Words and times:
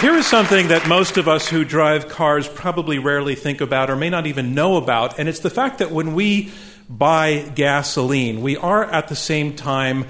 Here 0.00 0.16
is 0.16 0.26
something 0.26 0.68
that 0.68 0.86
most 0.86 1.16
of 1.16 1.28
us 1.28 1.48
who 1.48 1.64
drive 1.64 2.08
cars 2.08 2.46
probably 2.46 2.98
rarely 2.98 3.34
think 3.34 3.62
about 3.62 3.88
or 3.88 3.96
may 3.96 4.10
not 4.10 4.26
even 4.26 4.54
know 4.54 4.76
about, 4.76 5.18
and 5.18 5.28
it's 5.28 5.38
the 5.38 5.48
fact 5.48 5.78
that 5.78 5.90
when 5.90 6.14
we 6.14 6.52
buy 6.90 7.50
gasoline, 7.54 8.42
we 8.42 8.56
are 8.56 8.84
at 8.84 9.08
the 9.08 9.16
same 9.16 9.56
time 9.56 10.04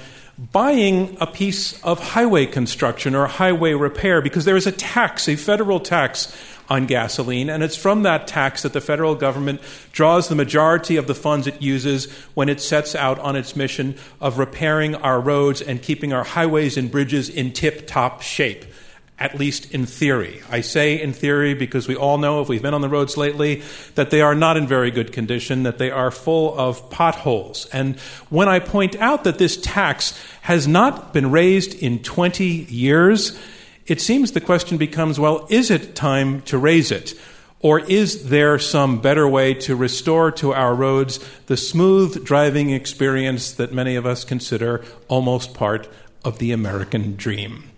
buying 0.50 1.16
a 1.20 1.26
piece 1.28 1.80
of 1.84 2.00
highway 2.00 2.44
construction 2.44 3.14
or 3.14 3.26
highway 3.26 3.72
repair 3.72 4.20
because 4.20 4.44
there 4.44 4.56
is 4.56 4.66
a 4.66 4.72
tax, 4.72 5.28
a 5.28 5.36
federal 5.36 5.78
tax 5.78 6.36
on 6.68 6.86
gasoline, 6.86 7.48
and 7.48 7.62
it's 7.62 7.76
from 7.76 8.02
that 8.02 8.26
tax 8.26 8.62
that 8.62 8.72
the 8.72 8.80
federal 8.80 9.14
government 9.14 9.60
draws 9.92 10.28
the 10.28 10.34
majority 10.34 10.96
of 10.96 11.06
the 11.06 11.14
funds 11.14 11.46
it 11.46 11.62
uses 11.62 12.10
when 12.34 12.48
it 12.48 12.60
sets 12.60 12.96
out 12.96 13.18
on 13.20 13.36
its 13.36 13.54
mission 13.54 13.94
of 14.20 14.38
repairing 14.38 14.96
our 14.96 15.20
roads 15.20 15.60
and 15.62 15.82
keeping 15.82 16.12
our 16.12 16.24
highways 16.24 16.76
and 16.76 16.90
bridges 16.90 17.28
in 17.28 17.52
tip 17.52 17.86
top 17.86 18.22
shape 18.22 18.64
at 19.18 19.38
least 19.38 19.70
in 19.72 19.86
theory. 19.86 20.42
I 20.50 20.60
say 20.60 21.00
in 21.00 21.12
theory 21.12 21.54
because 21.54 21.86
we 21.86 21.94
all 21.94 22.18
know, 22.18 22.40
if 22.40 22.48
we've 22.48 22.62
been 22.62 22.74
on 22.74 22.80
the 22.80 22.88
roads 22.88 23.16
lately, 23.16 23.62
that 23.94 24.10
they 24.10 24.20
are 24.20 24.34
not 24.34 24.56
in 24.56 24.66
very 24.66 24.90
good 24.90 25.12
condition, 25.12 25.62
that 25.62 25.78
they 25.78 25.90
are 25.90 26.10
full 26.10 26.58
of 26.58 26.90
potholes. 26.90 27.66
And 27.66 27.98
when 28.28 28.48
I 28.48 28.58
point 28.58 28.96
out 28.96 29.24
that 29.24 29.38
this 29.38 29.56
tax 29.56 30.18
has 30.42 30.66
not 30.66 31.12
been 31.12 31.30
raised 31.30 31.74
in 31.74 32.00
20 32.00 32.44
years, 32.44 33.38
it 33.86 34.00
seems 34.00 34.32
the 34.32 34.40
question 34.40 34.78
becomes 34.78 35.20
well, 35.20 35.46
is 35.48 35.70
it 35.70 35.94
time 35.94 36.42
to 36.42 36.58
raise 36.58 36.90
it? 36.90 37.14
Or 37.60 37.80
is 37.80 38.28
there 38.28 38.58
some 38.58 39.00
better 39.00 39.26
way 39.26 39.54
to 39.54 39.74
restore 39.74 40.30
to 40.32 40.52
our 40.52 40.74
roads 40.74 41.18
the 41.46 41.56
smooth 41.56 42.22
driving 42.24 42.70
experience 42.70 43.52
that 43.52 43.72
many 43.72 43.96
of 43.96 44.04
us 44.04 44.24
consider 44.24 44.84
almost 45.08 45.54
part 45.54 45.88
of 46.24 46.38
the 46.40 46.52
American 46.52 47.16
dream? 47.16 47.70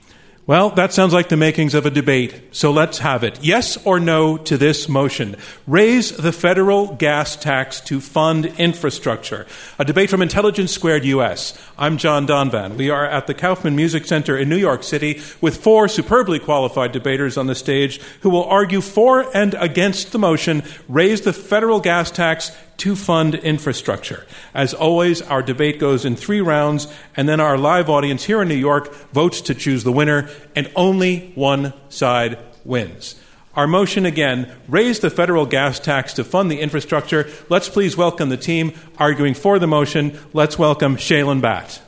Well, 0.48 0.70
that 0.70 0.92
sounds 0.92 1.12
like 1.12 1.28
the 1.28 1.36
makings 1.36 1.74
of 1.74 1.86
a 1.86 1.90
debate, 1.90 2.40
so 2.52 2.70
let's 2.70 2.98
have 2.98 3.24
it. 3.24 3.42
Yes 3.42 3.84
or 3.84 3.98
no 3.98 4.36
to 4.36 4.56
this 4.56 4.88
motion? 4.88 5.34
Raise 5.66 6.16
the 6.16 6.30
federal 6.30 6.94
gas 6.94 7.34
tax 7.34 7.80
to 7.80 8.00
fund 8.00 8.46
infrastructure. 8.56 9.44
A 9.76 9.84
debate 9.84 10.08
from 10.08 10.22
Intelligence 10.22 10.70
Squared 10.70 11.04
US. 11.04 11.58
I'm 11.76 11.96
John 11.98 12.28
Donvan. 12.28 12.76
We 12.76 12.90
are 12.90 13.04
at 13.04 13.26
the 13.26 13.34
Kaufman 13.34 13.74
Music 13.74 14.06
Center 14.06 14.38
in 14.38 14.48
New 14.48 14.56
York 14.56 14.84
City 14.84 15.20
with 15.40 15.56
four 15.56 15.88
superbly 15.88 16.38
qualified 16.38 16.92
debaters 16.92 17.36
on 17.36 17.48
the 17.48 17.56
stage 17.56 18.00
who 18.20 18.30
will 18.30 18.44
argue 18.44 18.80
for 18.80 19.28
and 19.36 19.54
against 19.54 20.12
the 20.12 20.18
motion 20.20 20.62
raise 20.88 21.22
the 21.22 21.32
federal 21.32 21.80
gas 21.80 22.12
tax 22.12 22.52
to 22.78 22.96
fund 22.96 23.34
infrastructure. 23.34 24.26
As 24.54 24.74
always, 24.74 25.22
our 25.22 25.42
debate 25.42 25.78
goes 25.78 26.04
in 26.04 26.16
three 26.16 26.40
rounds, 26.40 26.88
and 27.16 27.28
then 27.28 27.40
our 27.40 27.56
live 27.56 27.88
audience 27.88 28.24
here 28.24 28.42
in 28.42 28.48
New 28.48 28.54
York 28.54 28.94
votes 29.12 29.40
to 29.42 29.54
choose 29.54 29.84
the 29.84 29.92
winner, 29.92 30.28
and 30.54 30.70
only 30.76 31.32
one 31.34 31.72
side 31.88 32.38
wins. 32.64 33.14
Our 33.54 33.66
motion 33.66 34.04
again 34.04 34.54
raise 34.68 35.00
the 35.00 35.08
federal 35.08 35.46
gas 35.46 35.80
tax 35.80 36.12
to 36.14 36.24
fund 36.24 36.50
the 36.50 36.60
infrastructure. 36.60 37.30
Let's 37.48 37.70
please 37.70 37.96
welcome 37.96 38.28
the 38.28 38.36
team 38.36 38.72
arguing 38.98 39.32
for 39.32 39.58
the 39.58 39.66
motion. 39.66 40.18
Let's 40.34 40.58
welcome 40.58 40.96
Shailen 40.96 41.40
Bhatt. 41.40 41.80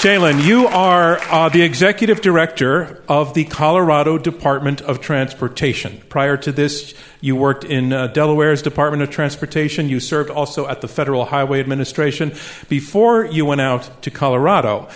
Shailen, 0.00 0.42
you 0.42 0.66
are 0.66 1.18
uh, 1.30 1.50
the 1.50 1.60
executive 1.60 2.22
director 2.22 3.02
of 3.06 3.34
the 3.34 3.44
Colorado 3.44 4.16
Department 4.16 4.80
of 4.80 5.02
Transportation. 5.02 6.00
Prior 6.08 6.38
to 6.38 6.52
this, 6.52 6.94
you 7.20 7.36
worked 7.36 7.64
in 7.64 7.92
uh, 7.92 8.06
Delaware's 8.06 8.62
Department 8.62 9.02
of 9.02 9.10
Transportation. 9.10 9.90
You 9.90 10.00
served 10.00 10.30
also 10.30 10.66
at 10.66 10.80
the 10.80 10.88
Federal 10.88 11.26
Highway 11.26 11.60
Administration 11.60 12.32
before 12.70 13.26
you 13.26 13.44
went 13.44 13.60
out 13.60 13.90
to 14.00 14.10
Colorado. 14.10 14.88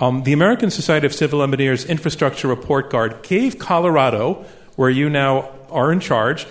Um, 0.00 0.24
the 0.24 0.32
American 0.32 0.72
Society 0.72 1.06
of 1.06 1.14
Civil 1.14 1.44
Engineers 1.44 1.84
Infrastructure 1.84 2.48
Report 2.48 2.90
Card 2.90 3.22
gave 3.22 3.56
Colorado, 3.60 4.44
where 4.74 4.90
you 4.90 5.08
now 5.08 5.48
are 5.70 5.92
in 5.92 6.00
charge, 6.00 6.48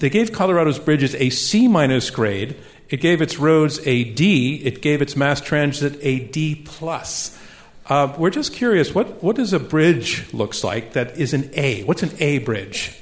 they 0.00 0.10
gave 0.10 0.32
Colorado's 0.32 0.78
bridges 0.78 1.14
a 1.14 1.30
C 1.30 1.68
minus 1.68 2.10
grade 2.10 2.56
it 2.90 3.00
gave 3.00 3.22
its 3.22 3.38
roads 3.38 3.80
a 3.86 4.04
D. 4.04 4.56
It 4.56 4.82
gave 4.82 5.00
its 5.00 5.16
mass 5.16 5.40
transit 5.40 5.98
a 6.02 6.18
D 6.18 6.56
plus. 6.64 7.38
Uh, 7.86 8.14
we're 8.18 8.30
just 8.30 8.52
curious, 8.52 8.94
what, 8.94 9.22
what 9.22 9.36
does 9.36 9.52
a 9.52 9.58
bridge 9.58 10.32
looks 10.32 10.62
like 10.62 10.92
that 10.92 11.16
is 11.18 11.34
an 11.34 11.50
A? 11.54 11.82
What's 11.84 12.02
an 12.02 12.12
A 12.20 12.38
bridge? 12.38 12.96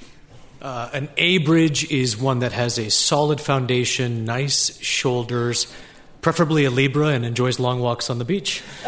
Uh, 0.62 0.88
an 0.92 1.08
A 1.16 1.38
bridge 1.38 1.90
is 1.90 2.16
one 2.16 2.38
that 2.40 2.52
has 2.52 2.78
a 2.78 2.90
solid 2.90 3.40
foundation, 3.40 4.24
nice 4.24 4.78
shoulders, 4.80 5.72
preferably 6.20 6.64
a 6.64 6.70
Libra, 6.70 7.08
and 7.08 7.24
enjoys 7.24 7.58
long 7.58 7.80
walks 7.80 8.10
on 8.10 8.18
the 8.18 8.24
beach. 8.24 8.62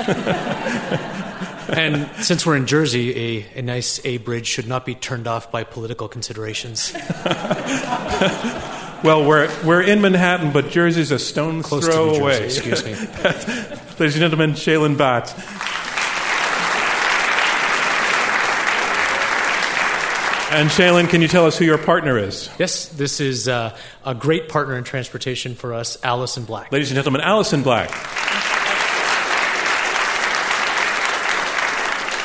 and 1.69 2.09
since 2.25 2.45
we're 2.47 2.57
in 2.57 2.67
Jersey, 2.67 3.17
a, 3.39 3.59
a 3.59 3.63
nice 3.63 4.05
A 4.05 4.17
bridge 4.19 4.47
should 4.47 4.67
not 4.67 4.85
be 4.87 4.95
turned 4.95 5.29
off 5.29 5.53
by 5.53 5.65
political 5.65 6.09
considerations. 6.09 6.93
Well, 9.03 9.25
we're, 9.25 9.51
we're 9.65 9.83
in 9.83 10.01
Manhattan, 10.03 10.53
but 10.53 10.69
Jersey's 10.69 11.11
a 11.11 11.19
stone's 11.19 11.67
Close 11.67 11.87
throw 11.87 12.15
to 12.15 12.21
away. 12.21 12.39
Jersey, 12.41 12.71
excuse 12.71 12.85
me. 12.85 12.93
Ladies 13.99 14.15
and 14.15 14.21
gentlemen, 14.21 14.53
Shailen 14.53 14.97
Bhatt. 14.97 15.35
And 20.53 20.69
Shailen, 20.69 21.09
can 21.09 21.23
you 21.23 21.29
tell 21.29 21.47
us 21.47 21.57
who 21.57 21.65
your 21.65 21.79
partner 21.79 22.19
is? 22.19 22.51
Yes, 22.59 22.89
this 22.89 23.21
is 23.21 23.47
uh, 23.47 23.77
a 24.05 24.15
great 24.17 24.49
partner 24.49 24.77
in 24.77 24.83
transportation 24.83 25.55
for 25.55 25.73
us, 25.73 25.97
Allison 26.03 26.45
Black. 26.45 26.73
Ladies 26.73 26.91
and 26.91 26.97
gentlemen, 26.97 27.21
Allison 27.21 27.63
Black. 27.63 27.89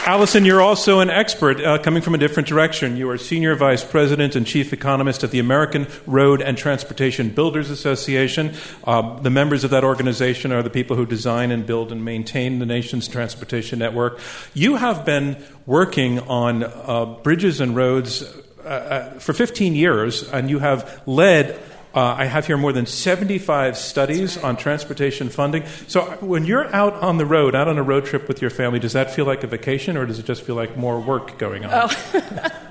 Allison, 0.07 0.45
you're 0.45 0.61
also 0.61 0.99
an 0.99 1.09
expert 1.09 1.59
uh, 1.59 1.79
coming 1.79 2.03
from 2.03 2.13
a 2.13 2.19
different 2.19 2.47
direction. 2.47 2.95
You 2.95 3.09
are 3.09 3.17
Senior 3.17 3.55
Vice 3.55 3.83
President 3.83 4.35
and 4.35 4.45
Chief 4.45 4.71
Economist 4.71 5.23
of 5.23 5.31
the 5.31 5.39
American 5.39 5.87
Road 6.05 6.43
and 6.43 6.55
Transportation 6.55 7.29
Builders 7.29 7.71
Association. 7.71 8.53
Uh, 8.83 9.19
the 9.21 9.31
members 9.31 9.63
of 9.63 9.71
that 9.71 9.83
organization 9.83 10.51
are 10.51 10.61
the 10.61 10.69
people 10.69 10.95
who 10.95 11.07
design 11.07 11.49
and 11.49 11.65
build 11.65 11.91
and 11.91 12.05
maintain 12.05 12.59
the 12.59 12.67
nation's 12.67 13.07
transportation 13.07 13.79
network. 13.79 14.19
You 14.53 14.75
have 14.75 15.05
been 15.05 15.43
working 15.65 16.19
on 16.19 16.61
uh, 16.61 17.05
bridges 17.23 17.59
and 17.59 17.75
roads 17.75 18.21
uh, 18.63 18.67
uh, 18.67 19.19
for 19.19 19.33
15 19.33 19.73
years, 19.73 20.21
and 20.29 20.51
you 20.51 20.59
have 20.59 21.01
led 21.07 21.59
uh, 21.95 22.15
I 22.17 22.25
have 22.25 22.45
here 22.45 22.57
more 22.57 22.73
than 22.73 22.85
75 22.85 23.77
studies 23.77 24.37
on 24.37 24.57
transportation 24.57 25.29
funding. 25.29 25.65
So 25.87 26.01
when 26.19 26.45
you're 26.45 26.73
out 26.75 26.93
on 26.95 27.17
the 27.17 27.25
road, 27.25 27.55
out 27.55 27.67
on 27.69 27.77
a 27.77 27.83
road 27.83 28.05
trip 28.05 28.27
with 28.27 28.41
your 28.41 28.51
family, 28.51 28.79
does 28.79 28.93
that 28.93 29.11
feel 29.11 29.25
like 29.25 29.43
a 29.43 29.47
vacation 29.47 29.95
or 29.95 30.05
does 30.05 30.19
it 30.19 30.25
just 30.25 30.43
feel 30.43 30.55
like 30.55 30.75
more 30.75 30.99
work 30.99 31.37
going 31.37 31.65
on? 31.65 31.89
Oh. 31.89 32.49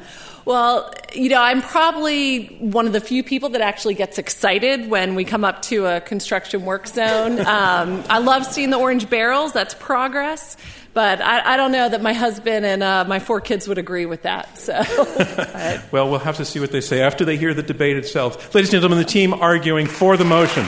Well, 0.47 0.93
you 1.15 1.31
know, 1.31 1.41
I'm 1.41 1.63
probably 1.63 2.49
one 2.59 2.87
of 2.87 2.93
the 2.93 3.01
few 3.01 3.23
people 3.23 3.49
that 3.51 3.63
actually 3.63 3.95
gets 3.95 4.19
excited 4.19 4.91
when 4.91 5.15
we 5.15 5.25
come 5.25 5.43
up 5.43 5.63
to 5.63 5.87
a 5.87 6.01
construction 6.03 6.65
work 6.65 6.87
zone. 6.87 7.41
Um, 7.55 8.03
I 8.11 8.19
love 8.19 8.45
seeing 8.45 8.71
the 8.71 8.79
orange 8.79 9.09
barrels, 9.09 9.53
that's 9.53 9.75
progress. 9.75 10.57
But 10.95 11.21
I, 11.21 11.55
I 11.55 11.57
don't 11.57 11.73
know 11.73 11.89
that 11.89 12.01
my 12.03 12.13
husband 12.13 12.65
and 12.65 12.81
uh, 12.81 13.05
my 13.07 13.19
four 13.19 13.41
kids 13.41 13.67
would 13.67 13.79
agree 13.79 14.07
with 14.07 14.23
that. 14.23 14.57
So, 14.57 14.73
well, 15.91 16.09
we'll 16.09 16.21
have 16.21 16.37
to 16.37 16.45
see 16.45 16.61
what 16.61 16.71
they 16.71 16.81
say 16.81 17.03
after 17.03 17.25
they 17.25 17.37
hear 17.37 17.53
the 17.53 17.65
debate 17.65 17.97
itself. 17.97 18.55
Ladies 18.55 18.73
and 18.73 18.81
gentlemen, 18.81 18.99
the 18.99 19.05
team 19.05 19.35
arguing 19.35 19.87
for 19.87 20.17
the 20.17 20.25
motion. 20.25 20.65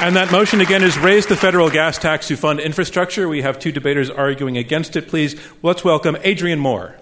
And 0.00 0.14
that 0.16 0.30
motion 0.30 0.60
again 0.60 0.84
is 0.84 0.96
raise 0.96 1.26
the 1.26 1.36
federal 1.36 1.68
gas 1.68 1.98
tax 1.98 2.28
to 2.28 2.36
fund 2.36 2.60
infrastructure. 2.60 3.28
We 3.28 3.42
have 3.42 3.58
two 3.58 3.72
debaters 3.72 4.08
arguing 4.08 4.56
against 4.56 4.94
it. 4.94 5.08
Please, 5.08 5.34
let's 5.62 5.82
welcome 5.82 6.16
Adrian 6.22 6.60
Moore. 6.60 6.94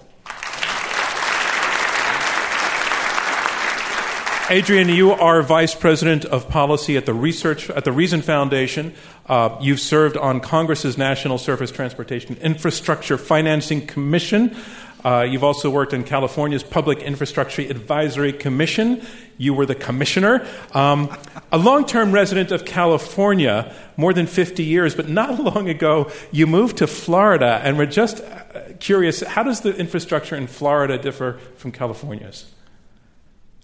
Adrian, 4.51 4.91
you 4.91 5.13
are 5.13 5.41
Vice 5.41 5.75
President 5.75 6.27
of 6.27 6.49
Policy 6.49 6.99
at 6.99 7.07
the 7.07 7.15
Research 7.15 7.71
at 7.71 7.85
the 7.85 7.93
Reason 7.93 8.21
Foundation. 8.21 8.93
Uh, 9.27 9.57
you've 9.61 9.81
served 9.81 10.17
on 10.17 10.41
Congress's 10.41 10.99
National 10.99 11.39
Surface 11.39 11.71
Transportation 11.71 12.37
Infrastructure 12.39 13.17
Financing 13.17 13.87
Commission. 13.87 14.57
Uh, 15.05 15.27
you've 15.29 15.45
also 15.45 15.69
worked 15.69 15.93
in 15.93 16.05
California's 16.05 16.63
Public 16.63 17.01
Infrastructure 17.01 17.63
Advisory 17.63 18.33
Commission. 18.33 19.05
You 19.37 19.55
were 19.55 19.67
the 19.67 19.75
commissioner. 19.75 20.47
Um, 20.73 21.17
a 21.51 21.59
long 21.59 21.87
term 21.87 22.13
resident 22.13 22.53
of 22.53 22.65
California, 22.65 23.75
more 23.97 24.13
than 24.13 24.27
50 24.27 24.63
years, 24.63 24.95
but 24.95 25.09
not 25.09 25.41
long 25.55 25.69
ago, 25.69 26.11
you 26.31 26.47
moved 26.47 26.79
to 26.79 26.87
Florida. 26.87 27.61
And 27.65 27.79
we're 27.79 27.87
just 27.87 28.21
uh, 28.21 28.75
curious 28.79 29.21
how 29.21 29.43
does 29.43 29.61
the 29.61 29.77
infrastructure 29.77 30.37
in 30.37 30.47
Florida 30.47 30.99
differ 30.99 31.39
from 31.57 31.73
California's? 31.73 32.51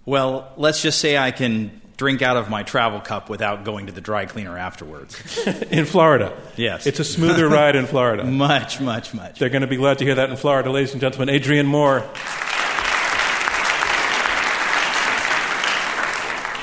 Well, 0.05 0.51
let's 0.57 0.81
just 0.81 0.99
say 0.99 1.17
I 1.17 1.31
can 1.31 1.78
drink 1.99 2.23
out 2.23 2.37
of 2.37 2.49
my 2.49 2.63
travel 2.63 2.99
cup 2.99 3.29
without 3.29 3.63
going 3.63 3.85
to 3.85 3.91
the 3.91 4.01
dry 4.01 4.25
cleaner 4.25 4.57
afterwards. 4.57 5.15
in 5.69 5.85
Florida? 5.85 6.35
Yes. 6.55 6.87
It's 6.87 6.99
a 6.99 7.03
smoother 7.03 7.47
ride 7.47 7.75
in 7.75 7.85
Florida. 7.85 8.23
much, 8.47 8.81
much, 8.81 9.13
much. 9.13 9.37
They're 9.37 9.49
going 9.49 9.61
to 9.61 9.67
be 9.67 9.75
glad 9.75 9.99
to 9.99 10.05
hear 10.05 10.15
that 10.15 10.31
in 10.31 10.37
Florida. 10.37 10.71
Ladies 10.71 10.93
and 10.93 11.01
gentlemen, 11.01 11.29
Adrian 11.29 11.67
Moore. 11.67 11.99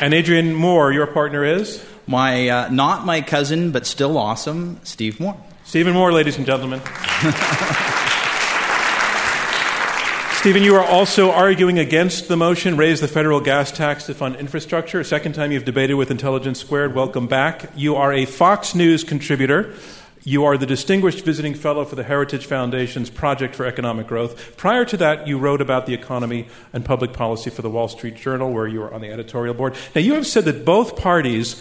And 0.01 0.13
Adrian 0.13 0.55
Moore, 0.55 0.91
your 0.91 1.07
partner 1.07 1.45
is? 1.45 1.85
my 2.07 2.49
uh, 2.49 2.69
not 2.69 3.05
my 3.05 3.21
cousin, 3.21 3.73
but 3.73 3.87
still 3.87 4.17
awesome, 4.17 4.81
Steve 4.85 5.21
Moore. 5.21 5.37
Stephen 5.65 5.95
Moore, 5.95 6.13
ladies 6.13 6.37
and 6.37 6.47
gentlemen. 6.47 6.81
Stephen, 10.47 10.63
you 10.63 10.77
are 10.77 10.85
also 10.85 11.33
arguing 11.33 11.77
against 11.81 12.29
the 12.29 12.37
motion, 12.37 12.77
raise 12.77 13.01
the 13.01 13.09
federal 13.09 13.41
gas 13.41 13.73
tax 13.73 14.07
to 14.07 14.15
fund 14.15 14.37
infrastructure. 14.37 15.03
Second 15.03 15.35
time 15.35 15.51
you've 15.51 15.65
debated 15.65 15.95
with 15.95 16.09
Intelligence 16.09 16.61
Squared. 16.61 16.95
Welcome 16.95 17.27
back. 17.27 17.73
You 17.75 17.97
are 17.97 18.13
a 18.13 18.27
Fox 18.27 18.73
News 18.73 19.03
contributor. 19.03 19.75
You 20.23 20.45
are 20.45 20.57
the 20.57 20.65
Distinguished 20.65 21.25
Visiting 21.25 21.55
Fellow 21.55 21.85
for 21.85 21.97
the 21.97 22.05
Heritage 22.05 22.47
Foundation's 22.47 23.11
Project 23.11 23.57
for 23.57 23.67
Economic 23.67 24.07
Growth. 24.07 24.57
Prior 24.57 24.85
to 24.85 24.97
that, 24.99 25.27
you 25.27 25.37
wrote 25.37 25.61
about 25.61 25.87
the 25.87 25.95
economy 25.95 26.47
and 26.73 26.85
public 26.85 27.13
policy 27.13 27.51
for 27.51 27.63
the 27.63 27.71
Wall 27.71 27.89
Street 27.89 28.15
Journal, 28.15 28.53
where 28.53 28.69
you 28.69 28.79
were 28.79 28.95
on 28.95 29.01
the 29.01 29.11
editorial 29.11 29.53
board. 29.53 29.75
Now, 29.97 30.01
you 30.01 30.15
have 30.15 30.29
said 30.29 30.45
that 30.45 30.65
both 30.65 30.95
parties 30.95 31.61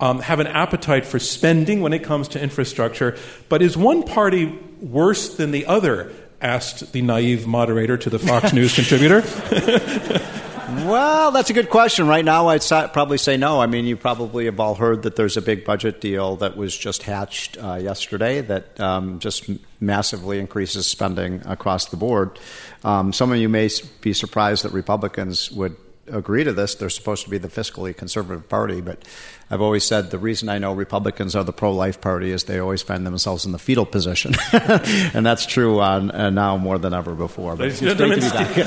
um, 0.00 0.20
have 0.20 0.40
an 0.40 0.46
appetite 0.46 1.04
for 1.04 1.18
spending 1.18 1.82
when 1.82 1.92
it 1.92 2.02
comes 2.02 2.28
to 2.28 2.40
infrastructure, 2.40 3.14
but 3.50 3.60
is 3.60 3.76
one 3.76 4.02
party 4.04 4.58
worse 4.80 5.36
than 5.36 5.50
the 5.50 5.66
other 5.66 6.10
asked 6.42 6.92
the 6.92 7.02
naive 7.02 7.46
moderator 7.46 7.96
to 7.96 8.10
the 8.10 8.18
Fox 8.18 8.52
News 8.52 8.74
contributor. 8.74 9.22
well, 10.86 11.30
that's 11.30 11.50
a 11.50 11.52
good 11.52 11.70
question. 11.70 12.06
Right 12.06 12.24
now, 12.24 12.48
I'd 12.48 12.62
probably 12.92 13.18
say 13.18 13.36
no. 13.36 13.60
I 13.60 13.66
mean, 13.66 13.84
you 13.84 13.96
probably 13.96 14.46
have 14.46 14.58
all 14.58 14.74
heard 14.74 15.02
that 15.02 15.16
there's 15.16 15.36
a 15.36 15.42
big 15.42 15.64
budget 15.64 16.00
deal 16.00 16.36
that 16.36 16.56
was 16.56 16.76
just 16.76 17.02
hatched 17.02 17.56
uh, 17.62 17.74
yesterday 17.74 18.40
that 18.40 18.78
um, 18.80 19.18
just 19.18 19.48
massively 19.80 20.38
increases 20.38 20.86
spending 20.86 21.42
across 21.46 21.86
the 21.86 21.96
board. 21.96 22.38
Um, 22.84 23.12
some 23.12 23.32
of 23.32 23.38
you 23.38 23.48
may 23.48 23.70
be 24.00 24.12
surprised 24.12 24.64
that 24.64 24.72
Republicans 24.72 25.50
would 25.52 25.76
agree 26.06 26.44
to 26.44 26.52
this. 26.52 26.74
They're 26.74 26.90
supposed 26.90 27.24
to 27.24 27.30
be 27.30 27.38
the 27.38 27.48
fiscally 27.48 27.96
conservative 27.96 28.48
party, 28.48 28.80
but 28.80 29.06
I've 29.50 29.60
always 29.60 29.84
said 29.84 30.10
the 30.10 30.18
reason 30.18 30.48
I 30.48 30.58
know 30.58 30.72
Republicans 30.72 31.36
are 31.36 31.44
the 31.44 31.52
pro 31.52 31.72
life 31.72 32.00
party 32.00 32.32
is 32.32 32.44
they 32.44 32.58
always 32.58 32.82
find 32.82 33.06
themselves 33.06 33.44
in 33.44 33.52
the 33.52 33.58
fetal 33.58 33.86
position. 33.86 34.34
and 34.52 35.24
that's 35.24 35.46
true 35.46 35.80
on, 35.80 36.10
uh, 36.10 36.30
now 36.30 36.56
more 36.56 36.78
than 36.78 36.94
ever 36.94 37.14
before. 37.14 37.56
But 37.56 37.72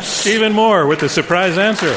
Stephen 0.01 0.53
Moore 0.53 0.87
with 0.87 0.99
the 0.99 1.09
surprise 1.09 1.57
answer. 1.57 1.95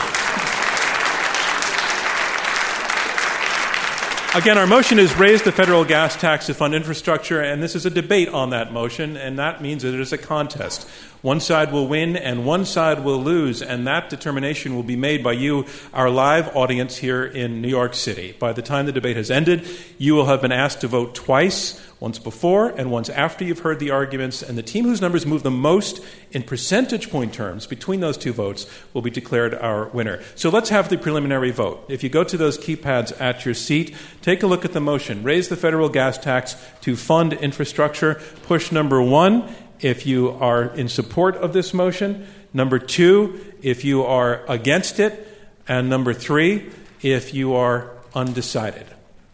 Again, 4.34 4.58
our 4.58 4.66
motion 4.66 4.98
is 4.98 5.16
raise 5.16 5.42
the 5.42 5.50
federal 5.50 5.86
gas 5.86 6.14
tax 6.14 6.46
to 6.46 6.54
fund 6.54 6.74
infrastructure, 6.74 7.40
and 7.40 7.62
this 7.62 7.74
is 7.74 7.86
a 7.86 7.90
debate 7.90 8.28
on 8.28 8.50
that 8.50 8.74
motion, 8.74 9.16
and 9.16 9.38
that 9.38 9.62
means 9.62 9.82
that 9.82 9.94
it 9.94 10.00
is 10.00 10.12
a 10.12 10.18
contest. 10.18 10.86
One 11.22 11.40
side 11.40 11.72
will 11.72 11.88
win 11.88 12.14
and 12.14 12.44
one 12.44 12.66
side 12.66 13.02
will 13.02 13.22
lose, 13.22 13.62
and 13.62 13.86
that 13.86 14.10
determination 14.10 14.76
will 14.76 14.82
be 14.82 14.96
made 14.96 15.24
by 15.24 15.32
you, 15.32 15.64
our 15.94 16.10
live 16.10 16.54
audience 16.54 16.98
here 16.98 17.24
in 17.24 17.62
New 17.62 17.68
York 17.68 17.94
City. 17.94 18.36
By 18.38 18.52
the 18.52 18.60
time 18.60 18.84
the 18.84 18.92
debate 18.92 19.16
has 19.16 19.30
ended, 19.30 19.66
you 19.96 20.14
will 20.14 20.26
have 20.26 20.42
been 20.42 20.52
asked 20.52 20.82
to 20.82 20.88
vote 20.88 21.14
twice 21.14 21.80
once 22.00 22.18
before 22.18 22.68
and 22.68 22.90
once 22.90 23.08
after 23.08 23.44
you've 23.44 23.60
heard 23.60 23.78
the 23.80 23.90
arguments, 23.90 24.42
and 24.42 24.56
the 24.56 24.62
team 24.62 24.84
whose 24.84 25.00
numbers 25.00 25.26
move 25.26 25.42
the 25.42 25.50
most 25.50 26.00
in 26.30 26.42
percentage 26.42 27.10
point 27.10 27.32
terms 27.32 27.66
between 27.66 28.00
those 28.00 28.16
two 28.16 28.32
votes 28.32 28.66
will 28.92 29.02
be 29.02 29.10
declared 29.10 29.54
our 29.54 29.88
winner. 29.88 30.22
So 30.34 30.48
let's 30.48 30.68
have 30.70 30.88
the 30.88 30.98
preliminary 30.98 31.50
vote. 31.50 31.84
If 31.88 32.02
you 32.02 32.08
go 32.08 32.24
to 32.24 32.36
those 32.36 32.58
keypads 32.58 33.18
at 33.20 33.44
your 33.44 33.54
seat, 33.54 33.96
take 34.22 34.42
a 34.42 34.46
look 34.46 34.64
at 34.64 34.72
the 34.72 34.80
motion. 34.80 35.22
Raise 35.22 35.48
the 35.48 35.56
federal 35.56 35.88
gas 35.88 36.18
tax 36.18 36.56
to 36.82 36.96
fund 36.96 37.32
infrastructure. 37.32 38.20
Push 38.44 38.70
number 38.70 39.02
one 39.02 39.52
if 39.80 40.06
you 40.06 40.30
are 40.30 40.64
in 40.74 40.88
support 40.88 41.36
of 41.36 41.52
this 41.52 41.74
motion. 41.74 42.26
Number 42.52 42.78
two, 42.78 43.54
if 43.62 43.84
you 43.84 44.04
are 44.04 44.44
against 44.48 45.00
it. 45.00 45.26
And 45.66 45.90
number 45.90 46.14
three, 46.14 46.70
if 47.02 47.34
you 47.34 47.54
are 47.54 47.90
undecided. 48.14 48.86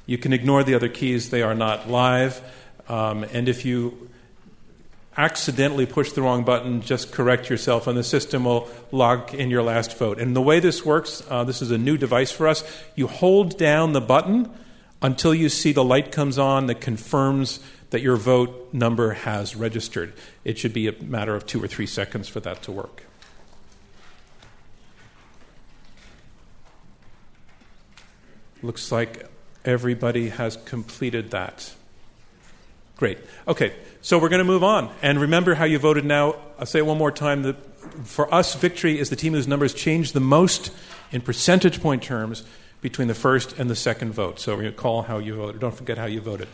You 0.07 0.19
can 0.19 0.33
ignore 0.33 0.63
the 0.65 0.75
other 0.75 0.89
keys, 0.89 1.31
they 1.31 1.43
are 1.43 1.55
not 1.55 1.89
live. 1.89 2.41
Um, 2.89 3.25
and 3.25 3.49
if 3.49 3.65
you 3.65 4.11
accidentally 5.17 5.87
push 5.87 6.13
the 6.13 6.23
wrong 6.23 6.45
button, 6.45 6.83
just 6.83 7.13
correct 7.13 7.49
yourself, 7.49 7.87
and 7.87 7.97
the 7.97 8.05
system 8.05 8.45
will 8.45 8.69
log 8.91 9.33
in 9.33 9.51
your 9.51 9.63
last 9.63 9.97
vote. 9.97 10.19
And 10.19 10.35
the 10.35 10.43
way 10.43 10.61
this 10.61 10.85
works, 10.85 11.23
uh, 11.31 11.45
this 11.45 11.63
is 11.63 11.71
a 11.71 11.79
new 11.79 11.97
device 11.97 12.33
for 12.33 12.49
us. 12.49 12.65
You 12.95 13.07
hold 13.07 13.57
down 13.57 13.93
the 13.93 14.01
button 14.01 14.51
until 15.01 15.35
you 15.35 15.49
see 15.49 15.73
the 15.73 15.85
light 15.85 16.11
comes 16.11 16.39
on 16.39 16.67
that 16.67 16.81
confirms 16.81 17.61
that 17.91 18.01
your 18.01 18.17
vote 18.17 18.71
number 18.73 19.13
has 19.13 19.55
registered. 19.55 20.13
It 20.45 20.59
should 20.59 20.73
be 20.73 20.89
a 20.89 21.03
matter 21.03 21.35
of 21.35 21.47
two 21.47 21.63
or 21.63 21.69
three 21.69 21.87
seconds 21.87 22.27
for 22.29 22.41
that 22.41 22.63
to 22.63 22.73
work. 22.73 23.05
Looks 28.63 28.91
like 28.91 29.29
everybody 29.65 30.29
has 30.29 30.57
completed 30.65 31.31
that. 31.31 31.73
Great. 32.97 33.19
Okay, 33.49 33.75
so 34.03 34.19
we're 34.19 34.29
going 34.29 34.39
to 34.39 34.45
move 34.45 34.63
on. 34.63 34.93
And 35.03 35.21
remember 35.21 35.55
how 35.55 35.65
you 35.65 35.79
voted 35.79 36.05
now. 36.05 36.37
I'll 36.59 36.67
say 36.67 36.79
it 36.79 36.87
one 36.87 36.99
more 36.99 37.11
time. 37.11 37.57
For 38.05 38.33
us, 38.33 38.55
victory 38.55 38.99
is 38.99 39.11
the 39.11 39.17
team 39.17 39.33
whose 39.33 39.49
numbers 39.49 39.75
change 39.75 40.13
the 40.13 40.21
most 40.21 40.71
in 41.11 41.21
percentage 41.21 41.83
point 41.83 42.03
terms 42.03 42.45
between 42.81 43.09
the 43.09 43.15
first 43.15 43.59
and 43.59 43.69
the 43.69 43.75
second 43.75 44.13
vote. 44.13 44.39
So 44.39 44.55
recall 44.55 45.03
how 45.03 45.19
you 45.19 45.35
voted. 45.35 45.61
Don't 45.61 45.75
forget 45.75 45.99
how 45.99 46.05
you 46.05 46.21
voted. 46.21 46.49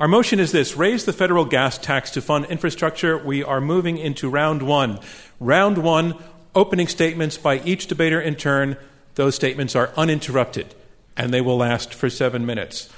Our 0.00 0.08
motion 0.08 0.40
is 0.40 0.52
this 0.52 0.76
raise 0.76 1.04
the 1.04 1.12
federal 1.12 1.44
gas 1.44 1.78
tax 1.78 2.10
to 2.12 2.20
fund 2.20 2.46
infrastructure. 2.46 3.16
We 3.16 3.42
are 3.42 3.60
moving 3.60 3.96
into 3.96 4.28
round 4.28 4.62
one. 4.62 5.00
Round 5.40 5.78
one, 5.78 6.14
opening 6.54 6.88
statements 6.88 7.38
by 7.38 7.60
each 7.60 7.86
debater 7.86 8.20
in 8.20 8.34
turn. 8.34 8.76
Those 9.14 9.34
statements 9.34 9.74
are 9.74 9.90
uninterrupted, 9.96 10.74
and 11.18 11.34
they 11.34 11.40
will 11.40 11.58
last 11.58 11.92
for 11.92 12.08
seven 12.08 12.46
minutes. 12.46 12.88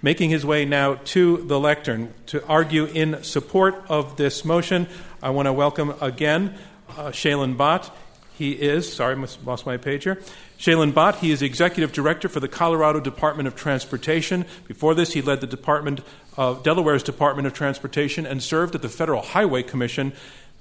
Making 0.00 0.30
his 0.30 0.44
way 0.44 0.64
now 0.64 0.94
to 0.94 1.36
the 1.36 1.60
lectern 1.60 2.14
to 2.26 2.44
argue 2.46 2.86
in 2.86 3.22
support 3.22 3.84
of 3.88 4.16
this 4.16 4.44
motion, 4.44 4.88
I 5.22 5.30
want 5.30 5.46
to 5.46 5.52
welcome 5.52 5.94
again 6.00 6.56
uh, 6.90 7.10
Shailen 7.10 7.56
Bhatt. 7.56 7.90
He 8.36 8.52
is, 8.52 8.92
sorry, 8.92 9.16
I 9.16 9.26
lost 9.44 9.66
my 9.66 9.76
page 9.76 10.04
here. 10.04 10.20
Shailen 10.58 10.92
Bhatt, 10.92 11.16
he 11.16 11.32
is 11.32 11.42
Executive 11.42 11.92
Director 11.92 12.28
for 12.28 12.40
the 12.40 12.48
Colorado 12.48 13.00
Department 13.00 13.48
of 13.48 13.56
Transportation. 13.56 14.44
Before 14.66 14.94
this, 14.94 15.12
he 15.12 15.20
led 15.20 15.40
the 15.40 15.46
Department 15.46 16.00
of 16.36 16.62
Delaware's 16.62 17.02
Department 17.02 17.46
of 17.46 17.52
Transportation 17.52 18.24
and 18.24 18.40
served 18.40 18.76
at 18.76 18.82
the 18.82 18.88
Federal 18.88 19.22
Highway 19.22 19.64
Commission. 19.64 20.12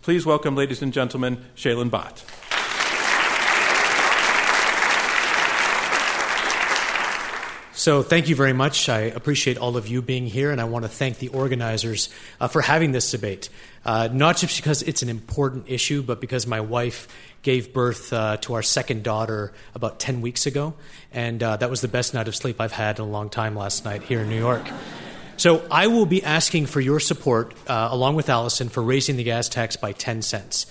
Please 0.01 0.25
welcome, 0.25 0.55
ladies 0.55 0.81
and 0.81 0.91
gentlemen, 0.91 1.45
Shailen 1.55 1.91
Bhatt. 1.91 2.46
So, 7.87 8.03
thank 8.03 8.27
you 8.27 8.35
very 8.35 8.51
much. 8.51 8.89
I 8.89 9.03
appreciate 9.03 9.57
all 9.57 9.77
of 9.77 9.87
you 9.87 10.01
being 10.01 10.27
here, 10.27 10.51
and 10.51 10.59
I 10.59 10.65
want 10.65 10.83
to 10.83 10.89
thank 10.89 11.19
the 11.19 11.29
organizers 11.29 12.09
uh, 12.37 12.49
for 12.49 12.59
having 12.59 12.91
this 12.91 13.09
debate. 13.11 13.47
Uh, 13.85 14.09
not 14.11 14.35
just 14.35 14.57
because 14.57 14.81
it's 14.81 15.03
an 15.03 15.07
important 15.07 15.69
issue, 15.69 16.01
but 16.01 16.19
because 16.19 16.45
my 16.45 16.59
wife 16.59 17.07
gave 17.43 17.71
birth 17.71 18.11
uh, 18.11 18.35
to 18.41 18.55
our 18.55 18.61
second 18.61 19.03
daughter 19.03 19.53
about 19.73 20.01
10 20.01 20.19
weeks 20.19 20.45
ago, 20.45 20.73
and 21.13 21.41
uh, 21.41 21.55
that 21.55 21.69
was 21.69 21.79
the 21.79 21.87
best 21.87 22.13
night 22.13 22.27
of 22.27 22.35
sleep 22.35 22.59
I've 22.59 22.73
had 22.73 22.99
in 22.99 23.05
a 23.05 23.07
long 23.07 23.29
time 23.29 23.55
last 23.55 23.85
night 23.85 24.03
here 24.03 24.19
in 24.19 24.27
New 24.27 24.37
York. 24.37 24.67
So, 25.37 25.65
I 25.71 25.87
will 25.87 26.05
be 26.05 26.21
asking 26.21 26.65
for 26.65 26.81
your 26.81 26.99
support, 26.99 27.53
uh, 27.69 27.87
along 27.89 28.15
with 28.15 28.27
Allison, 28.27 28.67
for 28.67 28.83
raising 28.83 29.15
the 29.15 29.23
gas 29.23 29.47
tax 29.47 29.77
by 29.77 29.93
10 29.93 30.23
cents. 30.23 30.65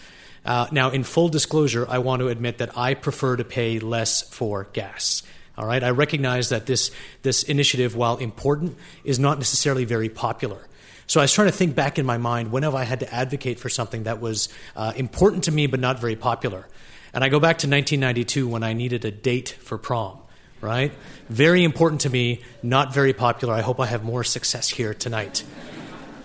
Uh, 0.45 0.67
now, 0.71 0.91
in 0.91 1.03
full 1.03 1.31
disclosure, 1.31 1.87
I 1.89 1.97
want 1.97 2.21
to 2.21 2.29
admit 2.29 2.59
that 2.59 2.77
I 2.77 2.93
prefer 2.93 3.37
to 3.37 3.45
pay 3.45 3.79
less 3.79 4.21
for 4.21 4.69
gas. 4.75 5.23
All 5.59 5.67
right, 5.67 5.83
I 5.83 5.91
recognize 5.91 6.51
that 6.51 6.67
this, 6.67 6.91
this 7.23 7.43
initiative, 7.43 7.97
while 7.97 8.19
important, 8.19 8.77
is 9.05 9.19
not 9.19 9.39
necessarily 9.39 9.85
very 9.85 10.09
popular. 10.09 10.67
So 11.07 11.21
I 11.21 11.25
was 11.25 11.33
trying 11.33 11.49
to 11.49 11.53
think 11.53 11.75
back 11.75 11.99
in 11.99 12.05
my 12.05 12.19
mind 12.19 12.51
when 12.51 12.65
have 12.65 12.75
I 12.75 12.85
had 12.85 13.01
to 13.01 13.15
advocate 13.15 13.61
for 13.61 13.69
something 13.69 14.03
that 14.05 14.21
was 14.21 14.49
uh, 14.75 14.93
important 14.97 15.45
to 15.45 15.53
me 15.53 15.67
but 15.67 15.81
not 15.81 16.01
very 16.01 16.17
popular? 16.17 16.67
And 17.15 17.23
I 17.25 17.29
go 17.29 17.41
back 17.41 17.59
to 17.59 17.69
1992 17.69 18.49
when 18.49 18.63
I 18.63 18.73
needed 18.73 19.05
a 19.05 19.11
date 19.11 19.51
for 19.61 19.79
prom, 19.79 20.19
right? 20.61 20.93
Very 21.29 21.65
important 21.65 22.03
to 22.03 22.11
me, 22.11 22.43
not 22.63 22.93
very 22.93 23.13
popular. 23.13 23.55
I 23.55 23.63
hope 23.63 23.81
I 23.81 23.87
have 23.87 24.05
more 24.05 24.25
success 24.25 24.69
here 24.69 24.93
tonight. 24.93 25.45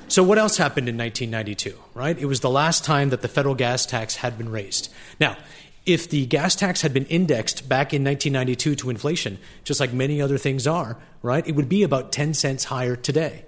So, 0.07 0.23
what 0.23 0.37
else 0.37 0.57
happened 0.57 0.89
in 0.89 0.97
1992, 0.97 1.77
right? 1.93 2.17
It 2.19 2.25
was 2.25 2.41
the 2.41 2.49
last 2.49 2.83
time 2.83 3.11
that 3.11 3.21
the 3.21 3.29
federal 3.29 3.55
gas 3.55 3.85
tax 3.85 4.17
had 4.17 4.37
been 4.37 4.49
raised. 4.49 4.91
Now, 5.21 5.37
if 5.85 6.09
the 6.09 6.25
gas 6.25 6.55
tax 6.55 6.81
had 6.81 6.93
been 6.93 7.05
indexed 7.05 7.67
back 7.67 7.93
in 7.93 8.03
1992 8.03 8.75
to 8.75 8.89
inflation, 8.89 9.39
just 9.63 9.79
like 9.79 9.93
many 9.93 10.21
other 10.21 10.37
things 10.37 10.67
are, 10.67 10.97
right, 11.23 11.45
it 11.47 11.55
would 11.55 11.69
be 11.69 11.83
about 11.83 12.11
10 12.11 12.33
cents 12.33 12.65
higher 12.65 12.95
today. 12.95 13.45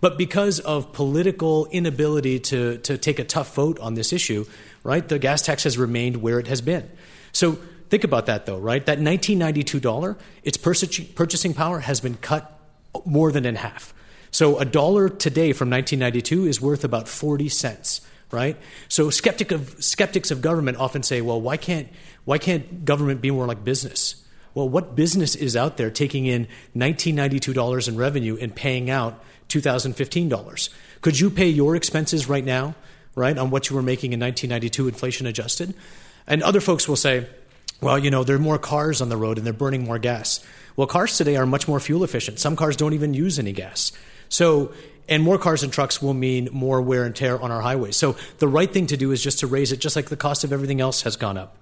But 0.00 0.18
because 0.18 0.58
of 0.60 0.92
political 0.92 1.66
inability 1.66 2.40
to, 2.40 2.78
to 2.78 2.98
take 2.98 3.18
a 3.18 3.24
tough 3.24 3.54
vote 3.54 3.78
on 3.78 3.94
this 3.94 4.12
issue, 4.12 4.46
right, 4.82 5.06
the 5.08 5.18
gas 5.18 5.42
tax 5.42 5.64
has 5.64 5.78
remained 5.78 6.16
where 6.16 6.38
it 6.38 6.48
has 6.48 6.60
been. 6.60 6.90
So 7.32 7.58
think 7.88 8.04
about 8.04 8.26
that, 8.26 8.46
though, 8.46 8.58
right? 8.58 8.84
That 8.84 8.98
1992 8.98 9.80
dollar, 9.80 10.16
its 10.42 10.56
purchasing 10.56 11.54
power 11.54 11.80
has 11.80 12.00
been 12.00 12.16
cut 12.16 12.58
more 13.04 13.32
than 13.32 13.44
in 13.44 13.56
half. 13.56 13.94
So 14.30 14.58
a 14.58 14.64
dollar 14.64 15.08
today 15.08 15.52
from 15.52 15.70
1992 15.70 16.46
is 16.46 16.60
worth 16.60 16.84
about 16.84 17.06
40 17.06 17.48
cents 17.48 18.00
right? 18.32 18.56
So 18.88 19.10
skeptic 19.10 19.52
of, 19.52 19.76
skeptics 19.82 20.30
of 20.30 20.40
government 20.40 20.78
often 20.78 21.02
say, 21.02 21.20
well, 21.20 21.40
why 21.40 21.56
can't, 21.56 21.88
why 22.24 22.38
can't 22.38 22.84
government 22.84 23.20
be 23.20 23.30
more 23.30 23.46
like 23.46 23.62
business? 23.62 24.16
Well, 24.54 24.68
what 24.68 24.96
business 24.96 25.34
is 25.34 25.56
out 25.56 25.76
there 25.76 25.90
taking 25.90 26.26
in 26.26 26.48
$1992 26.76 27.88
in 27.88 27.96
revenue 27.96 28.36
and 28.40 28.54
paying 28.54 28.90
out 28.90 29.22
$2015? 29.48 30.68
Could 31.00 31.20
you 31.20 31.30
pay 31.30 31.48
your 31.48 31.76
expenses 31.76 32.28
right 32.28 32.44
now, 32.44 32.74
right, 33.14 33.36
on 33.36 33.50
what 33.50 33.70
you 33.70 33.76
were 33.76 33.82
making 33.82 34.12
in 34.12 34.20
1992 34.20 34.88
inflation 34.88 35.26
adjusted? 35.26 35.74
And 36.26 36.42
other 36.42 36.60
folks 36.60 36.88
will 36.88 36.96
say, 36.96 37.26
well, 37.80 37.98
you 37.98 38.10
know, 38.10 38.24
there 38.24 38.36
are 38.36 38.40
more 38.40 38.58
cars 38.58 39.00
on 39.00 39.08
the 39.08 39.16
road 39.16 39.38
and 39.38 39.46
they're 39.46 39.52
burning 39.52 39.84
more 39.84 39.98
gas. 39.98 40.44
Well, 40.76 40.86
cars 40.86 41.18
today 41.18 41.36
are 41.36 41.46
much 41.46 41.66
more 41.66 41.80
fuel 41.80 42.04
efficient. 42.04 42.38
Some 42.38 42.56
cars 42.56 42.76
don't 42.76 42.94
even 42.94 43.12
use 43.12 43.38
any 43.38 43.52
gas. 43.52 43.92
So, 44.28 44.72
and 45.12 45.22
more 45.22 45.36
cars 45.36 45.62
and 45.62 45.70
trucks 45.70 46.00
will 46.00 46.14
mean 46.14 46.48
more 46.52 46.80
wear 46.80 47.04
and 47.04 47.14
tear 47.14 47.38
on 47.38 47.50
our 47.52 47.60
highways. 47.60 47.98
So 47.98 48.16
the 48.38 48.48
right 48.48 48.72
thing 48.72 48.86
to 48.86 48.96
do 48.96 49.12
is 49.12 49.22
just 49.22 49.40
to 49.40 49.46
raise 49.46 49.70
it, 49.70 49.78
just 49.78 49.94
like 49.94 50.08
the 50.08 50.16
cost 50.16 50.42
of 50.42 50.54
everything 50.54 50.80
else 50.80 51.02
has 51.02 51.16
gone 51.16 51.36
up. 51.36 51.58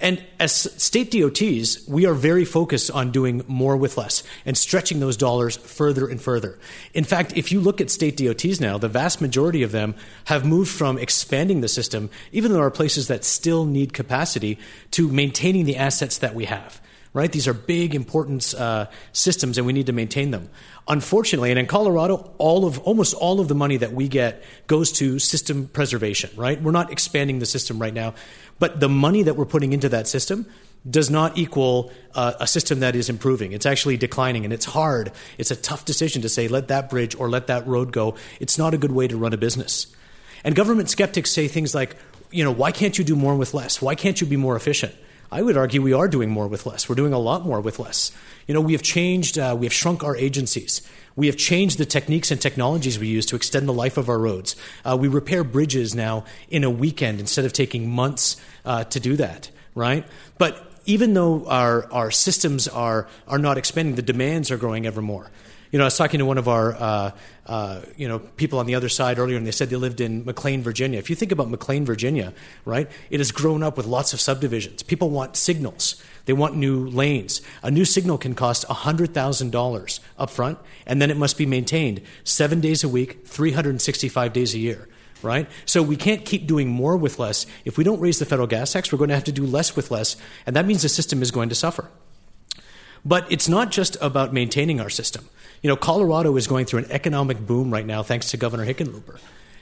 And 0.00 0.24
as 0.38 0.52
state 0.52 1.10
DOTs, 1.10 1.88
we 1.88 2.06
are 2.06 2.14
very 2.14 2.44
focused 2.44 2.92
on 2.92 3.10
doing 3.10 3.42
more 3.48 3.76
with 3.76 3.96
less 3.96 4.22
and 4.44 4.56
stretching 4.56 5.00
those 5.00 5.16
dollars 5.16 5.56
further 5.56 6.06
and 6.06 6.20
further. 6.20 6.60
In 6.94 7.02
fact, 7.02 7.36
if 7.36 7.50
you 7.50 7.60
look 7.60 7.80
at 7.80 7.90
state 7.90 8.16
DOTs 8.16 8.60
now, 8.60 8.78
the 8.78 8.88
vast 8.88 9.20
majority 9.20 9.64
of 9.64 9.72
them 9.72 9.96
have 10.26 10.46
moved 10.46 10.70
from 10.70 10.96
expanding 10.96 11.62
the 11.62 11.68
system, 11.68 12.08
even 12.30 12.52
though 12.52 12.58
there 12.58 12.66
are 12.66 12.70
places 12.70 13.08
that 13.08 13.24
still 13.24 13.64
need 13.64 13.94
capacity, 13.94 14.60
to 14.92 15.08
maintaining 15.08 15.64
the 15.64 15.76
assets 15.76 16.18
that 16.18 16.36
we 16.36 16.44
have 16.44 16.80
right? 17.16 17.32
These 17.32 17.48
are 17.48 17.54
big, 17.54 17.94
important 17.94 18.54
uh, 18.54 18.88
systems, 19.12 19.56
and 19.56 19.66
we 19.66 19.72
need 19.72 19.86
to 19.86 19.92
maintain 19.94 20.32
them. 20.32 20.50
Unfortunately, 20.86 21.50
and 21.50 21.58
in 21.58 21.66
Colorado, 21.66 22.30
all 22.36 22.66
of 22.66 22.78
almost 22.80 23.14
all 23.14 23.40
of 23.40 23.48
the 23.48 23.54
money 23.54 23.78
that 23.78 23.94
we 23.94 24.06
get 24.06 24.44
goes 24.66 24.92
to 24.92 25.18
system 25.18 25.66
preservation, 25.68 26.28
right? 26.36 26.60
We're 26.60 26.72
not 26.72 26.92
expanding 26.92 27.38
the 27.38 27.46
system 27.46 27.80
right 27.80 27.94
now, 27.94 28.12
but 28.58 28.80
the 28.80 28.90
money 28.90 29.22
that 29.22 29.34
we're 29.34 29.46
putting 29.46 29.72
into 29.72 29.88
that 29.88 30.06
system 30.06 30.44
does 30.88 31.08
not 31.08 31.38
equal 31.38 31.90
uh, 32.14 32.34
a 32.38 32.46
system 32.46 32.80
that 32.80 32.94
is 32.94 33.08
improving. 33.08 33.52
It's 33.52 33.64
actually 33.64 33.96
declining, 33.96 34.44
and 34.44 34.52
it's 34.52 34.66
hard. 34.66 35.10
It's 35.38 35.50
a 35.50 35.56
tough 35.56 35.86
decision 35.86 36.20
to 36.20 36.28
say, 36.28 36.48
let 36.48 36.68
that 36.68 36.90
bridge 36.90 37.14
or 37.14 37.30
let 37.30 37.46
that 37.46 37.66
road 37.66 37.92
go. 37.92 38.14
It's 38.40 38.58
not 38.58 38.74
a 38.74 38.78
good 38.78 38.92
way 38.92 39.08
to 39.08 39.16
run 39.16 39.32
a 39.32 39.38
business. 39.38 39.86
And 40.44 40.54
government 40.54 40.90
skeptics 40.90 41.30
say 41.30 41.48
things 41.48 41.74
like, 41.74 41.96
you 42.30 42.44
know, 42.44 42.52
why 42.52 42.72
can't 42.72 42.98
you 42.98 43.04
do 43.04 43.16
more 43.16 43.34
with 43.34 43.54
less? 43.54 43.80
Why 43.80 43.94
can't 43.94 44.20
you 44.20 44.26
be 44.26 44.36
more 44.36 44.54
efficient? 44.54 44.94
I 45.30 45.42
would 45.42 45.56
argue 45.56 45.82
we 45.82 45.92
are 45.92 46.08
doing 46.08 46.30
more 46.30 46.46
with 46.46 46.66
less. 46.66 46.88
We're 46.88 46.94
doing 46.94 47.12
a 47.12 47.18
lot 47.18 47.44
more 47.44 47.60
with 47.60 47.78
less. 47.78 48.12
You 48.46 48.54
know, 48.54 48.60
we 48.60 48.72
have 48.72 48.82
changed, 48.82 49.38
uh, 49.38 49.56
we 49.58 49.66
have 49.66 49.72
shrunk 49.72 50.04
our 50.04 50.16
agencies. 50.16 50.82
We 51.16 51.26
have 51.26 51.36
changed 51.36 51.78
the 51.78 51.86
techniques 51.86 52.30
and 52.30 52.40
technologies 52.40 52.98
we 52.98 53.08
use 53.08 53.26
to 53.26 53.36
extend 53.36 53.66
the 53.66 53.72
life 53.72 53.96
of 53.96 54.08
our 54.08 54.18
roads. 54.18 54.54
Uh, 54.84 54.96
we 55.00 55.08
repair 55.08 55.42
bridges 55.44 55.94
now 55.94 56.24
in 56.50 56.62
a 56.62 56.70
weekend 56.70 57.20
instead 57.20 57.44
of 57.44 57.52
taking 57.52 57.90
months 57.90 58.36
uh, 58.64 58.84
to 58.84 59.00
do 59.00 59.16
that, 59.16 59.50
right? 59.74 60.06
But 60.38 60.62
even 60.84 61.14
though 61.14 61.46
our, 61.46 61.90
our 61.92 62.10
systems 62.10 62.68
are, 62.68 63.08
are 63.26 63.38
not 63.38 63.58
expanding, 63.58 63.96
the 63.96 64.02
demands 64.02 64.50
are 64.50 64.56
growing 64.56 64.86
ever 64.86 65.02
more. 65.02 65.30
You 65.72 65.78
know, 65.78 65.84
I 65.84 65.86
was 65.86 65.96
talking 65.96 66.18
to 66.18 66.24
one 66.24 66.38
of 66.38 66.48
our, 66.48 66.74
uh, 66.74 67.10
uh, 67.46 67.80
you 67.96 68.06
know, 68.06 68.18
people 68.18 68.58
on 68.58 68.66
the 68.66 68.74
other 68.74 68.88
side 68.88 69.18
earlier, 69.18 69.36
and 69.36 69.46
they 69.46 69.50
said 69.50 69.70
they 69.70 69.76
lived 69.76 70.00
in 70.00 70.24
McLean, 70.24 70.62
Virginia. 70.62 70.98
If 70.98 71.10
you 71.10 71.16
think 71.16 71.32
about 71.32 71.50
McLean, 71.50 71.84
Virginia, 71.84 72.32
right, 72.64 72.90
it 73.10 73.18
has 73.20 73.32
grown 73.32 73.62
up 73.62 73.76
with 73.76 73.86
lots 73.86 74.12
of 74.12 74.20
subdivisions. 74.20 74.82
People 74.82 75.10
want 75.10 75.36
signals. 75.36 76.02
They 76.26 76.32
want 76.32 76.56
new 76.56 76.86
lanes. 76.88 77.42
A 77.62 77.70
new 77.70 77.84
signal 77.84 78.18
can 78.18 78.34
cost 78.34 78.66
$100,000 78.68 80.00
up 80.18 80.30
front, 80.30 80.58
and 80.86 81.02
then 81.02 81.10
it 81.10 81.16
must 81.16 81.36
be 81.36 81.46
maintained 81.46 82.02
seven 82.24 82.60
days 82.60 82.84
a 82.84 82.88
week, 82.88 83.26
365 83.26 84.32
days 84.32 84.54
a 84.54 84.58
year 84.58 84.88
right? 85.22 85.48
So 85.64 85.82
we 85.82 85.96
can't 85.96 86.24
keep 86.24 86.46
doing 86.46 86.68
more 86.68 86.96
with 86.96 87.18
less. 87.18 87.46
If 87.64 87.78
we 87.78 87.84
don't 87.84 88.00
raise 88.00 88.18
the 88.18 88.26
federal 88.26 88.46
gas 88.46 88.72
tax, 88.72 88.92
we're 88.92 88.98
going 88.98 89.08
to 89.08 89.14
have 89.14 89.24
to 89.24 89.32
do 89.32 89.46
less 89.46 89.74
with 89.74 89.90
less, 89.90 90.16
and 90.44 90.54
that 90.56 90.66
means 90.66 90.82
the 90.82 90.88
system 90.88 91.22
is 91.22 91.30
going 91.30 91.48
to 91.48 91.54
suffer. 91.54 91.88
But 93.04 93.30
it's 93.30 93.48
not 93.48 93.70
just 93.70 93.96
about 94.00 94.32
maintaining 94.32 94.80
our 94.80 94.90
system. 94.90 95.28
You 95.62 95.68
know, 95.68 95.76
Colorado 95.76 96.36
is 96.36 96.46
going 96.46 96.66
through 96.66 96.80
an 96.80 96.90
economic 96.90 97.44
boom 97.46 97.72
right 97.72 97.86
now 97.86 98.02
thanks 98.02 98.30
to 98.30 98.36
Governor 98.36 98.66
Hickenlooper. 98.66 99.18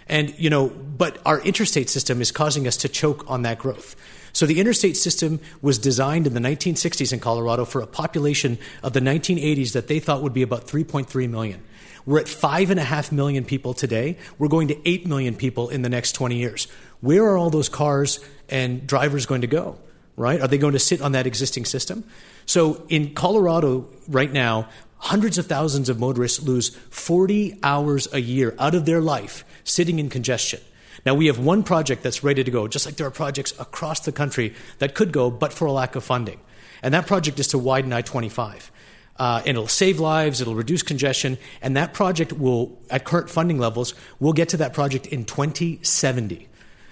And, 0.09 0.39
you 0.39 0.51
know, 0.51 0.69
but 0.69 1.19
our 1.25 1.41
interstate 1.41 1.89
system 1.89 2.21
is 2.21 2.31
causing 2.31 2.67
us 2.67 2.77
to 2.79 2.89
choke 2.89 3.25
on 3.29 3.43
that 3.43 3.59
growth. 3.59 3.97
So 4.33 4.47
the 4.47 4.61
interstate 4.61 4.97
system 4.97 5.41
was 5.63 5.79
designed 5.79 6.27
in 6.27 6.35
the 6.35 6.41
1960s 6.41 7.13
in 7.13 7.21
Colorado 7.21 7.65
for 7.65 7.81
a 7.81 7.87
population 7.87 8.59
of 8.83 8.93
the 8.93 9.01
1980s 9.01 9.73
that 9.73 9.87
they 9.87 10.01
thought 10.01 10.23
would 10.23 10.35
be 10.35 10.43
about 10.43 10.67
3.3 10.67 11.31
million. 11.31 11.63
We're 12.05 12.19
at 12.19 12.27
5.5 12.27 13.13
million 13.13 13.45
people 13.45 13.73
today. 13.73 14.19
We're 14.39 14.49
going 14.49 14.69
to 14.69 14.89
8 14.89 15.07
million 15.07 15.37
people 15.37 15.71
in 15.71 15.83
the 15.83 15.89
next 15.89 16.13
20 16.13 16.37
years. 16.37 16.67
Where 17.01 17.25
are 17.25 17.39
all 17.39 17.51
those 17.51 17.69
cars 17.69 18.19
and 18.49 18.87
drivers 18.87 19.25
going 19.25 19.41
to 19.43 19.47
go? 19.47 19.79
Right? 20.17 20.41
Are 20.41 20.49
they 20.49 20.59
going 20.59 20.75
to 20.75 20.79
sit 20.79 21.01
on 21.01 21.13
that 21.13 21.27
existing 21.27 21.65
system? 21.65 22.05
So 22.47 22.85
in 22.89 23.15
Colorado 23.15 23.89
right 24.09 24.33
now, 24.33 24.69
hundreds 24.99 25.39
of 25.39 25.47
thousands 25.47 25.89
of 25.89 25.99
motorists 25.99 26.43
lose 26.43 26.71
40 26.91 27.59
hours 27.63 28.13
a 28.13 28.21
year 28.21 28.55
out 28.59 28.75
of 28.75 28.87
their 28.87 29.01
life 29.01 29.45
sitting 29.65 29.99
in 29.99 30.09
congestion. 30.09 30.61
Now, 31.05 31.15
we 31.15 31.27
have 31.27 31.39
one 31.39 31.63
project 31.63 32.03
that's 32.03 32.25
ready 32.25 32.43
to 32.43 32.51
go, 32.51 32.67
just 32.67 32.87
like 32.87 32.97
there 32.97 33.07
are 33.07 33.11
projects 33.11 33.53
across 33.59 34.01
the 34.01 34.13
country 34.13 34.55
that 34.79 34.95
could 34.95 35.13
go, 35.13 35.31
but 35.31 35.53
for 35.53 35.67
a 35.67 35.73
lack 35.73 35.97
of 35.97 36.05
funding. 36.05 36.41
And 36.83 36.95
that 36.95 37.07
project 37.07 37.39
is 37.39 37.49
to 37.49 37.59
widen 37.59 37.93
I 37.93 38.03
25. 38.03 38.71
Uh, 39.17 39.39
and 39.41 39.51
it'll 39.51 39.69
save 39.69 40.01
lives, 40.01 40.41
it'll 40.41 40.55
reduce 40.55 40.83
congestion, 40.83 41.39
and 41.63 41.77
that 41.77 41.93
project 41.93 42.33
will, 42.33 42.79
at 42.91 43.05
current 43.05 43.31
funding 43.31 43.59
levels, 43.59 43.95
we'll 44.19 44.33
get 44.33 44.49
to 44.51 44.57
that 44.57 44.73
project 44.73 45.07
in 45.07 45.25
2070. 45.25 46.49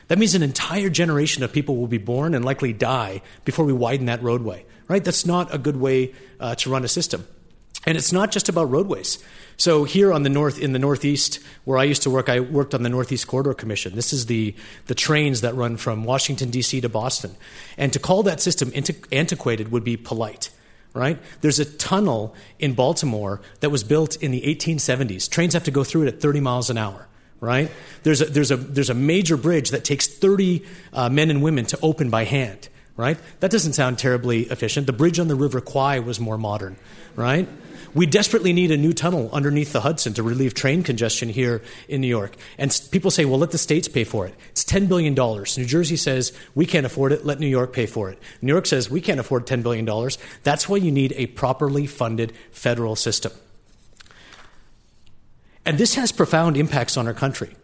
That 0.09 0.18
means 0.18 0.35
an 0.35 0.42
entire 0.42 0.90
generation 0.90 1.42
of 1.42 1.52
people 1.52 1.76
will 1.76 1.88
be 1.88 1.99
born 1.99 2.35
and 2.35 2.44
likely 2.44 2.73
die 2.73 3.23
before 3.44 3.64
we 3.64 3.73
widen 3.73 4.06
that 4.06 4.23
roadway, 4.23 4.64
right? 4.89 5.03
That's 5.03 5.27
not 5.27 5.55
a 5.55 5.59
good 5.59 5.77
way 5.77 6.15
uh, 6.41 6.55
to 6.57 6.71
run 6.71 6.85
a 6.85 6.89
system. 6.89 7.27
And 7.85 7.99
it's 7.99 8.12
not 8.12 8.31
just 8.31 8.49
about 8.49 8.71
roadways. 8.71 9.23
So 9.57 9.85
here 9.85 10.12
on 10.12 10.23
the 10.23 10.29
north, 10.29 10.59
in 10.59 10.73
the 10.73 10.79
Northeast, 10.79 11.41
where 11.65 11.79
I 11.79 11.85
used 11.85 12.03
to 12.03 12.11
work, 12.11 12.29
I 12.29 12.41
worked 12.41 12.75
on 12.75 12.83
the 12.83 12.89
Northeast 12.89 13.27
Corridor 13.27 13.55
Commission. 13.55 13.97
This 13.97 14.12
is 14.12 14.27
the, 14.27 14.55
the 14.87 14.95
trains 14.95 15.41
that 15.41 15.55
run 15.55 15.77
from 15.77 16.05
Washington, 16.05 16.51
D.C. 16.51 16.81
to 16.81 16.89
Boston. 16.89 17.35
And 17.77 17.93
to 17.93 17.99
call 17.99 18.23
that 18.23 18.41
system 18.41 18.73
antiquated 19.11 19.73
would 19.73 19.83
be 19.83 19.97
polite, 19.97 20.51
right? 20.95 21.19
There's 21.41 21.59
a 21.59 21.65
tunnel 21.65 22.35
in 22.61 22.75
Baltimore 22.75 23.41
that 23.61 23.71
was 23.71 23.83
built 23.83 24.17
in 24.17 24.31
the 24.31 24.43
1870s. 24.43 25.29
Trains 25.29 25.55
have 25.55 25.65
to 25.65 25.73
go 25.73 25.83
through 25.83 26.03
it 26.03 26.09
at 26.09 26.21
30 26.21 26.41
miles 26.41 26.71
an 26.71 26.79
hour 26.79 27.09
right? 27.43 27.73
There's 28.05 28.23
a, 28.23 28.27
there's 28.27 28.53
a, 28.53 28.57
there's 28.57 28.89
a 28.89 28.95
major 28.95 29.37
bridge 29.37 29.71
that 29.71 29.85
takes 29.85 30.07
30 30.07 30.65
uh, 30.93 31.09
men 31.09 31.29
and 31.29 31.43
women 31.43 31.67
to 31.67 31.79
open 31.83 32.09
by 32.09 32.23
hand, 32.23 32.69
right? 32.96 33.18
That 33.40 33.50
doesn't 33.50 33.72
sound 33.75 33.99
terribly 33.99 34.42
efficient. 34.42 34.87
The 34.87 34.92
bridge 34.92 35.18
on 35.18 35.28
the 35.28 35.34
River 35.34 35.61
Kwai 35.61 35.99
was 35.99 36.20
more 36.20 36.38
modern, 36.38 36.76
right? 37.16 37.49
We 37.94 38.06
desperately 38.06 38.54
need 38.54 38.70
a 38.70 38.76
new 38.78 38.94
tunnel 38.94 39.28
underneath 39.32 39.72
the 39.72 39.82
Hudson 39.82 40.14
to 40.14 40.22
relieve 40.22 40.54
train 40.54 40.82
congestion 40.82 41.28
here 41.28 41.62
in 41.88 42.00
New 42.00 42.08
York. 42.08 42.37
And 42.56 42.80
people 42.90 43.11
say, 43.11 43.26
well, 43.26 43.38
let 43.38 43.50
the 43.50 43.58
states 43.58 43.87
pay 43.87 44.04
for 44.04 44.26
it. 44.26 44.34
It's 44.50 44.64
$10 44.64 44.88
billion. 44.88 45.12
New 45.14 45.66
Jersey 45.66 45.96
says, 45.96 46.32
we 46.54 46.64
can't 46.64 46.87
afford 46.87 47.12
it, 47.12 47.26
let 47.26 47.38
New 47.38 47.46
York 47.46 47.75
pay 47.75 47.84
for 47.84 48.08
it. 48.08 48.18
New 48.40 48.52
York 48.52 48.64
says, 48.64 48.90
we 48.90 49.02
can't 49.02 49.20
afford 49.20 49.46
$10 49.46 49.62
billion. 49.62 49.87
That's 50.42 50.68
why 50.68 50.78
you 50.78 50.90
need 50.90 51.12
a 51.16 51.26
properly 51.26 51.87
funded 51.87 52.32
federal 52.50 52.96
system. 52.96 53.32
And 55.66 55.76
this 55.76 55.94
has 55.94 56.12
profound 56.12 56.56
impacts 56.56 56.96
on 56.96 57.06
our 57.06 57.14
country. 57.14 57.54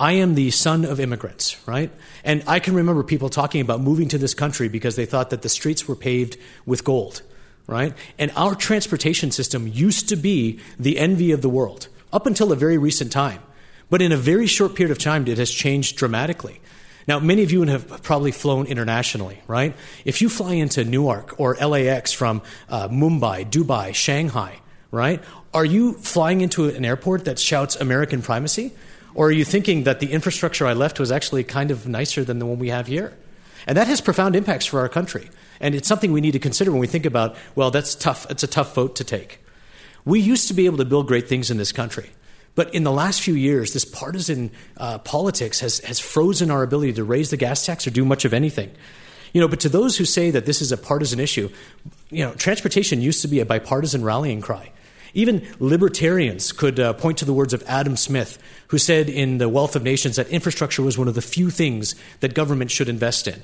I 0.00 0.12
am 0.12 0.34
the 0.34 0.50
son 0.50 0.84
of 0.84 0.98
immigrants, 0.98 1.56
right? 1.68 1.92
And 2.24 2.42
I 2.48 2.58
can 2.58 2.74
remember 2.74 3.04
people 3.04 3.28
talking 3.28 3.60
about 3.60 3.80
moving 3.80 4.08
to 4.08 4.18
this 4.18 4.34
country 4.34 4.68
because 4.68 4.96
they 4.96 5.06
thought 5.06 5.30
that 5.30 5.42
the 5.42 5.48
streets 5.48 5.86
were 5.86 5.94
paved 5.94 6.36
with 6.66 6.82
gold 6.82 7.22
right? 7.70 7.94
And 8.18 8.32
our 8.34 8.56
transportation 8.56 9.30
system 9.30 9.68
used 9.68 10.08
to 10.08 10.16
be 10.16 10.58
the 10.78 10.98
envy 10.98 11.30
of 11.30 11.40
the 11.40 11.48
world 11.48 11.86
up 12.12 12.26
until 12.26 12.50
a 12.50 12.56
very 12.56 12.76
recent 12.76 13.12
time. 13.12 13.40
But 13.88 14.02
in 14.02 14.10
a 14.10 14.16
very 14.16 14.48
short 14.48 14.74
period 14.74 14.90
of 14.90 14.98
time, 14.98 15.26
it 15.28 15.38
has 15.38 15.50
changed 15.50 15.96
dramatically. 15.96 16.60
Now, 17.06 17.20
many 17.20 17.44
of 17.44 17.52
you 17.52 17.62
have 17.62 18.02
probably 18.02 18.32
flown 18.32 18.66
internationally, 18.66 19.40
right? 19.46 19.74
If 20.04 20.20
you 20.20 20.28
fly 20.28 20.54
into 20.54 20.84
Newark 20.84 21.38
or 21.38 21.54
LAX 21.54 22.12
from 22.12 22.42
uh, 22.68 22.88
Mumbai, 22.88 23.48
Dubai, 23.48 23.94
Shanghai, 23.94 24.60
right? 24.90 25.22
Are 25.54 25.64
you 25.64 25.94
flying 25.94 26.40
into 26.40 26.68
an 26.68 26.84
airport 26.84 27.24
that 27.24 27.38
shouts 27.38 27.76
American 27.76 28.20
primacy? 28.20 28.72
Or 29.14 29.28
are 29.28 29.32
you 29.32 29.44
thinking 29.44 29.84
that 29.84 30.00
the 30.00 30.12
infrastructure 30.12 30.66
I 30.66 30.72
left 30.72 31.00
was 31.00 31.10
actually 31.10 31.44
kind 31.44 31.70
of 31.70 31.88
nicer 31.88 32.24
than 32.24 32.38
the 32.38 32.46
one 32.46 32.58
we 32.58 32.68
have 32.68 32.86
here? 32.86 33.16
And 33.66 33.76
that 33.76 33.86
has 33.88 34.00
profound 34.00 34.36
impacts 34.36 34.66
for 34.66 34.80
our 34.80 34.88
country. 34.88 35.28
And 35.60 35.74
it's 35.74 35.88
something 35.88 36.12
we 36.12 36.20
need 36.20 36.32
to 36.32 36.38
consider 36.38 36.70
when 36.70 36.80
we 36.80 36.86
think 36.86 37.04
about, 37.04 37.36
well, 37.54 37.70
that's 37.70 37.94
tough. 37.94 38.26
It's 38.30 38.42
a 38.42 38.46
tough 38.46 38.74
vote 38.74 38.96
to 38.96 39.04
take. 39.04 39.40
We 40.04 40.20
used 40.20 40.48
to 40.48 40.54
be 40.54 40.66
able 40.66 40.78
to 40.78 40.84
build 40.84 41.06
great 41.06 41.28
things 41.28 41.50
in 41.50 41.58
this 41.58 41.72
country. 41.72 42.10
But 42.54 42.74
in 42.74 42.84
the 42.84 42.92
last 42.92 43.20
few 43.20 43.34
years, 43.34 43.72
this 43.72 43.84
partisan 43.84 44.50
uh, 44.76 44.98
politics 44.98 45.60
has, 45.60 45.78
has 45.80 46.00
frozen 46.00 46.50
our 46.50 46.62
ability 46.62 46.94
to 46.94 47.04
raise 47.04 47.30
the 47.30 47.36
gas 47.36 47.64
tax 47.64 47.86
or 47.86 47.90
do 47.90 48.04
much 48.04 48.24
of 48.24 48.32
anything. 48.32 48.70
You 49.32 49.40
know, 49.40 49.48
but 49.48 49.60
to 49.60 49.68
those 49.68 49.96
who 49.96 50.04
say 50.04 50.30
that 50.32 50.46
this 50.46 50.60
is 50.60 50.72
a 50.72 50.76
partisan 50.76 51.20
issue, 51.20 51.50
you 52.10 52.24
know, 52.24 52.34
transportation 52.34 53.00
used 53.00 53.22
to 53.22 53.28
be 53.28 53.40
a 53.40 53.46
bipartisan 53.46 54.02
rallying 54.02 54.40
cry. 54.40 54.72
Even 55.14 55.46
libertarians 55.58 56.52
could 56.52 56.78
uh, 56.78 56.92
point 56.94 57.18
to 57.18 57.24
the 57.24 57.32
words 57.32 57.52
of 57.52 57.62
Adam 57.66 57.96
Smith, 57.96 58.38
who 58.68 58.78
said 58.78 59.08
in 59.08 59.38
The 59.38 59.48
Wealth 59.48 59.76
of 59.76 59.82
Nations 59.82 60.16
that 60.16 60.28
infrastructure 60.28 60.82
was 60.82 60.96
one 60.96 61.08
of 61.08 61.14
the 61.14 61.22
few 61.22 61.50
things 61.50 61.94
that 62.20 62.34
government 62.34 62.70
should 62.70 62.88
invest 62.88 63.26
in. 63.26 63.42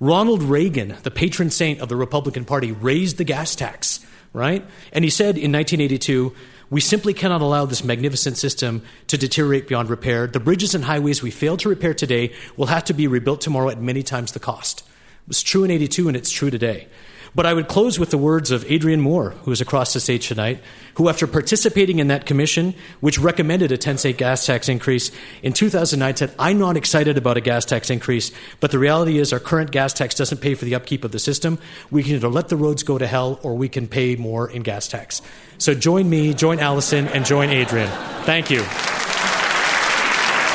Ronald 0.00 0.42
Reagan, 0.42 0.96
the 1.02 1.10
patron 1.10 1.50
saint 1.50 1.80
of 1.80 1.88
the 1.88 1.96
Republican 1.96 2.44
Party, 2.44 2.70
raised 2.70 3.18
the 3.18 3.24
gas 3.24 3.56
tax, 3.56 4.04
right? 4.32 4.64
And 4.92 5.04
he 5.04 5.10
said 5.10 5.36
in 5.36 5.50
1982, 5.52 6.34
we 6.70 6.80
simply 6.80 7.14
cannot 7.14 7.40
allow 7.40 7.64
this 7.64 7.82
magnificent 7.82 8.36
system 8.36 8.82
to 9.06 9.16
deteriorate 9.16 9.68
beyond 9.68 9.88
repair. 9.88 10.26
The 10.26 10.38
bridges 10.38 10.74
and 10.74 10.84
highways 10.84 11.22
we 11.22 11.30
fail 11.30 11.56
to 11.56 11.68
repair 11.68 11.94
today 11.94 12.34
will 12.56 12.66
have 12.66 12.84
to 12.84 12.94
be 12.94 13.06
rebuilt 13.06 13.40
tomorrow 13.40 13.70
at 13.70 13.80
many 13.80 14.02
times 14.02 14.32
the 14.32 14.38
cost. 14.38 14.80
It 14.80 15.28
was 15.28 15.42
true 15.42 15.64
in 15.64 15.70
82 15.70 16.08
and 16.08 16.16
it's 16.16 16.30
true 16.30 16.50
today. 16.50 16.88
But 17.34 17.46
I 17.46 17.54
would 17.54 17.68
close 17.68 17.98
with 17.98 18.10
the 18.10 18.18
words 18.18 18.50
of 18.50 18.70
Adrian 18.70 19.00
Moore, 19.00 19.30
who 19.42 19.52
is 19.52 19.60
across 19.60 19.92
the 19.92 20.00
stage 20.00 20.28
tonight, 20.28 20.60
who, 20.94 21.08
after 21.08 21.26
participating 21.26 21.98
in 21.98 22.08
that 22.08 22.26
commission, 22.26 22.74
which 23.00 23.18
recommended 23.18 23.70
a 23.70 23.78
10 23.78 23.98
cent 23.98 24.16
gas 24.16 24.44
tax 24.44 24.68
increase, 24.68 25.10
in 25.42 25.52
2009 25.52 26.16
said, 26.16 26.34
I'm 26.38 26.58
not 26.58 26.76
excited 26.76 27.16
about 27.16 27.36
a 27.36 27.40
gas 27.40 27.64
tax 27.64 27.90
increase, 27.90 28.32
but 28.60 28.70
the 28.70 28.78
reality 28.78 29.18
is 29.18 29.32
our 29.32 29.38
current 29.38 29.70
gas 29.70 29.92
tax 29.92 30.14
doesn't 30.14 30.40
pay 30.40 30.54
for 30.54 30.64
the 30.64 30.74
upkeep 30.74 31.04
of 31.04 31.12
the 31.12 31.18
system. 31.18 31.58
We 31.90 32.02
can 32.02 32.14
either 32.14 32.28
let 32.28 32.48
the 32.48 32.56
roads 32.56 32.82
go 32.82 32.98
to 32.98 33.06
hell 33.06 33.38
or 33.42 33.54
we 33.54 33.68
can 33.68 33.86
pay 33.86 34.16
more 34.16 34.50
in 34.50 34.62
gas 34.62 34.88
tax. 34.88 35.22
So 35.58 35.74
join 35.74 36.08
me, 36.08 36.34
join 36.34 36.58
Allison, 36.60 37.08
and 37.08 37.24
join 37.24 37.50
Adrian. 37.50 37.88
Thank 38.24 38.50
you. 38.50 38.62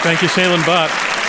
Thank 0.04 0.22
you, 0.22 0.28
Shailen 0.28 0.62
Bhatt. 0.64 1.23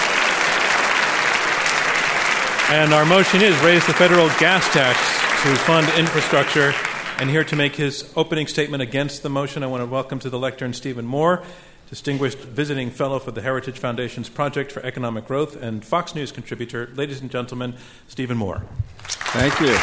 And 2.71 2.95
our 2.95 3.05
motion 3.05 3.43
is 3.43 3.55
raise 3.61 3.87
the 3.87 3.93
federal 3.93 4.29
gas 4.41 4.67
tax 4.73 4.99
to 5.43 5.55
fund 5.65 5.87
infrastructure. 5.99 6.73
And 7.19 7.29
here 7.29 7.45
to 7.45 7.57
make 7.57 7.77
his 7.77 8.11
opening 8.17 8.47
statement 8.47 8.83
against 8.83 9.23
the 9.23 9.29
motion, 9.29 9.63
I 9.63 9.67
want 9.67 9.83
to 9.83 9.87
welcome 9.87 10.19
to 10.21 10.31
the 10.31 10.39
lectern 10.39 10.73
Stephen 10.73 11.05
Moore, 11.05 11.43
distinguished 11.91 12.39
visiting 12.39 12.91
fellow 12.91 13.19
for 13.19 13.33
the 13.33 13.43
Heritage 13.43 13.79
Foundation's 13.79 14.31
Project 14.31 14.73
for 14.73 14.83
Economic 14.83 15.27
Growth 15.27 15.57
and 15.57 15.85
Fox 15.85 16.15
News 16.15 16.33
contributor. 16.33 16.91
Ladies 16.95 17.21
and 17.21 17.31
gentlemen, 17.31 17.75
Stephen 18.09 18.39
Moore. 18.39 18.63
Thank 19.03 19.61
you. 19.61 19.77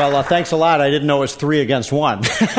Well, 0.00 0.16
uh, 0.16 0.22
thanks 0.22 0.52
a 0.52 0.56
lot. 0.56 0.80
I 0.80 0.90
didn't 0.90 1.08
know 1.08 1.18
it 1.18 1.20
was 1.20 1.34
three 1.34 1.60
against 1.60 1.90
one, 1.90 2.20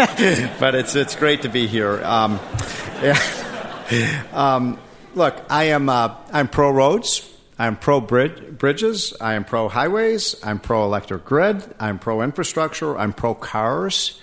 but 0.60 0.76
it's 0.76 0.96
it's 0.96 1.16
great 1.16 1.44
to 1.44 1.50
be 1.50 1.66
here. 1.66 2.04
Um, 2.04 2.40
yeah. 3.02 4.24
um, 4.34 4.80
look, 5.16 5.44
I 5.50 5.66
am 5.66 5.90
uh, 5.90 6.16
I'm 6.32 6.48
pro 6.48 6.70
roads. 6.70 7.32
I'm 7.58 7.78
pro 7.78 8.02
bridges. 8.02 9.14
I 9.20 9.36
am 9.36 9.46
pro 9.46 9.70
highways. 9.70 10.36
I'm 10.44 10.60
pro 10.60 10.84
electric 10.84 11.24
grid. 11.24 11.64
I'm 11.80 12.00
pro 12.00 12.22
infrastructure. 12.22 12.98
I'm 12.98 13.14
pro 13.14 13.34
cars, 13.34 14.20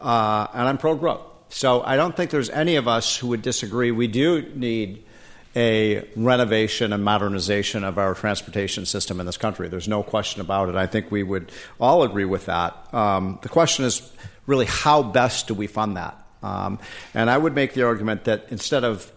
uh, 0.00 0.48
and 0.52 0.68
I'm 0.68 0.78
pro 0.78 0.96
growth. 0.96 1.22
So 1.50 1.82
I 1.82 1.96
don't 1.96 2.16
think 2.16 2.30
there's 2.30 2.50
any 2.50 2.76
of 2.76 2.88
us 2.88 3.16
who 3.16 3.28
would 3.28 3.42
disagree. 3.42 3.92
We 3.92 4.08
do 4.08 4.42
need 4.56 5.04
a 5.54 6.08
renovation 6.16 6.92
and 6.92 7.04
modernization 7.04 7.84
of 7.84 7.98
our 7.98 8.14
transportation 8.14 8.86
system 8.86 9.20
in 9.20 9.26
this 9.26 9.36
country. 9.36 9.68
There's 9.68 9.86
no 9.86 10.02
question 10.02 10.40
about 10.40 10.70
it. 10.70 10.74
I 10.74 10.86
think 10.86 11.10
we 11.10 11.22
would 11.22 11.52
all 11.78 12.02
agree 12.02 12.24
with 12.24 12.46
that. 12.46 12.74
Um, 12.92 13.38
the 13.42 13.50
question 13.50 13.84
is 13.84 14.10
really 14.46 14.66
how 14.66 15.02
best 15.02 15.46
do 15.46 15.54
we 15.54 15.66
fund 15.66 15.98
that? 15.98 16.18
Um, 16.42 16.78
and 17.14 17.30
I 17.30 17.38
would 17.38 17.54
make 17.54 17.74
the 17.74 17.82
argument 17.82 18.24
that 18.24 18.46
instead 18.48 18.82
of 18.82 19.12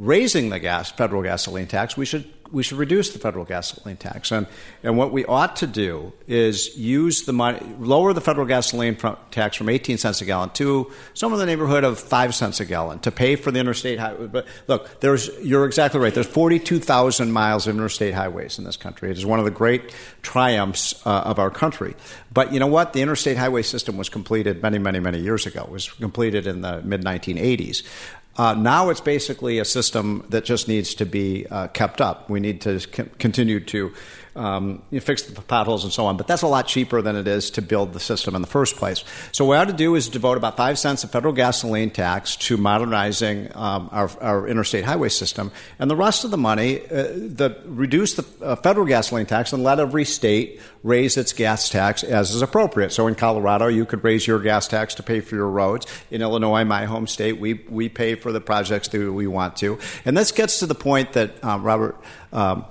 raising 0.00 0.48
the 0.48 0.58
gas 0.58 0.90
federal 0.90 1.22
gasoline 1.22 1.66
tax, 1.66 1.96
we 1.96 2.06
should 2.06 2.24
we 2.52 2.62
should 2.62 2.78
reduce 2.78 3.10
the 3.10 3.18
federal 3.18 3.44
gasoline 3.44 3.96
tax. 3.96 4.32
And, 4.32 4.46
and 4.82 4.96
what 4.96 5.12
we 5.12 5.24
ought 5.24 5.56
to 5.56 5.66
do 5.66 6.12
is 6.26 6.76
use 6.76 7.22
the 7.22 7.32
money, 7.32 7.60
lower 7.78 8.12
the 8.12 8.20
federal 8.20 8.46
gasoline 8.46 8.96
tax 9.30 9.56
from 9.56 9.68
18 9.68 9.98
cents 9.98 10.20
a 10.20 10.24
gallon 10.24 10.50
to 10.50 10.90
somewhere 11.14 11.40
in 11.40 11.46
the 11.46 11.52
neighborhood 11.52 11.84
of 11.84 11.98
5 11.98 12.34
cents 12.34 12.60
a 12.60 12.64
gallon 12.64 12.98
to 13.00 13.12
pay 13.12 13.36
for 13.36 13.50
the 13.50 13.60
interstate 13.60 13.98
highway. 13.98 14.26
But 14.26 14.46
look, 14.66 15.00
there's, 15.00 15.30
you're 15.44 15.64
exactly 15.64 16.00
right. 16.00 16.12
There's 16.12 16.26
42,000 16.26 17.30
miles 17.30 17.66
of 17.66 17.76
interstate 17.76 18.14
highways 18.14 18.58
in 18.58 18.64
this 18.64 18.76
country. 18.76 19.10
It 19.10 19.18
is 19.18 19.26
one 19.26 19.38
of 19.38 19.44
the 19.44 19.50
great 19.50 19.94
triumphs 20.22 21.06
uh, 21.06 21.20
of 21.20 21.38
our 21.38 21.50
country. 21.50 21.94
But 22.32 22.52
you 22.52 22.60
know 22.60 22.66
what? 22.66 22.92
The 22.92 23.02
interstate 23.02 23.36
highway 23.36 23.62
system 23.62 23.96
was 23.96 24.08
completed 24.08 24.62
many, 24.62 24.78
many, 24.78 24.98
many 24.98 25.20
years 25.20 25.46
ago. 25.46 25.62
It 25.62 25.70
was 25.70 25.88
completed 25.88 26.46
in 26.46 26.62
the 26.62 26.82
mid 26.82 27.02
1980s. 27.02 27.84
Uh, 28.40 28.54
now 28.54 28.88
it's 28.88 29.02
basically 29.02 29.58
a 29.58 29.64
system 29.66 30.24
that 30.30 30.46
just 30.46 30.66
needs 30.66 30.94
to 30.94 31.04
be 31.04 31.46
uh, 31.50 31.68
kept 31.68 32.00
up. 32.00 32.30
We 32.30 32.40
need 32.40 32.62
to 32.62 32.80
c- 32.80 33.04
continue 33.18 33.60
to 33.66 33.92
um, 34.36 34.82
you 34.90 35.00
fix 35.00 35.22
the 35.22 35.40
potholes 35.42 35.84
and 35.84 35.92
so 35.92 36.06
on. 36.06 36.16
But 36.16 36.26
that's 36.26 36.42
a 36.42 36.46
lot 36.46 36.66
cheaper 36.66 37.02
than 37.02 37.16
it 37.16 37.26
is 37.26 37.50
to 37.52 37.62
build 37.62 37.92
the 37.92 38.00
system 38.00 38.34
in 38.34 38.42
the 38.42 38.48
first 38.48 38.76
place. 38.76 39.04
So 39.32 39.44
what 39.44 39.52
we 39.52 39.56
ought 39.58 39.68
to 39.68 39.72
do 39.72 39.94
is 39.94 40.08
devote 40.08 40.36
about 40.36 40.56
five 40.56 40.78
cents 40.78 41.04
of 41.04 41.10
federal 41.10 41.32
gasoline 41.32 41.90
tax 41.90 42.36
to 42.36 42.56
modernizing 42.56 43.54
um, 43.54 43.88
our, 43.92 44.10
our, 44.20 44.48
interstate 44.48 44.84
highway 44.84 45.08
system, 45.08 45.52
and 45.78 45.90
the 45.90 45.96
rest 45.96 46.24
of 46.24 46.30
the 46.30 46.38
money, 46.38 46.80
uh, 46.80 46.86
the, 46.88 47.60
reduce 47.66 48.14
the 48.14 48.24
uh, 48.44 48.56
federal 48.56 48.86
gasoline 48.86 49.26
tax 49.26 49.52
and 49.52 49.62
let 49.62 49.78
every 49.78 50.04
state 50.04 50.60
raise 50.82 51.16
its 51.16 51.32
gas 51.32 51.68
tax 51.68 52.02
as 52.02 52.30
is 52.34 52.42
appropriate. 52.42 52.92
So 52.92 53.06
in 53.06 53.14
Colorado, 53.14 53.66
you 53.68 53.84
could 53.84 54.02
raise 54.02 54.26
your 54.26 54.40
gas 54.40 54.66
tax 54.66 54.94
to 54.96 55.02
pay 55.02 55.20
for 55.20 55.34
your 55.34 55.48
roads. 55.48 55.86
In 56.10 56.22
Illinois, 56.22 56.64
my 56.64 56.86
home 56.86 57.06
state, 57.06 57.38
we 57.38 57.54
we 57.68 57.88
pay 57.88 58.14
for 58.14 58.32
the 58.32 58.40
projects 58.40 58.88
that 58.88 59.12
we 59.12 59.26
want 59.26 59.56
to, 59.56 59.78
and 60.04 60.16
this 60.16 60.32
gets 60.32 60.60
to 60.60 60.66
the 60.66 60.74
point 60.74 61.12
that 61.14 61.42
um, 61.44 61.62
Robert. 61.62 61.96
Um, 62.32 62.64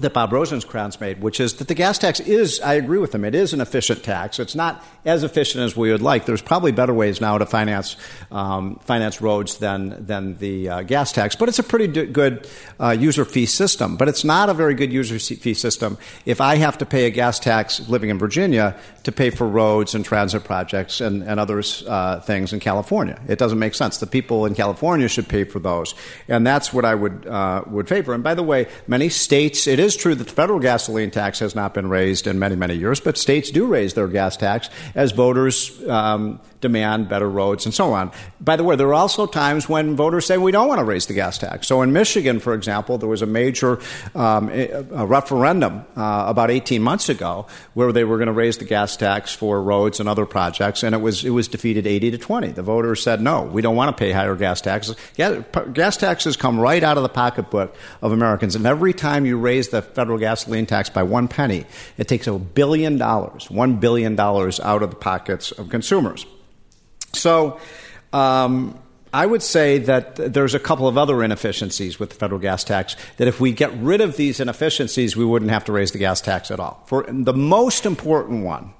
that 0.00 0.12
Bob 0.12 0.30
Rosenkranz 0.30 1.00
made, 1.00 1.22
which 1.22 1.40
is 1.40 1.54
that 1.54 1.68
the 1.68 1.74
gas 1.74 1.98
tax 1.98 2.20
is, 2.20 2.60
I 2.60 2.74
agree 2.74 2.98
with 2.98 3.14
him, 3.14 3.24
it 3.24 3.34
is 3.34 3.54
an 3.54 3.62
efficient 3.62 4.04
tax. 4.04 4.38
It's 4.38 4.54
not 4.54 4.84
as 5.06 5.24
efficient 5.24 5.64
as 5.64 5.74
we 5.74 5.90
would 5.90 6.02
like. 6.02 6.26
There's 6.26 6.42
probably 6.42 6.70
better 6.70 6.92
ways 6.92 7.20
now 7.20 7.38
to 7.38 7.46
finance 7.46 7.96
um, 8.30 8.76
finance 8.84 9.22
roads 9.22 9.56
than 9.58 10.04
than 10.04 10.36
the 10.36 10.68
uh, 10.68 10.82
gas 10.82 11.12
tax, 11.12 11.34
but 11.34 11.48
it's 11.48 11.58
a 11.58 11.62
pretty 11.62 11.86
d- 11.86 12.06
good 12.06 12.46
uh, 12.78 12.90
user 12.90 13.24
fee 13.24 13.46
system. 13.46 13.96
But 13.96 14.08
it's 14.08 14.24
not 14.24 14.50
a 14.50 14.54
very 14.54 14.74
good 14.74 14.92
user 14.92 15.18
fee 15.18 15.54
system 15.54 15.96
if 16.26 16.40
I 16.40 16.56
have 16.56 16.76
to 16.78 16.86
pay 16.86 17.06
a 17.06 17.10
gas 17.10 17.38
tax 17.38 17.88
living 17.88 18.10
in 18.10 18.18
Virginia 18.18 18.78
to 19.04 19.12
pay 19.12 19.30
for 19.30 19.46
roads 19.48 19.94
and 19.94 20.04
transit 20.04 20.44
projects 20.44 21.00
and, 21.00 21.22
and 21.22 21.40
other 21.40 21.62
uh, 21.86 22.20
things 22.20 22.52
in 22.52 22.60
California. 22.60 23.18
It 23.28 23.38
doesn't 23.38 23.58
make 23.58 23.74
sense. 23.74 23.98
The 23.98 24.06
people 24.06 24.44
in 24.44 24.54
California 24.54 25.08
should 25.08 25.28
pay 25.28 25.44
for 25.44 25.58
those, 25.58 25.94
and 26.28 26.46
that's 26.46 26.72
what 26.72 26.84
I 26.84 26.94
would 26.94 27.26
uh, 27.26 27.62
would 27.68 27.88
favor. 27.88 28.12
And 28.12 28.22
by 28.22 28.34
the 28.34 28.42
way, 28.42 28.66
many 28.86 29.08
states 29.08 29.66
it 29.66 29.78
is 29.78 29.85
is 29.86 29.96
true 29.96 30.14
that 30.14 30.26
the 30.26 30.32
federal 30.32 30.58
gasoline 30.58 31.10
tax 31.10 31.38
has 31.38 31.54
not 31.54 31.72
been 31.72 31.88
raised 31.88 32.26
in 32.26 32.38
many, 32.38 32.56
many 32.56 32.74
years, 32.74 33.00
but 33.00 33.16
states 33.16 33.50
do 33.50 33.66
raise 33.66 33.94
their 33.94 34.08
gas 34.08 34.36
tax 34.36 34.68
as 34.94 35.12
voters 35.12 35.80
um, 35.88 36.40
demand 36.60 37.08
better 37.08 37.28
roads 37.28 37.64
and 37.64 37.74
so 37.74 37.92
on. 37.92 38.10
By 38.40 38.56
the 38.56 38.64
way, 38.64 38.76
there 38.76 38.88
are 38.88 38.94
also 38.94 39.26
times 39.26 39.68
when 39.68 39.96
voters 39.96 40.26
say 40.26 40.38
we 40.38 40.52
don't 40.52 40.68
want 40.68 40.78
to 40.78 40.84
raise 40.84 41.06
the 41.06 41.14
gas 41.14 41.38
tax. 41.38 41.66
So 41.66 41.82
in 41.82 41.92
Michigan, 41.92 42.40
for 42.40 42.54
example, 42.54 42.98
there 42.98 43.08
was 43.08 43.22
a 43.22 43.26
major 43.26 43.80
um, 44.14 44.48
a 44.50 45.06
referendum 45.06 45.84
uh, 45.96 46.24
about 46.26 46.50
18 46.50 46.82
months 46.82 47.08
ago 47.08 47.46
where 47.74 47.92
they 47.92 48.04
were 48.04 48.16
going 48.16 48.26
to 48.26 48.32
raise 48.32 48.58
the 48.58 48.64
gas 48.64 48.96
tax 48.96 49.34
for 49.34 49.62
roads 49.62 50.00
and 50.00 50.08
other 50.08 50.26
projects, 50.26 50.82
and 50.82 50.94
it 50.94 50.98
was 50.98 51.24
it 51.24 51.30
was 51.30 51.48
defeated 51.48 51.86
80 51.86 52.12
to 52.12 52.18
20. 52.18 52.48
The 52.48 52.62
voters 52.62 53.02
said 53.02 53.20
no, 53.20 53.42
we 53.42 53.62
don't 53.62 53.76
want 53.76 53.96
to 53.96 54.00
pay 54.00 54.12
higher 54.12 54.36
gas 54.36 54.60
taxes. 54.60 54.96
Gas 55.16 55.96
taxes 55.96 56.36
come 56.36 56.58
right 56.58 56.82
out 56.82 56.96
of 56.96 57.02
the 57.02 57.08
pocketbook 57.08 57.74
of 58.02 58.12
Americans, 58.12 58.54
and 58.54 58.66
every 58.66 58.92
time 58.92 59.26
you 59.26 59.38
raise 59.38 59.68
the 59.68 59.82
federal 59.82 60.18
gasoline 60.18 60.66
tax 60.66 60.90
by 60.90 61.02
one 61.02 61.28
penny, 61.28 61.66
it 61.98 62.08
takes 62.08 62.26
a 62.26 62.38
billion 62.38 62.98
dollars, 62.98 63.50
one 63.50 63.76
billion 63.76 64.16
dollars 64.16 64.60
out 64.60 64.82
of 64.82 64.90
the 64.90 64.96
pockets 64.96 65.52
of 65.52 65.68
consumers. 65.68 66.26
So, 67.12 67.60
um, 68.12 68.78
I 69.16 69.24
would 69.24 69.42
say 69.42 69.78
that 69.78 70.16
there's 70.16 70.52
a 70.52 70.58
couple 70.58 70.88
of 70.88 70.98
other 70.98 71.22
inefficiencies 71.22 71.98
with 71.98 72.10
the 72.10 72.16
federal 72.16 72.38
gas 72.38 72.64
tax 72.64 72.96
that 73.16 73.26
if 73.26 73.40
we 73.40 73.52
get 73.52 73.72
rid 73.78 74.02
of 74.02 74.16
these 74.16 74.40
inefficiencies, 74.40 75.16
we 75.16 75.24
wouldn't 75.24 75.50
have 75.50 75.64
to 75.66 75.72
raise 75.72 75.92
the 75.92 75.98
gas 75.98 76.20
tax 76.20 76.50
at 76.50 76.60
all. 76.60 76.82
For 76.86 77.06
the 77.08 77.32
most 77.32 77.86
important 77.86 78.44
one 78.44 78.74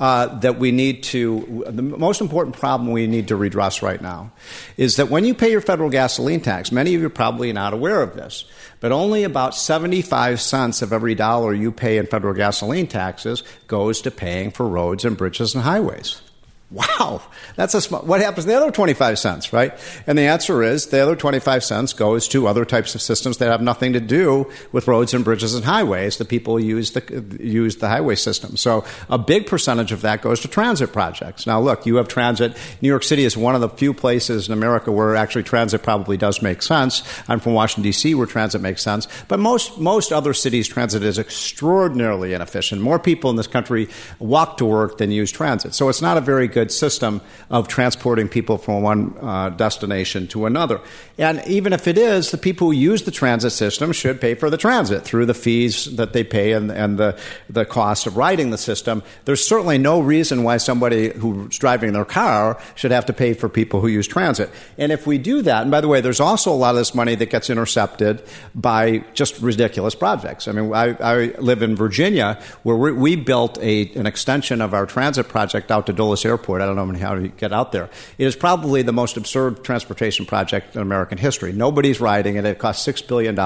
uh, 0.00 0.38
that 0.40 0.58
we 0.58 0.72
need 0.72 1.04
to, 1.04 1.64
the 1.68 1.82
most 1.82 2.20
important 2.20 2.56
problem 2.56 2.90
we 2.90 3.06
need 3.06 3.28
to 3.28 3.36
redress 3.36 3.80
right 3.80 4.02
now 4.02 4.32
is 4.76 4.96
that 4.96 5.08
when 5.08 5.24
you 5.24 5.34
pay 5.34 5.50
your 5.50 5.60
federal 5.60 5.88
gasoline 5.88 6.40
tax, 6.40 6.72
many 6.72 6.94
of 6.94 7.00
you 7.00 7.06
are 7.06 7.10
probably 7.10 7.52
not 7.52 7.72
aware 7.72 8.02
of 8.02 8.14
this, 8.14 8.44
but 8.80 8.90
only 8.90 9.22
about 9.22 9.54
75 9.54 10.40
cents 10.40 10.82
of 10.82 10.92
every 10.92 11.14
dollar 11.14 11.54
you 11.54 11.70
pay 11.70 11.96
in 11.96 12.06
federal 12.06 12.34
gasoline 12.34 12.88
taxes 12.88 13.44
goes 13.68 14.02
to 14.02 14.10
paying 14.10 14.50
for 14.50 14.66
roads 14.66 15.04
and 15.04 15.16
bridges 15.16 15.54
and 15.54 15.62
highways. 15.62 16.20
Wow, 16.68 17.22
that's 17.54 17.74
a 17.74 17.80
small, 17.80 18.02
what 18.02 18.20
happens 18.20 18.44
to 18.44 18.50
the 18.50 18.56
other 18.56 18.72
25 18.72 19.20
cents, 19.20 19.52
right? 19.52 19.72
And 20.04 20.18
the 20.18 20.22
answer 20.22 20.64
is 20.64 20.86
the 20.86 20.98
other 20.98 21.14
25 21.14 21.62
cents 21.62 21.92
goes 21.92 22.26
to 22.28 22.48
other 22.48 22.64
types 22.64 22.96
of 22.96 23.02
systems 23.02 23.36
that 23.38 23.52
have 23.52 23.62
nothing 23.62 23.92
to 23.92 24.00
do 24.00 24.50
with 24.72 24.88
roads 24.88 25.14
and 25.14 25.24
bridges 25.24 25.54
and 25.54 25.64
highways. 25.64 26.16
The 26.16 26.24
people 26.24 26.58
use 26.58 26.90
the, 26.90 27.38
use 27.38 27.76
the 27.76 27.86
highway 27.86 28.16
system. 28.16 28.56
So 28.56 28.84
a 29.08 29.16
big 29.16 29.46
percentage 29.46 29.92
of 29.92 30.00
that 30.00 30.22
goes 30.22 30.40
to 30.40 30.48
transit 30.48 30.92
projects. 30.92 31.46
Now 31.46 31.60
look, 31.60 31.86
you 31.86 31.96
have 31.96 32.08
transit. 32.08 32.56
New 32.82 32.88
York 32.88 33.04
City 33.04 33.22
is 33.22 33.36
one 33.36 33.54
of 33.54 33.60
the 33.60 33.68
few 33.68 33.94
places 33.94 34.48
in 34.48 34.52
America 34.52 34.90
where 34.90 35.14
actually 35.14 35.44
transit 35.44 35.84
probably 35.84 36.16
does 36.16 36.42
make 36.42 36.62
sense. 36.62 37.04
I'm 37.28 37.38
from 37.38 37.54
Washington 37.54 37.92
DC 37.92 38.16
where 38.16 38.26
transit 38.26 38.60
makes 38.60 38.82
sense. 38.82 39.06
But 39.28 39.38
most, 39.38 39.78
most 39.78 40.10
other 40.10 40.34
cities, 40.34 40.66
transit 40.66 41.04
is 41.04 41.16
extraordinarily 41.16 42.34
inefficient. 42.34 42.80
More 42.82 42.98
people 42.98 43.30
in 43.30 43.36
this 43.36 43.46
country 43.46 43.88
walk 44.18 44.56
to 44.56 44.64
work 44.64 44.98
than 44.98 45.12
use 45.12 45.30
transit. 45.30 45.72
So 45.72 45.88
it's 45.88 46.02
not 46.02 46.16
a 46.16 46.20
very 46.20 46.55
good 46.56 46.72
system 46.72 47.20
of 47.50 47.68
transporting 47.68 48.28
people 48.28 48.56
from 48.56 48.80
one 48.80 49.14
uh, 49.20 49.50
destination 49.50 50.26
to 50.26 50.46
another. 50.46 50.80
And 51.18 51.42
even 51.46 51.74
if 51.74 51.86
it 51.86 51.98
is, 51.98 52.30
the 52.30 52.38
people 52.38 52.68
who 52.68 52.72
use 52.72 53.02
the 53.02 53.10
transit 53.10 53.52
system 53.52 53.92
should 53.92 54.22
pay 54.22 54.34
for 54.34 54.48
the 54.48 54.56
transit 54.56 55.04
through 55.04 55.26
the 55.26 55.34
fees 55.34 55.96
that 55.96 56.14
they 56.14 56.24
pay 56.24 56.52
and, 56.52 56.70
and 56.72 56.96
the, 56.96 57.18
the 57.50 57.66
cost 57.66 58.06
of 58.06 58.16
riding 58.16 58.48
the 58.48 58.56
system. 58.56 59.02
There's 59.26 59.44
certainly 59.44 59.76
no 59.76 60.00
reason 60.00 60.44
why 60.44 60.56
somebody 60.56 61.12
who's 61.12 61.58
driving 61.58 61.92
their 61.92 62.06
car 62.06 62.58
should 62.74 62.90
have 62.90 63.04
to 63.06 63.12
pay 63.12 63.34
for 63.34 63.50
people 63.50 63.82
who 63.82 63.88
use 63.88 64.08
transit. 64.08 64.48
And 64.78 64.90
if 64.92 65.06
we 65.06 65.18
do 65.18 65.42
that, 65.42 65.60
and 65.62 65.70
by 65.70 65.82
the 65.82 65.88
way, 65.88 66.00
there's 66.00 66.20
also 66.20 66.50
a 66.50 66.56
lot 66.64 66.70
of 66.70 66.76
this 66.76 66.94
money 66.94 67.16
that 67.16 67.28
gets 67.28 67.50
intercepted 67.50 68.22
by 68.54 69.04
just 69.12 69.42
ridiculous 69.42 69.94
projects. 69.94 70.48
I 70.48 70.52
mean, 70.52 70.72
I, 70.72 70.96
I 71.00 71.14
live 71.38 71.60
in 71.60 71.76
Virginia 71.76 72.40
where 72.62 72.76
we, 72.76 72.92
we 72.92 73.16
built 73.16 73.58
a, 73.60 73.92
an 73.94 74.06
extension 74.06 74.62
of 74.62 74.72
our 74.72 74.86
transit 74.86 75.28
project 75.28 75.70
out 75.70 75.84
to 75.86 75.92
Dulles 75.92 76.24
Airport. 76.24 76.45
I 76.54 76.66
don't 76.66 76.76
know 76.76 76.98
how 76.98 77.14
to 77.16 77.28
get 77.28 77.52
out 77.52 77.72
there. 77.72 77.90
It 78.18 78.26
is 78.26 78.36
probably 78.36 78.82
the 78.82 78.92
most 78.92 79.16
absurd 79.16 79.64
transportation 79.64 80.26
project 80.26 80.76
in 80.76 80.82
American 80.82 81.18
history. 81.18 81.52
Nobody's 81.52 82.00
riding 82.00 82.36
it. 82.36 82.44
It 82.44 82.58
cost 82.58 82.86
$6 82.86 83.06
billion. 83.06 83.36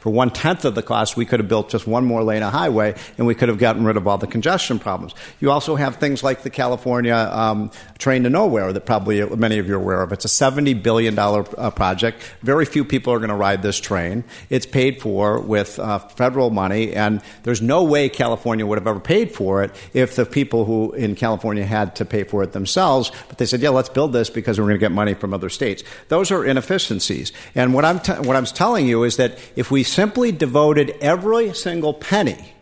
For 0.00 0.10
one 0.10 0.30
tenth 0.30 0.64
of 0.64 0.74
the 0.74 0.82
cost, 0.82 1.16
we 1.16 1.24
could 1.24 1.40
have 1.40 1.48
built 1.48 1.70
just 1.70 1.86
one 1.86 2.04
more 2.04 2.22
lane 2.22 2.42
of 2.42 2.52
highway 2.52 2.94
and 3.18 3.26
we 3.26 3.34
could 3.34 3.48
have 3.48 3.58
gotten 3.58 3.84
rid 3.84 3.96
of 3.96 4.06
all 4.06 4.18
the 4.18 4.26
congestion 4.26 4.78
problems. 4.78 5.14
You 5.40 5.50
also 5.50 5.76
have 5.76 5.96
things 5.96 6.22
like 6.22 6.42
the 6.42 6.50
California 6.50 7.14
um, 7.14 7.70
train 7.98 8.24
to 8.24 8.30
nowhere 8.30 8.72
that 8.72 8.86
probably 8.86 9.24
many 9.36 9.58
of 9.58 9.68
you 9.68 9.74
are 9.74 9.80
aware 9.80 10.02
of. 10.02 10.12
It's 10.12 10.24
a 10.24 10.28
$70 10.28 10.82
billion 10.82 11.18
uh, 11.18 11.70
project. 11.70 12.22
Very 12.42 12.64
few 12.64 12.84
people 12.84 13.12
are 13.12 13.18
going 13.18 13.30
to 13.30 13.36
ride 13.36 13.62
this 13.62 13.78
train. 13.78 14.24
It's 14.48 14.66
paid 14.66 15.00
for 15.00 15.40
with 15.40 15.78
uh, 15.78 15.98
federal 15.98 16.50
money, 16.50 16.92
and 16.94 17.22
there's 17.42 17.62
no 17.62 17.84
way 17.84 18.08
California 18.08 18.66
would 18.66 18.78
have 18.78 18.86
ever 18.86 19.00
paid 19.00 19.32
for 19.32 19.62
it 19.62 19.74
if 19.92 20.16
the 20.16 20.26
people 20.26 20.64
who 20.64 20.92
in 20.92 21.14
California 21.14 21.64
had 21.64 21.96
to 21.96 22.04
pay 22.04 22.24
for 22.24 22.39
it 22.42 22.52
themselves. 22.52 23.10
But 23.28 23.38
they 23.38 23.46
said, 23.46 23.60
yeah, 23.60 23.70
let's 23.70 23.88
build 23.88 24.12
this 24.12 24.30
because 24.30 24.58
we're 24.58 24.66
going 24.66 24.76
to 24.76 24.80
get 24.80 24.92
money 24.92 25.14
from 25.14 25.34
other 25.34 25.48
states. 25.48 25.82
Those 26.08 26.30
are 26.30 26.44
inefficiencies. 26.44 27.32
And 27.54 27.74
what 27.74 27.84
I'm, 27.84 28.00
t- 28.00 28.12
what 28.12 28.36
I'm 28.36 28.44
telling 28.44 28.86
you 28.86 29.04
is 29.04 29.16
that 29.16 29.38
if 29.56 29.70
we 29.70 29.82
simply 29.82 30.32
devoted 30.32 30.90
every 31.00 31.54
single 31.54 31.94
penny 31.94 32.52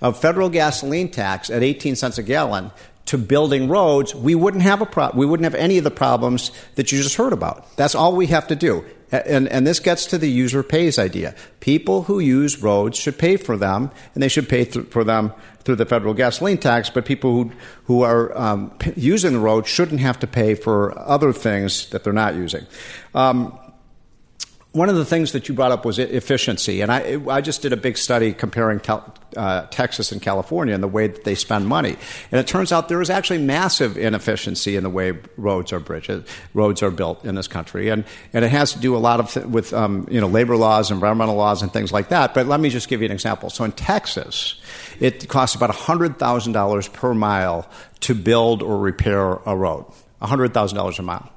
of 0.00 0.20
federal 0.20 0.48
gasoline 0.48 1.10
tax 1.10 1.50
at 1.50 1.62
18 1.62 1.96
cents 1.96 2.18
a 2.18 2.22
gallon 2.22 2.70
to 3.06 3.18
building 3.18 3.68
roads, 3.68 4.14
we 4.14 4.34
wouldn't 4.34 4.62
have 4.62 4.80
a 4.80 4.86
pro- 4.86 5.12
we 5.14 5.26
wouldn't 5.26 5.44
have 5.44 5.54
any 5.54 5.78
of 5.78 5.84
the 5.84 5.90
problems 5.90 6.50
that 6.74 6.92
you 6.92 7.02
just 7.02 7.16
heard 7.16 7.32
about. 7.32 7.76
That's 7.76 7.94
all 7.94 8.14
we 8.14 8.26
have 8.26 8.48
to 8.48 8.56
do. 8.56 8.84
And, 9.12 9.48
and 9.48 9.66
this 9.66 9.78
gets 9.78 10.06
to 10.06 10.18
the 10.18 10.28
user 10.28 10.62
pays 10.62 10.98
idea. 10.98 11.34
People 11.60 12.02
who 12.02 12.18
use 12.18 12.60
roads 12.60 12.98
should 12.98 13.18
pay 13.18 13.36
for 13.36 13.56
them, 13.56 13.90
and 14.14 14.22
they 14.22 14.28
should 14.28 14.48
pay 14.48 14.64
th- 14.64 14.86
for 14.88 15.04
them 15.04 15.32
through 15.60 15.76
the 15.76 15.86
federal 15.86 16.14
gasoline 16.14 16.58
tax. 16.58 16.90
But 16.90 17.04
people 17.04 17.32
who 17.32 17.52
who 17.84 18.02
are 18.02 18.36
um, 18.36 18.70
p- 18.78 18.92
using 18.96 19.32
the 19.32 19.38
road 19.38 19.66
shouldn't 19.66 20.00
have 20.00 20.18
to 20.20 20.26
pay 20.26 20.54
for 20.54 20.98
other 20.98 21.32
things 21.32 21.88
that 21.90 22.02
they're 22.02 22.12
not 22.12 22.34
using. 22.34 22.66
Um, 23.14 23.56
one 24.76 24.90
of 24.90 24.96
the 24.96 25.06
things 25.06 25.32
that 25.32 25.48
you 25.48 25.54
brought 25.54 25.72
up 25.72 25.86
was 25.86 25.98
efficiency, 25.98 26.82
and 26.82 26.92
I, 26.92 27.18
I 27.28 27.40
just 27.40 27.62
did 27.62 27.72
a 27.72 27.78
big 27.78 27.96
study 27.96 28.34
comparing 28.34 28.78
uh, 29.34 29.62
Texas 29.70 30.12
and 30.12 30.20
California 30.20 30.74
and 30.74 30.82
the 30.82 30.88
way 30.88 31.06
that 31.06 31.24
they 31.24 31.34
spend 31.34 31.66
money, 31.66 31.96
and 32.30 32.38
it 32.38 32.46
turns 32.46 32.72
out 32.72 32.90
there 32.90 33.00
is 33.00 33.08
actually 33.08 33.38
massive 33.38 33.96
inefficiency 33.96 34.76
in 34.76 34.82
the 34.82 34.90
way 34.90 35.14
roads 35.38 35.72
are 35.72 35.80
bridges, 35.80 36.28
roads 36.52 36.82
are 36.82 36.90
built 36.90 37.24
in 37.24 37.36
this 37.36 37.48
country, 37.48 37.88
and 37.88 38.04
and 38.34 38.44
it 38.44 38.50
has 38.50 38.74
to 38.74 38.78
do 38.78 38.94
a 38.94 38.98
lot 38.98 39.18
of 39.18 39.32
th- 39.32 39.46
with 39.46 39.72
um, 39.72 40.06
you 40.10 40.20
know 40.20 40.28
labor 40.28 40.58
laws, 40.58 40.90
environmental 40.90 41.36
laws, 41.36 41.62
and 41.62 41.72
things 41.72 41.90
like 41.90 42.10
that. 42.10 42.34
But 42.34 42.46
let 42.46 42.60
me 42.60 42.68
just 42.68 42.90
give 42.90 43.00
you 43.00 43.06
an 43.06 43.12
example. 43.12 43.48
So 43.48 43.64
in 43.64 43.72
Texas, 43.72 44.60
it 45.00 45.26
costs 45.26 45.56
about 45.56 45.70
hundred 45.74 46.18
thousand 46.18 46.52
dollars 46.52 46.86
per 46.86 47.14
mile 47.14 47.66
to 48.00 48.14
build 48.14 48.62
or 48.62 48.76
repair 48.76 49.38
a 49.46 49.56
road, 49.56 49.86
hundred 50.20 50.52
thousand 50.52 50.76
dollars 50.76 50.98
a 50.98 51.02
mile. 51.02 51.32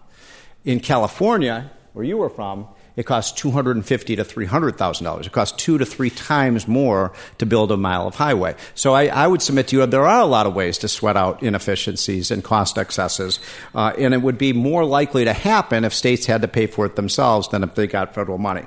In 0.66 0.82
California, 0.82 1.72
where 1.94 2.04
you 2.04 2.18
were 2.18 2.30
from 2.30 2.68
it 3.00 3.06
costs 3.06 3.32
two 3.32 3.52
hundred 3.52 3.78
and 3.78 3.86
fifty 3.86 4.18
to 4.18 4.26
three 4.26 4.46
hundred 4.46 4.78
thousand 4.78 5.06
dollars. 5.06 5.26
It 5.26 5.32
costs 5.32 5.56
two 5.56 5.78
to 5.78 5.86
three 5.86 6.10
times 6.10 6.68
more 6.68 7.14
to 7.38 7.46
build 7.46 7.72
a 7.72 7.78
mile 7.78 8.06
of 8.06 8.16
highway. 8.16 8.56
So 8.76 8.94
I, 8.94 9.06
I, 9.06 9.26
would 9.26 9.42
submit 9.42 9.70
to 9.70 9.78
you 9.78 9.86
there 9.86 10.06
are 10.06 10.20
a 10.20 10.26
lot 10.26 10.46
of 10.46 10.54
ways 10.54 10.80
to 10.80 10.90
sweat 10.90 11.16
out 11.16 11.42
inefficiencies 11.42 12.30
and 12.30 12.44
cost 12.44 12.78
excesses, 12.78 13.40
uh, 13.74 13.94
and 13.98 14.14
it 14.14 14.22
would 14.22 14.38
be 14.38 14.52
more 14.52 14.84
likely 14.84 15.24
to 15.24 15.32
happen 15.32 15.86
if 15.86 15.94
states 15.94 16.26
had 16.26 16.42
to 16.42 16.50
pay 16.50 16.68
for 16.68 16.86
it 16.86 16.98
themselves 16.98 17.48
than 17.48 17.64
if 17.64 17.74
they 17.74 17.88
got 17.88 18.14
federal 18.14 18.38
money. 18.38 18.66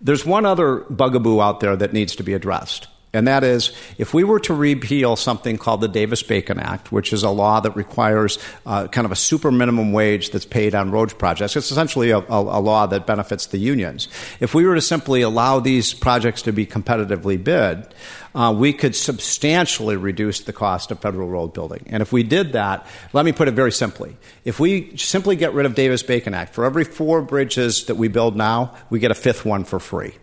There's 0.00 0.24
one 0.24 0.46
other 0.46 0.86
bugaboo 0.88 1.38
out 1.42 1.60
there 1.60 1.76
that 1.76 1.92
needs 1.92 2.16
to 2.16 2.22
be 2.22 2.32
addressed. 2.32 2.88
And 3.12 3.26
that 3.26 3.42
is, 3.42 3.72
if 3.96 4.12
we 4.12 4.22
were 4.22 4.38
to 4.40 4.54
repeal 4.54 5.16
something 5.16 5.56
called 5.56 5.80
the 5.80 5.88
Davis 5.88 6.22
Bacon 6.22 6.58
Act, 6.58 6.92
which 6.92 7.12
is 7.12 7.22
a 7.22 7.30
law 7.30 7.58
that 7.60 7.74
requires 7.74 8.38
uh, 8.66 8.86
kind 8.88 9.06
of 9.06 9.12
a 9.12 9.16
super 9.16 9.50
minimum 9.50 9.92
wage 9.92 10.30
that's 10.30 10.44
paid 10.44 10.74
on 10.74 10.90
road 10.90 11.18
projects, 11.18 11.56
it's 11.56 11.70
essentially 11.70 12.10
a, 12.10 12.18
a, 12.18 12.22
a, 12.28 12.60
law 12.60 12.86
that 12.86 13.06
benefits 13.06 13.46
the 13.46 13.58
unions. 13.58 14.08
If 14.40 14.54
we 14.54 14.66
were 14.66 14.74
to 14.74 14.82
simply 14.82 15.22
allow 15.22 15.58
these 15.58 15.94
projects 15.94 16.42
to 16.42 16.52
be 16.52 16.66
competitively 16.66 17.42
bid, 17.42 17.86
uh, 18.34 18.54
we 18.56 18.74
could 18.74 18.94
substantially 18.94 19.96
reduce 19.96 20.40
the 20.40 20.52
cost 20.52 20.90
of 20.90 21.00
federal 21.00 21.28
road 21.28 21.54
building. 21.54 21.84
And 21.86 22.02
if 22.02 22.12
we 22.12 22.22
did 22.22 22.52
that, 22.52 22.86
let 23.14 23.24
me 23.24 23.32
put 23.32 23.48
it 23.48 23.54
very 23.54 23.72
simply. 23.72 24.18
If 24.44 24.60
we 24.60 24.94
simply 24.98 25.34
get 25.34 25.54
rid 25.54 25.64
of 25.64 25.74
Davis 25.74 26.02
Bacon 26.02 26.34
Act, 26.34 26.54
for 26.54 26.66
every 26.66 26.84
four 26.84 27.22
bridges 27.22 27.86
that 27.86 27.94
we 27.94 28.08
build 28.08 28.36
now, 28.36 28.76
we 28.90 28.98
get 28.98 29.10
a 29.10 29.14
fifth 29.14 29.46
one 29.46 29.64
for 29.64 29.78
free 29.78 30.14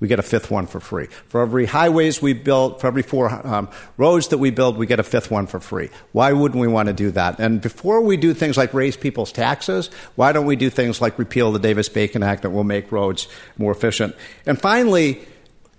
we 0.00 0.08
get 0.08 0.18
a 0.18 0.22
fifth 0.22 0.50
one 0.50 0.66
for 0.66 0.80
free. 0.80 1.06
For 1.28 1.42
every 1.42 1.66
highways 1.66 2.20
we 2.20 2.32
build, 2.32 2.80
for 2.80 2.86
every 2.86 3.02
four 3.02 3.30
um, 3.46 3.68
roads 3.98 4.28
that 4.28 4.38
we 4.38 4.50
build, 4.50 4.76
we 4.78 4.86
get 4.86 4.98
a 4.98 5.04
fifth 5.04 5.30
one 5.30 5.46
for 5.46 5.60
free. 5.60 5.90
Why 6.12 6.32
wouldn't 6.32 6.60
we 6.60 6.68
want 6.68 6.88
to 6.88 6.94
do 6.94 7.10
that? 7.12 7.38
And 7.38 7.60
before 7.60 8.00
we 8.00 8.16
do 8.16 8.32
things 8.34 8.56
like 8.56 8.72
raise 8.74 8.96
people's 8.96 9.30
taxes, 9.30 9.90
why 10.16 10.32
don't 10.32 10.46
we 10.46 10.56
do 10.56 10.70
things 10.70 11.00
like 11.00 11.18
repeal 11.18 11.52
the 11.52 11.58
Davis 11.58 11.88
Bacon 11.88 12.22
Act 12.22 12.42
that 12.42 12.50
will 12.50 12.64
make 12.64 12.90
roads 12.90 13.28
more 13.58 13.72
efficient? 13.72 14.16
And 14.46 14.58
finally, 14.58 15.20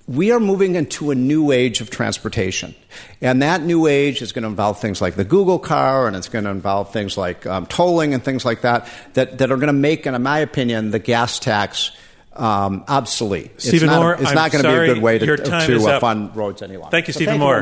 we 0.08 0.32
are 0.32 0.40
moving 0.40 0.76
into 0.76 1.12
a 1.12 1.16
new 1.16 1.52
age 1.52 1.82
of 1.82 1.90
transportation. 1.90 2.76
And 3.22 3.42
that 3.42 3.62
new 3.62 3.88
age 3.88 4.22
is 4.22 4.34
going 4.34 4.44
to 4.44 4.50
involve 4.50 4.80
things 4.80 5.02
like 5.02 5.16
the 5.16 5.24
Google 5.24 5.58
car, 5.60 6.08
and 6.08 6.16
it's 6.16 6.28
going 6.28 6.46
to 6.46 6.52
involve 6.52 6.92
things 6.92 7.18
like 7.18 7.46
um, 7.46 7.66
tolling 7.66 8.14
and 8.14 8.24
things 8.24 8.44
like 8.44 8.62
that, 8.62 8.88
that, 9.14 9.38
that 9.38 9.52
are 9.52 9.56
going 9.56 9.68
to 9.68 9.74
make, 9.74 10.06
in 10.06 10.22
my 10.22 10.40
opinion, 10.40 10.92
the 10.92 11.00
gas 11.00 11.40
tax 11.40 11.92
um, 12.34 12.84
obsolete. 12.88 13.60
Stephen 13.62 13.90
it's 13.90 13.96
not, 13.96 14.00
Moore, 14.00 14.14
it's 14.14 14.34
not 14.34 14.52
going 14.52 14.64
to 14.64 14.70
be 14.70 14.76
a 14.76 14.94
good 14.94 15.02
way 15.02 15.18
to, 15.18 15.38
to 15.38 15.86
uh, 15.88 16.00
fund 16.00 16.36
roads 16.36 16.62
any 16.62 16.78
longer. 16.78 16.92
Thank 16.92 17.08
you, 17.08 17.14
so 17.14 17.18
Stephen 17.18 17.40
thank 17.40 17.42
Moore. 17.42 17.58
You 17.58 17.62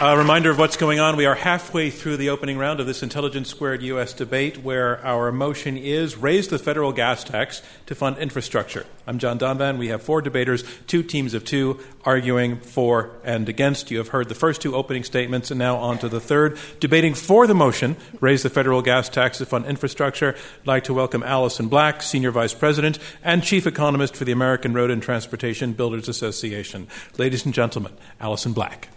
A 0.00 0.16
reminder 0.16 0.48
of 0.48 0.60
what's 0.60 0.76
going 0.76 1.00
on. 1.00 1.16
We 1.16 1.26
are 1.26 1.34
halfway 1.34 1.90
through 1.90 2.18
the 2.18 2.28
opening 2.28 2.56
round 2.56 2.78
of 2.78 2.86
this 2.86 3.02
Intelligence 3.02 3.48
Squared 3.48 3.82
U.S. 3.82 4.12
debate, 4.12 4.58
where 4.58 5.04
our 5.04 5.32
motion 5.32 5.76
is 5.76 6.16
raise 6.16 6.46
the 6.46 6.58
federal 6.60 6.92
gas 6.92 7.24
tax 7.24 7.62
to 7.86 7.96
fund 7.96 8.16
infrastructure. 8.18 8.86
I'm 9.08 9.18
John 9.18 9.40
Donvan. 9.40 9.76
We 9.76 9.88
have 9.88 10.00
four 10.00 10.22
debaters, 10.22 10.62
two 10.86 11.02
teams 11.02 11.34
of 11.34 11.44
two, 11.44 11.80
arguing 12.04 12.60
for 12.60 13.10
and 13.24 13.48
against. 13.48 13.90
You 13.90 13.98
have 13.98 14.08
heard 14.08 14.28
the 14.28 14.36
first 14.36 14.62
two 14.62 14.76
opening 14.76 15.02
statements, 15.02 15.50
and 15.50 15.58
now 15.58 15.78
on 15.78 15.98
to 15.98 16.08
the 16.08 16.20
third. 16.20 16.60
Debating 16.78 17.14
for 17.14 17.48
the 17.48 17.54
motion, 17.54 17.96
raise 18.20 18.44
the 18.44 18.50
federal 18.50 18.82
gas 18.82 19.08
tax 19.08 19.38
to 19.38 19.46
fund 19.46 19.66
infrastructure, 19.66 20.36
I'd 20.60 20.66
like 20.66 20.84
to 20.84 20.94
welcome 20.94 21.24
Allison 21.24 21.66
Black, 21.66 22.02
Senior 22.02 22.30
Vice 22.30 22.54
President 22.54 23.00
and 23.24 23.42
Chief 23.42 23.66
Economist 23.66 24.14
for 24.14 24.24
the 24.24 24.30
American 24.30 24.74
Road 24.74 24.92
and 24.92 25.02
Transportation 25.02 25.72
Builders 25.72 26.08
Association. 26.08 26.86
Ladies 27.16 27.44
and 27.44 27.52
gentlemen, 27.52 27.94
Allison 28.20 28.52
Black. 28.52 28.90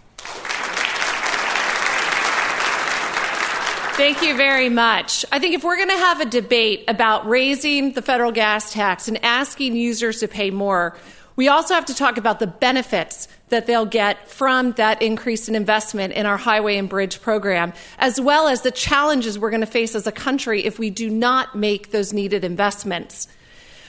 Thank 3.94 4.22
you 4.22 4.34
very 4.34 4.70
much. 4.70 5.26
I 5.30 5.38
think 5.38 5.54
if 5.54 5.62
we're 5.62 5.76
going 5.76 5.90
to 5.90 5.96
have 5.96 6.20
a 6.20 6.24
debate 6.24 6.84
about 6.88 7.28
raising 7.28 7.92
the 7.92 8.00
federal 8.00 8.32
gas 8.32 8.72
tax 8.72 9.06
and 9.06 9.22
asking 9.22 9.76
users 9.76 10.20
to 10.20 10.28
pay 10.28 10.50
more, 10.50 10.96
we 11.36 11.48
also 11.48 11.74
have 11.74 11.84
to 11.84 11.94
talk 11.94 12.16
about 12.16 12.38
the 12.38 12.46
benefits 12.46 13.28
that 13.50 13.66
they'll 13.66 13.84
get 13.84 14.28
from 14.30 14.72
that 14.72 15.02
increase 15.02 15.46
in 15.46 15.54
investment 15.54 16.14
in 16.14 16.24
our 16.24 16.38
highway 16.38 16.78
and 16.78 16.88
bridge 16.88 17.20
program, 17.20 17.74
as 17.98 18.18
well 18.18 18.48
as 18.48 18.62
the 18.62 18.70
challenges 18.70 19.38
we're 19.38 19.50
going 19.50 19.60
to 19.60 19.66
face 19.66 19.94
as 19.94 20.06
a 20.06 20.12
country 20.12 20.64
if 20.64 20.78
we 20.78 20.88
do 20.88 21.10
not 21.10 21.54
make 21.54 21.90
those 21.90 22.14
needed 22.14 22.44
investments. 22.44 23.28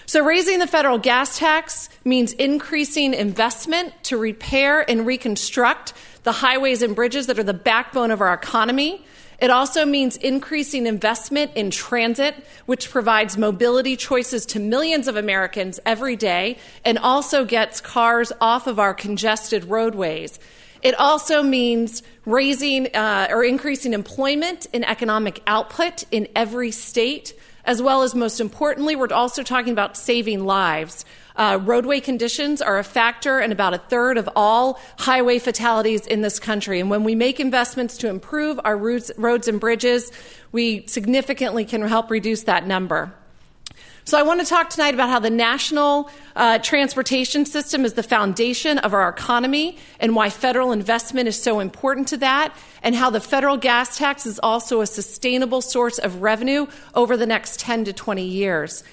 So, 0.06 0.24
raising 0.24 0.60
the 0.60 0.68
federal 0.68 0.98
gas 0.98 1.40
tax 1.40 1.88
means 2.04 2.34
increasing 2.34 3.14
investment 3.14 3.94
to 4.04 4.18
repair 4.18 4.88
and 4.90 5.06
reconstruct 5.06 5.94
the 6.24 6.34
highways 6.34 6.82
and 6.82 6.94
bridges 6.94 7.28
that 7.28 7.40
are 7.40 7.44
the 7.44 7.54
backbone 7.54 8.12
of 8.12 8.20
our 8.20 8.34
economy. 8.34 9.06
It 9.40 9.50
also 9.50 9.86
means 9.86 10.18
increasing 10.18 10.88
investment 10.88 11.52
in 11.56 11.72
transit, 11.72 12.36
which 12.66 12.90
provides 12.90 13.38
mobility 13.38 13.96
choices 13.96 14.46
to 14.48 14.60
millions 14.60 15.08
of 15.08 15.16
Americans 15.16 15.80
every 15.86 16.16
day 16.16 16.58
and 16.86 16.98
also 16.98 17.46
gets 17.46 17.82
cars 17.82 18.32
off 18.40 18.68
of 18.68 18.80
our 18.80 18.94
congested 18.94 19.66
roadways. 19.66 20.40
It 20.82 21.00
also 21.00 21.42
means 21.42 22.04
raising 22.26 22.94
uh, 22.96 23.28
or 23.30 23.44
increasing 23.44 23.94
employment 23.94 24.68
and 24.74 24.86
economic 24.86 25.42
output 25.48 26.04
in 26.12 26.28
every 26.36 26.72
state 26.72 27.34
as 27.66 27.82
well 27.82 28.04
as 28.04 28.14
most 28.14 28.40
importantly, 28.40 28.96
we're 28.96 29.12
also 29.14 29.44
talking 29.44 29.72
about 29.72 29.96
saving 29.96 30.46
lives. 30.46 31.06
Uh, 31.36 31.60
roadway 31.64 32.00
conditions 32.00 32.62
are 32.62 32.78
a 32.78 32.84
factor 32.84 33.40
in 33.40 33.52
about 33.52 33.74
a 33.74 33.78
third 33.78 34.18
of 34.18 34.30
all 34.36 34.80
highway 35.00 35.40
fatalities 35.40 36.06
in 36.06 36.22
this 36.22 36.40
country. 36.40 36.80
And 36.80 36.90
when 36.90 37.04
we 37.04 37.16
make 37.16 37.40
investments 37.40 37.98
to 37.98 38.10
improve 38.10 38.60
our 38.64 38.78
roads, 38.78 39.12
roads 39.18 39.48
and 39.48 39.60
bridges, 39.60 40.12
we 40.52 40.86
significantly 40.88 41.66
can 41.66 41.82
help 41.82 42.12
reduce 42.12 42.44
that 42.44 42.68
number. 42.68 43.14
So, 44.06 44.20
I 44.20 44.24
want 44.24 44.42
to 44.42 44.46
talk 44.46 44.70
tonight 44.70 44.94
about 44.94 45.10
how 45.10 45.20
the 45.20 45.30
national 45.30 46.10
uh, 46.36 46.60
transportation 46.60 47.46
system 47.46 47.86
is 47.86 47.94
the 47.94 48.04
foundation 48.04 48.78
of 48.80 48.94
our 48.94 49.08
economy 49.08 49.78
and 49.98 50.14
why 50.14 50.30
federal 50.30 50.74
investment 50.74 51.30
is 51.30 51.42
so 51.42 51.62
important 51.62 52.10
to 52.10 52.18
that, 52.18 52.54
and 52.82 52.96
how 52.96 53.10
the 53.10 53.22
federal 53.22 53.56
gas 53.56 53.98
tax 53.98 54.26
is 54.26 54.42
also 54.44 54.82
a 54.82 54.88
sustainable 54.88 55.62
source 55.62 56.00
of 56.00 56.22
revenue 56.22 56.68
over 56.94 57.16
the 57.16 57.26
next 57.26 57.62
10 57.62 57.86
to 57.86 57.94
20 57.94 58.26
years. 58.26 58.84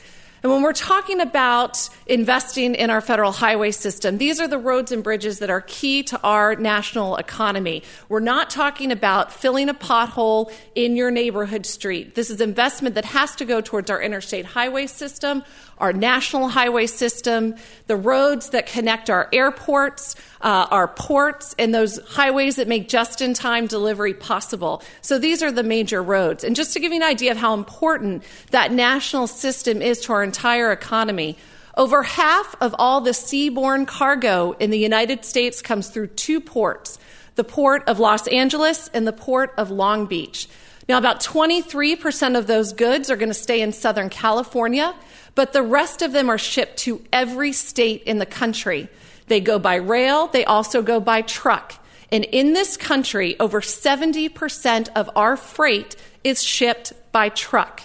And 0.43 0.51
when 0.51 0.63
we're 0.63 0.73
talking 0.73 1.21
about 1.21 1.89
investing 2.07 2.75
in 2.75 2.89
our 2.89 3.03
federal 3.03 3.31
highway 3.31 3.73
system, 3.73 4.17
these 4.17 4.41
are 4.41 4.49
the 4.49 4.59
roads 4.59 4.91
and 4.91 5.05
bridges 5.05 5.39
that 5.41 5.51
are 5.51 5.61
key 5.61 6.03
to 6.05 6.21
our 6.23 6.57
national 6.57 7.17
economy. 7.17 7.83
We're 8.09 8.21
not 8.21 8.49
talking 8.49 8.91
about 8.91 9.33
filling 9.33 9.69
a 9.69 9.75
pothole 9.75 10.51
in 10.75 10.97
your 10.97 11.11
neighborhood 11.11 11.67
street. 11.67 12.15
This 12.15 12.31
is 12.31 12.41
investment 12.41 12.95
that 12.95 13.05
has 13.05 13.37
to 13.37 13.45
go 13.45 13.61
towards 13.61 13.91
our 13.91 14.01
interstate 14.01 14.47
highway 14.47 14.87
system, 14.87 15.45
our 15.81 15.93
national 15.93 16.49
highway 16.49 16.87
system, 16.87 17.55
the 17.87 17.97
roads 17.97 18.51
that 18.51 18.67
connect 18.67 19.11
our 19.11 19.29
airports, 19.33 20.15
uh, 20.43 20.67
our 20.71 20.89
ports, 20.89 21.55
and 21.59 21.75
those 21.75 21.99
highways 22.07 22.57
that 22.57 22.69
make 22.69 22.89
just 22.89 23.21
in 23.21 23.35
time 23.35 23.67
delivery 23.67 24.15
possible. 24.15 24.83
So 25.01 25.19
these 25.19 25.43
are 25.43 25.51
the 25.51 25.63
major 25.63 26.03
roads. 26.03 26.45
And 26.45 26.55
just 26.55 26.73
to 26.75 26.81
give 26.81 26.93
you 26.93 26.97
an 26.97 27.03
idea 27.03 27.33
of 27.33 27.39
how 27.39 27.55
important 27.55 28.23
that 28.51 28.73
national 28.73 29.27
system 29.27 29.83
is 29.83 30.01
to 30.03 30.13
our 30.13 30.23
entire 30.23 30.71
economy, 30.71 31.37
over 31.77 32.03
half 32.03 32.55
of 32.61 32.75
all 32.79 33.01
the 33.01 33.13
seaborne 33.13 33.87
cargo 33.87 34.53
in 34.53 34.71
the 34.71 34.79
United 34.79 35.25
States 35.25 35.63
comes 35.63 35.89
through 35.89 36.09
two 36.09 36.41
ports 36.41 36.99
the 37.37 37.45
port 37.45 37.83
of 37.89 37.99
Los 37.99 38.27
Angeles 38.27 38.91
and 38.93 39.07
the 39.07 39.15
port 39.15 39.55
of 39.57 39.71
Long 39.71 40.05
Beach. 40.05 40.47
Now, 40.91 40.99
about 40.99 41.21
23% 41.21 42.37
of 42.37 42.47
those 42.47 42.73
goods 42.73 43.11
are 43.11 43.17
going 43.17 43.31
to 43.31 43.35
stay 43.35 43.63
in 43.63 43.73
Southern 43.73 44.11
California, 44.11 44.95
but 45.35 45.53
the 45.53 45.63
rest 45.63 46.03
of 46.03 46.13
them 46.13 46.29
are 46.29 46.39
shipped 46.39 46.79
to 46.79 47.05
every 47.13 47.53
state 47.53 48.03
in 48.05 48.19
the 48.19 48.27
country. 48.27 48.89
They 49.27 49.41
go 49.41 49.59
by 49.59 49.77
rail, 49.77 50.27
they 50.27 50.45
also 50.45 50.83
go 50.83 51.01
by 51.01 51.23
truck. 51.23 51.75
And 52.13 52.25
in 52.25 52.53
this 52.53 52.77
country, 52.77 53.39
over 53.39 53.61
70% 53.61 54.89
of 54.97 55.11
our 55.15 55.37
freight 55.37 55.95
is 56.25 56.43
shipped 56.43 56.93
by 57.13 57.29
truck. 57.29 57.83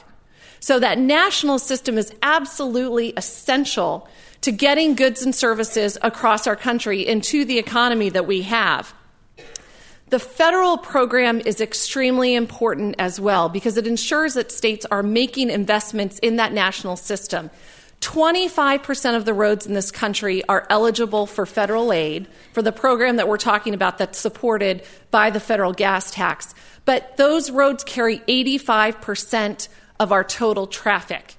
So 0.59 0.79
that 0.79 0.97
national 0.97 1.59
system 1.59 1.97
is 1.97 2.11
absolutely 2.23 3.13
essential 3.15 4.07
to 4.41 4.51
getting 4.51 4.95
goods 4.95 5.23
and 5.23 5.33
services 5.35 5.97
across 6.01 6.47
our 6.47 6.55
country 6.55 7.05
into 7.05 7.45
the 7.45 7.59
economy 7.59 8.09
that 8.09 8.25
we 8.25 8.41
have. 8.43 8.93
The 10.15 10.19
federal 10.19 10.77
program 10.77 11.41
is 11.41 11.59
extremely 11.59 12.35
important 12.35 12.95
as 12.99 13.19
well 13.19 13.49
because 13.49 13.75
it 13.75 13.85
ensures 13.85 14.35
that 14.35 14.49
states 14.49 14.85
are 14.89 15.03
making 15.03 15.49
investments 15.49 16.19
in 16.19 16.37
that 16.37 16.53
national 16.53 16.95
system. 16.95 17.49
25% 17.99 19.17
of 19.17 19.25
the 19.25 19.33
roads 19.33 19.67
in 19.67 19.73
this 19.73 19.91
country 19.91 20.41
are 20.45 20.65
eligible 20.69 21.25
for 21.25 21.45
federal 21.45 21.91
aid 21.91 22.29
for 22.53 22.61
the 22.61 22.71
program 22.71 23.17
that 23.17 23.27
we're 23.27 23.35
talking 23.35 23.73
about 23.73 23.97
that's 23.97 24.17
supported 24.17 24.83
by 25.11 25.31
the 25.31 25.41
federal 25.41 25.73
gas 25.73 26.11
tax. 26.11 26.55
But 26.85 27.17
those 27.17 27.51
roads 27.51 27.83
carry 27.83 28.19
85% 28.19 29.67
of 29.99 30.13
our 30.13 30.23
total 30.23 30.65
traffic. 30.65 31.35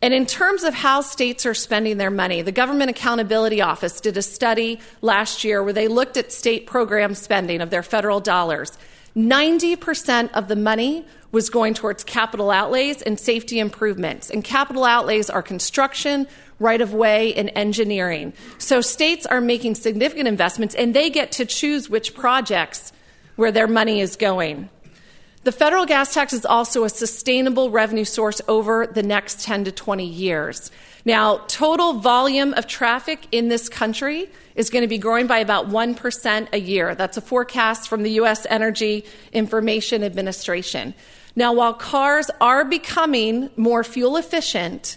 And 0.00 0.14
in 0.14 0.26
terms 0.26 0.62
of 0.62 0.74
how 0.74 1.00
states 1.00 1.44
are 1.44 1.54
spending 1.54 1.96
their 1.96 2.10
money, 2.10 2.42
the 2.42 2.52
Government 2.52 2.90
Accountability 2.90 3.60
Office 3.60 4.00
did 4.00 4.16
a 4.16 4.22
study 4.22 4.78
last 5.02 5.42
year 5.42 5.62
where 5.62 5.72
they 5.72 5.88
looked 5.88 6.16
at 6.16 6.32
state 6.32 6.66
program 6.66 7.14
spending 7.14 7.60
of 7.60 7.70
their 7.70 7.82
federal 7.82 8.20
dollars. 8.20 8.78
90% 9.16 10.30
of 10.32 10.46
the 10.46 10.54
money 10.54 11.04
was 11.32 11.50
going 11.50 11.74
towards 11.74 12.04
capital 12.04 12.50
outlays 12.50 13.02
and 13.02 13.18
safety 13.18 13.58
improvements. 13.58 14.30
And 14.30 14.44
capital 14.44 14.84
outlays 14.84 15.28
are 15.28 15.42
construction, 15.42 16.28
right 16.60 16.80
of 16.80 16.94
way, 16.94 17.34
and 17.34 17.50
engineering. 17.56 18.32
So 18.58 18.80
states 18.80 19.26
are 19.26 19.40
making 19.40 19.74
significant 19.74 20.28
investments 20.28 20.76
and 20.76 20.94
they 20.94 21.10
get 21.10 21.32
to 21.32 21.44
choose 21.44 21.90
which 21.90 22.14
projects 22.14 22.92
where 23.34 23.50
their 23.52 23.66
money 23.66 24.00
is 24.00 24.16
going. 24.16 24.68
The 25.44 25.52
federal 25.52 25.86
gas 25.86 26.12
tax 26.12 26.32
is 26.32 26.44
also 26.44 26.82
a 26.82 26.88
sustainable 26.88 27.70
revenue 27.70 28.04
source 28.04 28.40
over 28.48 28.86
the 28.86 29.04
next 29.04 29.44
10 29.44 29.64
to 29.64 29.72
20 29.72 30.04
years. 30.04 30.70
Now, 31.04 31.38
total 31.46 31.94
volume 31.94 32.54
of 32.54 32.66
traffic 32.66 33.20
in 33.30 33.48
this 33.48 33.68
country 33.68 34.28
is 34.56 34.68
going 34.68 34.82
to 34.82 34.88
be 34.88 34.98
growing 34.98 35.28
by 35.28 35.38
about 35.38 35.68
1% 35.68 36.48
a 36.52 36.58
year. 36.58 36.94
That's 36.96 37.16
a 37.16 37.20
forecast 37.20 37.88
from 37.88 38.02
the 38.02 38.10
U.S. 38.12 38.46
Energy 38.50 39.04
Information 39.32 40.02
Administration. 40.02 40.92
Now, 41.36 41.52
while 41.52 41.72
cars 41.72 42.30
are 42.40 42.64
becoming 42.64 43.48
more 43.56 43.84
fuel 43.84 44.16
efficient, 44.16 44.96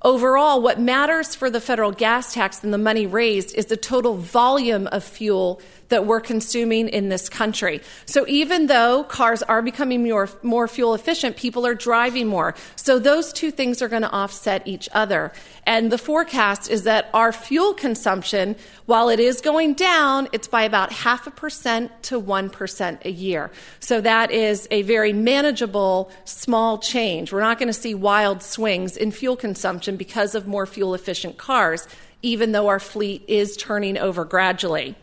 overall, 0.00 0.62
what 0.62 0.80
matters 0.80 1.34
for 1.34 1.50
the 1.50 1.60
federal 1.60 1.92
gas 1.92 2.32
tax 2.32 2.64
and 2.64 2.72
the 2.72 2.78
money 2.78 3.06
raised 3.06 3.54
is 3.54 3.66
the 3.66 3.76
total 3.76 4.14
volume 4.14 4.86
of 4.86 5.04
fuel 5.04 5.60
that 5.94 6.06
we're 6.06 6.20
consuming 6.20 6.88
in 6.88 7.08
this 7.08 7.28
country. 7.28 7.80
So 8.04 8.26
even 8.26 8.66
though 8.66 9.04
cars 9.04 9.44
are 9.44 9.62
becoming 9.62 10.02
more, 10.02 10.28
more 10.42 10.66
fuel 10.66 10.92
efficient, 10.92 11.36
people 11.36 11.64
are 11.64 11.74
driving 11.76 12.26
more. 12.26 12.56
So 12.74 12.98
those 12.98 13.32
two 13.32 13.52
things 13.52 13.80
are 13.80 13.86
going 13.86 14.02
to 14.02 14.10
offset 14.10 14.66
each 14.66 14.88
other. 14.92 15.32
And 15.66 15.92
the 15.92 15.98
forecast 15.98 16.68
is 16.68 16.82
that 16.82 17.10
our 17.14 17.30
fuel 17.30 17.74
consumption, 17.74 18.56
while 18.86 19.08
it 19.08 19.20
is 19.20 19.40
going 19.40 19.74
down, 19.74 20.26
it's 20.32 20.48
by 20.48 20.64
about 20.64 20.90
half 20.90 21.28
a 21.28 21.30
percent 21.30 21.92
to 22.02 22.20
1% 22.20 23.04
a 23.04 23.10
year. 23.12 23.52
So 23.78 24.00
that 24.00 24.32
is 24.32 24.66
a 24.72 24.82
very 24.82 25.12
manageable, 25.12 26.10
small 26.24 26.78
change. 26.78 27.32
We're 27.32 27.40
not 27.40 27.60
going 27.60 27.68
to 27.68 27.72
see 27.72 27.94
wild 27.94 28.42
swings 28.42 28.96
in 28.96 29.12
fuel 29.12 29.36
consumption 29.36 29.96
because 29.96 30.34
of 30.34 30.48
more 30.48 30.66
fuel 30.66 30.92
efficient 30.92 31.38
cars, 31.38 31.86
even 32.22 32.50
though 32.50 32.66
our 32.66 32.80
fleet 32.80 33.22
is 33.28 33.56
turning 33.56 33.96
over 33.96 34.24
gradually. 34.24 34.96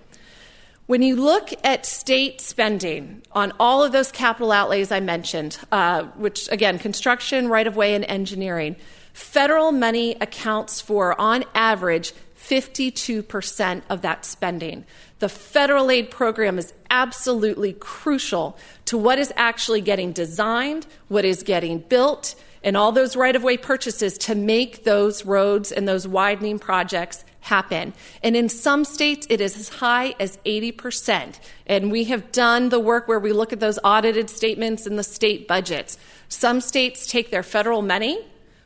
When 0.91 1.01
you 1.01 1.15
look 1.15 1.51
at 1.63 1.85
state 1.85 2.41
spending 2.41 3.21
on 3.31 3.53
all 3.61 3.81
of 3.81 3.93
those 3.93 4.11
capital 4.11 4.51
outlays 4.51 4.91
I 4.91 4.99
mentioned, 4.99 5.57
uh, 5.71 6.03
which 6.17 6.51
again, 6.51 6.79
construction, 6.79 7.47
right 7.47 7.65
of 7.65 7.77
way, 7.77 7.95
and 7.95 8.03
engineering, 8.03 8.75
federal 9.13 9.71
money 9.71 10.17
accounts 10.19 10.81
for, 10.81 11.17
on 11.17 11.45
average, 11.55 12.11
52% 12.37 13.83
of 13.89 14.01
that 14.01 14.25
spending. 14.25 14.83
The 15.19 15.29
federal 15.29 15.89
aid 15.89 16.11
program 16.11 16.59
is 16.59 16.73
absolutely 16.89 17.71
crucial 17.71 18.57
to 18.83 18.97
what 18.97 19.17
is 19.17 19.31
actually 19.37 19.79
getting 19.79 20.11
designed, 20.11 20.87
what 21.07 21.23
is 21.23 21.41
getting 21.41 21.79
built, 21.79 22.35
and 22.65 22.75
all 22.75 22.91
those 22.91 23.15
right 23.15 23.37
of 23.37 23.43
way 23.43 23.55
purchases 23.55 24.17
to 24.17 24.35
make 24.35 24.83
those 24.83 25.23
roads 25.23 25.71
and 25.71 25.87
those 25.87 26.05
widening 26.05 26.59
projects 26.59 27.23
happen. 27.41 27.93
And 28.23 28.35
in 28.35 28.49
some 28.49 28.85
states, 28.85 29.27
it 29.29 29.41
is 29.41 29.57
as 29.57 29.69
high 29.69 30.15
as 30.19 30.37
80%. 30.45 31.39
And 31.67 31.91
we 31.91 32.05
have 32.05 32.31
done 32.31 32.69
the 32.69 32.79
work 32.79 33.07
where 33.07 33.19
we 33.19 33.33
look 33.33 33.51
at 33.51 33.59
those 33.59 33.77
audited 33.83 34.29
statements 34.29 34.85
and 34.85 34.97
the 34.97 35.03
state 35.03 35.47
budgets. 35.47 35.97
Some 36.29 36.61
states 36.61 37.05
take 37.05 37.31
their 37.31 37.43
federal 37.43 37.81
money, 37.81 38.19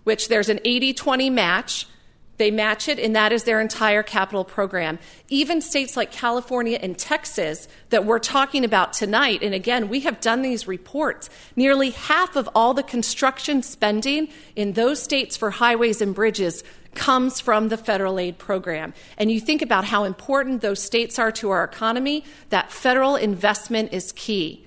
which 0.03 0.27
there's 0.27 0.49
an 0.49 0.59
80 0.63 0.93
20 0.93 1.29
match. 1.29 1.87
They 2.37 2.51
match 2.51 2.87
it, 2.89 2.99
and 2.99 3.15
that 3.15 3.31
is 3.31 3.43
their 3.43 3.61
entire 3.61 4.03
capital 4.03 4.43
program. 4.43 4.99
Even 5.29 5.61
states 5.61 5.95
like 5.95 6.11
California 6.11 6.77
and 6.81 6.97
Texas 6.97 7.67
that 7.89 8.05
we're 8.05 8.19
talking 8.19 8.65
about 8.65 8.93
tonight, 8.93 9.41
and 9.41 9.53
again, 9.53 9.87
we 9.87 10.01
have 10.01 10.19
done 10.19 10.41
these 10.41 10.67
reports. 10.67 11.29
Nearly 11.55 11.91
half 11.91 12.35
of 12.35 12.49
all 12.53 12.73
the 12.73 12.83
construction 12.83 13.63
spending 13.63 14.27
in 14.55 14.73
those 14.73 15.01
states 15.01 15.37
for 15.37 15.51
highways 15.51 16.01
and 16.01 16.13
bridges 16.13 16.63
comes 16.93 17.39
from 17.39 17.69
the 17.69 17.77
federal 17.77 18.19
aid 18.19 18.37
program. 18.37 18.93
And 19.17 19.31
you 19.31 19.39
think 19.39 19.61
about 19.61 19.85
how 19.85 20.03
important 20.03 20.61
those 20.61 20.81
states 20.81 21.19
are 21.19 21.31
to 21.33 21.51
our 21.51 21.63
economy, 21.63 22.23
that 22.49 22.71
federal 22.71 23.15
investment 23.15 23.93
is 23.93 24.11
key. 24.13 24.64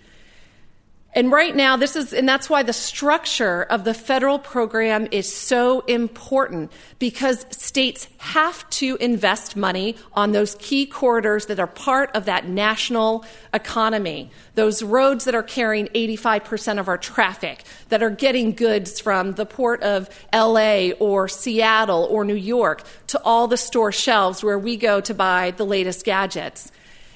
And 1.18 1.32
right 1.32 1.56
now, 1.56 1.76
this 1.76 1.96
is, 1.96 2.12
and 2.12 2.28
that's 2.28 2.48
why 2.48 2.62
the 2.62 2.72
structure 2.72 3.64
of 3.64 3.82
the 3.82 3.92
federal 3.92 4.38
program 4.38 5.08
is 5.10 5.26
so 5.34 5.80
important 5.80 6.70
because 7.00 7.44
states 7.50 8.06
have 8.18 8.70
to 8.70 8.96
invest 9.00 9.56
money 9.56 9.96
on 10.12 10.30
those 10.30 10.54
key 10.60 10.86
corridors 10.86 11.46
that 11.46 11.58
are 11.58 11.66
part 11.66 12.14
of 12.14 12.26
that 12.26 12.46
national 12.46 13.24
economy. 13.52 14.30
Those 14.54 14.80
roads 14.80 15.24
that 15.24 15.34
are 15.34 15.42
carrying 15.42 15.88
85% 15.88 16.78
of 16.78 16.86
our 16.86 16.98
traffic, 16.98 17.64
that 17.88 18.00
are 18.00 18.10
getting 18.10 18.52
goods 18.52 19.00
from 19.00 19.32
the 19.32 19.44
port 19.44 19.82
of 19.82 20.08
LA 20.32 20.90
or 21.00 21.26
Seattle 21.26 22.06
or 22.08 22.24
New 22.24 22.36
York 22.36 22.84
to 23.08 23.20
all 23.24 23.48
the 23.48 23.56
store 23.56 23.90
shelves 23.90 24.44
where 24.44 24.56
we 24.56 24.76
go 24.76 25.00
to 25.00 25.14
buy 25.14 25.50
the 25.50 25.66
latest 25.66 26.04
gadgets. 26.04 26.70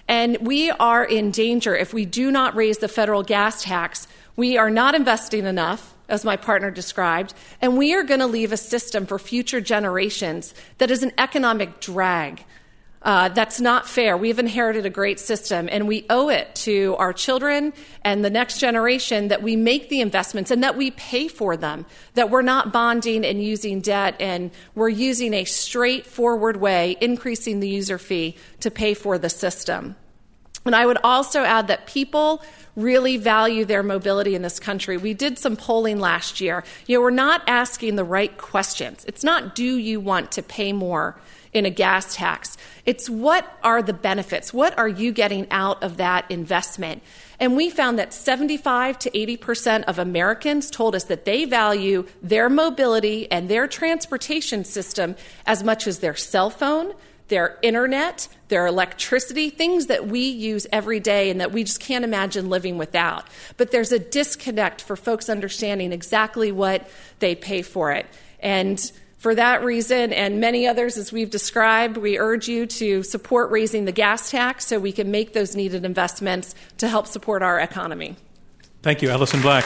And 0.08 0.38
we 0.40 0.70
are 0.70 1.04
in 1.04 1.30
danger 1.30 1.76
if 1.76 1.94
we 1.94 2.04
do 2.04 2.30
not 2.30 2.54
raise 2.54 2.78
the 2.78 2.88
federal 2.88 3.22
gas 3.22 3.62
tax. 3.62 4.08
We 4.36 4.56
are 4.56 4.70
not 4.70 4.94
investing 4.94 5.46
enough 5.46 5.94
as 6.08 6.24
my 6.24 6.36
partner 6.36 6.70
described, 6.70 7.32
and 7.60 7.78
we 7.78 7.94
are 7.94 8.02
going 8.02 8.20
to 8.20 8.26
leave 8.26 8.52
a 8.52 8.56
system 8.56 9.06
for 9.06 9.18
future 9.18 9.60
generations 9.60 10.54
that 10.78 10.90
is 10.90 11.02
an 11.02 11.12
economic 11.16 11.80
drag. 11.80 12.44
Uh, 13.02 13.28
that's 13.30 13.60
not 13.60 13.88
fair. 13.88 14.16
We've 14.16 14.38
inherited 14.38 14.86
a 14.86 14.90
great 14.90 15.18
system, 15.18 15.68
and 15.70 15.88
we 15.88 16.06
owe 16.08 16.28
it 16.28 16.54
to 16.56 16.94
our 16.98 17.12
children 17.12 17.72
and 18.02 18.24
the 18.24 18.30
next 18.30 18.58
generation 18.58 19.28
that 19.28 19.42
we 19.42 19.56
make 19.56 19.88
the 19.88 20.00
investments 20.00 20.52
and 20.52 20.62
that 20.62 20.76
we 20.76 20.92
pay 20.92 21.26
for 21.26 21.56
them, 21.56 21.84
that 22.14 22.30
we're 22.30 22.42
not 22.42 22.72
bonding 22.72 23.24
and 23.24 23.42
using 23.42 23.80
debt, 23.80 24.14
and 24.20 24.52
we're 24.76 24.88
using 24.88 25.34
a 25.34 25.44
straightforward 25.44 26.58
way, 26.58 26.96
increasing 27.00 27.58
the 27.58 27.68
user 27.68 27.98
fee 27.98 28.36
to 28.60 28.70
pay 28.70 28.94
for 28.94 29.18
the 29.18 29.28
system. 29.28 29.96
And 30.64 30.76
I 30.76 30.86
would 30.86 30.98
also 31.02 31.42
add 31.42 31.66
that 31.68 31.86
people 31.86 32.40
really 32.76 33.16
value 33.16 33.64
their 33.64 33.82
mobility 33.82 34.36
in 34.36 34.42
this 34.42 34.60
country. 34.60 34.96
We 34.96 35.12
did 35.12 35.38
some 35.38 35.56
polling 35.56 35.98
last 35.98 36.40
year. 36.40 36.62
You 36.86 36.98
know, 36.98 37.02
we're 37.02 37.10
not 37.10 37.42
asking 37.48 37.96
the 37.96 38.04
right 38.04 38.36
questions. 38.38 39.04
It's 39.08 39.24
not 39.24 39.56
do 39.56 39.76
you 39.76 39.98
want 39.98 40.30
to 40.32 40.42
pay 40.42 40.72
more 40.72 41.20
in 41.52 41.66
a 41.66 41.70
gas 41.70 42.16
tax? 42.16 42.56
It's 42.86 43.08
what 43.08 43.58
are 43.62 43.82
the 43.82 43.92
benefits? 43.92 44.52
What 44.52 44.76
are 44.78 44.88
you 44.88 45.12
getting 45.12 45.46
out 45.50 45.82
of 45.82 45.98
that 45.98 46.30
investment? 46.30 47.02
And 47.38 47.56
we 47.56 47.70
found 47.70 47.98
that 47.98 48.14
75 48.14 48.98
to 49.00 49.10
80% 49.10 49.84
of 49.84 49.98
Americans 49.98 50.70
told 50.70 50.94
us 50.94 51.04
that 51.04 51.24
they 51.24 51.44
value 51.44 52.06
their 52.22 52.48
mobility 52.48 53.30
and 53.30 53.48
their 53.48 53.66
transportation 53.66 54.64
system 54.64 55.16
as 55.46 55.62
much 55.62 55.86
as 55.86 55.98
their 55.98 56.14
cell 56.14 56.50
phone, 56.50 56.94
their 57.28 57.58
internet, 57.62 58.28
their 58.48 58.66
electricity, 58.66 59.48
things 59.48 59.86
that 59.86 60.06
we 60.06 60.20
use 60.20 60.66
every 60.70 61.00
day 61.00 61.30
and 61.30 61.40
that 61.40 61.50
we 61.50 61.64
just 61.64 61.80
can't 61.80 62.04
imagine 62.04 62.50
living 62.50 62.76
without. 62.78 63.26
But 63.56 63.70
there's 63.70 63.92
a 63.92 63.98
disconnect 63.98 64.82
for 64.82 64.96
folks 64.96 65.28
understanding 65.28 65.92
exactly 65.92 66.52
what 66.52 66.88
they 67.20 67.34
pay 67.34 67.62
for 67.62 67.92
it. 67.92 68.06
And 68.40 68.92
for 69.22 69.36
that 69.36 69.62
reason 69.62 70.12
and 70.12 70.40
many 70.40 70.66
others, 70.66 70.98
as 70.98 71.12
we've 71.12 71.30
described, 71.30 71.96
we 71.96 72.18
urge 72.18 72.48
you 72.48 72.66
to 72.66 73.04
support 73.04 73.52
raising 73.52 73.84
the 73.84 73.92
gas 73.92 74.32
tax 74.32 74.66
so 74.66 74.80
we 74.80 74.90
can 74.90 75.12
make 75.12 75.32
those 75.32 75.54
needed 75.54 75.84
investments 75.84 76.56
to 76.78 76.88
help 76.88 77.06
support 77.06 77.40
our 77.40 77.60
economy. 77.60 78.16
Thank 78.82 79.00
you, 79.00 79.10
Allison 79.10 79.40
Black. 79.40 79.62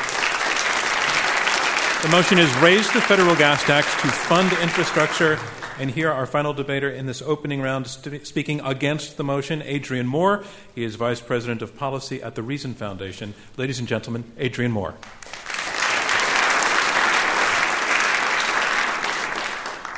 The 2.03 2.09
motion 2.11 2.38
is 2.38 2.55
raise 2.57 2.92
the 2.92 3.01
federal 3.01 3.35
gas 3.35 3.64
tax 3.64 3.90
to 4.03 4.09
fund 4.09 4.53
infrastructure 4.61 5.38
and 5.79 5.90
here, 5.90 6.11
our 6.11 6.25
final 6.25 6.55
debater 6.55 6.88
in 6.88 7.05
this 7.05 7.21
opening 7.21 7.61
round, 7.61 7.87
st- 7.87 8.27
speaking 8.27 8.61
against 8.61 9.19
the 9.19 9.25
motion, 9.25 9.61
Adrian 9.61 10.07
Moore. 10.07 10.42
He 10.75 10.85
is 10.85 10.97
Vice 10.97 11.21
President 11.21 11.61
of 11.61 11.77
Policy 11.77 12.23
at 12.23 12.35
the 12.35 12.42
Reason 12.42 12.73
Foundation. 12.73 13.35
Ladies 13.59 13.79
and 13.79 13.87
gentlemen, 13.87 14.25
Adrian 14.38 14.73
Moore. 14.73 14.95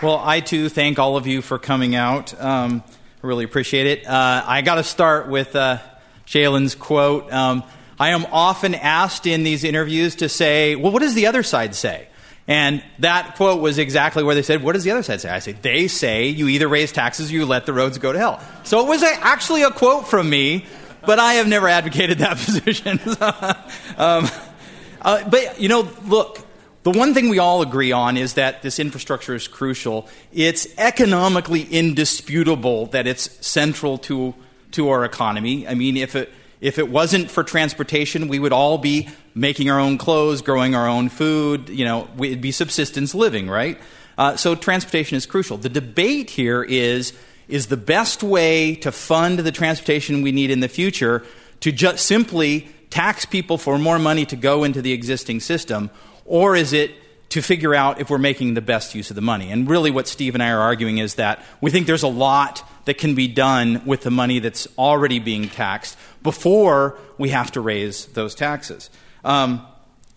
Well, 0.00 0.22
I 0.24 0.38
too 0.38 0.68
thank 0.68 1.00
all 1.00 1.16
of 1.16 1.26
you 1.26 1.42
for 1.42 1.58
coming 1.58 1.96
out. 1.96 2.40
Um, 2.40 2.84
I 3.20 3.26
really 3.26 3.44
appreciate 3.44 3.88
it. 3.88 4.06
Uh, 4.06 4.44
I 4.46 4.62
got 4.62 4.76
to 4.76 4.84
start 4.84 5.26
with 5.26 5.56
uh, 5.56 5.78
Shailen's 6.24 6.76
quote. 6.76 7.32
Um, 7.32 7.64
I 7.98 8.11
am 8.11 8.24
often 8.30 8.76
asked 8.76 9.26
in 9.26 9.42
these 9.42 9.64
interviews 9.64 10.14
to 10.16 10.28
say, 10.28 10.76
well, 10.76 10.92
what 10.92 11.02
does 11.02 11.14
the 11.14 11.26
other 11.26 11.42
side 11.42 11.74
say? 11.74 12.06
And 12.46 12.80
that 13.00 13.34
quote 13.34 13.61
was 13.61 13.78
exactly 13.78 14.22
where 14.22 14.37
they 14.37 14.42
said, 14.42 14.62
What 14.62 14.72
does 14.72 14.84
the 14.84 14.92
other 14.92 15.02
side 15.02 15.20
say? 15.20 15.30
I 15.30 15.40
say, 15.40 15.52
They 15.52 15.88
say 15.88 16.28
you 16.28 16.48
either 16.48 16.68
raise 16.68 16.92
taxes 16.92 17.30
or 17.30 17.34
you 17.34 17.44
let 17.44 17.66
the 17.66 17.74
roads 17.74 17.98
go 17.98 18.12
to 18.12 18.18
hell. 18.18 18.40
So 18.62 18.80
it 18.87 18.88
was 18.88 19.02
a, 19.02 19.12
actually 19.12 19.64
a 19.64 19.70
quote 19.70 20.06
from 20.06 20.30
me, 20.30 20.64
but 21.04 21.18
I 21.18 21.34
have 21.34 21.48
never 21.48 21.68
advocated 21.68 22.18
that 22.18 22.37
position. 22.38 23.00
um, 23.98 24.30
uh, 25.02 25.28
but, 25.28 25.61
you 25.61 25.68
know, 25.68 25.90
look, 26.06 26.38
the 26.90 26.98
one 26.98 27.12
thing 27.12 27.29
we 27.29 27.38
all 27.38 27.61
agree 27.61 27.92
on 27.92 28.16
is 28.16 28.35
that 28.35 28.62
this 28.62 28.79
infrastructure 28.79 29.35
is 29.35 29.46
crucial. 29.46 30.09
It's 30.33 30.66
economically 30.79 31.64
indisputable 31.64 32.87
that 32.87 33.07
it's 33.07 33.46
central 33.46 33.98
to, 33.98 34.35
to 34.70 34.88
our 34.88 35.05
economy. 35.05 35.68
I 35.68 35.74
mean, 35.74 35.98
if 35.98 36.16
it, 36.16 36.33
if 36.62 36.79
it 36.79 36.88
wasn't 36.88 37.31
for 37.31 37.44
transportation, 37.44 38.29
we 38.29 38.38
would 38.38 38.55
all 38.55 38.79
be 38.79 39.11
making 39.35 39.70
our 39.70 39.79
own 39.79 39.98
clothes, 39.98 40.40
growing 40.40 40.74
our 40.74 40.88
own 40.88 41.11
food. 41.11 41.68
You 41.68 41.85
know, 41.85 42.09
it'd 42.16 42.40
be 42.40 42.53
subsistence 42.53 43.14
living, 43.14 43.51
right? 43.51 43.79
Uh, 44.16 44.37
so 44.37 44.55
transportation 44.55 45.18
is 45.18 45.27
crucial. 45.27 45.59
The 45.59 45.68
debate 45.68 46.31
here 46.31 46.62
is 46.62 47.12
is 47.48 47.66
the 47.66 47.77
best 47.77 48.22
way 48.22 48.74
to 48.77 48.92
fund 48.92 49.38
the 49.40 49.53
transportation 49.53 50.22
we 50.22 50.33
need 50.33 50.51
in 50.51 50.61
the 50.61 50.68
future 50.68 51.22
to 51.61 51.70
just 51.70 52.07
simply 52.07 52.68
tax 52.90 53.27
people 53.27 53.59
for 53.59 53.79
more 53.79 53.98
money 53.98 54.24
to 54.27 54.37
go 54.37 54.64
into 54.64 54.83
the 54.83 54.92
existing 54.92 55.40
system, 55.40 55.90
or 56.29 56.55
is 56.55 56.73
it 56.73 56.93
to 57.31 57.43
figure 57.43 57.75
out 57.75 58.01
if 58.01 58.09
we're 58.09 58.19
making 58.19 58.55
the 58.55 58.61
best 58.61 58.95
use 58.95 59.11
of 59.11 59.17
the 59.17 59.23
money? 59.23 59.51
And 59.51 59.69
really, 59.69 59.91
what 59.91 60.07
Steve 60.07 60.35
and 60.35 60.43
I 60.43 60.51
are 60.51 60.61
arguing 60.61 60.99
is 60.99 61.17
that 61.17 61.45
we 61.61 61.71
think 61.71 61.87
there's 61.87 62.05
a 62.05 62.09
lot 62.09 62.62
that 62.85 62.99
can 62.99 63.14
be 63.14 63.27
done 63.29 63.83
with 63.85 64.03
the 64.03 64.11
money 64.11 64.38
that's 64.38 64.69
already 64.79 65.19
being 65.19 65.49
taxed 65.49 65.97
before 66.23 66.99
we 67.17 67.31
have 67.31 67.53
to 67.53 67.61
raise 67.61 68.07
those 68.07 68.35
taxes. 68.35 68.91
Um, 69.25 69.67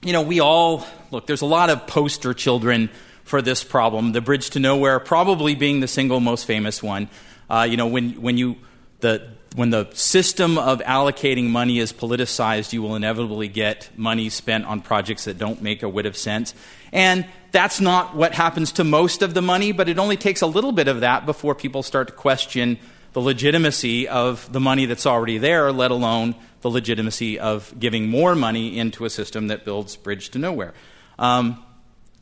you 0.04 0.14
know, 0.14 0.22
we 0.22 0.40
all 0.40 0.86
look, 1.12 1.28
there's 1.28 1.42
a 1.42 1.48
lot 1.48 1.70
of 1.70 1.88
poster 1.88 2.34
children 2.34 2.90
for 3.24 3.42
this 3.42 3.64
problem. 3.64 4.12
The 4.12 4.22
Bridge 4.22 4.50
to 4.52 4.60
Nowhere 4.60 5.00
probably 5.00 5.56
being 5.56 5.80
the 5.80 5.88
single 5.88 6.20
most 6.20 6.46
famous 6.46 6.84
one. 6.84 7.10
Uh, 7.50 7.68
you 7.70 7.78
know, 7.78 7.88
when, 7.88 8.22
when, 8.22 8.38
you, 8.38 8.58
the, 9.00 9.30
when 9.56 9.70
the 9.70 9.90
system 9.94 10.58
of 10.58 10.80
allocating 10.80 11.50
money 11.50 11.80
is 11.80 11.92
politicized, 11.92 12.72
you 12.72 12.82
will 12.82 12.96
inevitably 12.96 13.50
get 13.50 13.90
money 13.98 14.30
spent 14.30 14.66
on 14.66 14.82
projects 14.82 15.26
that 15.26 15.38
don't 15.38 15.62
make 15.62 15.84
a 15.84 15.90
whit 15.90 16.06
of 16.06 16.16
sense. 16.16 16.54
And 16.94 17.26
that's 17.52 17.82
not 17.82 18.16
what 18.16 18.34
happens 18.34 18.72
to 18.74 18.84
most 18.84 19.22
of 19.22 19.34
the 19.34 19.42
money, 19.42 19.74
but 19.74 19.90
it 19.90 20.00
only 20.00 20.16
takes 20.16 20.42
a 20.42 20.48
little 20.48 20.72
bit 20.72 20.88
of 20.88 21.02
that 21.02 21.26
before 21.26 21.54
people 21.54 21.84
start 21.84 22.08
to 22.08 22.14
question 22.14 22.80
the 23.14 23.22
legitimacy 23.22 24.08
of 24.08 24.52
the 24.54 24.60
money 24.62 24.86
that's 24.86 25.06
already 25.06 25.38
there, 25.38 25.72
let 25.72 25.92
alone 25.92 26.36
the 26.62 26.70
legitimacy 26.70 27.40
of 27.40 27.74
giving 27.78 28.08
more 28.08 28.36
money 28.36 28.78
into 28.78 29.04
a 29.04 29.10
system 29.10 29.48
that 29.48 29.66
builds 29.66 29.98
bridge 29.98 30.30
to 30.30 30.40
nowhere. 30.40 30.74
Um, 31.20 31.62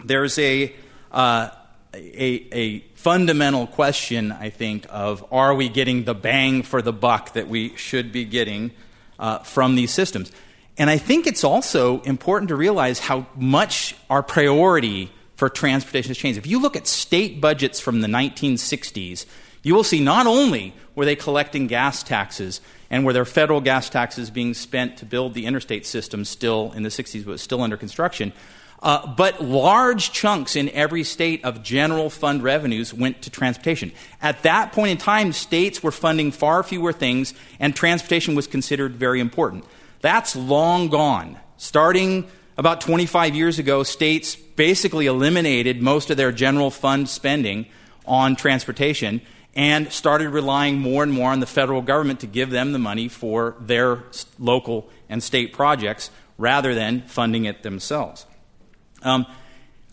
there's 0.04 0.40
a, 0.40 0.74
uh, 1.12 1.50
a, 1.94 2.48
a, 2.52 2.86
fundamental 3.00 3.66
question, 3.66 4.34
I 4.34 4.50
think, 4.50 4.86
of 4.90 5.26
are 5.32 5.56
we 5.56 5.70
getting 5.70 6.04
the 6.04 6.14
bang 6.14 6.64
for 6.64 6.82
the 6.82 6.92
buck 6.92 7.32
that 7.32 7.48
we 7.48 7.74
should 7.78 8.12
be 8.12 8.26
getting 8.26 8.72
uh, 9.18 9.40
from 9.40 9.76
these 9.76 9.92
systems? 9.92 10.34
And 10.78 10.90
I 10.90 10.98
think 10.98 11.26
it's 11.26 11.46
also 11.46 12.02
important 12.02 12.50
to 12.50 12.58
realize 12.58 13.00
how 13.00 13.26
much 13.38 13.96
our 14.10 14.22
priority 14.22 15.10
for 15.38 15.48
transportation 15.48 16.10
has 16.10 16.18
changed. 16.18 16.38
If 16.38 16.46
you 16.46 16.62
look 16.62 16.76
at 16.76 16.88
state 16.88 17.40
budgets 17.40 17.80
from 17.80 18.02
the 18.02 18.10
1960s, 18.10 19.26
you 19.64 19.74
will 19.74 19.86
see 19.86 20.02
not 20.02 20.28
only 20.28 20.74
were 20.94 21.06
they 21.06 21.16
collecting 21.16 21.68
gas 21.68 22.04
taxes 22.04 22.60
and 22.90 23.06
were 23.06 23.14
there 23.14 23.24
federal 23.24 23.62
gas 23.62 23.90
taxes 23.90 24.30
being 24.30 24.54
spent 24.54 24.98
to 24.98 25.06
build 25.06 25.36
the 25.36 25.46
interstate 25.46 25.86
system 25.86 26.26
still 26.26 26.74
in 26.74 26.84
the 26.84 26.90
60s, 26.90 27.26
but 27.26 27.40
still 27.40 27.62
under 27.62 27.78
construction, 27.78 28.34
uh, 28.82 29.06
but 29.08 29.42
large 29.42 30.12
chunks 30.12 30.56
in 30.56 30.70
every 30.70 31.04
state 31.04 31.44
of 31.44 31.62
general 31.62 32.10
fund 32.10 32.44
revenues 32.44 32.94
went 32.94 33.22
to 33.24 33.30
transportation. 33.30 33.92
At 34.22 34.44
that 34.44 34.72
point 34.72 34.92
in 34.92 34.98
time, 34.98 35.34
states 35.34 35.84
were 35.84 35.92
funding 35.92 36.32
far 36.32 36.64
fewer 36.64 36.94
things, 36.94 37.34
and 37.60 37.76
transportation 37.76 38.36
was 38.36 38.48
considered 38.48 38.96
very 38.96 39.20
important. 39.20 39.66
That's 40.02 40.36
long 40.36 40.88
gone. 40.88 41.38
Starting 41.58 42.30
about 42.58 42.80
25 42.82 43.36
years 43.36 43.60
ago, 43.60 43.84
states 43.84 44.36
basically 44.36 45.08
eliminated 45.08 45.82
most 45.82 46.10
of 46.10 46.18
their 46.18 46.32
general 46.32 46.72
fund 46.72 47.10
spending 47.10 47.66
on 48.06 48.36
transportation 48.36 49.22
and 49.56 49.92
started 49.92 50.30
relying 50.30 50.80
more 50.80 51.04
and 51.04 51.12
more 51.12 51.32
on 51.32 51.42
the 51.42 51.46
federal 51.46 51.82
government 51.82 52.22
to 52.22 52.28
give 52.28 52.50
them 52.50 52.72
the 52.72 52.80
money 52.80 53.08
for 53.08 53.56
their 53.60 54.04
local 54.38 54.90
and 55.10 55.22
state 55.22 55.52
projects 55.52 56.12
rather 56.38 56.74
than 56.74 57.02
funding 57.02 57.46
it 57.46 57.64
themselves. 57.64 58.26
Um, 59.02 59.26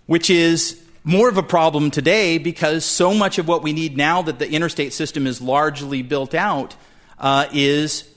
which 0.07 0.31
is 0.31 0.83
more 1.05 1.29
of 1.29 1.37
a 1.37 1.43
problem 1.43 1.91
today 1.91 2.39
because 2.39 2.85
so 2.85 3.15
much 3.15 3.39
of 3.39 3.47
what 3.47 3.63
we 3.63 3.73
need 3.73 3.97
now 3.97 4.23
that 4.23 4.39
the 4.39 4.51
interstate 4.51 4.93
system 4.93 5.27
is 5.27 5.41
largely 5.41 6.03
built 6.03 6.35
out 6.35 6.75
uh, 7.19 7.47
is 7.53 8.09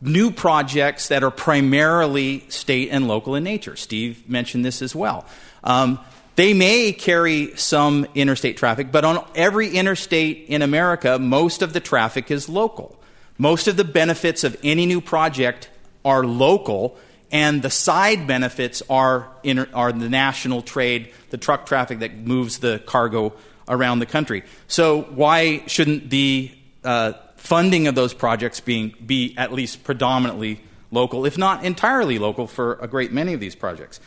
new 0.00 0.30
projects 0.30 1.08
that 1.08 1.22
are 1.22 1.30
primarily 1.30 2.40
state 2.48 2.88
and 2.90 3.08
local 3.08 3.34
in 3.34 3.44
nature. 3.44 3.76
Steve 3.76 4.28
mentioned 4.28 4.64
this 4.64 4.82
as 4.82 4.94
well. 4.94 5.26
Um, 5.62 5.98
they 6.36 6.54
may 6.54 6.92
carry 6.92 7.56
some 7.56 8.06
interstate 8.14 8.56
traffic, 8.56 8.90
but 8.92 9.04
on 9.04 9.26
every 9.34 9.70
interstate 9.70 10.46
in 10.48 10.62
America, 10.62 11.18
most 11.18 11.60
of 11.60 11.72
the 11.72 11.80
traffic 11.80 12.30
is 12.30 12.48
local. 12.48 12.98
Most 13.36 13.68
of 13.68 13.76
the 13.76 13.84
benefits 13.84 14.44
of 14.44 14.56
any 14.62 14.86
new 14.86 15.00
project 15.00 15.68
are 16.04 16.24
local, 16.24 16.96
and 17.30 17.62
the 17.62 17.70
side 17.70 18.26
benefits 18.26 18.82
are, 18.90 19.28
inter- 19.42 19.68
are 19.72 19.92
the 19.92 20.08
national 20.08 20.62
trade, 20.62 21.12
the 21.30 21.38
truck 21.38 21.66
traffic 21.66 22.00
that 22.00 22.16
moves 22.16 22.58
the 22.58 22.80
cargo 22.86 23.32
around 23.68 24.00
the 24.00 24.06
country. 24.06 24.42
So, 24.66 25.02
why 25.02 25.64
shouldn't 25.66 26.10
the 26.10 26.50
uh, 26.84 27.12
funding 27.36 27.86
of 27.86 27.94
those 27.94 28.14
projects 28.14 28.60
being, 28.60 28.94
be 29.04 29.34
at 29.36 29.52
least 29.52 29.84
predominantly 29.84 30.60
local, 30.90 31.24
if 31.24 31.38
not 31.38 31.64
entirely 31.64 32.18
local, 32.18 32.46
for 32.46 32.74
a 32.80 32.88
great 32.88 33.12
many 33.12 33.32
of 33.32 33.40
these 33.40 33.54
projects. 33.54 34.00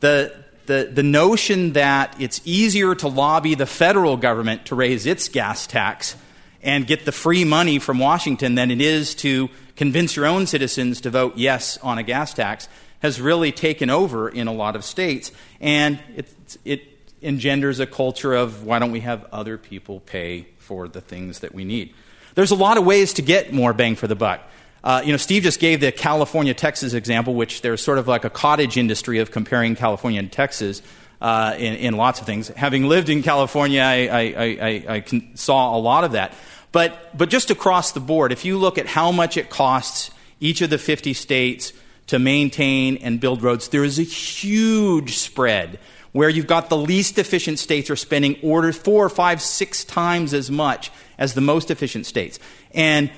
the, 0.00 0.34
the, 0.66 0.90
the 0.92 1.02
notion 1.02 1.74
that 1.74 2.16
it's 2.18 2.40
easier 2.44 2.94
to 2.94 3.08
lobby 3.08 3.54
the 3.54 3.66
federal 3.66 4.16
government 4.16 4.66
to 4.66 4.74
raise 4.74 5.06
its 5.06 5.28
gas 5.28 5.66
tax 5.66 6.16
and 6.64 6.86
get 6.86 7.04
the 7.04 7.12
free 7.12 7.44
money 7.44 7.78
from 7.78 7.98
Washington 7.98 8.54
than 8.54 8.70
it 8.70 8.80
is 8.80 9.14
to 9.16 9.48
convince 9.76 10.16
your 10.16 10.26
own 10.26 10.46
citizens 10.46 11.02
to 11.02 11.10
vote 11.10 11.36
yes 11.36 11.78
on 11.78 11.98
a 11.98 12.02
gas 12.02 12.34
tax 12.34 12.68
has 13.00 13.20
really 13.20 13.52
taken 13.52 13.90
over 13.90 14.28
in 14.28 14.48
a 14.48 14.52
lot 14.52 14.74
of 14.76 14.84
states. 14.84 15.30
And 15.60 16.00
it, 16.16 16.58
it 16.64 16.82
engenders 17.20 17.78
a 17.80 17.86
culture 17.86 18.32
of 18.32 18.64
why 18.64 18.78
don't 18.78 18.92
we 18.92 19.00
have 19.00 19.26
other 19.30 19.58
people 19.58 20.00
pay 20.00 20.46
for 20.58 20.88
the 20.88 21.00
things 21.00 21.40
that 21.40 21.54
we 21.54 21.64
need? 21.64 21.94
There's 22.34 22.50
a 22.50 22.56
lot 22.56 22.78
of 22.78 22.86
ways 22.86 23.12
to 23.14 23.22
get 23.22 23.52
more 23.52 23.72
bang 23.72 23.94
for 23.94 24.06
the 24.06 24.16
buck. 24.16 24.40
Uh, 24.82 25.02
you 25.04 25.12
know, 25.12 25.16
Steve 25.16 25.42
just 25.42 25.60
gave 25.60 25.80
the 25.80 25.92
California 25.92 26.52
Texas 26.52 26.92
example, 26.92 27.34
which 27.34 27.62
there's 27.62 27.80
sort 27.80 27.98
of 27.98 28.08
like 28.08 28.24
a 28.24 28.30
cottage 28.30 28.76
industry 28.76 29.18
of 29.18 29.30
comparing 29.30 29.76
California 29.76 30.18
and 30.18 30.30
Texas 30.30 30.82
uh, 31.24 31.54
in, 31.56 31.74
in, 31.76 31.96
lots 31.96 32.20
of 32.20 32.26
things. 32.26 32.48
Having 32.48 32.84
lived 32.86 33.08
in 33.08 33.22
California, 33.22 33.80
I, 33.80 34.08
I, 34.08 34.22
I, 34.36 34.84
I 34.96 35.04
saw 35.32 35.74
a 35.74 35.80
lot 35.80 36.04
of 36.04 36.12
that. 36.12 36.34
But, 36.70 37.16
but 37.16 37.30
just 37.30 37.50
across 37.50 37.92
the 37.92 38.00
board, 38.00 38.30
if 38.30 38.44
you 38.44 38.58
look 38.58 38.76
at 38.76 38.86
how 38.86 39.10
much 39.10 39.38
it 39.38 39.48
costs 39.48 40.10
each 40.38 40.60
of 40.60 40.68
the 40.68 40.76
50 40.76 41.14
states 41.14 41.72
to 42.08 42.18
maintain 42.18 42.98
and 42.98 43.20
build 43.20 43.42
roads, 43.42 43.68
there 43.68 43.84
is 43.84 43.98
a 43.98 44.02
huge 44.02 45.16
spread 45.16 45.78
where 46.12 46.28
you've 46.28 46.46
got 46.46 46.68
the 46.68 46.76
least 46.76 47.16
efficient 47.16 47.58
states 47.58 47.88
are 47.88 47.96
spending 47.96 48.36
orders 48.42 48.76
four, 48.76 49.08
five, 49.08 49.40
six 49.40 49.82
times 49.82 50.34
as 50.34 50.50
much 50.50 50.90
as 51.16 51.32
the 51.32 51.40
most 51.40 51.70
efficient 51.70 52.04
states. 52.04 52.38
And 52.72 53.10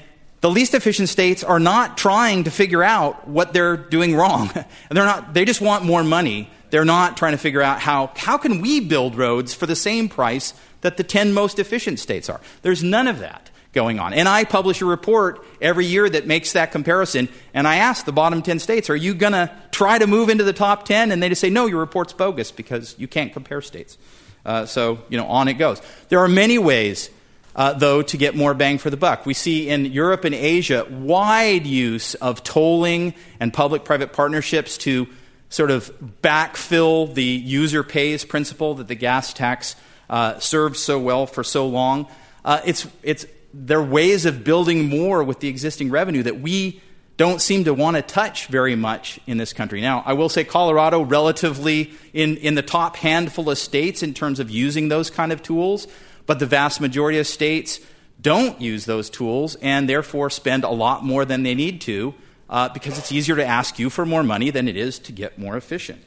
the 0.43 0.51
least 0.51 0.75
efficient 0.75 1.09
states 1.09 1.43
are 1.43 1.59
not 1.59 1.99
trying 1.99 2.45
to 2.45 2.53
figure 2.53 2.85
out 2.85 3.27
what 3.27 3.53
they're 3.53 3.77
doing 3.77 4.15
wrong. 4.15 4.49
they're 4.91 5.05
not, 5.05 5.35
they 5.35 5.45
just 5.45 5.61
want 5.61 5.85
more 5.85 6.05
money. 6.05 6.49
They're 6.71 6.85
not 6.85 7.17
trying 7.17 7.33
to 7.33 7.39
figure 7.39 7.63
out 7.63 7.81
how, 7.81 8.11
how 8.17 8.39
can 8.39 8.61
we 8.61 8.81
build 8.81 9.15
roads 9.15 9.55
for 9.55 9.67
the 9.67 9.77
same 9.77 10.09
price 10.09 10.55
that 10.81 10.97
the 10.97 11.05
10 11.05 11.33
most 11.33 11.59
efficient 11.59 11.99
states 11.99 12.29
are. 12.29 12.41
There's 12.63 12.83
none 12.83 13.09
of 13.09 13.19
that 13.21 13.51
going 13.73 13.99
on. 13.99 14.15
And 14.15 14.29
I 14.29 14.45
publish 14.45 14.81
a 14.81 14.87
report 14.87 15.45
every 15.61 15.85
year 15.85 16.09
that 16.09 16.27
makes 16.27 16.53
that 16.53 16.73
comparison. 16.73 17.29
And 17.53 17.69
I 17.69 17.77
ask 17.77 18.05
the 18.05 18.13
bottom 18.13 18.41
10 18.41 18.59
states, 18.59 18.89
are 18.89 18.97
you 18.97 19.15
going 19.15 19.33
to 19.33 19.55
try 19.71 19.99
to 19.99 20.07
move 20.07 20.29
into 20.29 20.45
the 20.45 20.53
top 20.53 20.85
10? 20.85 21.13
And 21.13 21.23
they 21.23 21.29
just 21.29 21.41
say, 21.41 21.51
no, 21.51 21.67
your 21.67 21.81
report's 21.81 22.13
bogus 22.13 22.51
because 22.51 22.95
you 22.99 23.09
can't 23.09 23.33
compare 23.33 23.61
states. 23.61 23.99
Uh, 24.45 24.65
so, 24.65 25.01
you 25.09 25.19
know, 25.19 25.27
on 25.27 25.49
it 25.49 25.55
goes. 25.55 25.83
There 26.09 26.21
are 26.21 26.29
many 26.29 26.59
ways 26.59 27.11
uh, 27.57 27.73
though, 27.73 28.03
to 28.03 28.17
get 28.17 28.37
more 28.37 28.55
bang 28.55 28.79
for 28.79 28.91
the 28.91 28.99
buck. 28.99 29.25
We 29.25 29.35
see 29.35 29.69
in 29.69 29.87
Europe 29.87 30.25
and 30.25 30.35
Asia 30.35 30.87
wide 30.91 31.67
use 31.67 32.15
of 32.15 32.45
tolling 32.45 33.15
and 33.41 33.53
public 33.53 33.83
private 33.83 34.13
partnerships 34.13 34.77
to 34.79 35.09
sort 35.49 35.71
of 35.71 35.91
backfill 36.23 37.13
the 37.15 37.25
user 37.25 37.83
pays 37.83 38.25
principle 38.25 38.75
that 38.75 38.89
the 38.89 38.95
gas 38.95 39.33
tax 39.33 39.77
uh, 40.11 40.39
served 40.39 40.77
so 40.77 40.99
well 40.99 41.27
for 41.27 41.45
so 41.45 41.67
long. 41.67 42.07
Uh, 42.45 42.61
it's, 42.65 42.87
it's, 43.03 43.27
there 43.53 43.79
are 43.79 43.85
ways 43.85 44.27
of 44.27 44.45
building 44.45 44.89
more 44.89 45.23
with 45.23 45.41
the 45.41 45.49
existing 45.49 45.91
revenue 45.91 46.23
that 46.23 46.41
we 46.41 46.81
don't 47.17 47.41
seem 47.41 47.65
to 47.65 47.73
want 47.73 47.97
to 47.97 48.03
touch 48.03 48.47
very 48.47 48.77
much 48.77 49.19
in 49.27 49.39
this 49.39 49.53
country. 49.53 49.81
Now, 49.81 50.03
I 50.05 50.13
will 50.13 50.29
say 50.29 50.45
Colorado, 50.45 51.01
relatively 51.01 51.93
in, 52.13 52.37
in 52.37 52.55
the 52.55 52.63
top 52.63 52.97
handful 52.97 53.49
of 53.49 53.57
states 53.57 54.03
in 54.03 54.13
terms 54.13 54.39
of 54.39 54.51
using 54.51 54.89
those 54.89 55.09
kind 55.09 55.33
of 55.33 55.43
tools, 55.43 55.89
but 56.27 56.39
the 56.39 56.47
vast 56.47 56.81
majority 56.81 57.19
of 57.19 57.27
states 57.27 57.81
don't 58.21 58.61
use 58.61 58.85
those 58.85 59.09
tools 59.09 59.55
and 59.57 59.89
therefore 59.89 60.29
spend 60.29 60.65
a 60.65 60.71
lot 60.71 61.05
more 61.05 61.25
than 61.25 61.43
they 61.43 61.55
need 61.55 61.81
to 61.83 62.15
uh, 62.49 62.69
because 62.69 62.99
it's 62.99 63.13
easier 63.13 63.37
to 63.37 63.45
ask 63.45 63.79
you 63.79 63.91
for 63.91 64.07
more 64.07 64.23
money 64.23 64.51
than 64.51 64.69
it 64.69 64.77
is 64.77 64.99
to 65.01 65.13
get 65.13 65.39
more 65.39 65.57
efficient. 65.57 66.03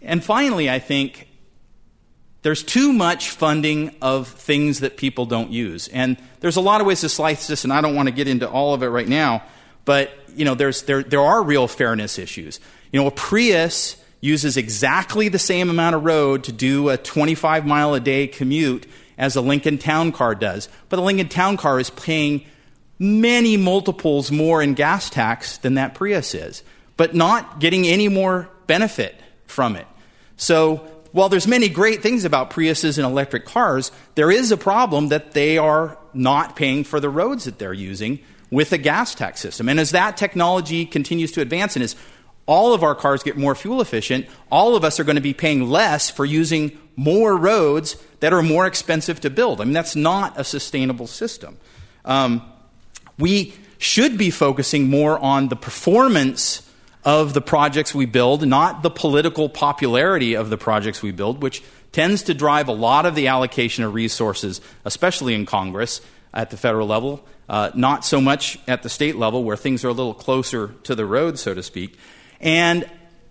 And 0.00 0.22
finally, 0.22 0.68
I 0.68 0.78
think 0.78 1.28
there's 2.42 2.64
too 2.64 2.92
much 2.92 3.30
funding 3.30 3.94
of 4.02 4.28
things 4.28 4.80
that 4.80 4.96
people 4.96 5.26
don't 5.26 5.50
use. 5.50 5.88
And 5.88 6.16
there's 6.40 6.56
a 6.56 6.60
lot 6.60 6.80
of 6.80 6.86
ways 6.86 7.00
to 7.02 7.08
slice 7.08 7.46
this, 7.46 7.64
and 7.64 7.72
I 7.72 7.80
don't 7.80 7.94
want 7.94 8.08
to 8.08 8.14
get 8.14 8.26
into 8.26 8.48
all 8.48 8.74
of 8.74 8.82
it 8.82 8.88
right 8.88 9.06
now, 9.06 9.44
but 9.84 10.12
you 10.34 10.44
know, 10.44 10.54
there's, 10.54 10.82
there, 10.82 11.02
there 11.02 11.20
are 11.20 11.42
real 11.42 11.68
fairness 11.68 12.18
issues. 12.18 12.58
You 12.90 13.00
know, 13.00 13.06
a 13.06 13.10
Prius 13.10 13.96
uses 14.20 14.56
exactly 14.56 15.28
the 15.28 15.38
same 15.38 15.68
amount 15.68 15.94
of 15.94 16.04
road 16.04 16.44
to 16.44 16.52
do 16.52 16.88
a 16.88 16.96
25 16.96 17.66
mile 17.66 17.94
a 17.94 18.00
day 18.00 18.26
commute 18.26 18.86
as 19.18 19.36
a 19.36 19.40
Lincoln 19.40 19.78
Town 19.78 20.10
Car 20.10 20.34
does. 20.34 20.68
But 20.88 20.96
the 20.96 21.02
Lincoln 21.02 21.28
Town 21.28 21.56
Car 21.56 21.78
is 21.78 21.90
paying 21.90 22.46
many 23.02 23.56
multiples 23.56 24.30
more 24.30 24.62
in 24.62 24.74
gas 24.74 25.10
tax 25.10 25.58
than 25.58 25.74
that 25.74 25.92
Prius 25.92 26.34
is, 26.34 26.62
but 26.96 27.16
not 27.16 27.58
getting 27.58 27.84
any 27.84 28.06
more 28.06 28.48
benefit 28.68 29.16
from 29.44 29.74
it. 29.74 29.86
So 30.36 30.76
while 31.10 31.28
there's 31.28 31.48
many 31.48 31.68
great 31.68 32.00
things 32.00 32.24
about 32.24 32.50
Priuses 32.50 32.98
and 32.98 33.04
electric 33.04 33.44
cars, 33.44 33.90
there 34.14 34.30
is 34.30 34.52
a 34.52 34.56
problem 34.56 35.08
that 35.08 35.32
they 35.32 35.58
are 35.58 35.98
not 36.14 36.54
paying 36.54 36.84
for 36.84 37.00
the 37.00 37.10
roads 37.10 37.44
that 37.44 37.58
they're 37.58 37.72
using 37.72 38.20
with 38.52 38.72
a 38.72 38.78
gas 38.78 39.16
tax 39.16 39.40
system. 39.40 39.68
And 39.68 39.80
as 39.80 39.90
that 39.90 40.16
technology 40.16 40.86
continues 40.86 41.32
to 41.32 41.40
advance 41.40 41.74
and 41.74 41.82
as 41.82 41.96
all 42.46 42.72
of 42.72 42.84
our 42.84 42.94
cars 42.94 43.24
get 43.24 43.36
more 43.36 43.56
fuel 43.56 43.80
efficient, 43.80 44.26
all 44.48 44.76
of 44.76 44.84
us 44.84 45.00
are 45.00 45.04
going 45.04 45.16
to 45.16 45.22
be 45.22 45.34
paying 45.34 45.68
less 45.68 46.08
for 46.08 46.24
using 46.24 46.78
more 46.94 47.36
roads 47.36 47.96
that 48.20 48.32
are 48.32 48.42
more 48.42 48.64
expensive 48.66 49.20
to 49.22 49.30
build. 49.30 49.60
I 49.60 49.64
mean, 49.64 49.72
that's 49.72 49.96
not 49.96 50.38
a 50.38 50.44
sustainable 50.44 51.08
system. 51.08 51.56
Um, 52.04 52.51
we 53.18 53.54
should 53.78 54.16
be 54.16 54.30
focusing 54.30 54.88
more 54.88 55.18
on 55.18 55.48
the 55.48 55.56
performance 55.56 56.68
of 57.04 57.34
the 57.34 57.40
projects 57.40 57.94
we 57.94 58.06
build, 58.06 58.46
not 58.46 58.82
the 58.82 58.90
political 58.90 59.48
popularity 59.48 60.34
of 60.34 60.50
the 60.50 60.56
projects 60.56 61.02
we 61.02 61.10
build, 61.10 61.42
which 61.42 61.62
tends 61.90 62.22
to 62.22 62.34
drive 62.34 62.68
a 62.68 62.72
lot 62.72 63.06
of 63.06 63.14
the 63.14 63.26
allocation 63.26 63.84
of 63.84 63.92
resources, 63.92 64.60
especially 64.84 65.34
in 65.34 65.44
Congress 65.44 66.00
at 66.32 66.50
the 66.50 66.56
federal 66.56 66.86
level, 66.86 67.24
uh, 67.48 67.70
not 67.74 68.04
so 68.04 68.20
much 68.20 68.58
at 68.66 68.82
the 68.82 68.88
state 68.88 69.16
level 69.16 69.44
where 69.44 69.56
things 69.56 69.84
are 69.84 69.88
a 69.88 69.92
little 69.92 70.14
closer 70.14 70.68
to 70.84 70.94
the 70.94 71.04
road, 71.04 71.38
so 71.38 71.52
to 71.52 71.62
speak. 71.62 71.98
And 72.40 72.88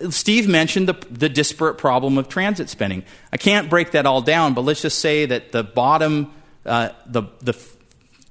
Steve 0.09 0.47
mentioned 0.47 0.87
the, 0.87 0.93
the, 1.09 1.29
disparate 1.29 1.77
problem 1.77 2.17
of 2.17 2.27
transit 2.27 2.69
spending. 2.69 3.03
I 3.31 3.37
can't 3.37 3.69
break 3.69 3.91
that 3.91 4.05
all 4.05 4.21
down, 4.21 4.53
but 4.53 4.61
let's 4.61 4.81
just 4.81 4.99
say 4.99 5.25
that 5.27 5.51
the 5.51 5.63
bottom, 5.63 6.31
uh, 6.65 6.89
the, 7.05 7.23
the 7.39 7.53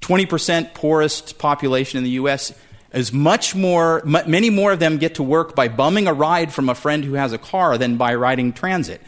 20% 0.01 0.75
poorest 0.75 1.39
population 1.39 1.99
in 1.99 2.05
the 2.05 2.11
U.S. 2.11 2.55
is 2.93 3.13
much 3.13 3.55
more, 3.55 4.03
many 4.05 4.51
more 4.51 4.73
of 4.73 4.79
them 4.79 4.99
get 4.99 5.17
to 5.17 5.23
work 5.23 5.55
by 5.55 5.69
bumming 5.69 6.07
a 6.07 6.13
ride 6.13 6.53
from 6.53 6.69
a 6.69 6.75
friend 6.75 7.05
who 7.05 7.15
has 7.15 7.33
a 7.33 7.39
car 7.39 7.79
than 7.79 7.97
by 7.97 8.15
riding 8.15 8.53
transit. 8.53 9.01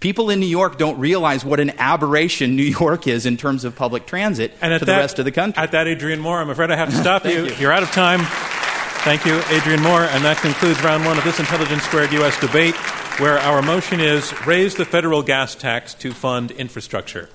People 0.00 0.30
in 0.30 0.40
New 0.40 0.46
York 0.46 0.78
don't 0.78 0.98
realize 0.98 1.44
what 1.44 1.60
an 1.60 1.70
aberration 1.78 2.56
New 2.56 2.62
York 2.62 3.06
is 3.06 3.26
in 3.26 3.36
terms 3.36 3.64
of 3.64 3.76
public 3.76 4.06
transit 4.06 4.52
and 4.62 4.78
to 4.78 4.84
that, 4.84 4.92
the 4.92 4.98
rest 4.98 5.18
of 5.18 5.24
the 5.26 5.32
country. 5.32 5.62
At 5.62 5.72
that, 5.72 5.86
Adrian 5.86 6.20
Moore, 6.20 6.38
I'm 6.38 6.50
afraid 6.50 6.70
I 6.70 6.76
have 6.76 6.90
to 6.90 6.96
stop 7.00 7.24
you. 7.24 7.46
you. 7.46 7.54
You're 7.56 7.72
out 7.72 7.82
of 7.82 7.90
time. 7.90 8.20
Thank 9.02 9.24
you, 9.24 9.40
Adrian 9.50 9.82
Moore. 9.82 10.02
And 10.02 10.24
that 10.24 10.38
concludes 10.38 10.82
round 10.82 11.04
one 11.04 11.16
of 11.16 11.24
this 11.24 11.38
Intelligence 11.38 11.82
Squared 11.84 12.12
U.S. 12.12 12.38
debate, 12.38 12.74
where 13.18 13.38
our 13.38 13.62
motion 13.62 13.98
is 13.98 14.32
raise 14.46 14.74
the 14.74 14.84
federal 14.84 15.22
gas 15.22 15.54
tax 15.54 15.94
to 15.94 16.12
fund 16.12 16.50
infrastructure. 16.50 17.30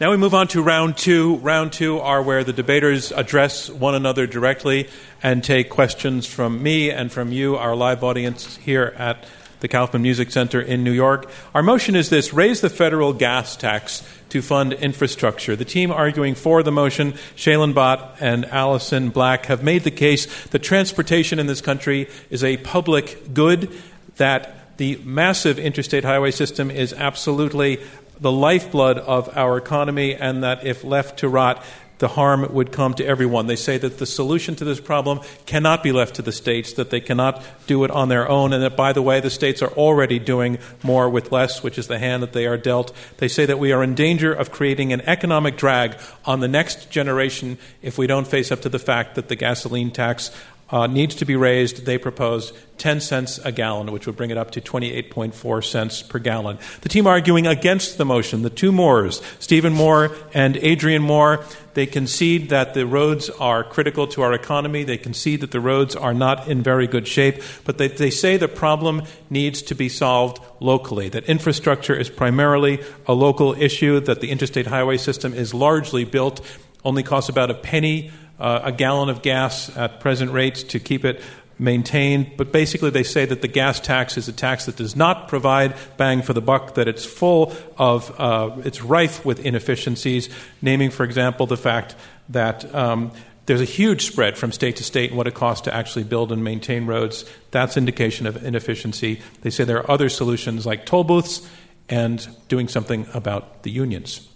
Now 0.00 0.12
we 0.12 0.16
move 0.16 0.32
on 0.32 0.46
to 0.48 0.62
round 0.62 0.96
two. 0.96 1.38
Round 1.38 1.72
two 1.72 1.98
are 1.98 2.22
where 2.22 2.44
the 2.44 2.52
debaters 2.52 3.10
address 3.10 3.68
one 3.68 3.96
another 3.96 4.28
directly 4.28 4.88
and 5.24 5.42
take 5.42 5.70
questions 5.70 6.24
from 6.24 6.62
me 6.62 6.88
and 6.88 7.10
from 7.10 7.32
you, 7.32 7.56
our 7.56 7.74
live 7.74 8.04
audience 8.04 8.58
here 8.58 8.94
at 8.96 9.26
the 9.58 9.66
Kaufman 9.66 10.02
Music 10.02 10.30
Center 10.30 10.60
in 10.60 10.84
New 10.84 10.92
York. 10.92 11.28
Our 11.52 11.64
motion 11.64 11.96
is 11.96 12.10
this 12.10 12.32
raise 12.32 12.60
the 12.60 12.70
federal 12.70 13.12
gas 13.12 13.56
tax 13.56 14.08
to 14.28 14.40
fund 14.40 14.72
infrastructure. 14.72 15.56
The 15.56 15.64
team 15.64 15.90
arguing 15.90 16.36
for 16.36 16.62
the 16.62 16.70
motion, 16.70 17.14
Shailen 17.34 17.74
Bhatt 17.74 18.18
and 18.20 18.44
Allison 18.44 19.10
Black, 19.10 19.46
have 19.46 19.64
made 19.64 19.82
the 19.82 19.90
case 19.90 20.26
that 20.50 20.60
transportation 20.60 21.40
in 21.40 21.48
this 21.48 21.60
country 21.60 22.08
is 22.30 22.44
a 22.44 22.58
public 22.58 23.34
good, 23.34 23.68
that 24.14 24.76
the 24.76 24.94
massive 25.02 25.58
interstate 25.58 26.04
highway 26.04 26.30
system 26.30 26.70
is 26.70 26.92
absolutely 26.92 27.80
the 28.20 28.32
lifeblood 28.32 28.98
of 28.98 29.36
our 29.36 29.56
economy, 29.56 30.14
and 30.14 30.42
that 30.42 30.66
if 30.66 30.84
left 30.84 31.18
to 31.20 31.28
rot, 31.28 31.64
the 31.98 32.08
harm 32.08 32.46
would 32.52 32.70
come 32.70 32.94
to 32.94 33.04
everyone. 33.04 33.46
They 33.46 33.56
say 33.56 33.76
that 33.78 33.98
the 33.98 34.06
solution 34.06 34.54
to 34.56 34.64
this 34.64 34.80
problem 34.80 35.20
cannot 35.46 35.82
be 35.82 35.92
left 35.92 36.14
to 36.16 36.22
the 36.22 36.32
states, 36.32 36.74
that 36.74 36.90
they 36.90 37.00
cannot 37.00 37.42
do 37.66 37.82
it 37.84 37.90
on 37.90 38.08
their 38.08 38.28
own, 38.28 38.52
and 38.52 38.62
that, 38.62 38.76
by 38.76 38.92
the 38.92 39.02
way, 39.02 39.20
the 39.20 39.30
states 39.30 39.62
are 39.62 39.72
already 39.72 40.18
doing 40.18 40.58
more 40.82 41.10
with 41.10 41.32
less, 41.32 41.62
which 41.62 41.78
is 41.78 41.88
the 41.88 41.98
hand 41.98 42.22
that 42.22 42.32
they 42.32 42.46
are 42.46 42.56
dealt. 42.56 42.94
They 43.18 43.28
say 43.28 43.46
that 43.46 43.58
we 43.58 43.72
are 43.72 43.82
in 43.82 43.94
danger 43.94 44.32
of 44.32 44.52
creating 44.52 44.92
an 44.92 45.00
economic 45.02 45.56
drag 45.56 45.96
on 46.24 46.40
the 46.40 46.48
next 46.48 46.90
generation 46.90 47.58
if 47.82 47.98
we 47.98 48.06
don't 48.06 48.28
face 48.28 48.52
up 48.52 48.62
to 48.62 48.68
the 48.68 48.78
fact 48.78 49.16
that 49.16 49.28
the 49.28 49.36
gasoline 49.36 49.90
tax 49.90 50.30
uh, 50.70 50.86
needs 50.86 51.14
to 51.16 51.24
be 51.24 51.36
raised. 51.36 51.86
They 51.86 51.98
propose 51.98 52.52
10 52.78 53.00
cents 53.00 53.38
a 53.38 53.50
gallon, 53.50 53.90
which 53.90 54.06
would 54.06 54.16
bring 54.16 54.30
it 54.30 54.36
up 54.36 54.50
to 54.52 54.60
28.4 54.60 55.64
cents 55.64 56.02
per 56.02 56.18
gallon. 56.18 56.58
The 56.82 56.88
team 56.88 57.06
arguing 57.06 57.46
against 57.46 57.98
the 57.98 58.04
motion, 58.04 58.42
the 58.42 58.50
two 58.50 58.70
Moores, 58.70 59.22
Stephen 59.38 59.72
Moore 59.72 60.10
and 60.34 60.56
Adrian 60.58 61.02
Moore, 61.02 61.44
they 61.74 61.86
concede 61.86 62.48
that 62.50 62.74
the 62.74 62.86
roads 62.86 63.30
are 63.30 63.62
critical 63.64 64.06
to 64.08 64.22
our 64.22 64.32
economy. 64.32 64.84
They 64.84 64.98
concede 64.98 65.40
that 65.40 65.52
the 65.52 65.60
roads 65.60 65.94
are 65.96 66.14
not 66.14 66.48
in 66.48 66.62
very 66.62 66.86
good 66.86 67.06
shape, 67.06 67.42
but 67.64 67.78
they, 67.78 67.88
they 67.88 68.10
say 68.10 68.36
the 68.36 68.48
problem 68.48 69.02
needs 69.30 69.62
to 69.62 69.74
be 69.74 69.88
solved 69.88 70.40
locally, 70.60 71.08
that 71.08 71.24
infrastructure 71.24 71.94
is 71.94 72.10
primarily 72.10 72.82
a 73.06 73.14
local 73.14 73.54
issue, 73.54 74.00
that 74.00 74.20
the 74.20 74.30
interstate 74.30 74.66
highway 74.66 74.96
system 74.96 75.32
is 75.32 75.54
largely 75.54 76.04
built, 76.04 76.40
only 76.84 77.02
costs 77.02 77.30
about 77.30 77.50
a 77.50 77.54
penny 77.54 78.10
uh, 78.38 78.60
a 78.64 78.72
gallon 78.72 79.08
of 79.08 79.22
gas 79.22 79.74
at 79.76 80.00
present 80.00 80.32
rates 80.32 80.62
to 80.64 80.80
keep 80.80 81.04
it 81.04 81.20
maintained. 81.58 82.32
But 82.36 82.52
basically, 82.52 82.90
they 82.90 83.02
say 83.02 83.24
that 83.26 83.42
the 83.42 83.48
gas 83.48 83.80
tax 83.80 84.16
is 84.16 84.28
a 84.28 84.32
tax 84.32 84.66
that 84.66 84.76
does 84.76 84.94
not 84.94 85.28
provide 85.28 85.74
bang 85.96 86.22
for 86.22 86.32
the 86.32 86.40
buck, 86.40 86.74
that 86.74 86.88
it's 86.88 87.04
full 87.04 87.54
of, 87.76 88.14
uh, 88.20 88.50
it's 88.64 88.82
rife 88.82 89.24
with 89.24 89.40
inefficiencies, 89.40 90.28
naming, 90.62 90.90
for 90.90 91.04
example, 91.04 91.46
the 91.46 91.56
fact 91.56 91.94
that. 92.28 92.74
Um, 92.74 93.12
there's 93.46 93.62
a 93.62 93.64
huge 93.64 94.04
spread 94.04 94.36
from 94.36 94.52
state 94.52 94.76
to 94.76 94.84
state 94.84 95.10
in 95.10 95.16
what 95.16 95.26
it 95.26 95.32
costs 95.32 95.62
to 95.62 95.74
actually 95.74 96.04
build 96.04 96.32
and 96.32 96.44
maintain 96.44 96.84
roads. 96.84 97.24
That's 97.50 97.78
indication 97.78 98.26
of 98.26 98.44
inefficiency. 98.44 99.22
They 99.40 99.48
say 99.48 99.64
there 99.64 99.78
are 99.78 99.90
other 99.90 100.10
solutions 100.10 100.66
like 100.66 100.84
toll 100.84 101.02
booths 101.02 101.48
and 101.88 102.28
doing 102.48 102.68
something 102.68 103.06
about 103.14 103.62
the 103.62 103.70
unions. 103.70 104.28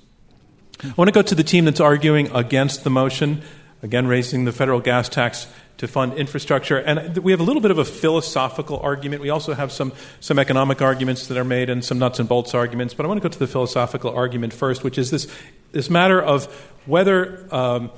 I 0.83 0.95
want 0.97 1.09
to 1.09 1.13
go 1.13 1.21
to 1.21 1.35
the 1.35 1.45
team 1.45 1.67
that's 1.67 1.79
arguing 1.79 2.35
against 2.35 2.85
the 2.85 2.91
motion, 2.91 3.43
again, 3.83 4.07
raising 4.07 4.45
the 4.45 4.53
federal 4.53 4.81
gas 4.81 5.09
tax 5.09 5.47
to 5.79 5.89
fund 5.89 6.15
infrastructure. 6.15 6.79
And 6.79 7.19
we 7.19 7.33
have 7.33 7.41
a 7.41 7.43
little 7.43 7.61
bit 7.61 7.73
of 7.73 7.79
a 7.79 7.85
philosophical 7.85 8.79
argument. 8.79 9.21
We 9.21 9.31
also 9.31 9.55
have 9.55 9.73
some, 9.73 9.93
some 10.21 10.39
economic 10.39 10.81
arguments 10.81 11.27
that 11.27 11.37
are 11.37 11.45
made 11.45 11.69
and 11.69 11.85
some 11.85 11.99
nuts 11.99 12.21
and 12.21 12.29
bolts 12.29 12.55
arguments. 12.55 12.95
But 12.95 13.05
I 13.05 13.09
want 13.09 13.21
to 13.21 13.29
go 13.29 13.33
to 13.33 13.39
the 13.39 13.49
philosophical 13.49 14.15
argument 14.15 14.53
first, 14.53 14.85
which 14.85 14.99
is 14.99 15.11
this, 15.11 15.27
this 15.73 15.91
matter 15.91 16.23
of 16.23 16.47
whether, 16.87 17.49
um, 17.53 17.91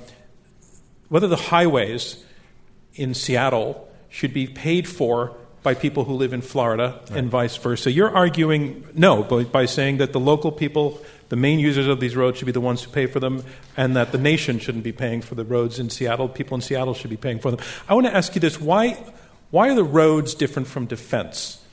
whether 1.09 1.27
the 1.27 1.35
highways 1.35 2.23
in 2.95 3.13
Seattle 3.13 3.87
should 4.09 4.33
be 4.33 4.47
paid 4.47 4.87
for 4.87 5.35
by 5.61 5.73
people 5.73 6.05
who 6.05 6.13
live 6.13 6.31
in 6.31 6.41
Florida 6.41 6.99
right. 7.09 7.19
and 7.19 7.29
vice 7.29 7.57
versa. 7.57 7.91
You're 7.91 8.15
arguing 8.15 8.87
no 8.93 9.23
by, 9.23 9.43
by 9.43 9.65
saying 9.65 9.97
that 9.97 10.13
the 10.13 10.19
local 10.19 10.51
people 10.51 11.01
the 11.29 11.35
main 11.35 11.59
users 11.59 11.87
of 11.87 11.99
these 11.99 12.15
roads 12.15 12.37
should 12.37 12.45
be 12.45 12.51
the 12.51 12.61
ones 12.61 12.83
who 12.83 12.91
pay 12.91 13.05
for 13.05 13.19
them, 13.19 13.43
and 13.75 13.95
that 13.95 14.11
the 14.11 14.17
nation 14.17 14.59
shouldn't 14.59 14.83
be 14.83 14.91
paying 14.91 15.21
for 15.21 15.35
the 15.35 15.43
roads 15.43 15.79
in 15.79 15.89
Seattle. 15.89 16.27
People 16.29 16.55
in 16.55 16.61
Seattle 16.61 16.93
should 16.93 17.09
be 17.09 17.17
paying 17.17 17.39
for 17.39 17.51
them. 17.51 17.59
I 17.87 17.93
want 17.93 18.07
to 18.07 18.15
ask 18.15 18.35
you 18.35 18.41
this 18.41 18.59
why, 18.59 19.03
why 19.51 19.69
are 19.69 19.75
the 19.75 19.83
roads 19.83 20.35
different 20.35 20.67
from 20.67 20.85
defense, 20.85 21.63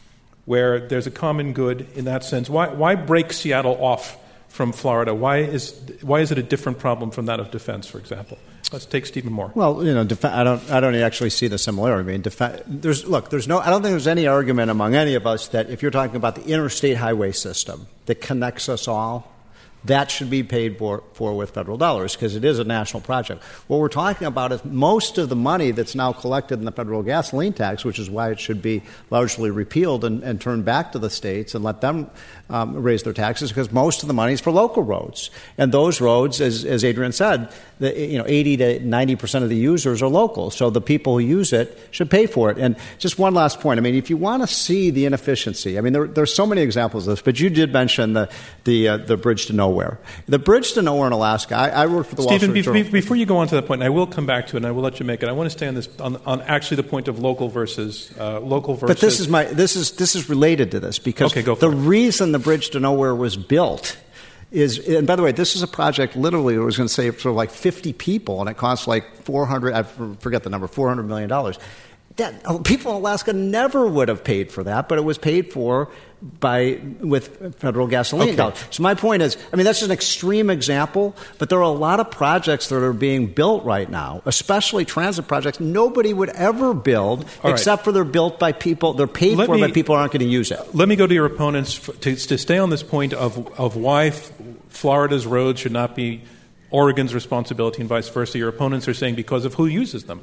where 0.44 0.80
there's 0.88 1.07
a 1.07 1.11
common 1.11 1.53
good 1.53 1.86
in 1.94 2.07
that 2.07 2.24
sense? 2.24 2.48
Why, 2.48 2.68
why 2.68 2.94
break 2.94 3.32
Seattle 3.32 3.82
off 3.84 4.18
from 4.48 4.72
Florida? 4.72 5.14
Why 5.14 5.38
is, 5.38 5.78
why 6.03 6.20
is 6.20 6.30
it 6.30 6.38
a 6.38 6.42
different 6.42 6.78
problem 6.78 7.11
from 7.11 7.26
that 7.26 7.40
of 7.40 7.50
defense, 7.50 7.86
for 7.86 7.98
example? 7.98 8.38
Let's 8.72 8.86
take 8.86 9.05
Stephen 9.05 9.32
Moore. 9.32 9.53
Well, 9.55 9.84
you 9.84 9.92
know, 9.92 10.05
def- 10.05 10.24
I 10.24 10.44
don't, 10.44 10.70
I 10.70 10.80
don't 10.80 10.94
actually 10.94 11.28
see 11.30 11.46
the 11.46 11.59
similarity. 11.59 12.09
I 12.09 12.12
mean, 12.12 12.22
def- 12.22 12.62
there's 12.66 13.07
look, 13.07 13.28
there's 13.28 13.46
no, 13.46 13.59
I 13.59 13.68
don't 13.68 13.82
think 13.82 13.92
there's 13.92 14.07
any 14.07 14.26
argument 14.26 14.70
among 14.70 14.94
any 14.94 15.14
of 15.14 15.26
us 15.26 15.48
that 15.48 15.68
if 15.68 15.82
you're 15.82 15.90
talking 15.90 16.16
about 16.16 16.36
the 16.36 16.44
interstate 16.44 16.96
highway 16.96 17.32
system 17.32 17.86
that 18.07 18.20
connects 18.22 18.68
us 18.70 18.88
all, 18.88 19.32
that 19.85 20.11
should 20.11 20.30
be 20.30 20.43
paid 20.43 20.78
for, 20.78 21.03
for 21.12 21.37
with 21.37 21.51
federal 21.51 21.76
dollars 21.76 22.14
because 22.14 22.37
it 22.37 22.45
is 22.45 22.59
a 22.59 22.64
national 22.64 23.01
project. 23.01 23.43
What 23.66 23.80
we're 23.80 23.89
talking 23.89 24.26
about 24.26 24.53
is 24.53 24.64
most 24.64 25.18
of 25.18 25.28
the 25.28 25.37
money 25.37 25.72
that's 25.72 25.95
now 25.95 26.12
collected 26.12 26.59
in 26.59 26.64
the 26.64 26.72
federal 26.72 27.03
gasoline 27.03 27.53
tax, 27.53 27.85
which 27.85 27.99
is 27.99 28.09
why 28.09 28.30
it 28.30 28.39
should 28.39 28.62
be 28.62 28.83
largely 29.11 29.51
repealed 29.51 30.05
and, 30.05 30.22
and 30.22 30.41
turned 30.41 30.64
back 30.64 30.93
to 30.93 30.99
the 30.99 31.11
states 31.11 31.55
and 31.55 31.64
let 31.64 31.80
them 31.80 32.11
um, 32.53 32.82
raise 32.82 33.03
their 33.03 33.12
taxes 33.12 33.50
because 33.50 33.72
most 33.72 34.03
of 34.03 34.09
the 34.09 34.14
money 34.14 34.32
is 34.32 34.40
for 34.40 34.53
local 34.53 34.82
roads. 34.82 35.30
And 35.59 35.72
those 35.72 36.00
roads, 36.00 36.40
as, 36.40 36.64
as 36.64 36.84
Adrian 36.84 37.12
said, 37.12 37.53
the, 37.78 37.98
you 37.98 38.18
know, 38.18 38.24
80 38.26 38.57
to 38.59 38.80
90 38.80 39.16
percent 39.16 39.42
of 39.42 39.50
the 39.50 39.57
users 39.57 40.03
are 40.03 40.09
local. 40.09 40.50
So 40.50 40.70
the 40.70 40.80
people 40.80 41.14
who 41.14 41.18
use 41.20 41.53
it 41.53 41.76
should 41.90 42.11
pay 42.11 42.26
for 42.26 42.50
it. 42.50 42.59
And 42.59 42.76
just 42.98 43.18
one 43.18 43.34
last 43.34 43.61
point. 43.61 43.78
I 43.78 43.80
mean, 43.80 43.94
if 43.94 44.11
you 44.11 44.16
want 44.16 44.42
to 44.42 44.46
see 44.46 44.90
the 44.90 45.07
inefficiency, 45.07 45.78
I 45.78 45.80
mean, 45.80 45.92
there, 45.92 46.07
there's 46.07 46.34
so 46.34 46.46
many 46.46 46.62
examples 46.62 47.07
of 47.07 47.12
this, 47.12 47.22
but 47.22 47.40
you 47.40 47.50
did 47.50 47.72
mention 47.72 48.12
the, 48.12 48.30
the, 48.64 48.88
uh, 48.88 48.96
the 48.98 49.16
bridge 49.16 49.46
to 49.46 49.53
nowhere. 49.53 49.98
The 50.26 50.38
bridge 50.38 50.72
to 50.74 50.82
nowhere 50.82 51.07
in 51.07 51.12
Alaska, 51.12 51.57
I, 51.57 51.68
I 51.70 51.86
work 51.86 52.07
for 52.07 52.16
the 52.16 52.22
Stephen, 52.22 52.53
Wall 52.53 52.62
Street 52.62 52.82
be, 52.84 52.90
before 52.90 53.16
you 53.16 53.26
go 53.26 53.38
on 53.38 53.48
to 53.48 53.55
that 53.57 53.66
point, 53.66 53.82
and 53.82 53.86
I 53.86 53.90
will 53.90 54.07
come 54.07 54.26
back 54.26 54.46
to 54.48 54.57
it, 54.57 54.59
and 54.59 54.66
I 54.66 54.70
will 54.70 54.82
let 54.82 55.00
you 55.00 55.07
make 55.07 55.22
it. 55.22 55.28
I 55.28 55.32
want 55.32 55.46
to 55.46 55.50
stay 55.50 55.66
on 55.66 55.74
this 55.74 55.88
on, 55.98 56.16
on 56.26 56.42
actually 56.42 56.76
the 56.76 56.84
point 56.84 57.09
of 57.09 57.18
local 57.18 57.48
versus 57.48 58.12
uh, 58.18 58.40
local 58.40 58.74
versus. 58.74 58.96
But 58.96 59.00
this 59.00 59.20
is 59.20 59.28
my 59.28 59.44
this 59.44 59.76
is 59.76 59.92
this 59.92 60.14
is 60.14 60.28
related 60.28 60.70
to 60.72 60.80
this 60.80 60.98
because 60.98 61.32
okay, 61.32 61.42
the 61.42 61.70
it. 61.70 61.74
reason 61.74 62.32
the 62.32 62.38
bridge 62.43 62.70
to 62.70 62.80
nowhere 62.80 63.14
was 63.14 63.36
built 63.36 63.97
is, 64.51 64.78
and 64.86 65.07
by 65.07 65.16
the 65.16 65.22
way, 65.22 65.32
this 65.32 65.57
is 65.57 65.62
a 65.62 65.66
project 65.66 66.14
literally 66.14 66.55
that 66.57 66.62
was 66.62 66.76
going 66.76 66.86
to 66.86 66.93
save 66.93 67.20
for 67.20 67.30
like 67.32 67.51
50 67.51 67.93
people, 67.95 68.40
and 68.40 68.51
it 68.51 68.57
cost 68.57 68.86
like 68.86 69.24
400, 69.24 69.72
I 69.72 69.82
forget 69.82 70.43
the 70.43 70.51
number, 70.51 70.68
$400 70.68 71.07
million. 71.07 71.28
That, 72.16 72.43
oh, 72.45 72.59
people 72.59 72.93
in 72.93 72.99
Alaska 72.99 73.32
never 73.32 73.86
would 73.86 74.09
have 74.09 74.22
paid 74.22 74.53
for 74.53 74.62
that, 74.64 74.88
but 74.88 74.99
it 74.99 75.03
was 75.03 75.16
paid 75.16 75.53
for 75.53 75.90
by 76.23 76.81
with 77.01 77.59
federal 77.59 77.87
gasoline 77.89 78.29
okay. 78.29 78.37
dollars. 78.37 78.64
So 78.70 78.83
my 78.83 78.95
point 78.95 79.23
is, 79.23 79.37
I 79.53 79.57
mean, 79.57 79.64
that's 79.64 79.83
an 79.83 79.91
extreme 79.91 80.51
example, 80.51 81.16
but 81.39 81.49
there 81.49 81.59
are 81.59 81.62
a 81.62 81.68
lot 81.68 81.99
of 81.99 82.11
projects 82.11 82.68
that 82.68 82.83
are 82.83 82.93
being 82.93 83.27
built 83.27 83.64
right 83.64 83.91
now, 83.91 84.23
especially 84.25 84.85
transit 84.85 85.27
projects. 85.27 85.59
Nobody 85.59 86.14
would 86.14 86.29
ever 86.31 86.75
build 86.75 87.27
All 87.43 87.51
except 87.51 87.81
right. 87.81 87.85
for 87.85 87.93
they're 87.93 88.05
built 88.05 88.39
by 88.39 88.53
people. 88.53 88.93
They're 88.93 89.07
paid 89.07 89.37
let 89.37 89.47
for 89.47 89.57
me, 89.57 89.62
by 89.62 89.70
people 89.73 89.97
aren't 89.97 90.12
going 90.12 90.20
to 90.20 90.27
use 90.27 90.51
it. 90.51 90.61
Let 90.75 90.89
me 90.89 90.97
go 90.97 91.07
to 91.07 91.14
your 91.14 91.27
opponents 91.27 91.79
to, 91.79 92.14
to 92.14 92.39
stay 92.39 92.59
on 92.59 92.70
this 92.70 92.83
point 92.83 93.12
of 93.12 93.33
of 93.59 93.77
why 93.77 94.11
Florida's 94.68 95.27
roads 95.27 95.61
should 95.61 95.73
not 95.73 95.97
be 95.97 96.23
Oregon's 96.70 97.14
responsibility 97.14 97.81
and 97.81 97.89
vice 97.89 98.09
versa. 98.09 98.39
Your 98.39 98.49
opponents 98.49 98.89
are 98.89 98.95
saying 98.95 99.14
because 99.14 99.45
of 99.45 99.55
who 99.55 99.66
uses 99.66 100.05
them. 100.05 100.23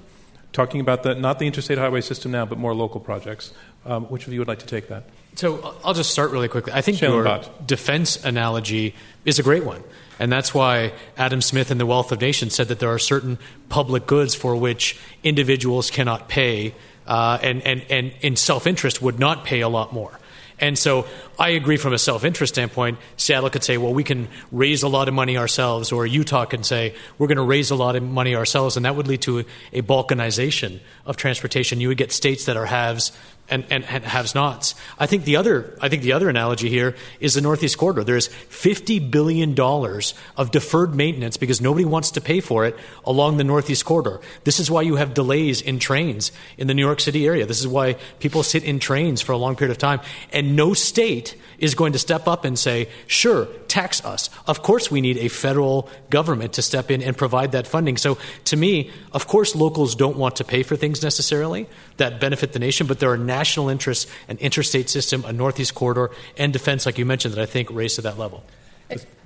Talking 0.52 0.82
about 0.82 1.04
the, 1.04 1.14
not 1.14 1.38
the 1.38 1.46
interstate 1.46 1.78
highway 1.78 2.02
system 2.02 2.32
now, 2.32 2.44
but 2.46 2.58
more 2.58 2.74
local 2.74 3.00
projects. 3.00 3.54
Um, 3.86 4.06
which 4.06 4.26
of 4.26 4.34
you 4.34 4.40
would 4.40 4.48
like 4.48 4.60
to 4.60 4.66
take 4.66 4.88
that? 4.88 5.04
So 5.36 5.76
I'll 5.84 5.94
just 5.94 6.12
start 6.12 6.32
really 6.32 6.48
quickly. 6.48 6.74
I 6.74 6.82
think 6.82 7.00
your 7.02 7.42
defense 7.66 8.24
analogy 8.24 8.96
is 9.26 9.40
a 9.40 9.44
great 9.44 9.64
one. 9.64 9.84
And 10.20 10.30
that's 10.30 10.54
why 10.54 10.92
Adam 11.18 11.42
Smith 11.42 11.72
in 11.72 11.78
The 11.78 11.86
Wealth 11.86 12.12
of 12.12 12.20
Nations 12.20 12.54
said 12.54 12.68
that 12.68 12.80
there 12.80 12.92
are 12.94 13.00
certain 13.00 13.40
public 13.70 14.06
goods 14.06 14.36
for 14.36 14.56
which 14.56 15.00
individuals 15.24 15.90
cannot 15.90 16.28
pay 16.28 16.76
uh, 17.08 17.40
and, 17.42 17.66
and, 17.66 17.84
and 17.90 18.12
in 18.22 18.36
self 18.36 18.68
interest 18.68 19.02
would 19.02 19.18
not 19.18 19.46
pay 19.46 19.62
a 19.62 19.70
lot 19.70 19.94
more. 19.94 20.20
And 20.62 20.78
so 20.78 21.08
I 21.40 21.50
agree 21.50 21.78
from 21.78 21.94
a 21.94 21.98
self 21.98 22.24
interest 22.24 22.54
standpoint. 22.56 23.00
Seattle 23.18 23.50
could 23.50 23.64
say, 23.64 23.78
well, 23.78 23.94
we 23.94 24.04
can 24.04 24.28
raise 24.52 24.84
a 24.84 24.88
lot 24.88 25.08
of 25.08 25.14
money 25.14 25.38
ourselves, 25.38 25.92
or 25.92 26.06
Utah 26.06 26.46
can 26.46 26.64
say, 26.64 26.96
we're 27.18 27.28
going 27.28 27.38
to 27.38 27.44
raise 27.44 27.72
a 27.72 27.76
lot 27.76 27.96
of 27.96 28.04
money 28.04 28.36
ourselves, 28.36 28.76
and 28.76 28.86
that 28.86 28.96
would 28.96 29.08
lead 29.08 29.22
to 29.22 29.40
a, 29.40 29.46
a 29.74 29.82
balkanization 29.82 30.80
of 31.06 31.18
transportation. 31.18 31.80
You 31.80 31.88
would 31.88 31.98
get 31.98 32.12
states 32.12 32.46
that 32.46 32.58
are 32.58 32.66
haves 32.66 33.12
and, 33.50 33.66
and, 33.70 33.84
and 33.86 34.04
haves 34.04 34.36
nots. 34.36 34.76
I 34.98 35.06
think 35.06 35.24
the 35.24 35.36
other 35.36 35.78
I 35.82 35.90
think 35.90 36.04
the 36.04 36.14
other 36.14 36.30
analogy 36.30 36.70
here 36.70 36.96
is 37.20 37.34
the 37.34 37.42
Northeast 37.42 37.78
Corridor. 37.78 38.04
There's 38.04 38.28
fifty 38.28 39.00
billion 39.00 39.56
dollars 39.56 40.14
of 40.38 40.52
deferred 40.52 40.96
maintenance 40.96 41.38
because 41.38 41.62
nobody 41.62 41.86
wants 41.86 42.12
to 42.12 42.22
pay 42.22 42.40
for 42.40 42.66
it 42.66 42.76
along 43.06 43.38
the 43.38 43.44
Northeast 43.44 43.86
Corridor. 43.86 44.22
This 44.44 44.60
is 44.60 44.70
why 44.70 44.82
you 44.82 44.96
have 44.96 45.14
delays 45.14 45.62
in 45.62 45.80
trains 45.80 46.32
in 46.58 46.68
the 46.68 46.74
New 46.74 46.86
York 46.86 47.00
City 47.00 47.26
area. 47.26 47.46
This 47.46 47.60
is 47.60 47.68
why 47.68 47.96
people 48.20 48.44
sit 48.44 48.64
in 48.64 48.80
trains 48.80 49.22
for 49.22 49.32
a 49.32 49.38
long 49.38 49.56
period 49.56 49.72
of 49.72 49.78
time. 49.78 50.02
And 50.32 50.56
no 50.56 50.74
state 50.74 51.36
is 51.60 51.76
going 51.76 51.94
to 51.94 52.00
step 52.00 52.28
up 52.28 52.46
and 52.46 52.58
say, 52.58 52.90
sure, 53.08 53.48
tax 53.68 54.04
us. 54.06 54.30
Of 54.48 54.62
course, 54.62 54.90
we 54.90 55.02
need 55.02 55.18
a 55.18 55.28
federal 55.28 55.90
government 56.10 56.54
to 56.54 56.62
step 56.62 56.90
in 56.90 57.02
and 57.02 57.18
provide 57.18 57.52
that 57.52 57.68
funding. 57.68 57.98
So, 57.98 58.18
to 58.46 58.58
me, 58.58 58.92
of 59.12 59.28
course, 59.28 59.56
locals 59.56 59.96
don't 59.96 60.18
want 60.18 60.38
to 60.38 60.44
pay 60.44 60.64
for 60.64 60.76
things 60.76 61.04
necessarily 61.04 61.68
that 61.98 62.20
benefit 62.20 62.54
the 62.54 62.60
nation, 62.60 62.88
but 62.88 63.00
there 63.00 63.12
are 63.12 63.18
national 63.40 63.70
interests, 63.70 64.06
an 64.28 64.38
interstate 64.38 64.90
system, 64.90 65.24
a 65.26 65.34
Northeast 65.34 65.74
corridor, 65.76 66.12
and 66.38 66.52
defense, 66.52 66.86
like 66.86 66.98
you 66.98 67.06
mentioned, 67.06 67.34
that 67.34 67.42
I 67.42 67.46
think 67.46 67.70
raise 67.72 67.96
to 67.96 68.02
that 68.02 68.18
level. 68.18 68.44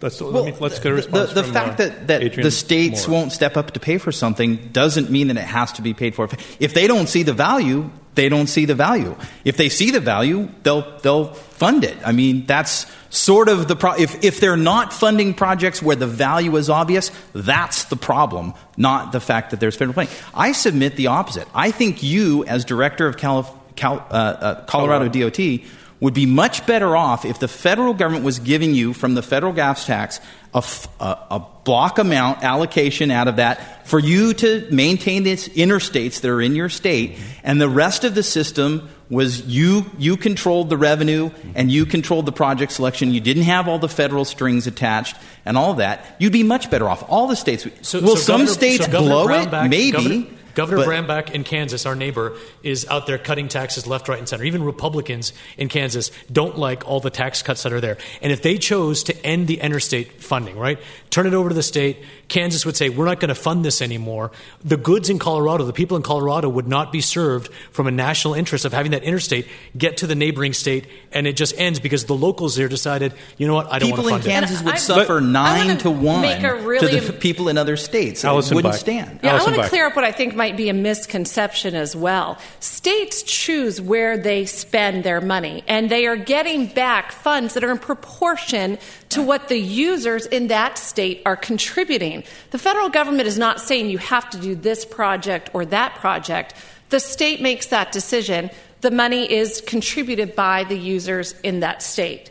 Let's, 0.02 0.20
well, 0.20 0.44
let 0.44 0.62
us 0.62 0.80
get 0.80 0.92
a 0.92 0.96
response. 0.96 1.30
The, 1.30 1.36
the 1.36 1.44
from, 1.44 1.54
fact 1.54 1.80
uh, 1.80 1.86
that, 1.86 2.08
that 2.08 2.24
Adrian 2.24 2.44
the 2.44 2.52
states 2.52 3.08
Moore. 3.08 3.20
won't 3.20 3.32
step 3.32 3.56
up 3.56 3.72
to 3.72 3.80
pay 3.80 3.98
for 3.98 4.12
something 4.12 4.58
doesn't 4.74 5.10
mean 5.10 5.28
that 5.30 5.38
it 5.38 5.48
has 5.60 5.72
to 5.74 5.82
be 5.82 5.94
paid 5.94 6.16
for. 6.16 6.28
If 6.60 6.74
they 6.74 6.86
don't 6.86 7.08
see 7.08 7.24
the 7.24 7.32
value, 7.32 7.90
they 8.16 8.28
don't 8.28 8.48
see 8.48 8.66
the 8.66 8.76
value. 8.76 9.16
If 9.46 9.56
they 9.56 9.70
see 9.70 9.92
the 9.92 10.02
value, 10.02 10.50
they'll 10.64 11.00
they'll 11.00 11.34
fund 11.34 11.86
it. 11.86 11.96
I 12.06 12.12
mean, 12.12 12.46
that's 12.46 12.86
sort 13.10 13.48
of 13.48 13.70
the 13.70 13.78
problem. 13.78 14.04
if 14.04 14.22
if 14.24 14.42
they're 14.42 14.58
not 14.58 14.92
funding 14.92 15.34
projects 15.34 15.82
where 15.82 15.96
the 15.96 16.08
value 16.08 16.58
is 16.58 16.70
obvious, 16.70 17.10
that's 17.32 17.86
the 17.86 17.96
problem, 17.96 18.54
not 18.76 19.14
the 19.14 19.22
fact 19.22 19.52
that 19.52 19.62
there's 19.62 19.78
federal 19.78 19.94
funding. 19.94 20.14
I 20.34 20.52
submit 20.52 20.98
the 20.98 21.08
opposite. 21.08 21.48
I 21.56 21.72
think 21.72 22.04
you, 22.04 22.44
as 22.44 22.66
director 22.66 23.08
of 23.08 23.16
Calif- 23.16 23.50
Cal- 23.76 24.06
uh, 24.10 24.14
uh, 24.14 24.66
Colorado, 24.66 25.10
Colorado 25.10 25.30
DOT 25.30 25.68
would 26.00 26.14
be 26.14 26.26
much 26.26 26.66
better 26.66 26.98
off 26.98 27.24
if 27.24 27.40
the 27.40 27.48
federal 27.48 27.94
government 27.94 28.26
was 28.26 28.40
giving 28.40 28.76
you 28.76 28.92
from 28.92 29.14
the 29.16 29.22
federal 29.22 29.54
gas 29.54 29.86
tax 29.86 30.20
a, 30.54 30.58
f- 30.58 30.88
a- 31.00 31.18
a 31.32 31.48
block 31.64 31.98
amount 31.98 32.44
allocation 32.44 33.10
out 33.10 33.30
of 33.30 33.38
that 33.38 33.88
for 33.88 34.00
you 34.00 34.34
to 34.34 34.68
maintain 34.70 35.24
the 35.24 35.34
interstates 35.34 36.20
that 36.22 36.30
are 36.30 36.42
in 36.42 36.56
your 36.56 36.68
state, 36.70 37.18
and 37.44 37.62
the 37.62 37.70
rest 37.70 38.04
of 38.04 38.16
the 38.16 38.24
system 38.24 38.90
was 39.10 39.46
you 39.46 39.86
you 39.98 40.18
controlled 40.18 40.70
the 40.70 40.78
revenue 40.78 41.30
and 41.56 41.72
you 41.72 41.86
controlled 41.86 42.26
the 42.26 42.32
project 42.32 42.72
selection. 42.72 43.12
You 43.14 43.22
didn't 43.22 43.44
have 43.44 43.68
all 43.68 43.80
the 43.80 43.90
federal 43.90 44.26
strings 44.26 44.66
attached 44.68 45.16
and 45.46 45.58
all 45.58 45.76
that. 45.76 46.16
You'd 46.20 46.34
be 46.34 46.44
much 46.44 46.70
better 46.70 46.90
off. 46.90 47.04
All 47.10 47.28
the 47.28 47.36
states. 47.36 47.68
So, 47.82 48.02
will 48.02 48.16
so 48.16 48.22
some 48.22 48.40
Governor, 48.42 48.54
states 48.54 48.86
so 48.86 48.92
blow 48.92 49.28
Brownback, 49.28 49.66
it? 49.66 49.70
Maybe. 49.70 49.92
Governor, 49.92 50.26
Governor 50.56 50.86
but- 50.86 50.88
Brownback 50.88 51.32
in 51.32 51.44
Kansas, 51.44 51.86
our 51.86 51.96
neighbor, 51.96 52.38
is 52.62 52.86
out 52.90 53.08
there 53.08 53.18
cutting 53.18 53.48
taxes 53.48 53.88
left, 53.88 54.08
right, 54.08 54.20
and 54.20 54.28
center. 54.28 54.44
Even 54.44 54.64
Republicans 54.64 55.34
in 55.58 55.70
Kansas 55.70 56.12
don't 56.32 56.58
like 56.58 56.88
all 56.88 57.00
the 57.00 57.10
tax 57.10 57.42
cuts 57.42 57.64
that 57.64 57.74
are 57.74 57.82
there. 57.82 57.98
And 58.22 58.32
if 58.32 58.42
they 58.42 58.58
chose 58.58 59.04
to 59.04 59.26
end 59.26 59.48
the 59.48 59.60
interstate 59.60 60.22
funding, 60.22 60.58
right, 60.58 60.80
turn 61.10 61.28
it 61.28 61.34
over 61.34 61.50
to 61.50 61.56
the 61.56 61.64
state, 61.64 62.04
Kansas 62.34 62.66
would 62.66 62.76
say, 62.76 62.90
we're 62.90 63.06
not 63.06 63.20
going 63.20 63.30
to 63.30 63.36
fund 63.36 63.64
this 63.64 63.80
anymore. 63.80 64.32
The 64.66 64.76
goods 64.76 65.08
in 65.08 65.20
Colorado, 65.20 65.66
the 65.66 65.72
people 65.72 65.96
in 65.98 66.02
Colorado 66.04 66.50
would 66.50 66.68
not 66.68 66.92
be 66.92 67.00
served 67.00 67.54
from 67.72 67.86
a 67.86 67.92
national 67.92 68.34
interest 68.34 68.66
of 68.66 68.74
having 68.74 68.92
that 68.94 69.04
interstate 69.04 69.48
get 69.78 69.98
to 69.98 70.08
the 70.08 70.16
neighboring 70.16 70.54
state, 70.54 70.88
and 71.12 71.28
it 71.28 71.36
just 71.38 71.54
ends 71.60 71.80
because 71.80 72.06
the 72.06 72.16
locals 72.16 72.56
there 72.56 72.68
decided, 72.68 73.14
you 73.38 73.46
know 73.46 73.54
what, 73.54 73.72
I 73.72 73.78
don't 73.78 73.90
People 73.92 74.06
want 74.06 74.24
to 74.24 74.24
fund 74.24 74.24
it. 74.24 74.26
People 74.26 74.36
in 74.36 74.42
Kansas 74.42 74.58
And 74.58 74.66
would 74.66 74.74
I- 74.76 74.78
suffer 74.80 75.20
But- 75.20 75.24
nine 75.30 75.68
wanna 75.68 75.90
one 75.92 76.66
really- 76.66 77.00
to 77.00 77.00
the 77.02 77.14
people 77.14 77.50
in 77.50 77.58
other 77.60 77.78
states. 77.78 78.26
Allison 78.26 78.54
it 78.54 78.56
wouldn't 78.56 78.72
Black. 78.72 78.80
stand. 78.80 79.20
Yeah, 79.22 79.30
I 79.30 79.34
want 79.36 79.50
to 79.50 79.54
Black. 79.54 79.70
clear 79.70 79.86
up 79.86 79.96
what 79.96 80.04
I 80.04 80.12
think 80.12 80.36
might 80.36 80.58
be 80.58 80.70
a 80.70 80.74
misconception 80.74 81.76
as 81.76 81.96
well. 81.96 82.40
States 82.60 83.22
choose 83.22 83.80
where 83.80 84.18
they 84.18 84.46
spend 84.48 85.04
their 85.04 85.22
money, 85.22 85.64
and 85.68 85.90
they 85.92 86.08
are 86.08 86.16
getting 86.18 86.66
back 86.66 87.12
funds 87.12 87.54
that 87.54 87.64
are 87.64 87.70
in 87.72 87.78
proportion 87.78 88.80
to 89.14 89.24
what 89.24 89.48
the 89.48 89.58
users 89.58 90.26
in 90.28 90.48
that 90.48 90.78
state 90.78 91.22
are 91.26 91.36
contributing. 91.36 92.24
The 92.52 92.58
federal 92.60 92.90
government 92.90 93.28
is 93.28 93.38
not 93.38 93.60
saying 93.60 93.90
you 93.90 93.98
have 93.98 94.30
to 94.32 94.38
do 94.38 94.54
this 94.56 94.86
project 94.86 95.50
or 95.54 95.66
that 95.66 95.96
project. 95.96 96.54
The 96.90 97.00
state 97.00 97.42
makes 97.42 97.68
that 97.68 97.92
decision. 97.92 98.50
The 98.82 98.92
money 98.92 99.32
is 99.32 99.62
contributed 99.66 100.36
by 100.36 100.66
the 100.66 100.78
users 100.78 101.34
in 101.42 101.62
that 101.62 101.82
state. 101.82 102.30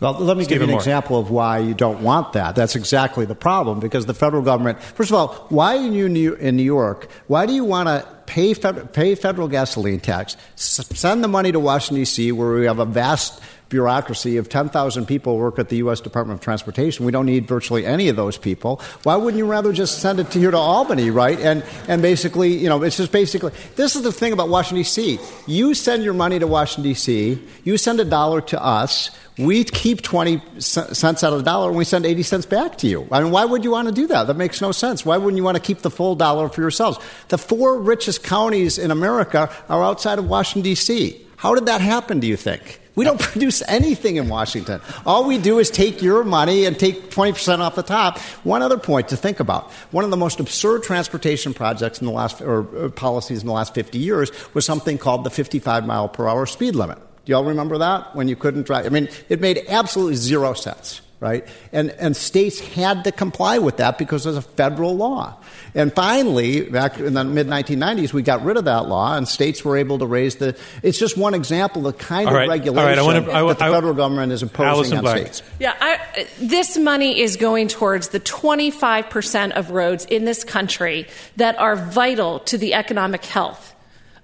Well, 0.00 0.14
let 0.14 0.36
me 0.36 0.44
give 0.44 0.58
you 0.58 0.64
an 0.64 0.70
Moore. 0.70 0.80
example 0.80 1.16
of 1.16 1.30
why 1.30 1.58
you 1.58 1.74
don't 1.74 2.02
want 2.02 2.32
that. 2.32 2.56
That's 2.56 2.74
exactly 2.74 3.24
the 3.24 3.36
problem 3.36 3.78
because 3.78 4.06
the 4.06 4.14
federal 4.14 4.42
government, 4.42 4.82
first 4.82 5.10
of 5.10 5.14
all, 5.14 5.28
why 5.48 5.74
in 5.76 5.92
New- 6.12 6.34
in 6.34 6.56
New 6.56 6.64
York, 6.64 7.08
why 7.28 7.46
do 7.46 7.52
you 7.52 7.62
want 7.64 7.86
to 7.88 8.04
pay, 8.26 8.52
fed, 8.52 8.92
pay 8.92 9.14
federal 9.14 9.46
gasoline 9.46 10.00
tax, 10.00 10.36
s- 10.56 10.84
send 10.94 11.22
the 11.22 11.28
money 11.28 11.52
to 11.52 11.60
Washington, 11.60 11.98
D.C., 11.98 12.32
where 12.32 12.52
we 12.54 12.64
have 12.66 12.80
a 12.80 12.84
vast 12.84 13.40
bureaucracy 13.72 14.36
of 14.36 14.48
10,000 14.48 15.06
people 15.06 15.36
work 15.38 15.58
at 15.58 15.70
the 15.70 15.76
U.S. 15.78 16.00
Department 16.00 16.38
of 16.38 16.44
Transportation. 16.44 17.04
We 17.04 17.10
don't 17.10 17.26
need 17.26 17.48
virtually 17.48 17.84
any 17.84 18.08
of 18.08 18.16
those 18.16 18.36
people. 18.36 18.80
Why 19.02 19.16
wouldn't 19.16 19.38
you 19.38 19.46
rather 19.46 19.72
just 19.72 19.98
send 19.98 20.20
it 20.20 20.30
to 20.30 20.38
here 20.38 20.50
to 20.50 20.58
Albany, 20.58 21.10
right? 21.10 21.40
And, 21.40 21.64
and 21.88 22.02
basically, 22.02 22.54
you 22.54 22.68
know, 22.68 22.82
it's 22.82 22.98
just 22.98 23.10
basically, 23.10 23.52
this 23.76 23.96
is 23.96 24.02
the 24.02 24.12
thing 24.12 24.32
about 24.32 24.50
Washington, 24.50 24.82
D.C. 24.82 25.18
You 25.46 25.74
send 25.74 26.04
your 26.04 26.12
money 26.12 26.38
to 26.38 26.46
Washington, 26.46 26.84
D.C., 26.84 27.42
you 27.64 27.76
send 27.78 27.98
a 27.98 28.04
dollar 28.04 28.42
to 28.42 28.62
us, 28.62 29.10
we 29.38 29.64
keep 29.64 30.02
20 30.02 30.42
cents 30.58 31.24
out 31.24 31.32
of 31.32 31.38
the 31.38 31.44
dollar 31.44 31.68
and 31.68 31.78
we 31.78 31.84
send 31.84 32.04
80 32.04 32.22
cents 32.22 32.46
back 32.46 32.76
to 32.78 32.86
you. 32.86 33.08
I 33.10 33.22
mean, 33.22 33.32
why 33.32 33.46
would 33.46 33.64
you 33.64 33.70
want 33.70 33.88
to 33.88 33.94
do 33.94 34.06
that? 34.08 34.26
That 34.26 34.36
makes 34.36 34.60
no 34.60 34.72
sense. 34.72 35.06
Why 35.06 35.16
wouldn't 35.16 35.38
you 35.38 35.44
want 35.44 35.56
to 35.56 35.62
keep 35.62 35.78
the 35.78 35.90
full 35.90 36.14
dollar 36.14 36.50
for 36.50 36.60
yourselves? 36.60 36.98
The 37.28 37.38
four 37.38 37.80
richest 37.80 38.22
counties 38.22 38.76
in 38.76 38.90
America 38.90 39.50
are 39.70 39.82
outside 39.82 40.18
of 40.18 40.28
Washington, 40.28 40.62
D.C. 40.62 41.26
How 41.38 41.54
did 41.54 41.66
that 41.66 41.80
happen, 41.80 42.20
do 42.20 42.26
you 42.26 42.36
think? 42.36 42.81
We 42.94 43.04
don't 43.04 43.20
produce 43.32 43.62
anything 43.68 44.16
in 44.16 44.28
Washington. 44.28 44.80
All 45.06 45.24
we 45.24 45.38
do 45.38 45.58
is 45.58 45.70
take 45.70 46.02
your 46.02 46.24
money 46.24 46.64
and 46.64 46.78
take 46.78 47.10
20% 47.10 47.58
off 47.60 47.74
the 47.74 47.82
top. 47.82 48.18
One 48.44 48.62
other 48.62 48.78
point 48.78 49.08
to 49.08 49.16
think 49.16 49.40
about. 49.40 49.70
One 49.92 50.04
of 50.04 50.10
the 50.10 50.16
most 50.16 50.40
absurd 50.40 50.82
transportation 50.82 51.54
projects 51.54 52.00
in 52.00 52.06
the 52.06 52.12
last, 52.12 52.40
or 52.40 52.86
uh, 52.86 52.88
policies 52.90 53.40
in 53.40 53.46
the 53.46 53.52
last 53.52 53.74
50 53.74 53.98
years 53.98 54.30
was 54.54 54.64
something 54.64 54.98
called 54.98 55.24
the 55.24 55.30
55 55.30 55.86
mile 55.86 56.08
per 56.08 56.28
hour 56.28 56.46
speed 56.46 56.74
limit. 56.74 56.98
Do 57.24 57.32
y'all 57.32 57.44
remember 57.44 57.78
that? 57.78 58.16
When 58.16 58.28
you 58.28 58.36
couldn't 58.36 58.66
drive? 58.66 58.84
I 58.84 58.88
mean, 58.88 59.08
it 59.28 59.40
made 59.40 59.64
absolutely 59.68 60.16
zero 60.16 60.54
sense, 60.54 61.00
right? 61.22 61.46
And, 61.72 61.90
and 61.92 62.16
states 62.16 62.58
had 62.58 63.04
to 63.04 63.12
comply 63.12 63.58
with 63.58 63.76
that 63.76 63.96
because 63.96 64.26
it 64.26 64.30
was 64.30 64.36
a 64.38 64.42
federal 64.42 64.96
law. 64.96 65.36
And 65.72 65.94
finally, 65.94 66.62
back 66.62 66.98
in 66.98 67.14
the 67.14 67.22
mid 67.22 67.46
1990s, 67.46 68.12
we 68.12 68.22
got 68.22 68.44
rid 68.44 68.56
of 68.56 68.64
that 68.64 68.88
law, 68.88 69.16
and 69.16 69.26
states 69.28 69.64
were 69.64 69.76
able 69.76 70.00
to 70.00 70.06
raise 70.06 70.36
the. 70.36 70.56
It's 70.82 70.98
just 70.98 71.16
one 71.16 71.32
example 71.32 71.86
of 71.86 71.96
the 71.96 72.04
kind 72.04 72.28
All 72.28 72.36
of 72.36 72.48
regulation 72.48 72.84
right, 72.84 72.98
I 72.98 73.02
wanna- 73.02 73.30
I- 73.30 73.46
that 73.46 73.58
the 73.58 73.64
I- 73.64 73.70
federal 73.70 73.94
government 73.94 74.32
is 74.32 74.42
imposing 74.42 74.66
Allison 74.66 74.98
on 74.98 75.04
Black. 75.04 75.16
states. 75.18 75.42
Yeah, 75.60 75.74
I, 75.80 76.26
this 76.40 76.76
money 76.76 77.20
is 77.20 77.36
going 77.36 77.68
towards 77.68 78.08
the 78.08 78.20
25% 78.20 79.52
of 79.52 79.70
roads 79.70 80.04
in 80.06 80.24
this 80.24 80.42
country 80.44 81.06
that 81.36 81.56
are 81.58 81.76
vital 81.76 82.40
to 82.40 82.58
the 82.58 82.74
economic 82.74 83.24
health 83.24 83.74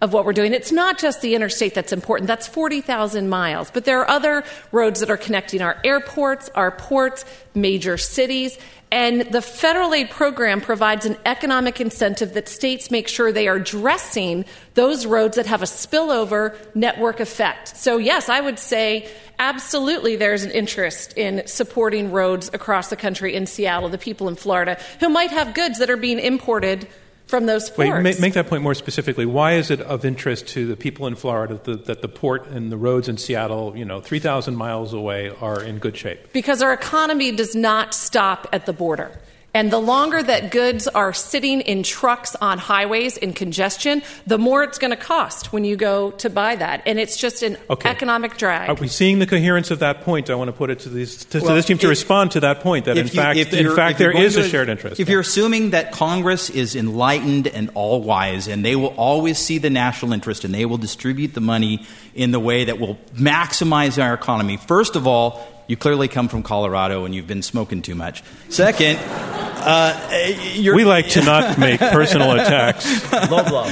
of 0.01 0.13
what 0.13 0.25
we're 0.25 0.33
doing. 0.33 0.53
It's 0.53 0.71
not 0.71 0.99
just 0.99 1.23
the 1.23 1.35
interstate 1.35 1.75
that's 1.75 1.93
important, 1.93 2.29
that's 2.29 2.47
40,000 2.47 3.29
miles, 3.29 3.71
but 3.71 3.85
there 3.85 4.01
are 4.01 4.09
other 4.09 4.45
roads 4.71 5.01
that 5.01 5.11
are 5.11 5.17
connecting 5.17 5.61
our 5.61 5.77
airports, 5.85 6.49
our 6.55 6.71
ports, 6.71 7.25
major 7.55 7.97
cities. 7.97 8.57
And 8.91 9.23
the 9.33 9.43
federal 9.43 9.93
aid 9.93 10.09
program 10.09 10.61
provides 10.63 11.05
an 11.05 11.17
economic 11.27 11.81
incentive 11.81 12.33
that 12.35 12.49
states 12.49 12.91
make 12.91 13.07
sure 13.07 13.33
they 13.33 13.49
are 13.49 13.59
dressing 13.59 14.47
those 14.75 15.05
roads 15.05 15.37
that 15.37 15.47
have 15.47 15.63
a 15.63 15.67
spillover 15.67 16.57
network 16.75 17.21
effect. 17.21 17.77
So, 17.77 17.99
yes, 17.99 18.31
I 18.31 18.41
would 18.41 18.59
say 18.59 19.11
absolutely 19.39 20.17
there's 20.17 20.45
an 20.45 20.53
interest 20.53 21.13
in 21.19 21.47
supporting 21.47 22.13
roads 22.13 22.51
across 22.55 22.89
the 22.89 22.97
country 22.97 23.35
in 23.35 23.47
Seattle, 23.47 23.91
the 23.91 23.99
people 23.99 24.29
in 24.29 24.37
Florida 24.37 24.79
who 25.01 25.11
might 25.11 25.33
have 25.33 25.55
goods 25.55 25.81
that 25.81 25.91
are 25.91 25.97
being 25.99 26.19
imported 26.19 26.89
from 27.29 27.47
those 27.47 27.71
ports. 27.71 27.91
Wait, 27.91 28.03
make, 28.03 28.21
make 28.21 28.35
that 28.35 28.49
point 28.49 28.63
more 28.63 28.75
specifically. 28.75 29.27
Why 29.27 29.53
is 29.53 29.71
it 29.71 29.81
of 29.83 30.05
interest 30.05 30.49
to 30.49 30.67
the 30.67 30.77
people 30.77 31.07
in 31.07 31.15
Florida 31.15 31.61
that, 31.65 31.85
that 31.85 32.03
the 32.03 32.09
port 32.09 32.49
and 32.49 32.73
the 32.73 32.77
roads 32.77 33.09
in 33.09 33.19
Seattle, 33.19 33.77
you 33.77 33.85
know, 33.85 34.01
3,000 34.01 34.57
miles 34.57 34.95
away, 34.95 35.31
are 35.41 35.63
in 35.63 35.79
good 35.79 35.97
shape? 35.97 36.33
Because 36.33 36.63
our 36.63 36.73
economy 36.73 37.31
does 37.31 37.55
not 37.55 37.95
stop 37.95 38.49
at 38.53 38.67
the 38.67 38.73
border. 38.73 39.13
And 39.55 39.71
the 39.73 39.79
longer 39.79 40.23
that 40.23 40.51
goods 40.51 40.87
are 40.89 41.13
sitting 41.15 41.63
in 41.63 41.83
trucks 41.83 42.37
on 42.37 42.59
highways 42.59 43.17
in 43.17 43.33
congestion, 43.33 44.03
the 44.27 44.37
more 44.37 44.63
it's 44.63 44.79
going 44.79 44.91
to 44.91 44.97
cost 44.97 45.53
when 45.55 45.65
you 45.65 45.75
go 45.75 46.11
to 46.13 46.29
buy 46.29 46.55
that. 46.57 46.83
And 46.85 47.01
it's 47.01 47.17
just 47.17 47.43
an 47.43 47.57
Okay. 47.71 47.89
economic 47.89 48.37
drag. 48.37 48.69
Are 48.69 48.75
we 48.75 48.89
seeing 48.89 49.21
the 49.21 49.27
coherence 49.27 49.71
of 49.71 49.79
that 49.79 50.03
point? 50.03 50.29
I 50.29 50.35
want 50.35 50.49
to 50.49 50.53
put 50.53 50.69
it 50.69 50.81
to, 50.81 50.91
these, 50.91 51.25
to, 51.25 51.41
to 51.41 51.47
this 51.47 51.65
team 51.65 51.79
to 51.79 51.89
respond 51.89 52.33
to 52.33 52.41
that 52.41 52.61
point. 52.61 52.85
That 52.85 52.99
in 52.99 53.07
you- 53.07 53.13
fact, 53.13 53.39
in 53.39 53.75
fact, 53.75 53.99
there 53.99 54.13
is 54.17 54.37
going 54.37 54.47
a 54.47 54.51
shared 54.51 54.69
interest. 54.69 55.01
If 55.01 55.09
you're 55.09 55.21
assuming 55.21 55.71
that 55.71 55.93
Congress 55.93 56.51
is 56.51 56.77
enlightened 56.77 57.49
and 57.49 57.71
all 57.75 58.03
wise, 58.03 58.49
and 58.49 58.63
they 58.63 58.77
will 58.77 58.95
always 58.99 59.39
see 59.39 59.57
the 59.57 59.71
national 59.71 60.13
interest, 60.13 60.45
and 60.45 60.55
they 60.55 60.67
will 60.67 60.79
distribute 60.79 61.33
the 61.33 61.41
money 61.41 61.87
in 62.15 62.33
the 62.33 62.41
way 62.41 62.65
that 62.65 62.79
will 62.79 62.99
maximize 63.15 64.01
our 64.01 64.13
economy, 64.13 64.59
first 64.59 64.95
of 64.95 65.07
all, 65.07 65.43
you 65.69 65.77
clearly 65.77 66.09
come 66.09 66.27
from 66.29 66.43
Colorado 66.43 67.05
and 67.05 67.15
you've 67.15 67.27
been 67.27 67.43
smoking 67.43 67.83
too 67.83 67.95
much. 67.95 68.25
Second, 68.49 68.99
uh, 68.99 70.41
you're, 70.55 70.75
we 70.75 70.85
like 70.85 71.11
to 71.11 71.23
not 71.23 71.59
make 71.59 71.79
personal 71.79 72.33
attacks. 72.33 73.13
Low 73.31 73.45
blow. 73.45 73.69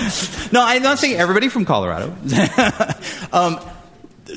no, 0.53 0.65
I'm 0.65 0.83
not 0.83 0.99
saying 0.99 1.17
everybody 1.17 1.49
from 1.49 1.65
Colorado. 1.65 2.15
um, 3.33 3.59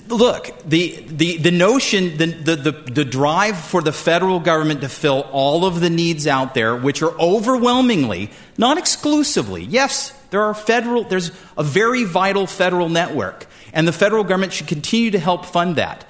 look, 0.07 0.51
the, 0.63 1.03
the, 1.07 1.37
the 1.37 1.51
notion, 1.51 2.17
the, 2.17 2.27
the, 2.27 2.55
the, 2.55 2.71
the 2.71 3.05
drive 3.05 3.57
for 3.57 3.81
the 3.81 3.91
federal 3.91 4.39
government 4.39 4.81
to 4.81 4.89
fill 4.89 5.21
all 5.31 5.65
of 5.65 5.81
the 5.81 5.89
needs 5.89 6.27
out 6.27 6.53
there, 6.53 6.75
which 6.75 7.01
are 7.01 7.11
overwhelmingly, 7.19 8.31
not 8.57 8.77
exclusively, 8.77 9.63
yes, 9.63 10.11
there 10.31 10.43
are 10.43 10.53
federal, 10.53 11.03
there's 11.03 11.31
a 11.57 11.63
very 11.63 12.05
vital 12.05 12.47
federal 12.47 12.87
network, 12.87 13.47
and 13.73 13.87
the 13.87 13.91
federal 13.91 14.23
government 14.23 14.53
should 14.53 14.67
continue 14.67 15.11
to 15.11 15.19
help 15.19 15.45
fund 15.45 15.75
that. 15.75 16.05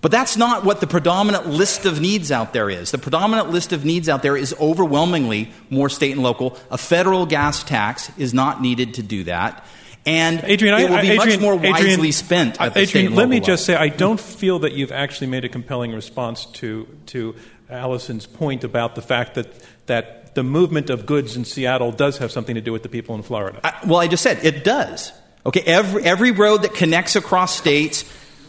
But 0.00 0.12
that's 0.12 0.36
not 0.36 0.64
what 0.64 0.80
the 0.80 0.86
predominant 0.86 1.46
list 1.46 1.84
of 1.84 2.00
needs 2.00 2.30
out 2.30 2.52
there 2.52 2.70
is. 2.70 2.92
The 2.92 2.98
predominant 2.98 3.50
list 3.50 3.72
of 3.72 3.84
needs 3.84 4.08
out 4.08 4.22
there 4.22 4.36
is 4.36 4.54
overwhelmingly 4.60 5.50
more 5.70 5.88
state 5.88 6.12
and 6.12 6.22
local. 6.22 6.56
A 6.70 6.78
federal 6.78 7.26
gas 7.26 7.64
tax 7.64 8.10
is 8.16 8.32
not 8.32 8.62
needed 8.62 8.94
to 8.94 9.02
do 9.02 9.24
that. 9.24 9.64
And 10.06 10.40
Adrian, 10.44 10.78
it 10.78 10.88
will 10.88 10.96
I, 10.96 11.02
be 11.02 11.10
Adrian, 11.10 11.28
much 11.28 11.40
more 11.40 11.56
wisely 11.56 11.92
Adrian, 11.92 12.12
spent 12.12 12.60
at 12.60 12.74
the 12.74 12.80
Adrian, 12.80 12.88
state 12.88 13.06
and 13.06 13.16
let 13.16 13.28
me 13.28 13.36
level. 13.36 13.46
just 13.48 13.66
say, 13.66 13.74
I 13.74 13.88
don't 13.88 14.20
feel 14.20 14.60
that 14.60 14.72
you've 14.72 14.92
actually 14.92 15.26
made 15.26 15.44
a 15.44 15.48
compelling 15.48 15.92
response 15.92 16.46
to 16.46 16.88
to 17.06 17.34
Allison's 17.68 18.26
point 18.26 18.64
about 18.64 18.94
the 18.94 19.02
fact 19.02 19.34
that 19.34 19.48
that 19.86 20.34
the 20.34 20.44
movement 20.44 20.88
of 20.88 21.04
goods 21.04 21.36
in 21.36 21.44
Seattle 21.44 21.90
does 21.90 22.18
have 22.18 22.30
something 22.30 22.54
to 22.54 22.60
do 22.60 22.72
with 22.72 22.84
the 22.84 22.88
people 22.88 23.16
in 23.16 23.22
Florida. 23.22 23.60
I, 23.64 23.74
well, 23.84 23.98
I 23.98 24.06
just 24.06 24.22
said 24.22 24.44
it 24.44 24.62
does. 24.64 25.12
Okay, 25.44 25.62
every 25.66 26.04
every 26.04 26.30
road 26.30 26.62
that 26.62 26.74
connects 26.74 27.16
across 27.16 27.54
states 27.54 28.04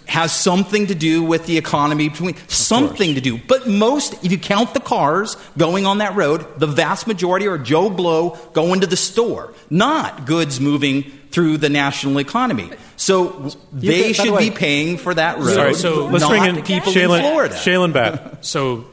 has 0.10 0.34
something 0.34 0.88
to 0.88 0.95
do 0.95 1.24
with 1.24 1.45
the 1.45 1.57
economy 1.57 2.10
between 2.10 2.36
something 2.47 3.16
to 3.16 3.22
do. 3.22 3.38
But 3.38 3.68
most, 3.68 4.14
if 4.26 4.32
you 4.32 4.38
count 4.38 4.74
the 4.74 4.80
cars 4.80 5.38
going 5.57 5.86
on 5.86 5.99
that 5.99 6.16
road, 6.16 6.45
the 6.60 6.68
vast 6.68 7.07
majority 7.07 7.47
are 7.47 7.57
Joe 7.57 7.89
Blow 7.89 8.32
going 8.53 8.82
to 8.82 8.88
the 8.88 8.97
store, 8.97 9.53
not 9.70 10.26
goods 10.26 10.60
moving 10.60 11.03
through 11.32 11.57
the 11.57 11.70
national 11.70 12.20
economy. 12.20 12.72
So 12.97 13.51
they 13.72 13.88
get- 13.88 14.01
by 14.01 14.07
the 14.07 14.14
should 14.14 14.34
way- 14.34 14.49
be 14.49 14.55
paying 14.55 14.97
for 14.97 15.14
that 15.14 15.38
road. 15.38 15.53
Sorry, 15.53 15.74
so 15.76 16.07
let's 16.07 16.28
bring 16.28 16.43
in 16.43 16.64
people 16.64 16.91
Shailen, 16.91 17.20
in 17.20 17.22
Florida. 17.22 17.55
Shailen 17.55 17.93
Bhatt. 17.93 18.43
So, 18.43 18.86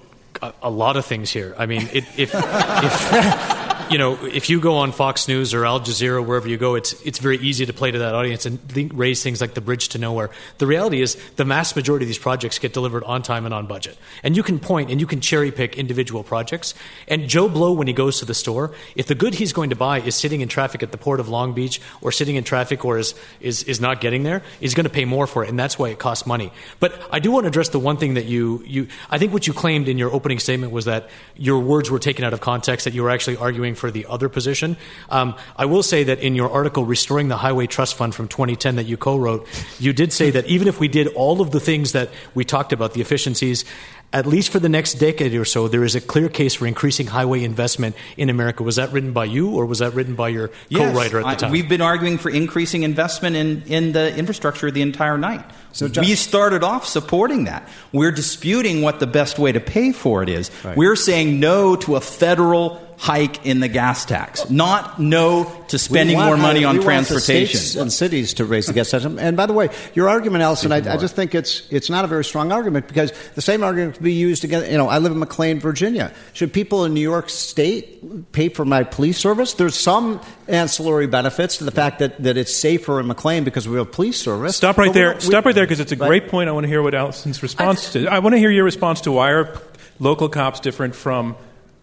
a, 0.43 0.53
a 0.65 0.71
lot 0.71 0.97
of 0.99 1.07
things 1.07 1.31
here. 1.31 1.55
I 1.59 1.65
mean, 1.67 1.89
it, 1.93 2.05
if, 2.19 2.31
if 2.35 2.35
you 3.91 3.99
know, 3.99 4.19
if 4.25 4.51
you 4.51 4.61
go 4.61 4.79
on 4.79 4.91
Fox 4.91 5.29
News 5.29 5.55
or 5.55 5.65
Al 5.65 5.81
Jazeera, 5.81 6.25
wherever 6.25 6.49
you 6.49 6.57
go, 6.57 6.75
it's 6.75 6.93
it's 7.03 7.19
very 7.19 7.39
easy 7.39 7.67
to 7.67 7.73
play 7.73 7.91
to 7.91 7.99
that 7.99 8.15
audience 8.15 8.45
and 8.45 8.61
think, 8.69 8.93
raise 8.95 9.23
things 9.23 9.41
like 9.41 9.55
the 9.55 9.61
bridge 9.61 9.91
to 9.91 9.99
nowhere. 9.99 10.31
The 10.59 10.67
reality 10.67 11.01
is, 11.01 11.17
the 11.37 11.45
mass 11.45 11.77
majority 11.77 12.05
of 12.05 12.09
these 12.09 12.19
projects 12.19 12.59
get 12.59 12.73
delivered 12.73 13.05
on 13.05 13.23
time 13.23 13.45
and 13.45 13.55
on 13.55 13.67
budget. 13.67 13.97
And 14.25 14.37
you 14.37 14.43
can 14.43 14.59
point 14.59 14.91
and 14.91 15.01
you 15.01 15.07
can 15.07 15.21
cherry 15.21 15.53
pick 15.53 15.77
individual 15.77 16.25
projects. 16.25 16.75
And 17.07 17.29
Joe 17.29 17.49
Blow, 17.49 17.73
when 17.73 17.87
he 17.87 17.93
goes 17.93 18.19
to 18.19 18.25
the 18.25 18.35
store, 18.35 18.75
if 18.97 19.07
the 19.07 19.15
good 19.15 19.35
he's 19.35 19.53
going 19.53 19.71
to 19.71 19.77
buy 19.77 20.01
is 20.01 20.17
sitting 20.17 20.41
in 20.41 20.49
traffic 20.49 20.83
at 20.83 20.91
the 20.91 20.99
port 20.99 21.21
of 21.21 21.29
Long 21.29 21.53
Beach 21.53 21.81
or 22.01 22.11
sitting 22.11 22.37
in 22.37 22.43
traffic 22.43 22.85
or 22.85 22.99
is 22.99 23.15
is 23.41 23.63
is 23.65 23.81
not 23.81 24.01
getting 24.01 24.25
there, 24.25 24.43
he's 24.59 24.75
going 24.75 24.85
to 24.85 24.91
pay 24.91 25.05
more 25.05 25.29
for 25.29 25.45
it, 25.45 25.49
and 25.49 25.59
that's 25.59 25.79
why 25.79 25.91
it 25.91 25.99
costs 25.99 26.27
money. 26.27 26.53
But 26.81 27.01
I 27.13 27.21
do 27.21 27.31
want 27.31 27.45
to 27.45 27.49
address 27.49 27.69
the 27.69 27.79
one 27.79 27.99
thing 27.99 28.15
that 28.15 28.25
you 28.25 28.65
you 28.67 28.89
I 29.11 29.19
think 29.19 29.33
what 29.33 29.47
you 29.47 29.53
claimed 29.53 29.89
in 29.89 29.97
your 29.97 30.13
opening 30.13 30.41
statement 30.41 30.73
was 30.73 30.87
that 30.87 31.09
your 31.37 31.61
words 31.61 31.89
were 31.89 32.01
taken 32.01 32.25
out 32.25 32.33
of 32.33 32.41
context, 32.41 32.85
that 32.85 32.95
you 32.95 33.05
were 33.05 33.11
actually 33.11 33.37
arguing 33.37 33.76
for 33.77 33.91
the 33.91 34.07
other 34.09 34.29
position. 34.29 34.77
Um, 35.11 35.35
I 35.57 35.67
will 35.67 35.83
say 35.83 36.05
that 36.05 36.21
in 36.21 36.35
your 36.35 36.51
article, 36.51 36.85
Restoring 36.85 37.29
the 37.29 37.37
Highway 37.37 37.67
Trust 37.67 37.95
Fund 37.97 38.15
from 38.15 38.29
2010, 38.29 38.77
that 38.77 38.85
you 38.87 38.97
co 38.97 39.17
wrote, 39.17 39.47
you 39.79 39.93
did 39.93 40.13
say 40.13 40.31
that 40.31 40.47
even 40.47 40.69
if 40.69 40.81
we 40.81 40.89
did 40.89 41.09
all 41.09 41.41
of 41.41 41.51
the 41.51 41.61
things 41.61 41.93
that 41.93 42.11
we 42.35 42.45
talked 42.45 42.73
about, 42.73 42.95
the 42.95 43.01
efficiencies, 43.01 43.65
at 44.13 44.25
least 44.25 44.51
for 44.51 44.61
the 44.61 44.69
next 44.69 44.95
decade 44.95 45.35
or 45.35 45.45
so, 45.45 45.67
there 45.69 45.83
is 45.85 45.95
a 45.95 46.01
clear 46.01 46.29
case 46.29 46.55
for 46.55 46.67
increasing 46.67 47.09
highway 47.09 47.43
investment 47.43 47.97
in 48.17 48.31
America. 48.31 48.63
Was 48.63 48.77
that 48.77 48.93
written 48.93 49.13
by 49.13 49.25
you, 49.25 49.51
or 49.51 49.67
was 49.67 49.81
that 49.81 49.95
written 49.95 50.15
by 50.15 50.29
your 50.29 50.51
Yes, 50.69 50.93
co-writer 50.93 51.19
at 51.19 51.23
the 51.23 51.29
I- 51.29 51.35
time? 51.35 51.51
we've 51.51 51.69
been 51.69 51.81
arguing 51.83 52.17
for 52.17 52.31
increasing 52.31 52.83
investment 52.85 53.37
in, 53.37 53.63
in 53.67 53.93
the 53.93 54.17
infrastructure 54.17 54.71
the 54.71 54.83
entire 54.83 55.19
night. 55.19 55.45
So 55.73 55.89
we 56.01 56.15
started 56.15 56.63
off 56.63 56.87
supporting 56.87 57.45
that. 57.45 57.69
We're 57.93 58.13
disputing 58.13 58.81
what 58.81 59.01
the 59.01 59.07
best 59.07 59.39
way 59.39 59.53
to 59.53 59.61
pay 59.61 59.93
for 59.93 60.23
it 60.23 60.29
is. 60.31 60.51
Right. 60.65 60.77
We're 60.77 60.97
saying 60.97 61.39
no 61.39 61.77
to 61.77 61.97
a 61.97 62.01
federal 62.01 62.81
hike 62.99 63.45
in 63.45 63.61
the 63.61 63.69
gas 63.69 64.07
tax, 64.07 64.49
not 64.49 64.99
no 64.99 65.45
to 65.69 65.79
spending 65.79 66.17
want 66.17 66.29
more 66.29 66.37
money 66.39 66.65
on 66.65 66.79
we 66.79 66.79
want 66.79 67.07
the 67.07 67.11
transportation. 67.15 67.59
states 67.61 67.77
and 67.77 67.93
cities 67.93 68.33
to 68.35 68.45
raise 68.47 68.67
the 68.67 68.73
gas 68.73 68.91
tax. 68.91 69.05
And 69.05 69.37
by 69.37 69.45
the 69.45 69.53
way, 69.53 69.69
your 69.95 70.09
argument, 70.09 70.43
Allison, 70.43 70.73
I, 70.73 70.77
I 70.77 70.97
just 70.97 71.15
think 71.15 71.35
it's 71.35 71.71
it's 71.71 71.91
not 71.91 72.05
a 72.05 72.09
very 72.09 72.25
strong 72.25 72.53
argument 72.53 72.89
because 72.89 73.13
the 73.35 73.43
same 73.43 73.63
argument 73.63 73.95
could 73.97 74.03
be 74.03 74.15
used 74.15 74.45
against. 74.45 74.71
You 74.71 74.79
know, 74.79 74.89
I 74.89 74.97
live 74.99 75.13
in 75.13 75.19
McLean, 75.19 75.61
Virginia. 75.61 76.11
Should 76.33 76.55
people 76.55 76.87
in 76.87 76.95
New 76.95 77.03
York 77.03 77.29
State 77.29 78.33
pay 78.33 78.49
for 78.49 78.65
my 78.65 78.83
police 78.83 79.19
service? 79.19 79.53
There's 79.53 79.75
some 79.75 80.21
ancillary 80.49 81.07
benefits 81.07 81.59
to 81.59 81.65
the 81.65 81.71
fact 81.73 81.99
that, 81.99 82.23
that 82.23 82.37
it's 82.39 82.57
safer 82.57 82.99
in 82.99 83.07
McLean 83.09 83.45
because 83.45 83.69
we 83.69 83.77
have 83.77 83.93
police 83.93 84.19
service. 84.19 84.57
Stop 84.57 84.79
right 84.79 84.89
we 84.89 84.95
there. 84.95 85.11
don't- 85.13 85.23
we- 85.23 85.27
Stop 85.29 85.45
right 85.45 85.55
there 85.55 85.65
because 85.65 85.81
it's 85.81 85.93
a 85.93 85.97
Right. 85.97 86.09
great 86.09 86.29
point. 86.29 86.49
I 86.49 86.53
want 86.53 86.65
to 86.65 86.69
hear 86.69 86.83
what 86.83 86.95
Allison's 86.95 87.43
response 87.43 87.93
to. 87.93 88.07
I 88.07 88.21
want 88.21 88.33
to 88.35 88.39
hear 88.39 88.51
your 88.51 88.65
response 88.65 89.03
to 89.03 89.13
why 89.13 89.33
are 89.33 89.61
local 89.99 90.29
cops 90.31 90.61
different 90.61 90.95
from 90.95 91.37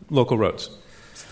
local 0.09 0.37
roads? 0.37 0.69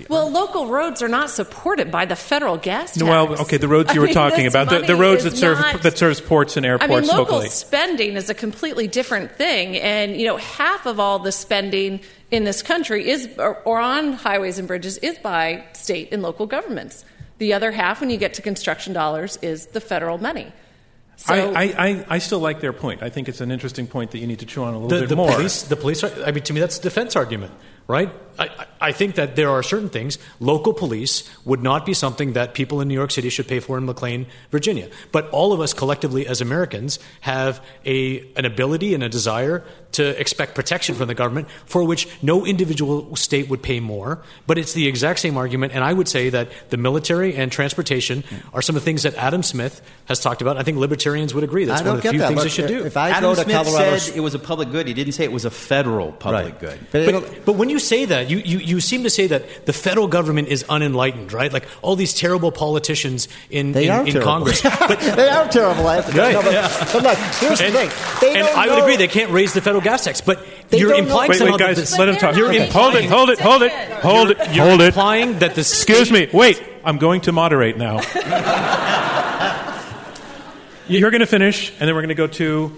Well, 0.10 0.30
local 0.30 0.68
roads 0.68 1.02
are 1.02 1.08
not 1.08 1.30
supported 1.30 1.92
by 1.92 2.06
the 2.06 2.16
federal 2.16 2.58
gas 2.58 2.94
tax. 2.94 2.98
No, 2.98 3.06
Well, 3.06 3.42
okay, 3.42 3.58
the 3.58 3.68
roads 3.68 3.94
you 3.94 4.00
I 4.00 4.02
were 4.02 4.06
mean, 4.08 4.14
talking 4.14 4.44
this 4.46 4.54
about, 4.54 4.70
the, 4.70 4.80
the 4.88 4.96
roads 4.96 5.24
that 5.24 5.36
serve 5.36 5.60
not- 5.60 5.84
that 5.84 5.98
serves 5.98 6.22
ports 6.22 6.58
and 6.58 6.66
I 6.66 6.70
airports 6.70 6.92
mean, 7.08 7.18
local 7.18 7.36
locally. 7.36 7.50
spending 7.50 8.16
is 8.16 8.30
a 8.30 8.34
completely 8.34 8.88
different 8.88 9.32
thing, 9.32 9.78
and 9.78 10.16
you 10.16 10.26
know, 10.26 10.38
half 10.38 10.86
of 10.86 11.00
all 11.00 11.20
the 11.20 11.32
spending 11.32 12.02
in 12.32 12.44
this 12.44 12.62
country 12.62 13.10
is, 13.10 13.30
or, 13.38 13.58
or 13.66 13.80
on 13.80 14.14
highways 14.14 14.58
and 14.58 14.68
bridges, 14.68 14.98
is 15.00 15.18
by 15.20 15.64
state 15.74 16.10
and 16.12 16.22
local 16.22 16.46
governments. 16.48 17.04
The 17.38 17.54
other 17.54 17.72
half, 17.72 18.02
when 18.02 18.10
you 18.10 18.18
get 18.18 18.36
to 18.36 18.42
construction 18.42 18.94
dollars, 18.94 19.38
is 19.42 19.68
the 19.68 19.82
federal 19.82 20.18
money. 20.18 20.52
So, 21.18 21.34
I, 21.34 21.38
I, 21.38 21.64
I, 21.88 22.06
I 22.10 22.18
still 22.18 22.40
like 22.40 22.62
their 22.62 22.74
point. 22.74 23.04
I 23.04 23.10
think 23.10 23.30
it's 23.30 23.42
an 23.42 23.52
interesting 23.52 23.86
point 23.86 24.12
that 24.12 24.18
you 24.18 24.26
need 24.28 24.40
to 24.40 24.46
chew 24.46 24.64
on 24.64 24.74
a 24.74 24.80
little 24.80 24.90
the, 24.90 25.00
bit 25.02 25.10
the 25.10 25.16
more. 25.16 25.32
police, 25.32 25.64
the 25.64 25.76
police. 25.76 26.04
Are, 26.04 26.12
I 26.26 26.32
mean, 26.32 26.44
to 26.44 26.54
me, 26.54 26.60
that's 26.60 26.80
a 26.80 26.82
defense 26.82 27.16
argument, 27.16 27.52
right? 27.92 28.12
I, 28.40 28.46
I 28.48 28.66
I 28.84 28.92
think 28.94 29.14
that 29.16 29.36
there 29.36 29.52
are 29.52 29.62
certain 29.62 29.90
things 29.90 30.18
local 30.40 30.74
police 30.74 31.30
would 31.46 31.62
not 31.62 31.86
be 31.86 31.94
something 31.94 32.34
that 32.34 32.56
people 32.56 32.82
in 32.82 32.88
New 32.88 32.96
York 32.96 33.12
City 33.12 33.30
should 33.30 33.48
pay 33.48 33.60
for 33.60 33.78
in 33.78 33.86
McLean, 33.86 34.26
Virginia. 34.50 34.90
But 35.12 35.30
all 35.30 35.54
of 35.54 35.60
us 35.62 35.72
collectively, 35.72 36.26
as 36.26 36.42
Americans, 36.42 36.98
have 37.20 37.62
a 37.86 38.26
an 38.36 38.46
ability 38.46 38.96
and 38.96 39.04
a 39.04 39.10
desire 39.10 39.64
to 39.92 40.20
expect 40.20 40.56
protection 40.56 40.96
from 40.96 41.10
the 41.10 41.14
government, 41.14 41.48
for 41.68 41.84
which 41.84 42.08
no 42.24 42.44
individual 42.46 43.16
state 43.16 43.50
would 43.50 43.62
pay 43.62 43.80
more. 43.82 44.24
But 44.48 44.58
it's 44.58 44.74
the 44.74 44.88
exact 44.88 45.20
same 45.20 45.38
argument, 45.38 45.74
and 45.76 45.84
I 45.84 45.94
would 45.94 46.08
say 46.08 46.30
that 46.30 46.50
the 46.72 46.78
military 46.78 47.36
and 47.36 47.52
transportation 47.52 48.24
are 48.54 48.64
some 48.64 48.76
of 48.76 48.82
the 48.82 48.86
things 48.86 49.04
that 49.04 49.14
Adam 49.16 49.44
Smith 49.44 49.80
has 50.06 50.20
talked 50.22 50.42
about. 50.42 50.58
I 50.58 50.64
think 50.64 50.78
libertarians 50.80 51.36
would 51.36 51.44
agree. 51.44 51.66
That's 51.66 51.82
I 51.82 51.86
one 51.86 51.86
don't 51.86 51.98
of 51.98 52.02
the 52.04 52.08
get 52.08 52.12
few 52.12 52.20
that. 52.22 52.28
things 52.30 52.38
Look, 52.38 52.44
they 52.46 52.50
should 52.50 52.68
do. 52.68 52.86
If 52.86 52.98
I 52.98 53.10
Adam 53.12 53.30
go 53.30 53.36
to 53.36 53.44
Smith 53.44 53.56
Colorado, 53.66 53.98
said 53.98 54.16
it 54.18 54.22
was 54.22 54.34
a 54.34 54.40
public 54.40 54.72
good. 54.72 54.88
He 54.88 54.94
didn't 54.96 55.14
say 55.14 55.26
it 55.26 55.32
was 55.32 55.46
a 55.46 55.52
federal 55.52 56.14
public 56.14 56.46
Right. 56.46 56.60
good. 56.60 56.80
But 56.92 57.12
But, 57.12 57.46
but 57.46 57.54
when 57.58 57.70
you 57.70 57.78
say 57.82 58.06
that, 58.06 58.30
you, 58.30 58.38
you, 58.38 58.60
you 58.60 58.80
seem 58.80 59.04
to 59.04 59.10
say 59.10 59.28
that 59.28 59.66
the 59.66 59.74
federal 59.74 60.08
government 60.08 60.48
is 60.48 60.64
unenlightened, 60.70 61.34
right? 61.34 61.52
Like 61.52 61.68
all 61.82 61.98
these 61.98 62.14
terrible 62.14 62.52
politicians 62.54 63.28
in, 63.50 63.74
They 63.74 63.88
in, 63.88 63.92
are 63.92 64.00
in 64.06 64.14
terrible. 64.14 64.32
Congress. 64.32 64.62
But, 64.88 65.00
they 65.02 65.28
are 65.30 65.48
terrible. 65.50 65.86
I 65.88 65.96
have 65.96 66.10
to 66.12 66.18
Right, 66.18 66.34
no, 66.34 66.42
but, 66.42 66.54
yeah. 66.54 66.88
but 66.94 67.04
look, 67.04 67.18
here's 67.18 67.60
the 67.60 67.72
thing. 67.72 67.90
They 68.22 68.36
and 68.40 68.48
don't 68.48 68.58
I 68.58 68.68
would 68.68 68.78
know- 68.78 68.84
agree 68.86 68.96
they 68.96 69.08
can't 69.10 69.32
raise 69.32 69.52
the 69.54 69.60
federal 69.62 69.82
gas 69.82 70.04
tax, 70.06 70.22
but 70.22 70.46
They 70.70 70.80
you're 70.80 70.90
don't 70.90 71.00
know- 71.00 71.04
implying 71.10 71.30
wait, 71.32 71.38
somehow 71.40 71.54
wait, 71.54 71.60
that 71.60 71.76
guys, 71.76 71.98
let 72.00 72.08
him 72.08 72.16
talk. 72.16 72.36
You're 72.38 72.48
making 72.50 72.72
hold 72.72 72.96
it, 72.96 73.06
hold 73.06 73.30
it, 73.30 73.40
hold 73.40 73.62
it, 73.64 73.72
hold 74.02 74.32
it, 74.32 74.38
you're 74.56 74.66
hold 74.66 74.82
it. 74.82 74.88
implying 74.88 75.40
that 75.40 75.56
the 75.56 75.62
Excuse 75.62 76.12
me. 76.12 76.30
Wait, 76.32 76.62
I'm 76.86 76.98
going 76.98 77.22
to 77.22 77.32
moderate 77.32 77.78
now. 77.78 78.00
You're 80.88 81.12
going 81.12 81.22
to 81.22 81.26
finish, 81.28 81.72
and 81.72 81.88
then 81.88 81.96
we're 81.96 82.02
going 82.02 82.10
to 82.10 82.16
go 82.16 82.28
to. 82.28 82.76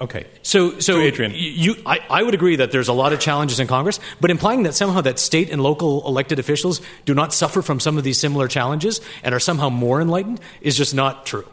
Okay. 0.00 0.26
So, 0.42 0.78
so 0.78 1.00
Adrian. 1.00 1.32
You, 1.34 1.74
I, 1.84 1.98
I 2.08 2.22
would 2.22 2.34
agree 2.34 2.56
that 2.56 2.70
there's 2.70 2.88
a 2.88 2.92
lot 2.92 3.12
of 3.12 3.18
challenges 3.18 3.58
in 3.58 3.66
Congress, 3.66 3.98
but 4.20 4.30
implying 4.30 4.62
that 4.62 4.74
somehow 4.74 5.00
that 5.00 5.18
state 5.18 5.50
and 5.50 5.60
local 5.60 6.06
elected 6.06 6.38
officials 6.38 6.80
do 7.04 7.14
not 7.14 7.34
suffer 7.34 7.62
from 7.62 7.80
some 7.80 7.98
of 7.98 8.04
these 8.04 8.18
similar 8.18 8.46
challenges 8.46 9.00
and 9.24 9.34
are 9.34 9.40
somehow 9.40 9.70
more 9.70 10.00
enlightened 10.00 10.40
is 10.60 10.76
just 10.76 10.94
not 10.94 11.26
true. 11.26 11.46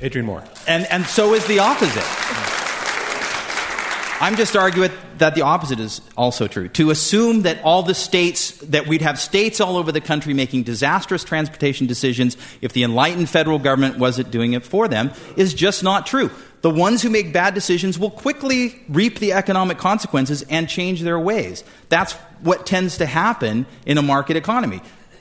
Adrian 0.00 0.26
Moore. 0.26 0.44
And, 0.66 0.86
and 0.90 1.04
so 1.04 1.34
is 1.34 1.46
the 1.46 1.58
opposite. 1.58 2.63
I'm 4.24 4.36
just 4.36 4.56
arguing 4.56 4.90
that 5.18 5.34
the 5.34 5.42
opposite 5.42 5.78
is 5.78 6.00
also 6.16 6.48
true. 6.48 6.68
To 6.68 6.90
assume 6.90 7.42
that 7.42 7.62
all 7.62 7.82
the 7.82 7.92
states, 7.92 8.52
that 8.60 8.86
we'd 8.86 9.02
have 9.02 9.20
states 9.20 9.60
all 9.60 9.76
over 9.76 9.92
the 9.92 10.00
country 10.00 10.32
making 10.32 10.62
disastrous 10.62 11.24
transportation 11.24 11.86
decisions 11.86 12.38
if 12.62 12.72
the 12.72 12.84
enlightened 12.84 13.28
federal 13.28 13.58
government 13.58 13.98
wasn't 13.98 14.30
doing 14.30 14.54
it 14.54 14.64
for 14.64 14.88
them 14.88 15.10
is 15.36 15.52
just 15.52 15.82
not 15.82 16.06
true. 16.06 16.30
The 16.62 16.70
ones 16.70 17.02
who 17.02 17.10
make 17.10 17.34
bad 17.34 17.52
decisions 17.52 17.98
will 17.98 18.08
quickly 18.08 18.82
reap 18.88 19.18
the 19.18 19.34
economic 19.34 19.76
consequences 19.76 20.40
and 20.48 20.70
change 20.70 21.02
their 21.02 21.18
ways. 21.18 21.62
That's 21.90 22.14
what 22.40 22.64
tends 22.64 22.96
to 22.98 23.06
happen 23.06 23.66
in 23.84 23.98
a 23.98 24.02
market 24.02 24.38
economy. 24.38 24.80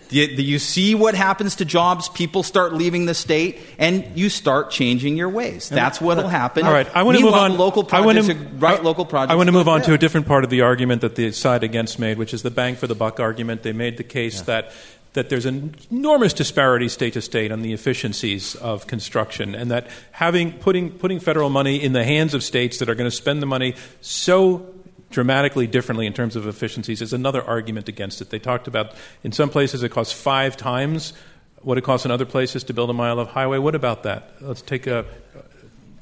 You, 0.10 0.26
you 0.26 0.60
see 0.60 0.96
what 0.96 1.16
happens 1.16 1.56
to 1.56 1.66
jobs, 1.66 2.10
people 2.10 2.44
start 2.44 2.74
leaving 2.74 3.06
the 3.06 3.14
state, 3.14 3.60
and 3.78 4.06
you 4.16 4.30
start 4.30 4.70
changing 4.70 5.18
your 5.18 5.30
ways. 5.30 5.70
That's 5.70 6.00
what 6.00 6.18
will 6.18 6.28
happen. 6.28 6.66
All 6.66 6.74
right, 6.74 6.88
I 6.96 7.04
want 7.04 7.18
to 7.18 7.24
move 7.24 7.34
on. 7.34 7.58
Local 7.58 7.88
I 7.92 8.02
want 8.02 8.24
to, 8.24 8.34
right? 8.58 8.84
Local 8.84 9.06
projects. 9.06 9.34
I 9.34 9.36
want 9.36 9.48
to 9.48 9.54
move 9.54 9.68
on 9.68 9.82
to 9.84 9.94
a 9.94 9.98
different 9.98 10.28
part 10.28 10.44
of 10.44 10.50
the 10.50 10.62
argument 10.62 11.02
that 11.02 11.16
the 11.16 11.32
side 11.32 11.64
against 11.64 12.00
made, 12.00 12.18
which 12.18 12.34
is 12.34 12.44
the 12.44 12.52
bang 12.52 12.76
for 12.76 12.88
the 12.88 12.96
buck 12.96 13.20
argument. 13.20 13.64
They 13.64 13.74
made 13.74 13.98
the 13.98 14.04
case 14.04 14.42
that 14.42 14.72
that 15.14 15.30
there's 15.30 15.46
an 15.46 15.76
enormous 15.92 16.34
disparity 16.34 16.90
state 16.90 17.14
to 17.14 17.22
state 17.22 17.52
on 17.52 17.62
the 17.62 17.72
efficiencies 17.72 18.56
of 18.56 18.88
construction, 18.88 19.56
and 19.56 19.70
that 19.72 19.88
having 20.12 20.54
putting 20.54 20.92
putting 20.92 21.20
federal 21.20 21.50
money 21.50 21.82
in 21.82 21.94
the 21.94 22.04
hands 22.04 22.34
of 22.34 22.44
states 22.44 22.80
that 22.80 22.90
are 22.90 22.96
going 22.96 23.10
to 23.10 23.16
spend 23.16 23.42
the 23.42 23.46
money 23.46 23.76
so 24.02 24.73
dramatically 25.14 25.68
differently 25.68 26.06
in 26.06 26.14
terms 26.14 26.36
of 26.36 26.46
efficiencies 26.48 27.02
is 27.02 27.14
another 27.14 27.42
argument 27.44 27.88
against 27.88 28.22
it. 28.22 28.30
They 28.30 28.40
talked 28.40 28.68
about 28.68 28.94
in 29.24 29.32
some 29.32 29.50
places 29.50 29.84
it 29.84 29.90
costs 29.90 30.14
five 30.14 30.58
times 30.58 31.14
what 31.62 31.78
it 31.78 31.82
costs 31.82 32.06
in 32.06 32.12
other 32.12 32.26
places 32.26 32.66
to 32.66 32.74
build 32.74 32.90
a 32.90 32.94
mile 32.94 33.20
of 33.20 33.30
highway. 33.30 33.58
What 33.58 33.76
about 33.76 34.04
that? 34.04 34.34
Let's 34.42 34.62
take 34.62 34.86
a 34.88 35.06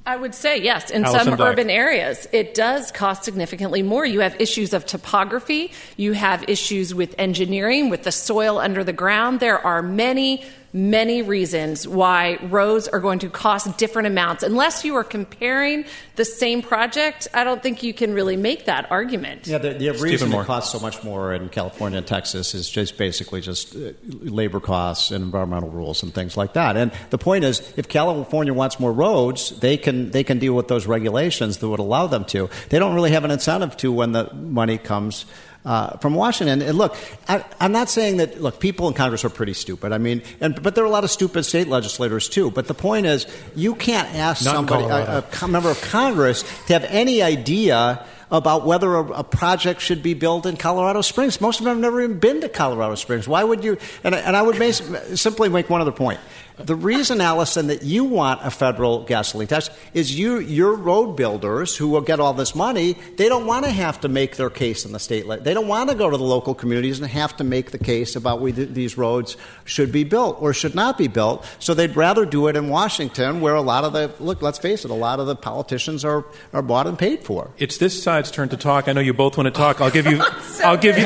I 0.03 0.16
would 0.16 0.34
say 0.34 0.59
yes. 0.59 0.89
In 0.89 1.05
Allison 1.05 1.26
some 1.26 1.38
Black. 1.38 1.51
urban 1.51 1.70
areas, 1.70 2.28
it 2.34 2.55
does 2.55 2.91
cost 2.91 3.24
significantly 3.24 3.84
more. 3.84 4.03
You 4.03 4.22
have 4.22 4.39
issues 4.41 4.74
of 4.74 4.86
topography. 4.88 5.72
You 5.95 6.14
have 6.14 6.43
issues 6.49 6.95
with 6.95 7.14
engineering, 7.20 7.89
with 7.91 8.01
the 8.01 8.12
soil 8.12 8.57
under 8.57 8.84
the 8.84 8.93
ground. 8.93 9.39
There 9.39 9.64
are 9.64 9.84
many 9.84 10.43
many 10.74 11.22
reasons 11.22 11.88
why 11.88 12.38
roads 12.43 12.88
are 12.88 12.99
going 12.99 13.19
to 13.19 13.30
cost 13.30 13.78
different 13.78 14.07
amounts. 14.07 14.43
Unless 14.43 14.86
you 14.86 14.95
are 14.95 15.03
comparing 15.03 15.86
the 16.15 16.26
same 16.26 16.61
project, 16.61 17.28
I 17.34 17.43
don't 17.43 17.61
think 17.61 17.84
you 17.84 17.93
can 17.93 18.13
really 18.13 18.38
make 18.38 18.65
that 18.65 18.89
argument. 18.91 19.47
Yeah, 19.47 19.57
the, 19.57 19.74
the 19.74 19.91
reason 19.93 20.32
it 20.34 20.45
costs 20.45 20.72
so 20.72 20.80
much 20.80 21.03
more 21.03 21.34
in 21.34 21.49
California 21.49 21.97
and 21.97 22.07
Texas 22.07 22.53
is 22.53 22.69
just 22.69 22.97
basically 22.97 23.41
just 23.41 23.76
uh, 23.76 23.91
labor 24.03 24.59
costs 24.59 25.11
and 25.11 25.24
environmental 25.24 25.69
rules 25.69 26.03
and 26.03 26.13
things 26.13 26.38
like 26.38 26.53
that. 26.53 26.78
And 26.78 26.91
the 27.09 27.17
point 27.17 27.43
is, 27.43 27.61
if 27.78 27.88
California 27.88 28.53
wants 28.53 28.80
more 28.80 28.93
roads, 28.93 29.51
they 29.59 29.78
can 29.78 30.11
they 30.11 30.24
can 30.24 30.39
deal 30.39 30.53
with 30.53 30.67
those 30.67 30.88
regulations 30.88 31.57
that 31.57 31.67
would 31.67 31.80
allow 31.80 32.07
them 32.07 32.26
to. 32.26 32.49
They 32.69 32.80
don't 32.80 32.95
really 32.95 33.11
have 33.11 33.26
an 33.26 33.32
incentive 33.32 33.78
to 33.78 33.91
when 33.91 34.11
the 34.11 34.34
money 34.34 34.78
comes 34.78 35.26
uh, 35.66 35.97
from 35.97 36.16
Washington. 36.16 36.62
And 36.62 36.78
look, 36.78 36.95
I, 37.28 37.43
am 37.59 37.72
not 37.72 37.89
saying 37.89 38.18
that. 38.18 38.41
Look, 38.41 38.59
people 38.59 38.88
in 38.88 38.93
Congress 38.93 39.24
are 39.26 39.30
pretty 39.30 39.53
stupid. 39.53 39.91
I 39.91 39.97
mean, 39.97 40.22
and, 40.39 40.62
but 40.62 40.76
there 40.76 40.84
are 40.84 40.88
a 40.88 40.91
lot 40.91 41.03
of 41.03 41.12
stupid 41.12 41.43
state 41.43 41.68
legislators 41.68 42.30
too. 42.30 42.51
But 42.51 42.68
the 42.68 42.74
point 42.74 43.05
is, 43.05 43.28
you 43.55 43.76
can't 43.76 44.14
ask 44.16 44.43
not 44.43 44.55
somebody, 44.55 44.86
a, 44.86 45.24
a 45.41 45.47
member 45.47 45.70
of 45.70 45.82
Congress, 45.82 46.43
to 46.68 46.74
have 46.74 46.84
any 46.86 47.22
idea 47.22 48.05
about 48.32 48.66
whether 48.66 48.95
a, 48.95 49.12
a, 49.12 49.24
project 49.26 49.82
should 49.82 50.01
be 50.01 50.14
built 50.14 50.45
in 50.45 50.55
Colorado 50.55 51.01
Springs. 51.01 51.41
Most 51.41 51.59
of 51.59 51.66
them 51.66 51.76
have 51.76 51.82
never 51.82 52.01
even 52.01 52.18
been 52.18 52.39
to 52.41 52.49
Colorado 52.49 52.95
Springs. 52.95 53.28
Why 53.28 53.43
would 53.43 53.64
you? 53.64 53.78
And, 54.03 54.16
and 54.16 54.38
I 54.38 54.41
would 54.41 54.55
simply 54.74 55.49
make 55.49 55.70
one 55.70 55.82
other 55.82 55.91
point. 55.91 56.20
The 56.66 56.76
reason, 56.76 57.22
Allison, 57.22 57.68
that 57.68 57.84
you 57.84 58.03
want 58.03 58.41
a 58.43 58.51
federal 58.51 59.03
gasoline 59.03 59.47
tax 59.47 59.70
is 59.93 60.18
you, 60.18 60.39
your 60.39 60.76
road 60.76 61.16
builders 61.16 61.76
who 61.76 61.89
will 61.89 62.01
get 62.01 62.20
all 62.20 62.34
this 62.34 62.55
money, 62.55 62.97
they 63.18 63.30
don't 63.30 63.45
want 63.45 63.66
to 63.66 63.72
have 63.72 63.99
to 64.01 64.07
make 64.07 64.38
their 64.38 64.49
case 64.49 64.86
in 64.86 64.91
the 64.91 64.99
state. 64.99 65.26
They 65.43 65.53
don't 65.53 65.68
want 65.68 65.89
to 65.89 65.95
go 65.95 66.09
to 66.09 66.18
the 66.18 66.24
local 66.24 66.53
communities 66.53 66.99
and 66.99 67.09
have 67.09 67.36
to 67.38 67.43
make 67.43 67.72
the 67.72 67.78
case 67.78 68.16
about 68.16 68.41
whether 68.41 68.66
these 68.66 68.97
roads 68.97 69.38
should 69.66 69.91
be 69.91 70.03
built 70.03 70.38
or 70.41 70.53
should 70.53 70.76
not 70.76 70.97
be 70.97 71.07
built. 71.07 71.45
So 71.59 71.74
they'd 71.74 71.95
rather 71.95 72.26
do 72.26 72.47
it 72.47 72.55
in 72.55 72.70
Washington, 72.70 73.41
where 73.41 73.55
a 73.55 73.62
lot 73.62 73.84
of 73.84 73.93
the 73.93 74.12
look. 74.20 74.41
Let's 74.41 74.59
face 74.59 74.86
it, 74.86 74.91
a 74.91 74.95
lot 74.95 75.20
of 75.20 75.28
the 75.28 75.36
politicians 75.36 76.03
are, 76.03 76.26
are 76.53 76.62
bought 76.62 76.88
and 76.88 76.97
paid 76.97 77.24
for. 77.24 77.51
It's 77.57 77.78
this 77.78 78.01
side's 78.01 78.32
turn 78.32 78.49
to 78.49 78.57
talk. 78.57 78.88
I 78.88 78.93
know 78.93 79.01
you 79.01 79.14
both 79.14 79.38
want 79.38 79.47
to 79.47 79.51
talk. 79.51 79.82
I'll 79.82 79.91
give 79.91 80.07
you. 80.07 80.22
so 80.41 80.64
I'll 80.64 80.78
give 80.78 80.97
you. 80.97 81.05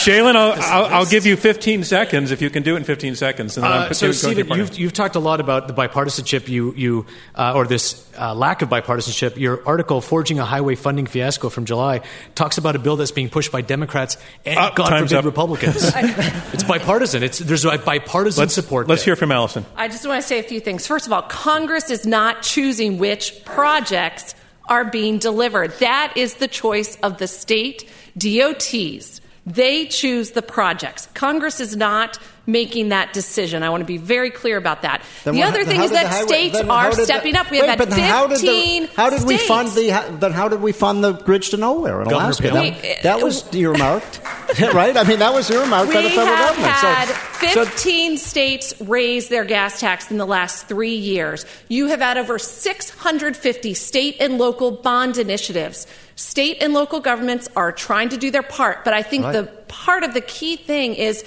Shailen, 0.00 0.36
I'll, 0.36 0.52
I'll, 0.52 0.94
I'll, 0.94 1.06
give 1.06 1.26
you 1.26 1.36
15 1.36 1.84
seconds 1.84 2.30
if 2.30 2.40
you 2.40 2.48
can 2.48 2.62
do 2.62 2.74
it 2.74 2.78
in 2.78 2.84
15 2.84 3.16
seconds. 3.16 3.56
And 3.56 3.64
then 3.64 3.72
uh, 3.72 3.92
so, 3.92 4.12
Stephen, 4.12 4.46
you've, 4.56 4.78
you've 4.78 4.92
talked 4.92 5.16
a 5.16 5.20
lot 5.20 5.40
about 5.40 5.68
the 5.68 5.74
bipartisanship 5.74 6.48
you, 6.48 6.74
you 6.74 7.06
uh, 7.34 7.52
or 7.54 7.66
this 7.66 8.08
uh, 8.18 8.34
lack 8.34 8.62
of 8.62 8.68
bipartisanship. 8.68 9.36
Your 9.36 9.66
article, 9.66 10.00
Forging 10.00 10.38
a 10.38 10.44
Highway 10.44 10.74
Funding 10.74 11.06
Fiasco 11.06 11.48
from 11.48 11.64
July, 11.64 12.00
talks 12.34 12.58
about 12.58 12.76
a 12.76 12.78
bill 12.78 12.96
that's 12.96 13.12
being 13.12 13.28
pushed 13.28 13.52
by 13.52 13.60
Democrats 13.60 14.16
and, 14.44 14.58
uh, 14.58 14.70
God 14.74 14.98
forbid, 14.98 15.12
up. 15.12 15.24
Republicans. 15.24 15.76
it's 15.94 16.64
bipartisan. 16.64 17.22
It's, 17.22 17.38
there's 17.38 17.64
bipartisan 17.64 18.42
let's, 18.42 18.54
support. 18.54 18.88
Let's 18.88 19.02
there. 19.02 19.14
hear 19.14 19.16
from 19.16 19.32
Allison. 19.32 19.64
I 19.76 19.88
just 19.88 20.06
want 20.06 20.20
to 20.20 20.26
say 20.26 20.38
a 20.38 20.42
few 20.42 20.60
things. 20.60 20.86
First 20.86 21.06
of 21.06 21.12
all, 21.12 21.22
Congress 21.22 21.90
is 21.90 22.06
not 22.06 22.42
choosing 22.42 22.98
which 22.98 23.44
projects 23.44 24.34
are 24.70 24.84
being 24.84 25.18
delivered. 25.18 25.72
That 25.80 26.12
is 26.16 26.34
the 26.34 26.48
choice 26.48 26.96
of 27.02 27.18
the 27.18 27.26
state 27.26 27.88
DOTs. 28.16 29.20
They 29.46 29.86
choose 29.86 30.32
the 30.32 30.42
projects. 30.42 31.08
Congress 31.14 31.60
is 31.60 31.76
not 31.76 32.18
making 32.46 32.88
that 32.90 33.12
decision. 33.12 33.62
I 33.62 33.70
want 33.70 33.82
to 33.82 33.86
be 33.86 33.96
very 33.96 34.30
clear 34.30 34.56
about 34.56 34.82
that. 34.82 35.02
Then 35.24 35.34
the 35.34 35.42
other 35.42 35.64
thing 35.64 35.82
is 35.82 35.90
that 35.90 36.06
highway, 36.06 36.26
states 36.26 36.60
are 36.60 36.92
stepping 36.92 37.34
the, 37.34 37.40
up. 37.40 37.50
We 37.50 37.60
wait, 37.60 37.68
have 37.68 37.78
had 37.78 37.88
15 37.88 38.04
how 38.04 38.26
did, 38.26 38.40
the, 38.40 38.86
how 38.96 39.10
did 39.10 39.24
we 39.24 39.36
fund 39.36 39.68
the 39.70 40.16
then 40.18 40.32
how 40.32 40.48
did 40.48 40.60
we 40.60 40.72
fund 40.72 41.04
the 41.04 41.12
bridge 41.12 41.50
to 41.50 41.56
nowhere 41.56 42.02
in 42.02 42.08
Alaska? 42.08 42.50
That, 42.50 43.02
that, 43.02 43.22
was 43.22 43.46
uh, 43.46 43.56
earmarked, 43.56 44.20
right? 44.74 44.96
I 44.96 45.04
mean, 45.04 45.18
that 45.18 45.32
was 45.32 45.50
earmarked 45.50 45.92
by 45.92 46.02
the 46.02 46.10
federal 46.10 46.36
government. 46.36 46.56
We 46.56 46.62
have 46.62 47.08
had 47.08 47.30
15 47.40 48.16
so, 48.16 48.28
states 48.28 48.80
raise 48.80 49.28
their 49.28 49.44
gas 49.44 49.80
tax 49.80 50.10
in 50.10 50.18
the 50.18 50.26
last 50.26 50.66
three 50.66 50.96
years. 50.96 51.44
You 51.68 51.86
have 51.86 52.00
had 52.00 52.18
over 52.18 52.38
650 52.38 53.74
state 53.74 54.16
and 54.20 54.38
local 54.38 54.70
bond 54.70 55.18
initiatives. 55.18 55.86
State 56.16 56.58
and 56.60 56.74
local 56.74 57.00
governments 57.00 57.48
are 57.56 57.72
trying 57.72 58.10
to 58.10 58.18
do 58.18 58.30
their 58.30 58.42
part, 58.42 58.84
but 58.84 58.92
I 58.92 59.02
think 59.02 59.24
right. 59.24 59.32
the 59.32 59.44
part 59.68 60.02
of 60.02 60.12
the 60.12 60.20
key 60.20 60.56
thing 60.56 60.94
is 60.94 61.24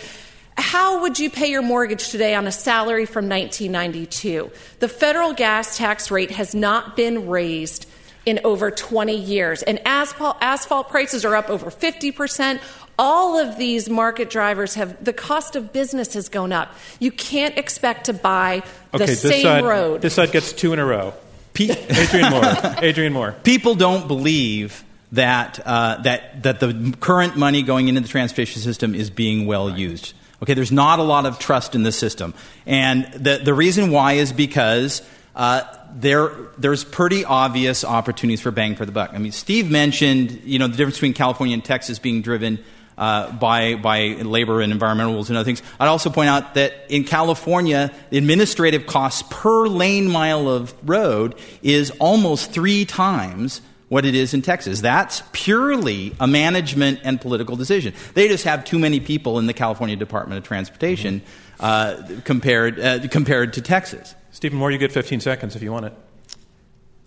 how 0.58 1.02
would 1.02 1.20
you 1.20 1.30
pay 1.30 1.50
your 1.50 1.62
mortgage 1.62 2.10
today 2.10 2.36
on 2.36 2.48
a 2.48 2.52
salary 2.52 3.06
from 3.06 3.28
1992? 3.30 4.52
The 4.80 4.88
federal 4.88 5.34
gas 5.34 5.78
tax 5.78 6.12
rate 6.12 6.32
has 6.32 6.54
not 6.54 6.96
been 6.96 7.28
raised 7.28 7.90
in 8.26 8.40
over 8.44 8.72
20 8.72 9.18
years, 9.18 9.64
and 9.64 9.86
asphalt, 9.86 10.38
asphalt 10.40 10.90
prices 10.90 11.26
are 11.26 11.36
up 11.36 11.50
over 11.50 11.70
50%. 11.70 12.62
All 12.98 13.40
of 13.40 13.58
these 13.58 13.90
market 13.90 14.30
drivers 14.30 14.76
have 14.76 15.04
the 15.04 15.12
cost 15.12 15.56
of 15.56 15.74
business 15.74 16.14
has 16.14 16.30
gone 16.30 16.54
up. 16.54 16.74
You 17.00 17.12
can't 17.12 17.58
expect 17.58 18.06
to 18.06 18.14
buy 18.14 18.64
the 18.92 19.04
okay, 19.04 19.16
same 19.16 19.44
side, 19.44 19.64
road. 19.66 20.02
This 20.02 20.14
side 20.14 20.32
gets 20.32 20.54
two 20.54 20.74
in 20.74 20.80
a 20.80 20.86
row. 20.86 21.14
Adrian 21.60 22.32
Moore. 22.32 22.44
Adrian 22.82 23.14
Moore. 23.14 23.36
People 23.44 23.76
don't 23.76 24.08
believe 24.08 24.84
that 25.12 25.60
uh, 25.66 26.02
that 26.04 26.44
that 26.44 26.60
the 26.60 26.96
current 27.00 27.36
money 27.36 27.62
going 27.62 27.88
into 27.88 28.02
the 28.02 28.08
transportation 28.08 28.62
system 28.62 28.96
is 28.96 29.10
being 29.10 29.46
well 29.48 29.70
used. 29.70 30.14
Okay, 30.44 30.56
there's 30.56 30.74
not 30.74 31.00
a 31.00 31.04
lot 31.04 31.26
of 31.26 31.40
trust 31.40 31.74
in 31.74 31.84
the 31.84 31.92
system. 31.94 32.34
And 32.66 33.06
the, 33.14 33.40
the 33.42 33.54
reason 33.54 33.92
why 33.92 34.14
is 34.14 34.34
because 34.34 35.02
uh, 35.38 35.64
there, 35.96 36.34
there's 36.58 36.84
pretty 36.84 37.24
obvious 37.24 37.86
opportunities 37.86 38.42
for 38.42 38.52
bang 38.52 38.76
for 38.76 38.86
the 38.86 38.92
buck. 38.92 39.12
I 39.14 39.20
mean, 39.20 39.32
Steve 39.32 39.72
mentioned, 39.72 40.42
you 40.44 40.60
know, 40.60 40.68
the 40.68 40.76
difference 40.76 40.98
between 40.98 41.14
California 41.14 41.54
and 41.54 41.64
Texas 41.64 41.98
being 41.98 42.22
driven 42.22 42.62
uh, 42.98 43.32
by, 43.32 43.76
by 43.76 44.08
labor 44.22 44.60
and 44.60 44.74
environmental 44.74 45.14
rules 45.14 45.30
and 45.30 45.38
other 45.38 45.46
things. 45.46 45.64
I'd 45.80 45.88
also 45.88 46.10
point 46.10 46.28
out 46.28 46.56
that 46.56 46.74
in 46.90 47.06
California, 47.06 47.94
the 48.10 48.18
administrative 48.18 48.86
costs 48.86 49.24
per 49.30 49.68
lane 49.68 50.12
mile 50.12 50.50
of 50.50 50.76
road 50.84 51.36
is 51.62 51.92
almost 52.02 52.52
three 52.52 52.84
times 52.84 53.62
what 53.94 54.06
it 54.06 54.16
is 54.16 54.34
in 54.34 54.42
Texas. 54.42 54.82
That's 54.82 55.22
purely 55.32 56.16
a 56.20 56.26
management 56.26 57.02
and 57.04 57.22
political 57.22 57.56
decision. 57.56 57.94
They 58.16 58.28
just 58.28 58.44
have 58.44 58.66
too 58.66 58.80
many 58.80 59.00
people 59.00 59.38
in 59.38 59.46
the 59.46 59.54
California 59.54 59.96
Department 59.96 60.40
of 60.40 60.44
Transportation 60.44 61.22
uh, 61.60 62.02
compared, 62.24 62.80
uh, 62.80 63.08
compared 63.08 63.54
to 63.54 63.62
Texas. 63.62 64.16
Stephen 64.32 64.58
Moore, 64.58 64.72
you 64.72 64.80
get 64.80 64.92
15 64.92 65.20
seconds 65.20 65.56
if 65.56 65.62
you 65.62 65.72
want 65.72 65.86
it. 65.86 65.94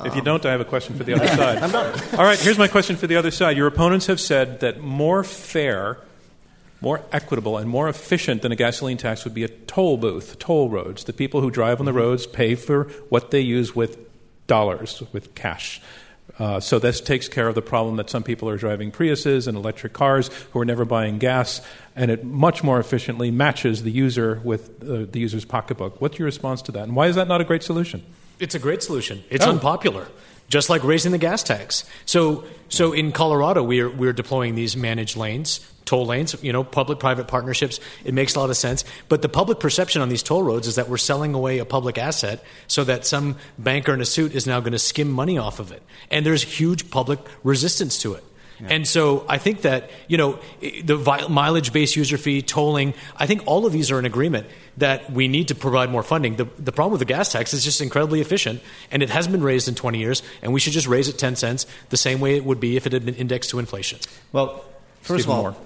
If 0.05 0.15
you 0.15 0.23
don't, 0.23 0.45
I 0.47 0.53
have 0.53 0.61
a 0.61 0.65
question 0.65 0.97
for 0.97 1.03
the 1.03 1.15
other 1.15 1.27
side. 1.37 1.59
I'm 1.59 1.73
done. 1.73 2.01
All 2.17 2.25
right, 2.25 2.39
here's 2.39 2.59
my 2.59 2.69
question 2.69 2.95
for 2.95 3.09
the 3.09 3.17
other 3.17 3.33
side. 3.33 3.57
Your 3.57 3.67
opponents 3.67 4.07
have 4.07 4.21
said 4.21 4.61
that 4.61 4.81
more 4.81 5.25
fair, 5.25 5.99
more 6.81 7.03
equitable, 7.11 7.59
and 7.59 7.69
more 7.69 7.89
efficient 7.89 8.43
than 8.43 8.53
a 8.53 8.57
gasoline 8.57 8.97
tax 8.97 9.25
would 9.25 9.35
be 9.35 9.43
a 9.43 9.49
toll 9.49 9.97
booth, 9.97 10.39
toll 10.39 10.69
roads. 10.69 11.03
The 11.03 11.13
people 11.13 11.41
who 11.41 11.51
drive 11.51 11.81
on 11.81 11.87
the 11.87 11.93
roads 11.93 12.29
pay 12.29 12.55
for 12.55 12.85
what 13.09 13.33
they 13.33 13.41
use 13.41 13.75
with 13.75 13.99
dollars, 14.47 15.03
with 15.13 15.35
cash. 15.35 15.81
Uh, 16.39 16.61
so 16.61 16.79
this 16.79 17.01
takes 17.01 17.29
care 17.29 17.49
of 17.49 17.55
the 17.55 17.63
problem 17.63 17.97
that 17.97 18.11
some 18.11 18.23
people 18.23 18.49
are 18.49 18.59
driving 18.59 18.91
Priuses 18.91 19.47
and 19.47 19.57
electric 19.57 19.93
cars 19.93 20.29
who 20.53 20.61
are 20.61 20.65
never 20.65 20.85
buying 20.85 21.19
gas, 21.19 21.63
and 21.95 22.11
it 22.11 22.25
much 22.25 22.63
more 22.63 22.79
efficiently 22.79 23.31
matches 23.31 23.83
the 23.83 23.91
user 23.91 24.41
with 24.45 24.83
uh, 24.83 25.07
the 25.11 25.19
user's 25.19 25.45
pocketbook. 25.45 26.01
What's 26.01 26.19
your 26.19 26.27
response 26.27 26.63
to 26.63 26.73
that, 26.73 26.85
and 26.85 26.95
why 26.95 27.07
is 27.07 27.17
that 27.17 27.29
not 27.29 27.41
a 27.41 27.45
great 27.45 27.63
solution? 27.63 28.05
It's 28.39 28.55
a 28.55 28.59
great 28.59 28.83
solution. 28.83 29.25
It's 29.31 29.47
oh. 29.47 29.51
unpopular, 29.51 30.07
just 30.49 30.69
like 30.69 30.85
raising 30.85 31.13
the 31.13 31.19
gas 31.19 31.43
tax. 31.43 31.85
So, 32.05 32.45
so 32.69 32.93
in 32.93 33.13
Colorado, 33.13 33.63
we're 33.63 33.89
we're 33.89 34.13
deploying 34.13 34.57
these 34.57 34.77
managed 34.77 35.17
lanes 35.17 35.61
toll 35.87 36.05
lanes, 36.07 36.37
you 36.43 36.53
know, 36.53 36.63
public 36.63 36.99
private 36.99 37.29
partnerships. 37.29 37.81
It 38.05 38.13
makes 38.13 38.35
a 38.35 38.41
lot 38.41 38.51
of 38.51 38.57
sense. 38.57 38.85
But 39.09 39.23
the 39.23 39.29
public 39.29 39.61
perception 39.61 40.03
on 40.03 40.11
these 40.11 40.23
toll 40.23 40.43
roads 40.43 40.67
is 40.67 40.75
that 40.75 40.89
we're 40.89 40.99
selling 40.99 41.33
away 41.33 41.59
a 41.59 41.65
public 41.65 41.97
asset 41.97 42.45
so 42.67 42.85
that 42.85 43.07
some 43.07 43.37
banker 43.57 43.95
in 43.95 44.01
a 44.01 44.05
suit 44.05 44.35
is 44.35 44.47
now 44.47 44.61
going 44.61 44.73
to 44.73 44.79
skim 44.79 45.11
money 45.11 45.39
off 45.39 45.61
of 45.61 45.73
it. 45.73 45.83
And 46.11 46.27
there's 46.27 46.43
huge 46.43 46.91
public 46.91 47.21
resistance 47.43 47.99
to 48.01 48.15
it. 48.15 48.25
Yeah. 48.61 48.69
And 48.71 48.89
so 48.89 49.25
I 49.29 49.39
think 49.39 49.63
that, 49.63 49.91
you 50.09 50.17
know, 50.17 50.39
the 50.61 50.97
mileage 51.29 51.73
based 51.73 51.95
user 51.95 52.17
fee, 52.17 52.43
tolling, 52.43 52.95
I 53.17 53.27
think 53.27 53.43
all 53.47 53.67
of 53.67 53.73
these 53.73 53.91
are 53.91 53.99
in 53.99 54.07
agreement 54.07 54.47
that 54.79 55.13
we 55.13 55.29
need 55.29 55.49
to 55.49 55.55
provide 55.55 55.91
more 55.91 56.03
funding. 56.03 56.37
The, 56.37 56.45
the 56.59 56.73
problem 56.73 56.93
with 56.93 57.01
the 57.01 57.07
gas 57.07 57.33
tax 57.33 57.53
is 57.53 57.65
just 57.65 57.81
incredibly 57.81 58.21
efficient, 58.21 58.63
and 58.91 59.03
it 59.03 59.11
hasn't 59.11 59.33
been 59.33 59.43
raised 59.43 59.69
in 59.69 59.75
20 59.75 59.99
years, 59.99 60.23
and 60.43 60.53
we 60.53 60.61
should 60.61 60.73
just 60.73 60.87
raise 60.87 61.09
it 61.09 61.19
10 61.19 61.37
cents 61.37 61.67
the 61.91 61.97
same 61.97 62.21
way 62.21 62.37
it 62.37 62.45
would 62.45 62.61
be 62.61 62.77
if 62.77 62.87
it 62.87 62.93
had 62.93 63.05
been 63.05 63.15
indexed 63.15 63.51
to 63.51 63.59
inflation. 63.59 63.99
Well, 64.33 64.65
first 65.03 65.25
Stephen 65.25 65.39
of 65.39 65.45
all, 65.45 65.53
Moore. 65.53 65.57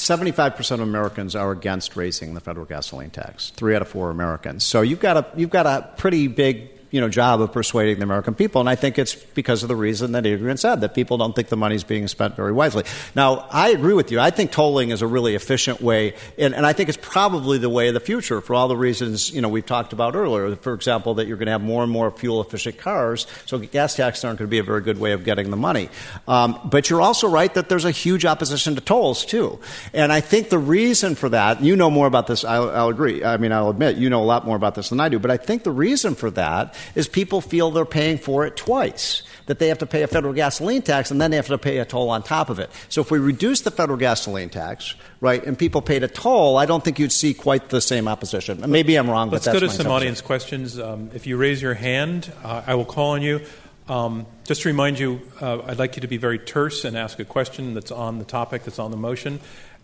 75% 0.00 0.70
of 0.72 0.80
Americans 0.80 1.36
are 1.36 1.52
against 1.52 1.96
raising 1.96 2.34
the 2.34 2.40
federal 2.40 2.66
gasoline 2.66 3.10
tax. 3.10 3.50
Three 3.50 3.74
out 3.74 3.82
of 3.82 3.88
four 3.88 4.10
Americans. 4.10 4.64
So 4.64 4.80
you've 4.80 5.00
got 5.00 5.16
a, 5.16 5.26
you've 5.36 5.50
got 5.50 5.66
a 5.66 5.88
pretty 5.96 6.26
big 6.28 6.79
you 6.90 7.00
know, 7.00 7.08
job 7.08 7.40
of 7.40 7.52
persuading 7.52 7.98
the 7.98 8.02
American 8.02 8.34
people. 8.34 8.60
And 8.60 8.68
I 8.68 8.74
think 8.74 8.98
it's 8.98 9.14
because 9.14 9.62
of 9.62 9.68
the 9.68 9.76
reason 9.76 10.12
that 10.12 10.26
Adrian 10.26 10.56
said, 10.56 10.80
that 10.80 10.94
people 10.94 11.18
don't 11.18 11.34
think 11.34 11.48
the 11.48 11.56
money's 11.56 11.84
being 11.84 12.08
spent 12.08 12.36
very 12.36 12.52
wisely. 12.52 12.84
Now, 13.14 13.46
I 13.50 13.70
agree 13.70 13.94
with 13.94 14.10
you. 14.10 14.18
I 14.18 14.30
think 14.30 14.50
tolling 14.50 14.90
is 14.90 15.02
a 15.02 15.06
really 15.06 15.34
efficient 15.34 15.80
way, 15.80 16.14
and, 16.38 16.54
and 16.54 16.66
I 16.66 16.72
think 16.72 16.88
it's 16.88 16.98
probably 17.00 17.58
the 17.58 17.68
way 17.68 17.88
of 17.88 17.94
the 17.94 18.00
future 18.00 18.40
for 18.40 18.54
all 18.54 18.68
the 18.68 18.76
reasons, 18.76 19.32
you 19.32 19.40
know, 19.40 19.48
we've 19.48 19.66
talked 19.66 19.92
about 19.92 20.16
earlier. 20.16 20.56
For 20.56 20.74
example, 20.74 21.14
that 21.14 21.26
you're 21.26 21.36
going 21.36 21.46
to 21.46 21.52
have 21.52 21.62
more 21.62 21.82
and 21.82 21.92
more 21.92 22.10
fuel 22.10 22.40
efficient 22.40 22.78
cars, 22.78 23.26
so 23.46 23.58
gas 23.58 23.94
taxes 23.94 24.24
aren't 24.24 24.38
going 24.38 24.48
to 24.48 24.50
be 24.50 24.58
a 24.58 24.64
very 24.64 24.80
good 24.80 24.98
way 24.98 25.12
of 25.12 25.24
getting 25.24 25.50
the 25.50 25.56
money. 25.56 25.88
Um, 26.26 26.58
but 26.64 26.90
you're 26.90 27.02
also 27.02 27.28
right 27.28 27.52
that 27.54 27.68
there's 27.68 27.84
a 27.84 27.90
huge 27.90 28.24
opposition 28.24 28.74
to 28.74 28.80
tolls, 28.80 29.24
too. 29.24 29.60
And 29.94 30.12
I 30.12 30.20
think 30.20 30.48
the 30.48 30.58
reason 30.58 31.14
for 31.14 31.28
that, 31.28 31.62
you 31.62 31.76
know 31.76 31.90
more 31.90 32.06
about 32.06 32.26
this, 32.26 32.44
I'll, 32.44 32.70
I'll 32.70 32.88
agree. 32.88 33.22
I 33.22 33.36
mean, 33.36 33.52
I'll 33.52 33.70
admit, 33.70 33.96
you 33.96 34.10
know 34.10 34.22
a 34.22 34.24
lot 34.24 34.44
more 34.44 34.56
about 34.56 34.74
this 34.74 34.88
than 34.88 34.98
I 34.98 35.08
do, 35.08 35.18
but 35.18 35.30
I 35.30 35.36
think 35.36 35.62
the 35.62 35.70
reason 35.70 36.14
for 36.14 36.30
that 36.32 36.74
is 36.94 37.08
people 37.08 37.40
feel 37.40 37.70
they're 37.70 37.84
paying 37.84 38.18
for 38.18 38.46
it 38.46 38.56
twice. 38.56 39.22
That 39.46 39.58
they 39.58 39.68
have 39.68 39.78
to 39.78 39.86
pay 39.86 40.02
a 40.02 40.06
federal 40.06 40.32
gasoline 40.32 40.82
tax 40.82 41.10
and 41.10 41.20
then 41.20 41.30
they 41.32 41.36
have 41.36 41.48
to 41.48 41.58
pay 41.58 41.78
a 41.78 41.84
toll 41.84 42.10
on 42.10 42.22
top 42.22 42.50
of 42.50 42.58
it. 42.60 42.70
So 42.88 43.00
if 43.00 43.10
we 43.10 43.18
reduce 43.18 43.62
the 43.62 43.70
federal 43.70 43.98
gasoline 43.98 44.48
tax, 44.48 44.94
right, 45.20 45.44
and 45.44 45.58
people 45.58 45.82
paid 45.82 46.04
a 46.04 46.08
toll, 46.08 46.56
I 46.56 46.66
don't 46.66 46.84
think 46.84 46.98
you'd 46.98 47.10
see 47.10 47.34
quite 47.34 47.68
the 47.68 47.80
same 47.80 48.06
opposition. 48.06 48.62
Maybe 48.70 48.96
I'm 48.96 49.10
wrong, 49.10 49.30
Let's 49.30 49.46
but 49.46 49.52
that's 49.52 49.62
go 49.62 49.66
to 49.68 49.72
some 49.72 49.90
audience 49.90 50.20
questions. 50.20 50.78
Um, 50.78 51.10
if 51.14 51.26
you 51.26 51.36
raise 51.36 51.60
your 51.60 51.74
hand, 51.74 52.32
uh, 52.44 52.62
I 52.66 52.74
will 52.74 52.84
call 52.84 53.12
on 53.12 53.22
you. 53.22 53.40
Um, 53.88 54.26
just 54.44 54.62
to 54.62 54.68
remind 54.68 55.00
you, 55.00 55.20
uh, 55.40 55.62
I'd 55.66 55.80
like 55.80 55.96
you 55.96 56.02
to 56.02 56.08
be 56.08 56.16
very 56.16 56.38
terse 56.38 56.84
and 56.84 56.96
ask 56.96 57.18
a 57.18 57.24
question 57.24 57.74
that's 57.74 57.90
on 57.90 58.20
the 58.20 58.24
topic, 58.24 58.62
that's 58.62 58.78
on 58.78 58.92
the 58.92 58.96
motion. 58.96 59.40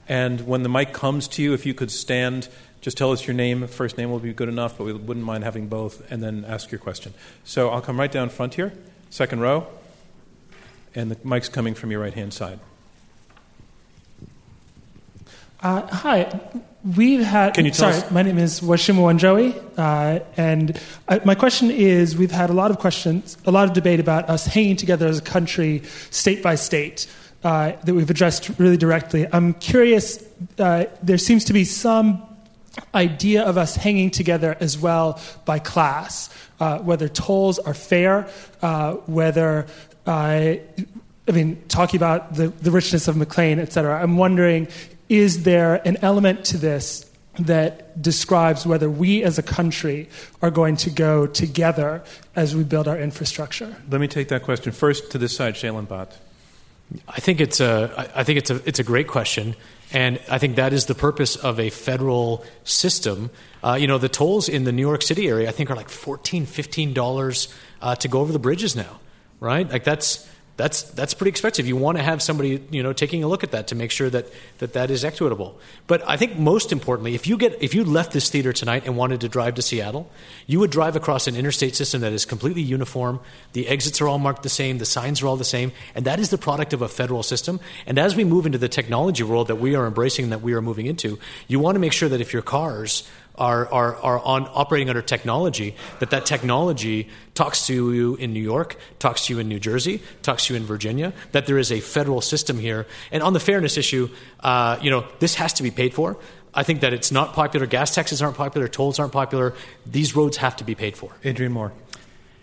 And 0.09 0.47
when 0.47 0.62
the 0.62 0.68
mic 0.68 0.92
comes 0.92 1.26
to 1.28 1.42
you, 1.42 1.55
if 1.55 1.66
you 1.66 1.74
could 1.74 1.90
stand, 1.90 2.49
just 2.87 2.97
tell 2.97 3.11
us 3.11 3.26
your 3.26 3.34
name. 3.34 3.66
First 3.66 3.99
name 3.99 4.12
will 4.12 4.20
be 4.20 4.32
good 4.32 4.49
enough, 4.49 4.78
but 4.78 4.84
we 4.84 4.93
wouldn't 4.93 5.26
mind 5.26 5.43
having 5.43 5.66
both, 5.66 6.09
and 6.09 6.22
then 6.22 6.45
ask 6.47 6.70
your 6.70 6.78
question. 6.78 7.14
So 7.43 7.68
I'll 7.70 7.80
come 7.80 7.99
right 7.99 8.12
down 8.12 8.28
front 8.28 8.55
here, 8.55 8.72
second 9.11 9.41
row, 9.41 9.66
and 10.95 11.11
the 11.11 11.18
mic's 11.26 11.49
coming 11.49 11.74
from 11.74 11.91
your 11.91 12.01
right 12.01 12.14
hand 12.14 12.32
side. 12.32 12.61
Uh, 15.61 15.84
hi, 15.89 16.41
we've 16.97 17.24
had. 17.24 17.55
Can 17.55 17.64
you 17.64 17.72
tell 17.72 17.91
sorry, 17.91 18.05
us- 18.05 18.11
my 18.12 18.22
name 18.22 18.39
is 18.39 18.61
Washimu 18.61 19.01
Wanjowi, 19.01 19.61
uh, 19.76 20.24
and 20.37 20.80
uh, 21.09 21.18
my 21.24 21.34
question 21.34 21.72
is: 21.72 22.16
We've 22.16 22.30
had 22.30 22.51
a 22.51 22.55
lot 22.55 22.70
of 22.70 22.78
questions, 22.78 23.37
a 23.47 23.51
lot 23.51 23.66
of 23.66 23.74
debate 23.74 23.99
about 23.99 24.30
us 24.30 24.47
hanging 24.47 24.76
together 24.76 25.09
as 25.09 25.18
a 25.18 25.22
country, 25.22 25.82
state 26.12 26.41
by 26.41 26.55
state, 26.55 27.09
uh, 27.43 27.72
that 27.82 27.95
we've 27.97 28.11
addressed 28.11 28.49
really 28.61 28.76
directly. 28.76 29.26
I'm 29.32 29.55
curious. 29.55 30.24
Uh, 30.57 30.84
there 31.03 31.18
seems 31.18 31.47
to 31.47 31.53
be 31.53 31.64
some 31.64 32.22
idea 32.95 33.43
of 33.43 33.57
us 33.59 33.77
hanging 33.77 34.11
together 34.11 34.57
as 34.61 34.79
well 34.79 35.20
by 35.45 35.59
class, 35.59 36.31
uh, 36.61 36.79
whether 36.81 37.09
tolls 37.09 37.59
are 37.59 37.74
fair, 37.74 38.29
uh, 38.62 38.95
whether 39.07 39.66
uh, 40.07 40.55
I 41.29 41.33
mean, 41.33 41.61
talking 41.68 41.99
about 41.99 42.35
the, 42.35 42.49
the 42.49 42.70
richness 42.70 43.09
of 43.09 43.16
McLean, 43.16 43.59
et 43.59 43.72
cetera, 43.72 44.01
I'm 44.01 44.16
wondering 44.16 44.68
is 45.09 45.43
there 45.45 45.81
an 45.87 45.97
element 46.03 46.45
to 46.47 46.59
this 46.59 47.09
that 47.39 48.01
describes 48.01 48.64
whether 48.66 48.89
we 48.89 49.22
as 49.22 49.39
a 49.39 49.43
country 49.43 50.09
are 50.43 50.51
going 50.51 50.77
to 50.77 50.91
go 50.91 51.27
together 51.27 52.03
as 52.35 52.57
we 52.57 52.64
build 52.64 52.89
our 52.89 52.99
infrastructure? 52.99 53.77
Let 53.91 54.01
me 54.01 54.09
take 54.09 54.29
that 54.29 54.43
question 54.43 54.72
first 54.72 55.11
to 55.12 55.18
this 55.18 55.37
side, 55.37 55.55
Shailen 55.55 55.87
Bhatt. 55.87 56.12
I 57.09 57.20
think 57.20 57.41
it's 57.41 57.61
a, 57.61 57.93
I- 57.97 58.20
I 58.20 58.24
think 58.24 58.39
it's 58.39 58.51
a, 58.51 58.61
it's 58.64 58.79
a 58.79 58.85
great 58.85 59.07
question, 59.09 59.55
and 59.93 60.20
I 60.30 60.39
think 60.39 60.57
that 60.57 60.72
is 60.72 60.87
the 60.87 60.95
purpose 60.95 61.37
of 61.37 61.61
a 61.61 61.70
federal 61.70 62.45
system. 62.64 63.30
Uh, 63.62 63.74
you 63.74 63.87
know, 63.87 63.99
the 63.99 64.09
tolls 64.09 64.49
in 64.49 64.64
the 64.64 64.72
New 64.72 64.82
York 64.82 65.03
City 65.03 65.28
area, 65.28 65.49
I 65.49 65.53
think, 65.53 65.70
are 65.70 65.76
like 65.76 65.89
14 65.89 66.47
dollars 66.93 67.55
uh, 67.80 67.95
to 67.97 68.09
go 68.09 68.20
over 68.20 68.32
the 68.32 68.39
bridges 68.39 68.74
now, 68.74 69.01
right? 69.41 69.70
Like 69.70 69.84
that's 69.84 70.28
that's 70.57 70.83
that's 70.83 71.13
pretty 71.13 71.31
expensive. 71.31 71.67
You 71.67 71.77
want 71.77 71.99
to 71.99 72.03
have 72.03 72.23
somebody, 72.23 72.63
you 72.71 72.83
know, 72.83 72.93
taking 72.93 73.23
a 73.23 73.29
look 73.29 73.45
at 73.45 73.51
that 73.51 73.69
to 73.69 73.75
make 73.75 73.91
sure 73.91 74.09
that 74.09 74.27
that, 74.59 74.73
that 74.73 74.91
is 74.91 75.05
equitable. 75.05 75.59
But 75.87 76.03
I 76.09 76.17
think 76.17 76.39
most 76.39 76.73
importantly, 76.73 77.15
if 77.15 77.27
you 77.27 77.37
get 77.37 77.63
if 77.63 77.75
you 77.75 77.85
left 77.85 78.13
this 78.13 78.31
theater 78.31 78.53
tonight 78.53 78.85
and 78.87 78.97
wanted 78.97 79.21
to 79.21 79.29
drive 79.29 79.55
to 79.57 79.63
Seattle, 79.63 80.11
you 80.47 80.59
would 80.61 80.71
drive 80.71 80.97
across 80.97 81.27
an 81.27 81.37
interstate 81.37 81.77
system 81.77 82.01
that 82.01 82.13
is 82.13 82.25
completely 82.25 82.63
uniform. 82.63 83.21
The 83.53 83.69
exits 83.69 84.01
are 84.01 84.09
all 84.09 84.19
marked 84.19 84.43
the 84.43 84.49
same, 84.49 84.79
the 84.79 84.87
signs 84.87 85.21
are 85.21 85.27
all 85.27 85.37
the 85.37 85.45
same, 85.45 85.73
and 85.95 86.07
that 86.07 86.19
is 86.19 86.31
the 86.31 86.39
product 86.39 86.73
of 86.73 86.81
a 86.81 86.89
federal 86.89 87.23
system. 87.23 87.61
And 87.87 87.99
as 87.99 88.17
we 88.17 88.25
move 88.25 88.47
into 88.47 88.59
the 88.59 88.69
technology 88.69 89.25
world 89.25 89.49
that 89.49 89.57
we 89.57 89.75
are 89.75 89.87
embracing, 89.87 90.25
and 90.25 90.33
that 90.33 90.43
we 90.43 90.55
are 90.55 90.63
moving 90.63 90.87
into, 90.87 91.19
you 91.49 91.61
want 91.61 91.75
to 91.75 91.81
make 91.81 91.93
sure 91.93 92.09
that 92.09 92.21
if 92.21 92.33
your 92.33 92.43
cars 92.43 93.09
are, 93.39 93.70
are, 93.72 93.97
are 93.97 94.20
on 94.20 94.49
operating 94.53 94.89
under 94.89 95.03
technology, 95.03 95.74
that 96.01 96.11
that 96.11 96.26
technology 96.26 97.09
talks 97.34 97.66
to 97.66 97.93
you 97.93 98.14
in 98.16 98.32
New 98.32 98.43
York, 98.43 98.76
talks 98.99 99.26
to 99.26 99.34
you 99.34 99.41
in 99.41 99.49
New 99.49 99.61
Jersey, 99.61 100.03
talks 100.22 100.47
to 100.47 100.55
you 100.55 100.61
in 100.61 100.66
Virginia, 100.66 101.12
that 101.32 101.47
there 101.47 101.59
is 101.59 101.70
a 101.70 101.80
federal 101.80 102.20
system 102.20 102.59
here. 102.59 102.87
And 103.12 103.22
on 103.22 103.32
the 103.32 103.41
fairness 103.41 103.76
issue, 103.76 104.09
uh, 104.41 104.78
you 104.80 104.91
know, 104.91 105.05
this 105.18 105.34
has 105.37 105.53
to 105.55 105.62
be 105.62 105.70
paid 105.70 105.95
for. 105.95 106.16
I 106.55 106.62
think 106.62 106.80
that 106.80 106.95
it's 106.95 107.12
not 107.12 107.34
popular. 107.34 107.66
Gas 107.66 107.95
taxes 107.95 108.22
aren't 108.22 108.37
popular. 108.37 108.66
Tolls 108.66 108.99
aren't 108.99 109.12
popular. 109.12 109.53
These 109.84 110.16
roads 110.16 110.39
have 110.39 110.57
to 110.57 110.64
be 110.64 110.74
paid 110.74 110.97
for. 110.97 111.12
Adrian 111.22 111.53
Moore. 111.53 111.72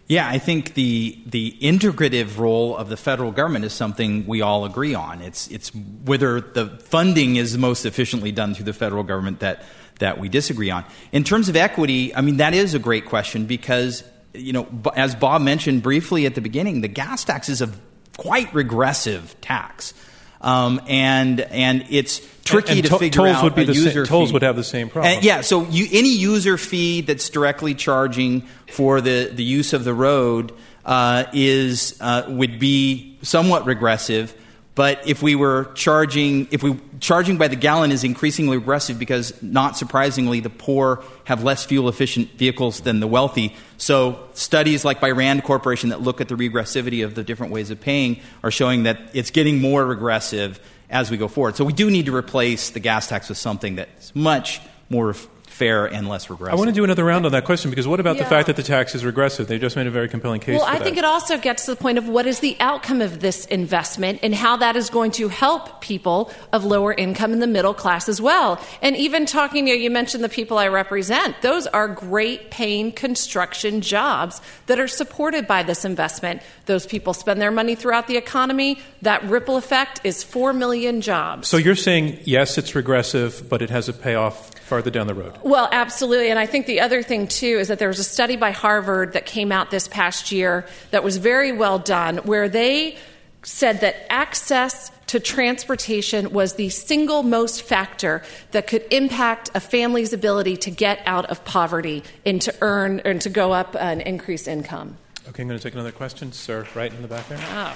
Yeah, 0.07 0.27
I 0.27 0.37
think 0.37 0.73
the 0.73 1.17
the 1.25 1.57
integrative 1.61 2.37
role 2.37 2.75
of 2.75 2.89
the 2.89 2.97
federal 2.97 3.31
government 3.31 3.63
is 3.63 3.73
something 3.73 4.27
we 4.27 4.41
all 4.41 4.65
agree 4.65 4.93
on. 4.93 5.21
It's 5.21 5.47
it's 5.47 5.69
whether 5.73 6.41
the 6.41 6.67
funding 6.83 7.37
is 7.37 7.57
most 7.57 7.85
efficiently 7.85 8.31
done 8.31 8.53
through 8.53 8.65
the 8.65 8.73
federal 8.73 9.03
government 9.03 9.39
that 9.39 9.63
that 9.99 10.19
we 10.19 10.29
disagree 10.29 10.69
on. 10.71 10.85
In 11.11 11.23
terms 11.23 11.49
of 11.49 11.55
equity, 11.55 12.15
I 12.15 12.21
mean 12.21 12.37
that 12.37 12.53
is 12.53 12.73
a 12.73 12.79
great 12.79 13.05
question 13.05 13.45
because 13.45 14.03
you 14.33 14.53
know 14.53 14.67
as 14.95 15.15
Bob 15.15 15.41
mentioned 15.41 15.83
briefly 15.83 16.25
at 16.25 16.35
the 16.35 16.41
beginning, 16.41 16.81
the 16.81 16.87
gas 16.87 17.23
tax 17.23 17.49
is 17.49 17.61
a 17.61 17.69
quite 18.17 18.53
regressive 18.53 19.35
tax. 19.41 19.93
Um, 20.41 20.81
and 20.89 21.39
and 21.39 21.85
it's 21.89 22.19
tricky 22.43 22.73
And 22.73 22.83
to 22.83 22.89
to- 22.89 22.99
figure 22.99 23.23
tolls 23.23 23.37
out 23.37 23.43
would 23.45 23.55
be 23.55 23.63
the 23.63 23.73
user 23.73 24.05
tolls 24.05 24.29
fee. 24.29 24.33
would 24.33 24.41
have 24.41 24.57
the 24.57 24.63
same 24.65 24.89
problem. 24.89 25.13
And, 25.13 25.23
yeah, 25.23 25.39
so 25.39 25.63
you, 25.69 25.87
any 25.93 26.09
user 26.09 26.57
fee 26.57 26.99
that's 26.99 27.29
directly 27.29 27.73
charging 27.75 28.41
for 28.67 28.99
the, 28.99 29.31
the 29.33 29.43
use 29.43 29.71
of 29.71 29.85
the 29.85 29.93
road 29.93 30.51
uh, 30.83 31.23
is 31.31 31.97
uh, 32.01 32.25
would 32.27 32.59
be 32.59 33.17
somewhat 33.21 33.65
regressive. 33.65 34.35
But 34.76 35.07
if 35.07 35.21
we 35.21 35.36
were 35.36 35.71
charging, 35.76 36.47
if 36.49 36.63
we 36.63 36.80
charging 36.99 37.38
by 37.38 37.47
the 37.47 37.55
gallon 37.55 37.91
is 37.91 38.03
increasingly 38.03 38.57
regressive 38.57 38.97
because, 38.97 39.39
not 39.43 39.78
surprisingly, 39.78 40.39
the 40.39 40.49
poor 40.49 41.03
have 41.26 41.43
less 41.43 41.63
fuel 41.63 41.89
efficient 41.89 42.32
vehicles 42.32 42.82
than 42.82 42.99
the 42.99 43.05
wealthy. 43.05 43.55
So 43.78 44.28
studies 44.34 44.84
like 44.84 44.99
by 44.99 45.11
Rand 45.11 45.43
Corporation 45.43 45.89
that 45.89 46.01
look 46.01 46.21
at 46.21 46.28
the 46.28 46.36
regressivity 46.36 47.05
of 47.05 47.13
the 47.13 47.24
different 47.24 47.53
ways 47.53 47.69
of 47.69 47.80
paying 47.80 48.19
are 48.41 48.49
showing 48.49 48.84
that 48.84 48.99
it's 49.13 49.30
getting 49.30 49.61
more 49.61 49.86
regressive 49.86 50.59
as 50.89 51.11
we 51.11 51.17
go 51.17 51.28
forward. 51.28 51.55
So 51.55 51.65
we 51.65 51.74
do 51.74 51.91
need 51.91 52.07
to 52.07 52.15
replace 52.15 52.71
the 52.71 52.80
gas 52.80 53.07
tax 53.07 53.30
with 53.30 53.38
something 53.38 53.76
that's 53.76 54.15
much 54.15 54.59
more 54.89 55.15
fair 55.53 55.85
and 55.85 56.09
less 56.09 56.29
regressive. 56.29 56.53
I 56.53 56.57
want 56.57 56.69
to 56.69 56.73
do 56.73 56.83
another 56.83 57.03
round 57.03 57.25
on 57.27 57.31
that 57.33 57.45
question 57.45 57.69
because 57.69 57.87
what 57.87 57.99
about 57.99 58.17
the 58.17 58.25
fact 58.25 58.47
that 58.47 58.55
the 58.55 58.63
tax 58.63 58.95
is 58.95 59.05
regressive? 59.05 59.47
They 59.47 59.59
just 59.59 59.75
made 59.75 59.85
a 59.85 59.91
very 59.91 60.09
compelling 60.09 60.41
case 60.41 60.57
Well, 60.57 60.65
for 60.65 60.71
I 60.71 60.79
that. 60.79 60.83
think 60.83 60.97
it 60.97 61.05
also 61.05 61.37
gets 61.37 61.65
to 61.65 61.71
the 61.71 61.77
point 61.77 61.99
of 61.99 62.07
what 62.09 62.25
is 62.25 62.39
the 62.39 62.57
outcome 62.59 63.01
of 63.01 63.19
this 63.19 63.45
investment 63.45 64.19
and 64.23 64.33
how 64.33 64.57
that 64.57 64.75
is 64.75 64.89
going 64.89 65.11
to 65.11 65.27
help 65.27 65.79
people 65.79 66.31
of 66.51 66.65
lower 66.65 66.91
income 66.91 67.33
and 67.33 67.41
the 67.41 67.47
middle 67.47 67.73
class 67.73 68.09
as 68.09 68.19
well. 68.19 68.59
And 68.81 68.95
even 68.95 69.25
talking, 69.27 69.67
you, 69.67 69.75
know, 69.75 69.79
you 69.79 69.91
mentioned 69.91 70.23
the 70.23 70.29
people 70.29 70.57
I 70.57 70.67
represent. 70.69 71.41
Those 71.41 71.67
are 71.67 71.87
great 71.87 72.49
paying 72.49 72.91
construction 72.91 73.81
jobs 73.81 74.41
that 74.65 74.79
are 74.79 74.87
supported 74.87 75.45
by 75.45 75.61
this 75.61 75.85
investment. 75.85 76.41
Those 76.65 76.87
people 76.87 77.13
spend 77.13 77.39
their 77.39 77.51
money 77.51 77.75
throughout 77.75 78.07
the 78.07 78.17
economy. 78.17 78.79
That 79.03 79.23
ripple 79.25 79.57
effect 79.57 80.01
is 80.03 80.23
4 80.23 80.53
million 80.53 81.01
jobs. 81.01 81.47
so 81.47 81.57
you're 81.57 81.75
saying 81.75 82.19
yes, 82.23 82.57
it's 82.57 82.73
regressive, 82.73 83.47
but 83.49 83.61
it 83.61 83.69
has 83.69 83.87
a 83.87 83.93
payoff 83.93 84.52
farther 84.74 84.89
down 84.89 85.05
the 85.05 85.13
road. 85.13 85.38
Well, 85.43 85.69
absolutely. 85.71 86.32
And 86.32 86.39
I 86.39 86.47
think 86.47 86.65
the 86.65 86.80
other 86.80 87.03
thing, 87.03 87.28
too, 87.28 87.59
is 87.59 87.67
that 87.67 87.78
there 87.78 87.89
was 87.89 87.99
a 87.99 88.03
study 88.03 88.38
by 88.38 88.49
Harvard 88.49 89.13
that 89.13 89.28
came 89.28 89.51
out 89.51 89.69
this 89.69 89.88
past 89.88 90.32
year 90.32 90.65
that 90.89 91.03
was 91.03 91.17
very 91.17 91.51
well 91.51 91.78
done, 91.78 92.17
where 92.17 92.49
they 92.49 92.97
said 93.43 93.82
that 93.82 93.95
access 94.09 94.89
to 95.05 95.19
transportation 95.19 96.32
was 96.32 96.55
the 96.55 96.69
single 96.69 97.21
most 97.21 97.61
factor 97.61 98.24
that 98.49 98.65
could 98.65 98.84
impact 98.89 99.51
a 99.53 99.59
family's 99.59 100.11
ability 100.11 100.57
to 100.57 100.71
get 100.71 101.03
out 101.05 101.28
of 101.28 101.45
poverty 101.45 102.03
and 102.26 102.41
to 102.41 102.55
earn 102.61 102.99
and 103.01 103.21
to 103.21 103.30
go 103.30 103.51
up 103.51 103.76
and 103.80 104.01
increase 104.01 104.47
income. 104.47 104.97
Okay, 105.30 105.43
I'm 105.43 105.47
going 105.49 105.59
to 105.59 105.63
take 105.63 105.76
another 105.76 105.91
question, 105.91 106.32
sir, 106.32 106.65
right 106.74 106.91
in 106.91 107.03
the 107.03 107.07
back 107.07 107.28
there. 107.30 107.38
Wow. 107.38 107.76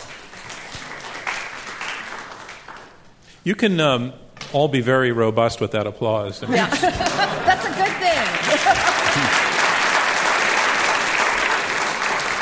You 3.43 3.53
can 3.53 3.79
um, 3.79 4.13
all 4.53 4.67
be 4.67 4.81
very 4.81 5.11
robust 5.11 5.61
with 5.61 5.71
that 5.71 5.87
applause. 5.87 6.41
Yeah. 6.43 6.67
That's 7.45 7.65
a 7.65 7.69
good 7.69 7.93
thing. 7.97 9.43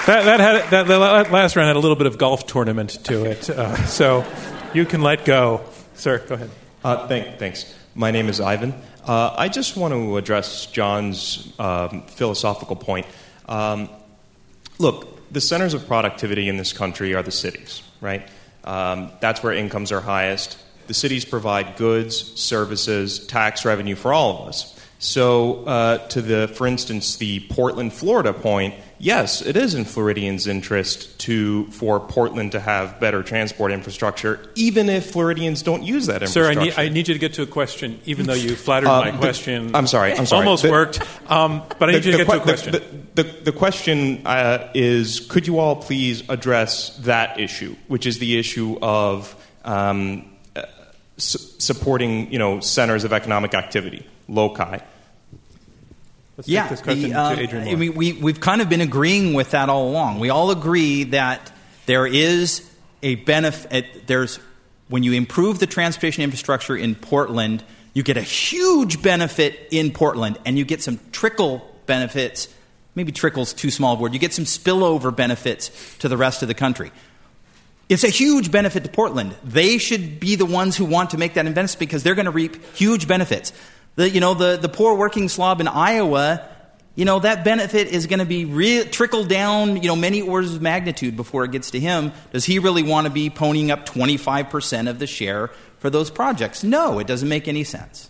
That, 0.05 0.25
that 0.25 0.39
had 0.39 0.69
that, 0.69 0.85
the 0.85 0.99
la- 0.99 1.21
last 1.21 1.55
round 1.55 1.65
had 1.65 1.77
a 1.77 1.79
little 1.79 1.95
bit 1.95 2.05
of 2.05 2.19
golf 2.19 2.45
tournament 2.45 2.91
to 3.05 3.25
it, 3.25 3.49
uh, 3.49 3.75
so 3.87 4.23
you 4.71 4.85
can 4.85 5.01
let 5.01 5.25
go, 5.25 5.61
sir. 5.95 6.19
Go 6.19 6.35
ahead. 6.35 6.51
Uh, 6.83 7.07
thank, 7.07 7.39
thanks. 7.39 7.73
My 7.95 8.11
name 8.11 8.29
is 8.29 8.39
Ivan. 8.39 8.75
Uh, 9.03 9.33
I 9.35 9.49
just 9.49 9.75
want 9.75 9.95
to 9.95 10.17
address 10.17 10.67
John's 10.67 11.51
um, 11.57 12.03
philosophical 12.03 12.75
point. 12.75 13.07
Um, 13.49 13.89
look, 14.77 15.31
the 15.31 15.41
centers 15.41 15.73
of 15.73 15.87
productivity 15.87 16.49
in 16.49 16.57
this 16.57 16.71
country 16.71 17.15
are 17.15 17.23
the 17.23 17.31
cities, 17.31 17.81
right? 17.99 18.27
Um, 18.63 19.11
that's 19.21 19.41
where 19.41 19.53
incomes 19.53 19.91
are 19.91 20.01
highest. 20.01 20.59
The 20.87 20.93
cities 20.93 21.25
provide 21.25 21.77
goods, 21.77 22.39
services, 22.39 23.25
tax 23.27 23.65
revenue 23.65 23.95
for 23.95 24.13
all 24.13 24.41
of 24.43 24.47
us. 24.49 24.71
So, 24.97 25.65
uh, 25.65 25.97
to 26.07 26.21
the, 26.21 26.47
for 26.47 26.65
instance, 26.65 27.17
the 27.17 27.41
Portland, 27.49 27.91
Florida 27.93 28.31
point, 28.33 28.75
yes, 28.97 29.41
it 29.41 29.57
is 29.57 29.75
in 29.75 29.83
Floridians' 29.83 30.47
interest 30.47 31.19
to 31.19 31.65
for 31.67 31.99
Portland 31.99 32.53
to 32.53 32.61
have 32.61 32.99
better 32.99 33.21
transport 33.21 33.71
infrastructure, 33.73 34.49
even 34.55 34.87
if 34.89 35.11
Floridians 35.11 35.61
don't 35.61 35.83
use 35.83 36.07
that 36.07 36.27
Sir, 36.29 36.49
infrastructure. 36.49 36.79
I 36.79 36.83
need, 36.85 36.91
I 36.91 36.93
need 36.93 37.07
you 37.09 37.13
to 37.13 37.19
get 37.19 37.33
to 37.33 37.41
a 37.43 37.45
question, 37.45 37.99
even 38.05 38.25
though 38.25 38.33
you 38.33 38.55
flattered 38.55 38.87
Uh, 38.87 39.01
my 39.01 39.11
the- 39.11 39.17
question. 39.17 39.75
I'm 39.75 39.85
sorry, 39.85 40.13
I'm 40.13 40.25
sorry. 40.25 40.45
Almost 40.45 40.63
The- 40.63 40.71
worked, 40.71 41.01
um, 41.29 41.61
but 41.77 41.89
I 41.89 41.91
need 41.91 42.05
you 42.05 42.11
to 42.13 42.17
get 42.19 42.27
to 42.29 42.37
a 42.37 42.39
question. 42.39 42.71
The, 42.71 43.23
the, 43.23 43.23
the 43.43 43.51
question 43.51 44.25
uh, 44.25 44.69
is 44.73 45.19
could 45.19 45.45
you 45.45 45.59
all 45.59 45.75
please 45.75 46.23
address 46.29 46.95
that 46.99 47.37
issue, 47.39 47.75
which 47.89 48.05
is 48.05 48.19
the 48.19 48.39
issue 48.39 48.77
of 48.81 49.35
um, 49.65 50.31
su- 51.17 51.39
supporting 51.59 52.31
you 52.31 52.39
know, 52.39 52.59
centers 52.59 53.03
of 53.03 53.13
economic 53.13 53.53
activity, 53.53 54.05
loci? 54.27 54.79
Let's 56.37 56.49
yeah, 56.49 56.63
take 56.63 56.69
this 56.71 56.81
question 56.81 57.09
the, 57.09 57.15
to 57.15 57.21
um, 57.21 57.39
Adrian 57.39 57.67
I 57.67 57.75
mean, 57.75 57.95
we, 57.95 58.13
we've 58.13 58.41
kind 58.41 58.61
of 58.61 58.67
been 58.67 58.81
agreeing 58.81 59.33
with 59.33 59.51
that 59.51 59.69
all 59.69 59.87
along. 59.87 60.19
We 60.19 60.29
all 60.29 60.51
agree 60.51 61.05
that 61.05 61.51
there 61.85 62.05
is 62.05 62.69
a 63.01 63.15
benefit. 63.15 64.07
There's 64.07 64.39
when 64.89 65.03
you 65.03 65.13
improve 65.13 65.59
the 65.59 65.67
transportation 65.67 66.23
infrastructure 66.23 66.75
in 66.75 66.95
Portland, 66.95 67.63
you 67.93 68.03
get 68.03 68.17
a 68.17 68.21
huge 68.21 69.01
benefit 69.01 69.69
in 69.71 69.91
Portland, 69.91 70.37
and 70.45 70.57
you 70.57 70.65
get 70.65 70.83
some 70.83 70.99
trickle 71.11 71.65
benefits. 71.85 72.49
Maybe 72.95 73.11
trickle's 73.11 73.53
too 73.53 73.71
small 73.71 73.95
a 73.95 73.99
word. 73.99 74.13
You 74.13 74.19
get 74.19 74.33
some 74.33 74.45
spillover 74.45 75.15
benefits 75.15 75.97
to 75.99 76.09
the 76.09 76.17
rest 76.17 76.41
of 76.41 76.47
the 76.49 76.53
country. 76.53 76.91
It's 77.87 78.03
a 78.03 78.09
huge 78.09 78.51
benefit 78.51 78.83
to 78.83 78.89
Portland. 78.89 79.35
They 79.43 79.77
should 79.77 80.19
be 80.19 80.35
the 80.35 80.45
ones 80.45 80.75
who 80.75 80.85
want 80.85 81.11
to 81.11 81.17
make 81.17 81.35
that 81.35 81.45
investment 81.45 81.79
because 81.79 82.03
they're 82.03 82.15
going 82.15 82.25
to 82.25 82.31
reap 82.31 82.63
huge 82.75 83.07
benefits. 83.07 83.53
The, 83.95 84.09
you 84.09 84.19
know, 84.19 84.33
the, 84.33 84.57
the 84.57 84.69
poor 84.69 84.95
working 84.95 85.29
slob 85.29 85.61
in 85.61 85.67
Iowa, 85.67 86.47
you 86.95 87.05
know, 87.05 87.19
that 87.19 87.43
benefit 87.43 87.87
is 87.87 88.07
going 88.07 88.19
to 88.19 88.25
be 88.25 88.45
re- 88.45 88.85
trickled 88.85 89.29
down, 89.29 89.81
you 89.81 89.87
know, 89.87 89.95
many 89.95 90.21
orders 90.21 90.55
of 90.55 90.61
magnitude 90.61 91.15
before 91.15 91.45
it 91.45 91.51
gets 91.51 91.71
to 91.71 91.79
him. 91.79 92.11
Does 92.31 92.43
he 92.43 92.57
really 92.57 92.83
want 92.83 93.05
to 93.05 93.13
be 93.13 93.29
ponying 93.29 93.69
up 93.69 93.85
25% 93.85 94.89
of 94.89 94.97
the 94.97 95.07
share 95.07 95.49
for 95.77 95.91
those 95.91 96.09
projects? 96.09 96.63
No, 96.63 96.97
it 96.97 97.05
doesn't 97.05 97.29
make 97.29 97.47
any 97.47 97.63
sense. 97.63 98.09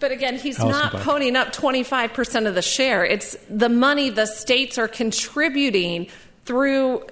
But 0.00 0.12
again, 0.12 0.36
he's 0.36 0.58
Alison 0.58 0.80
not 0.80 0.92
Buck. 0.92 1.02
ponying 1.02 1.36
up 1.36 1.52
25% 1.52 2.48
of 2.48 2.54
the 2.54 2.62
share. 2.62 3.04
It's 3.04 3.36
the 3.48 3.68
money 3.68 4.10
the 4.10 4.26
states 4.26 4.78
are 4.78 4.88
contributing 4.88 6.08
through 6.44 7.00
uh, 7.00 7.06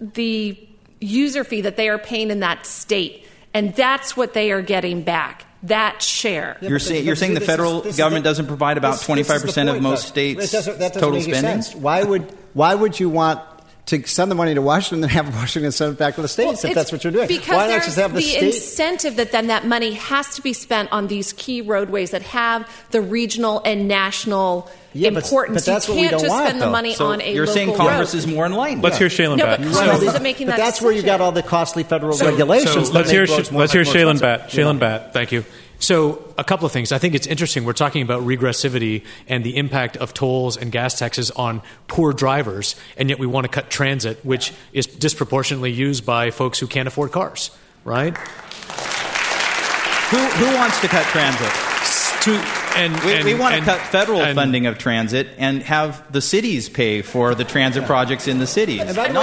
the 0.00 0.68
user 1.02 1.44
fee 1.44 1.62
that 1.62 1.76
they 1.76 1.88
are 1.88 1.98
paying 1.98 2.30
in 2.30 2.40
that 2.40 2.66
state. 2.66 3.26
And 3.54 3.74
that's 3.74 4.16
what 4.16 4.32
they 4.32 4.50
are 4.50 4.62
getting 4.62 5.02
back, 5.02 5.44
that 5.64 6.00
share. 6.00 6.56
You're, 6.62 6.78
say, 6.78 7.00
you're 7.00 7.16
saying 7.16 7.34
the 7.34 7.40
federal 7.40 7.82
government 7.92 8.24
doesn't 8.24 8.46
provide 8.46 8.78
about 8.78 8.92
This- 8.92 9.06
this 9.06 9.18
is 9.18 9.26
the 9.26 9.60
25% 9.60 9.68
of 9.68 9.74
point, 9.74 9.82
most 9.82 10.08
states' 10.08 10.44
It 10.46 10.50
doesn't- 10.56 10.78
that 10.78 10.94
doesn't 10.94 11.02
total 11.02 11.20
spending? 11.20 11.42
sense. 11.62 11.74
Why 11.74 12.02
would 12.02 12.32
why 12.54 12.74
would 12.74 12.98
you 13.00 13.08
want 13.10 13.40
to 13.86 14.06
send 14.06 14.30
the 14.30 14.34
money 14.34 14.54
to 14.54 14.62
Washington 14.62 15.02
and 15.04 15.10
have 15.12 15.34
Washington 15.34 15.72
send 15.72 15.92
it 15.94 15.98
back 15.98 16.14
to 16.14 16.22
the 16.22 16.28
states 16.28 16.64
if 16.64 16.74
that's 16.74 16.92
what 16.92 17.02
you're 17.04 17.12
doing? 17.12 17.28
Because 17.28 17.48
why 17.48 17.66
not 17.66 17.66
there's 17.68 17.84
just 17.86 17.98
have 17.98 18.12
the, 18.12 18.20
the 18.20 18.22
state? 18.22 18.42
incentive 18.54 19.16
that 19.16 19.32
then 19.32 19.48
that 19.48 19.66
money 19.66 19.92
has 19.92 20.34
to 20.36 20.42
be 20.42 20.52
spent 20.54 20.90
on 20.92 21.08
these 21.08 21.32
key 21.34 21.60
roadways 21.60 22.12
that 22.12 22.22
have 22.22 22.66
the 22.90 23.00
regional 23.02 23.60
and 23.64 23.88
national 23.88 24.70
Yeah, 24.94 25.10
but- 25.10 25.24
importance. 25.24 25.64
but 25.64 25.72
that's 25.72 25.88
you 25.88 25.94
what 25.94 25.96
we 25.96 26.02
can't 26.08 26.10
don't 26.12 26.20
just 26.20 26.30
want, 26.30 26.48
spend 26.48 26.62
the 26.62 26.70
money 26.70 26.94
So 26.94 27.06
on 27.06 27.20
a 27.20 27.32
you're 27.32 27.46
local 27.46 27.54
saying 27.54 27.74
Congress 27.76 28.12
road. 28.14 28.18
is 28.18 28.26
more 28.26 28.46
enlightened? 28.46 28.82
Let's 28.82 28.98
hear 28.98 29.08
Shailen 29.08 29.38
No, 29.38 29.44
Bhatt. 29.46 29.58
but 29.62 29.72
So- 29.72 29.80
Congress 29.80 30.02
isn't 30.08 30.22
making 30.22 30.46
but 30.48 30.56
that 30.56 30.64
that's 30.64 30.82
where 30.82 30.92
you 30.92 30.96
decision. 31.02 31.18
got 31.18 31.24
all 31.24 31.32
the 31.32 31.42
costly 31.42 31.82
federal 31.82 32.12
So- 32.12 32.26
regulations. 32.26 32.88
so 32.88 32.92
let's 32.92 33.10
hear, 33.10 33.24
roads 33.26 33.50
more- 33.50 33.60
let's 33.60 33.72
hear 33.72 33.82
Shailen 33.84 34.12
expensive, 34.16 34.22
Bhatt. 34.50 34.54
you 34.54 34.64
know? 34.64 34.72
Shailen 34.72 34.78
Bhatt. 34.78 35.12
Thank 35.12 35.32
you. 35.32 35.44
So, 35.78 36.22
a 36.38 36.44
couple 36.44 36.64
of 36.64 36.70
things. 36.70 36.92
I 36.92 36.98
think 36.98 37.14
it's 37.16 37.26
interesting. 37.26 37.64
We're 37.64 37.72
talking 37.72 38.02
about 38.02 38.22
regressivity 38.24 39.02
and 39.28 39.42
the 39.42 39.56
impact 39.56 39.96
of 39.96 40.14
tolls 40.14 40.56
and 40.56 40.70
gas 40.70 40.96
taxes 40.96 41.32
on 41.32 41.60
poor 41.88 42.12
drivers, 42.12 42.76
and 42.96 43.08
yet 43.08 43.18
we 43.18 43.26
want 43.26 43.44
to 43.44 43.48
cut 43.48 43.68
transit, 43.68 44.20
which 44.24 44.52
is 44.72 44.86
disproportionately 44.86 45.72
used 45.72 46.06
by 46.06 46.30
folks 46.30 46.60
who 46.60 46.68
can't 46.68 46.86
afford 46.86 47.10
cars, 47.10 47.50
right? 47.84 48.16
Who, 50.10 50.18
who 50.18 50.54
wants 50.56 50.78
to 50.82 50.88
cut 50.88 51.04
transit? 51.06 51.50
To, 52.22 52.61
and, 52.76 52.92
We, 53.04 53.12
and- 53.14 53.24
we 53.24 53.34
want 53.34 53.52
to 53.52 53.56
and- 53.58 53.64
cut 53.66 53.80
federal 53.80 54.20
and- 54.22 54.34
funding 54.34 54.66
of 54.66 54.78
transit 54.78 55.28
and 55.38 55.62
have 55.62 56.02
the 56.12 56.20
cities 56.20 56.68
pay 56.68 57.02
for 57.02 57.34
the 57.34 57.44
transit 57.44 57.84
projects 57.84 58.28
in 58.28 58.38
the 58.38 58.46
cities. 58.46 58.80
And 58.80 58.96
by 58.96 59.08
the 59.08 59.14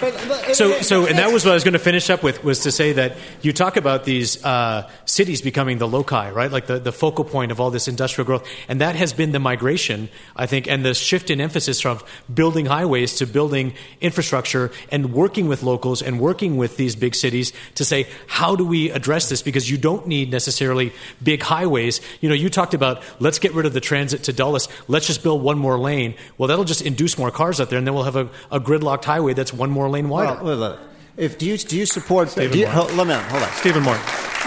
but- 0.00 0.14
but- 0.28 0.56
So, 0.56 0.80
so, 0.82 1.06
and 1.06 1.18
that 1.18 1.32
was 1.32 1.44
what 1.44 1.52
I 1.52 1.54
was 1.54 1.64
going 1.64 1.72
to 1.72 1.78
finish 1.78 2.10
up 2.10 2.22
with 2.22 2.44
was 2.44 2.60
to 2.60 2.72
say 2.72 2.92
that 2.92 3.16
you 3.42 3.52
talk 3.52 3.76
about 3.76 4.04
these 4.04 4.42
uh, 4.44 4.88
cities 5.06 5.40
becoming 5.42 5.78
the 5.78 5.88
loci, 5.88 6.30
right? 6.30 6.50
Like 6.52 6.66
the, 6.66 6.78
the 6.78 6.92
focal 6.92 7.24
point 7.24 7.50
of 7.50 7.60
all 7.60 7.70
this 7.70 7.88
industrial 7.88 8.26
growth. 8.26 8.46
And 8.68 8.80
that 8.80 8.94
has 8.96 9.12
been 9.12 9.32
the 9.32 9.38
migration, 9.38 10.08
I 10.36 10.46
think, 10.46 10.68
and 10.68 10.84
the 10.84 10.94
shift 10.94 11.30
in 11.30 11.40
emphasis 11.40 11.80
from 11.80 12.00
building 12.32 12.66
highways 12.66 13.16
to 13.16 13.26
building 13.26 13.72
infrastructure 14.00 14.70
and 14.92 15.12
working 15.12 15.48
with 15.48 15.62
locals 15.62 16.02
and 16.02 16.20
working 16.20 16.56
with 16.56 16.76
these 16.76 16.94
big 16.94 17.14
cities 17.14 17.52
to 17.76 17.84
say, 17.84 18.06
how 18.26 18.54
do 18.54 18.64
we 18.66 18.90
address 18.90 19.28
this? 19.28 19.42
Because 19.42 19.70
you 19.70 19.78
don't 19.78 20.06
need 20.06 20.30
necessarily 20.30 20.92
big 21.22 21.42
highways. 21.42 22.00
You 22.20 22.28
know, 22.28 22.34
you 22.34 22.50
talked 22.50 22.74
about 22.74 22.85
let's 23.18 23.38
get 23.38 23.54
rid 23.54 23.66
of 23.66 23.72
the 23.72 23.80
transit 23.80 24.24
to 24.24 24.32
Dulles, 24.32 24.68
let's 24.88 25.06
just 25.06 25.22
build 25.22 25.42
one 25.42 25.58
more 25.58 25.78
lane. 25.78 26.14
Well, 26.38 26.48
that'll 26.48 26.64
just 26.64 26.82
induce 26.82 27.18
more 27.18 27.30
cars 27.30 27.60
out 27.60 27.70
there, 27.70 27.78
and 27.78 27.86
then 27.86 27.94
we'll 27.94 28.04
have 28.04 28.16
a, 28.16 28.28
a 28.50 28.60
gridlocked 28.60 29.04
highway 29.04 29.34
that's 29.34 29.52
one 29.52 29.70
more 29.70 29.88
lane 29.88 30.08
wider. 30.08 30.42
Well, 30.42 30.78
if 31.16 31.38
do 31.38 31.46
you 31.46 31.56
do 31.56 31.76
you 31.76 31.86
support? 31.86 32.34
Do 32.34 32.58
you, 32.58 32.66
hold, 32.66 32.92
let 32.92 33.06
me 33.06 33.14
hold 33.14 33.42
on. 33.42 33.50
Stephen 33.52 33.82
Moore. 33.82 33.98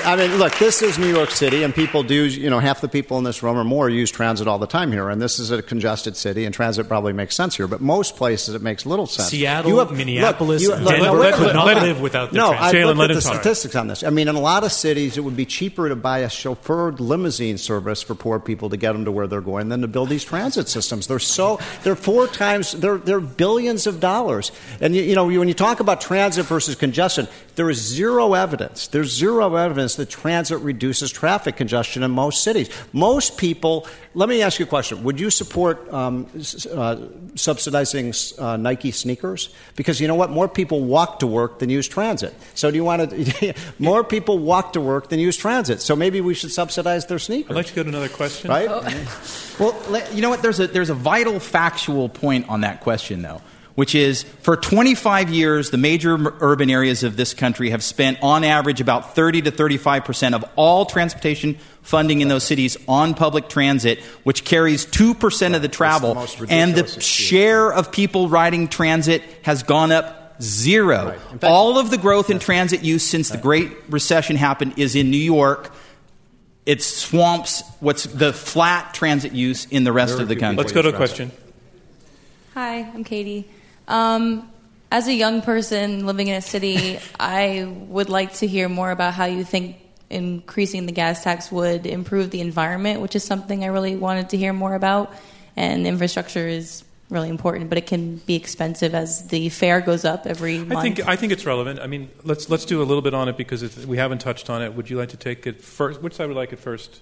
I 0.06 0.16
mean, 0.16 0.38
look, 0.38 0.58
this 0.58 0.82
is 0.82 0.98
New 0.98 1.08
York 1.14 1.32
City, 1.32 1.64
and 1.64 1.74
people 1.74 2.04
do, 2.04 2.26
you 2.26 2.50
know, 2.50 2.60
half 2.60 2.82
the 2.82 2.88
people 2.88 3.18
in 3.18 3.24
this 3.24 3.44
room 3.44 3.58
or 3.58 3.64
more 3.64 3.90
use 3.90 4.10
transit 4.12 4.48
all 4.48 4.58
the 4.58 4.68
time 4.68 4.92
here. 4.92 5.10
And 5.10 5.22
this 5.22 5.40
is 5.40 5.52
a 5.52 5.62
congested 5.62 6.16
city, 6.18 6.46
and 6.46 6.54
transit 6.54 6.88
probably 6.88 7.14
makes 7.14 7.36
sense 7.36 7.56
here. 7.58 7.68
But 7.68 7.82
most 7.82 8.16
places, 8.16 8.56
it 8.56 8.62
makes 8.62 8.86
little 8.86 9.06
sense. 9.08 9.30
Seattle, 9.30 9.72
You 9.72 9.78
have- 9.80 9.92
Minneapolis, 9.92 10.68
look, 10.68 10.80
you- 10.80 10.86
Denver 10.88 11.06
no, 11.06 11.20
wait, 11.20 11.34
could 11.34 11.48
wait, 11.48 11.54
not 11.56 11.66
wait. 11.68 11.78
live 11.78 12.02
without 12.02 12.32
their 12.32 12.42
No, 12.42 12.54
transit. 12.54 12.82
I've 12.86 12.98
looked 12.98 13.12
at 13.12 13.16
the 13.16 13.22
statistics 13.22 13.76
on 13.76 13.88
this. 13.88 14.04
I 14.04 14.10
mean, 14.10 14.28
in 14.28 14.36
a 14.36 14.40
lot 14.42 14.64
of 14.64 14.72
cities, 14.72 15.18
it 15.18 15.22
would 15.22 15.38
be 15.38 15.46
cheaper 15.46 15.90
to 15.90 15.96
buy 15.96 16.20
a 16.20 16.28
chauffeured 16.28 17.00
limousine 17.00 17.58
service 17.58 18.02
for 18.02 18.16
poor 18.16 18.40
people 18.40 18.70
to 18.70 18.78
get 18.78 18.94
them 18.94 19.06
to 19.06 19.12
where 19.12 19.28
they're 19.28 19.42
going 19.42 19.70
than 19.70 19.82
to 19.82 19.88
build 19.88 20.10
these 20.10 20.24
transit 20.24 20.68
systems. 20.70 21.08
They're 21.08 21.20
so 21.20 21.60
they're 21.84 21.96
four 21.96 22.28
times 22.28 22.72
they're 22.74 22.98
they're 22.98 23.20
billions 23.20 23.86
of 23.88 24.00
dollars. 24.00 24.52
And 24.82 24.96
you, 24.96 25.04
you 25.04 25.16
know 25.16 25.26
when 25.26 25.48
you 25.48 25.54
talk 25.54 25.80
about 25.80 26.02
transit 26.02 26.46
versus 26.46 26.76
congestion, 26.76 27.28
there 27.56 27.70
is 27.70 27.78
zero 27.80 28.34
evidence. 28.34 28.88
There's 28.88 29.12
zero 29.16 29.56
evidence 29.56 29.89
that 29.96 30.10
transit 30.10 30.60
reduces 30.60 31.12
traffic 31.12 31.56
congestion 31.56 32.04
in 32.04 32.12
most 32.12 32.44
cities. 32.44 32.70
Most 32.94 33.38
people. 33.38 33.88
Let 34.16 34.28
me 34.28 34.42
ask 34.42 34.60
you 34.60 34.66
a 34.66 34.70
question. 34.70 35.04
Would 35.04 35.20
you 35.20 35.30
support 35.30 35.92
um, 35.94 36.28
uh, 36.74 36.98
subsidizing 37.36 38.14
uh, 38.38 38.58
Nike 38.58 38.92
sneakers? 38.92 39.50
Because 39.76 40.02
you 40.02 40.08
know 40.08 40.16
what? 40.16 40.32
More 40.32 40.48
people 40.48 40.84
walk 40.84 41.20
to 41.20 41.28
work 41.28 41.60
than 41.60 41.70
use 41.70 41.88
transit. 41.88 42.34
So 42.56 42.72
do 42.72 42.78
you 42.78 42.84
want 42.84 43.10
to? 43.12 43.54
more 43.80 44.04
people 44.04 44.40
walk 44.40 44.74
to 44.74 44.82
work 44.82 45.10
than 45.10 45.20
use 45.20 45.38
transit. 45.38 45.82
So 45.82 45.96
maybe 45.96 46.22
we 46.22 46.34
should 46.34 46.52
subsidize 46.52 47.06
their 47.06 47.20
sneakers. 47.20 47.52
I'd 47.52 47.56
like 47.56 47.68
to 47.68 47.76
go 47.76 47.84
to 47.84 47.90
another 47.90 48.10
question. 48.10 48.50
Right? 48.50 48.70
Well, 49.60 49.76
you 50.14 50.22
know 50.22 50.30
what? 50.30 50.42
There's 50.42 50.62
a, 50.62 50.68
there's 50.68 50.90
a 50.90 50.96
vital 50.96 51.38
factual 51.38 52.08
point 52.08 52.48
on 52.48 52.62
that 52.62 52.80
question, 52.80 53.22
though, 53.22 53.42
which 53.80 53.96
is 53.96 54.24
for 54.24 54.58
25 54.58 55.30
years, 55.30 55.70
the 55.70 55.78
major 55.78 56.18
urban 56.42 56.70
areas 56.70 57.04
of 57.04 57.16
this 57.16 57.34
country 57.34 57.70
have 57.70 57.82
spent, 57.82 58.22
on 58.22 58.44
average, 58.44 58.82
about 58.82 59.16
30 59.16 59.44
to 59.44 59.52
35 59.52 60.04
percent 60.04 60.36
of 60.36 60.44
all 60.58 60.86
transportation 60.86 61.58
funding 61.82 62.20
in 62.20 62.28
those 62.28 62.44
cities 62.44 62.76
on 62.90 63.14
public 63.14 63.48
transit, 63.48 64.02
which 64.26 64.44
carries 64.44 64.84
2 64.84 65.14
percent 65.14 65.56
of 65.56 65.62
the 65.62 65.70
travel. 65.70 66.14
most 66.14 66.42
and 66.50 66.76
the 66.76 66.82
excuse. 66.82 67.06
share 67.06 67.72
of 67.72 67.90
people 67.90 68.28
riding 68.28 68.68
transit 68.68 69.24
has 69.44 69.64
gone 69.64 69.94
up 69.94 70.36
zero. 70.42 71.06
Right. 71.12 71.20
Fact- 71.22 71.44
all 71.46 71.80
of 71.80 71.90
the 71.90 71.98
growth 71.98 72.30
in 72.30 72.40
transit 72.40 72.84
use 72.84 73.06
since 73.06 73.30
the 73.30 73.38
Great 73.38 73.72
Recession 73.88 74.36
happened 74.36 74.74
is 74.76 74.98
in 74.98 75.10
New 75.10 75.16
York. 75.16 75.72
It 76.66 76.84
swamps 76.84 77.64
what's 77.80 78.04
the 78.04 78.34
flat 78.34 78.94
transit 78.94 79.32
use 79.32 79.68
in 79.68 79.86
the 79.86 79.94
rest 79.94 80.20
of 80.20 80.28
the 80.28 80.36
country. 80.36 80.64
Let's 80.64 80.74
go 80.74 80.82
to 80.82 80.90
a 80.90 80.94
question. 80.94 81.32
Hi, 82.56 82.80
I'm 82.80 83.06
Katie. 83.06 83.48
Um, 83.90 84.50
as 84.92 85.08
a 85.08 85.14
young 85.14 85.42
person 85.42 86.06
living 86.06 86.28
in 86.28 86.36
a 86.36 86.42
city, 86.42 87.00
I 87.20 87.66
would 87.88 88.10
like 88.10 88.34
to 88.36 88.48
hear 88.48 88.70
more 88.70 88.92
about 88.92 89.14
how 89.14 89.26
you 89.26 89.44
think 89.44 89.78
increasing 90.10 90.86
the 90.86 90.92
gas 90.92 91.24
tax 91.24 91.52
would 91.52 91.86
improve 91.86 92.32
the 92.32 92.42
environment, 92.42 93.02
which 93.02 93.16
is 93.16 93.24
something 93.24 93.64
I 93.64 93.68
really 93.68 93.96
wanted 93.96 94.30
to 94.30 94.38
hear 94.38 94.54
more 94.54 94.74
about. 94.74 95.14
And 95.56 95.86
infrastructure 95.86 96.48
is 96.48 96.84
really 97.10 97.30
important, 97.30 97.70
but 97.70 97.78
it 97.78 97.86
can 97.88 98.18
be 98.18 98.36
expensive 98.36 98.96
as 98.96 99.28
the 99.28 99.50
fare 99.50 99.82
goes 99.82 100.06
up 100.06 100.26
every 100.26 100.60
month. 100.60 100.74
I 100.74 100.82
think 100.82 101.08
I 101.08 101.16
think 101.16 101.32
it's 101.32 101.46
relevant. 101.46 101.80
I 101.80 101.88
mean, 101.88 102.10
let's 102.24 102.50
let's 102.50 102.66
do 102.66 102.82
a 102.82 102.86
little 102.86 103.02
bit 103.02 103.14
on 103.14 103.28
it 103.28 103.38
because 103.38 103.62
it's, 103.64 103.86
we 103.86 103.98
haven't 103.98 104.20
touched 104.20 104.50
on 104.50 104.62
it. 104.62 104.74
Would 104.74 104.90
you 104.90 104.98
like 104.98 105.10
to 105.10 105.18
take 105.18 105.46
it 105.46 105.62
first? 105.62 106.02
Which 106.02 106.14
side 106.14 106.28
would 106.28 106.38
like 106.38 106.54
it 106.54 106.60
first? 106.60 107.02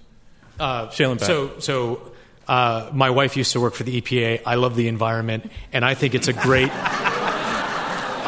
Uh, 0.58 0.88
Shailen 0.88 1.18
Bhatt. 1.18 1.26
so, 1.26 1.58
so 1.60 2.12
Uh, 2.48 2.90
my 2.92 3.10
wife 3.10 3.36
used 3.36 3.52
to 3.52 3.60
work 3.60 3.74
for 3.74 3.82
the 3.82 4.00
EPA. 4.00 4.42
I 4.46 4.54
love 4.54 4.74
the 4.74 4.88
environment, 4.88 5.50
and 5.72 5.84
I 5.84 5.94
think 5.94 6.14
it's 6.14 6.28
a 6.28 6.32
great. 6.32 6.70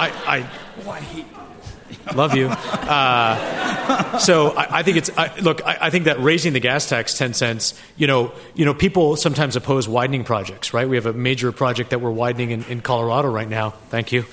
I, 0.03 0.13
I 0.27 2.15
love 2.15 2.35
you. 2.35 2.49
Uh, 2.49 4.19
so 4.19 4.51
I, 4.51 4.79
I, 4.79 4.83
think 4.83 4.97
it's 4.99 5.11
I, 5.17 5.35
look. 5.41 5.65
I, 5.67 5.79
I, 5.83 5.91
think 5.91 6.05
that 6.05 6.21
raising 6.21 6.53
the 6.53 6.61
gas 6.61 6.89
tax 6.89 7.17
ten 7.17 7.35
cents. 7.35 7.81
You 7.97 8.07
know, 8.07 8.33
you 8.55 8.65
know, 8.65 8.75
people 8.75 9.17
sometimes 9.17 9.57
oppose 9.57 9.89
widening 9.89 10.25
projects, 10.25 10.75
right? 10.75 10.89
We 10.89 10.97
have 10.97 11.07
a 11.07 11.13
major 11.13 11.53
project 11.53 11.91
that 11.91 12.01
we're 12.01 12.11
widening 12.11 12.51
in, 12.51 12.65
in 12.65 12.81
Colorado 12.81 13.29
right 13.31 13.49
now. 13.49 13.71
Thank 13.89 14.13
you. 14.13 14.25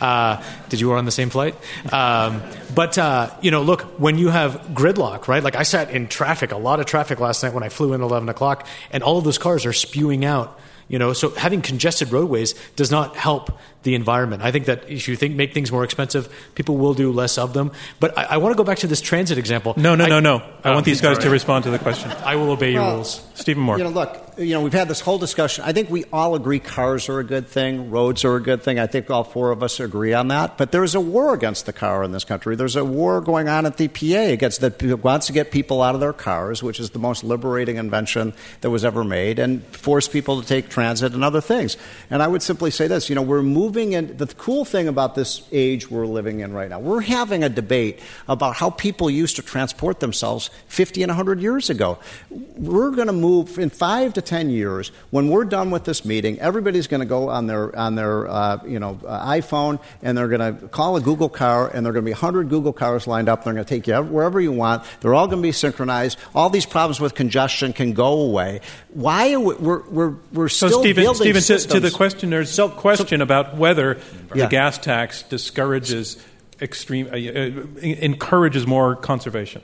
Uh, 0.00 0.42
did 0.68 0.80
you 0.80 0.88
were 0.88 0.96
on 0.96 1.04
the 1.04 1.10
same 1.10 1.30
flight? 1.30 1.54
Um, 1.92 2.42
but 2.74 2.98
uh, 2.98 3.30
you 3.40 3.50
know, 3.50 3.62
look, 3.62 3.82
when 3.98 4.18
you 4.18 4.28
have 4.28 4.60
gridlock, 4.74 5.28
right? 5.28 5.42
Like 5.42 5.56
I 5.56 5.62
sat 5.62 5.90
in 5.90 6.08
traffic, 6.08 6.52
a 6.52 6.56
lot 6.56 6.80
of 6.80 6.86
traffic 6.86 7.20
last 7.20 7.42
night 7.42 7.52
when 7.54 7.62
I 7.62 7.68
flew 7.68 7.92
in 7.92 8.02
eleven 8.02 8.28
o'clock, 8.28 8.66
and 8.90 9.02
all 9.02 9.18
of 9.18 9.24
those 9.24 9.38
cars 9.38 9.66
are 9.66 9.72
spewing 9.72 10.24
out. 10.24 10.58
You 10.88 10.98
know, 10.98 11.12
so 11.12 11.30
having 11.30 11.60
congested 11.60 12.12
roadways 12.12 12.54
does 12.74 12.90
not 12.90 13.14
help 13.14 13.58
the 13.82 13.94
environment. 13.94 14.42
I 14.42 14.50
think 14.52 14.66
that 14.66 14.88
if 14.88 15.06
you 15.06 15.16
think 15.16 15.36
make 15.36 15.52
things 15.52 15.70
more 15.70 15.84
expensive, 15.84 16.34
people 16.54 16.78
will 16.78 16.94
do 16.94 17.12
less 17.12 17.36
of 17.36 17.52
them. 17.52 17.72
But 18.00 18.16
I, 18.16 18.24
I 18.24 18.36
want 18.38 18.54
to 18.54 18.56
go 18.56 18.64
back 18.64 18.78
to 18.78 18.86
this 18.86 19.02
transit 19.02 19.36
example. 19.36 19.74
No, 19.76 19.94
no, 19.94 20.04
I, 20.04 20.08
no, 20.08 20.20
no. 20.20 20.42
I 20.64 20.72
want 20.72 20.86
these 20.86 21.02
guys 21.02 21.16
right. 21.16 21.24
to 21.24 21.30
respond 21.30 21.64
to 21.64 21.70
the 21.70 21.78
question. 21.78 22.10
I 22.24 22.36
will 22.36 22.50
obey 22.50 22.72
well, 22.72 22.84
your 22.84 22.94
rules. 22.94 23.22
Stephen 23.34 23.62
Moore. 23.62 23.76
You 23.76 23.84
know, 23.84 23.90
look, 23.90 24.27
you 24.38 24.54
know, 24.54 24.62
we've 24.62 24.72
had 24.72 24.88
this 24.88 25.00
whole 25.00 25.18
discussion. 25.18 25.64
I 25.64 25.72
think 25.72 25.90
we 25.90 26.04
all 26.12 26.34
agree 26.34 26.60
cars 26.60 27.08
are 27.08 27.18
a 27.18 27.24
good 27.24 27.48
thing, 27.48 27.90
roads 27.90 28.24
are 28.24 28.36
a 28.36 28.42
good 28.42 28.62
thing. 28.62 28.78
I 28.78 28.86
think 28.86 29.10
all 29.10 29.24
four 29.24 29.50
of 29.50 29.62
us 29.62 29.80
agree 29.80 30.14
on 30.14 30.28
that. 30.28 30.56
But 30.56 30.70
there 30.70 30.84
is 30.84 30.94
a 30.94 31.00
war 31.00 31.34
against 31.34 31.66
the 31.66 31.72
car 31.72 32.04
in 32.04 32.12
this 32.12 32.24
country. 32.24 32.54
There's 32.54 32.76
a 32.76 32.84
war 32.84 33.20
going 33.20 33.48
on 33.48 33.66
at 33.66 33.76
the 33.76 33.88
EPA 33.88 34.32
against 34.32 34.60
that 34.60 34.80
wants 35.02 35.26
to 35.26 35.32
get 35.32 35.50
people 35.50 35.82
out 35.82 35.94
of 35.94 36.00
their 36.00 36.12
cars, 36.12 36.62
which 36.62 36.78
is 36.78 36.90
the 36.90 36.98
most 37.00 37.24
liberating 37.24 37.76
invention 37.76 38.32
that 38.60 38.70
was 38.70 38.84
ever 38.84 39.02
made, 39.02 39.38
and 39.38 39.64
force 39.74 40.06
people 40.06 40.40
to 40.40 40.46
take 40.46 40.68
transit 40.68 41.14
and 41.14 41.24
other 41.24 41.40
things. 41.40 41.76
And 42.08 42.22
I 42.22 42.28
would 42.28 42.42
simply 42.42 42.70
say 42.70 42.86
this: 42.86 43.08
you 43.08 43.16
know, 43.16 43.22
we're 43.22 43.42
moving 43.42 43.92
in 43.92 44.16
the 44.16 44.26
cool 44.26 44.64
thing 44.64 44.86
about 44.86 45.16
this 45.16 45.42
age 45.50 45.90
we're 45.90 46.06
living 46.06 46.40
in 46.40 46.52
right 46.52 46.68
now, 46.68 46.78
we're 46.78 47.00
having 47.00 47.42
a 47.42 47.48
debate 47.48 47.98
about 48.28 48.54
how 48.54 48.70
people 48.70 49.10
used 49.10 49.36
to 49.36 49.42
transport 49.42 49.98
themselves 50.00 50.50
50 50.68 51.02
and 51.02 51.10
100 51.10 51.40
years 51.40 51.70
ago. 51.70 51.98
We're 52.30 52.90
going 52.90 53.08
to 53.08 53.12
move 53.12 53.58
in 53.58 53.70
five 53.70 54.14
to 54.14 54.27
10 54.28 54.50
years. 54.50 54.92
When 55.10 55.28
we're 55.30 55.46
done 55.46 55.70
with 55.70 55.84
this 55.84 56.04
meeting, 56.04 56.38
everybody's 56.38 56.86
going 56.86 57.00
to 57.00 57.06
go 57.06 57.30
on 57.30 57.46
their, 57.46 57.74
on 57.76 57.94
their 57.94 58.28
uh, 58.28 58.60
you 58.66 58.78
know, 58.78 59.00
uh, 59.06 59.26
iPhone 59.32 59.80
and 60.02 60.16
they're 60.16 60.28
going 60.28 60.58
to 60.58 60.68
call 60.68 60.96
a 60.96 61.00
Google 61.00 61.30
car 61.30 61.68
and 61.68 61.84
there 61.84 61.90
are 61.90 61.94
going 61.94 62.04
to 62.04 62.08
be 62.08 62.12
100 62.12 62.50
Google 62.50 62.74
cars 62.74 63.06
lined 63.06 63.28
up. 63.28 63.42
They're 63.42 63.54
going 63.54 63.64
to 63.64 63.68
take 63.68 63.86
you 63.86 63.96
wherever 64.02 64.38
you 64.40 64.52
want. 64.52 64.84
They're 65.00 65.14
all 65.14 65.26
going 65.26 65.42
to 65.42 65.46
be 65.48 65.52
synchronized. 65.52 66.18
All 66.34 66.50
these 66.50 66.66
problems 66.66 67.00
with 67.00 67.14
congestion 67.14 67.72
can 67.72 67.94
go 67.94 68.20
away. 68.20 68.60
Why 68.90 69.32
are 69.32 69.40
we, 69.40 69.54
we're, 69.54 69.82
we're, 69.88 70.14
we're 70.32 70.48
still 70.48 70.70
so 70.70 70.80
Stephen, 70.82 71.04
building 71.04 71.22
Stephen, 71.22 71.42
systems. 71.42 71.72
To, 71.72 71.80
to 71.80 71.88
the 71.88 71.96
questioner's 71.96 72.50
so, 72.50 72.68
question 72.68 73.20
so, 73.20 73.22
about 73.22 73.56
whether 73.56 73.98
yeah. 74.34 74.44
the 74.44 74.50
gas 74.50 74.76
tax 74.76 75.22
discourages 75.22 76.22
extreme, 76.60 77.06
uh, 77.06 77.16
uh, 77.16 77.80
encourages 77.80 78.66
more 78.66 78.94
conservation. 78.94 79.62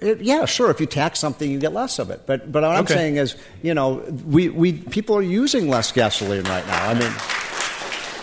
It, 0.00 0.20
yeah, 0.20 0.44
sure. 0.44 0.70
If 0.70 0.80
you 0.80 0.86
tax 0.86 1.18
something, 1.18 1.50
you 1.50 1.58
get 1.58 1.72
less 1.72 1.98
of 1.98 2.10
it. 2.10 2.22
But 2.26 2.50
but 2.50 2.62
what 2.62 2.76
I'm 2.76 2.86
saying 2.86 3.16
is, 3.16 3.36
you 3.62 3.74
know, 3.74 4.04
we, 4.26 4.48
we 4.48 4.72
people 4.72 5.16
are 5.16 5.22
using 5.22 5.68
less 5.68 5.92
gasoline 5.92 6.44
right 6.44 6.66
now. 6.66 6.88
I 6.88 6.94
mean. 6.94 7.12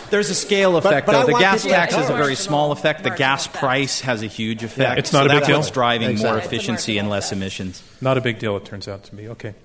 There's 0.09 0.29
a 0.29 0.35
scale 0.35 0.77
effect, 0.77 1.07
but, 1.07 1.13
but 1.13 1.25
though. 1.25 1.33
The 1.33 1.39
gas 1.39 1.63
tax 1.63 1.97
is 1.97 2.07
a 2.07 2.13
very 2.13 2.35
small 2.35 2.71
effect. 2.71 3.01
The 3.01 3.09
gas 3.09 3.47
price 3.47 4.01
has 4.01 4.21
a 4.21 4.27
huge 4.27 4.63
effect. 4.63 4.91
Yeah, 4.91 4.99
it's 4.99 5.11
not 5.11 5.21
so 5.21 5.25
a 5.25 5.29
big 5.29 5.37
that's 5.37 5.47
deal. 5.47 5.57
what's 5.57 5.71
driving 5.71 6.11
exactly. 6.11 6.31
more 6.31 6.45
efficiency 6.45 6.99
and 6.99 7.09
less 7.09 7.31
emissions. 7.31 7.81
Not 7.99 8.19
a 8.19 8.21
big 8.21 8.37
deal, 8.37 8.55
it 8.57 8.63
turns 8.63 8.87
out 8.87 9.05
to 9.05 9.15
be. 9.15 9.27
Okay. 9.29 9.55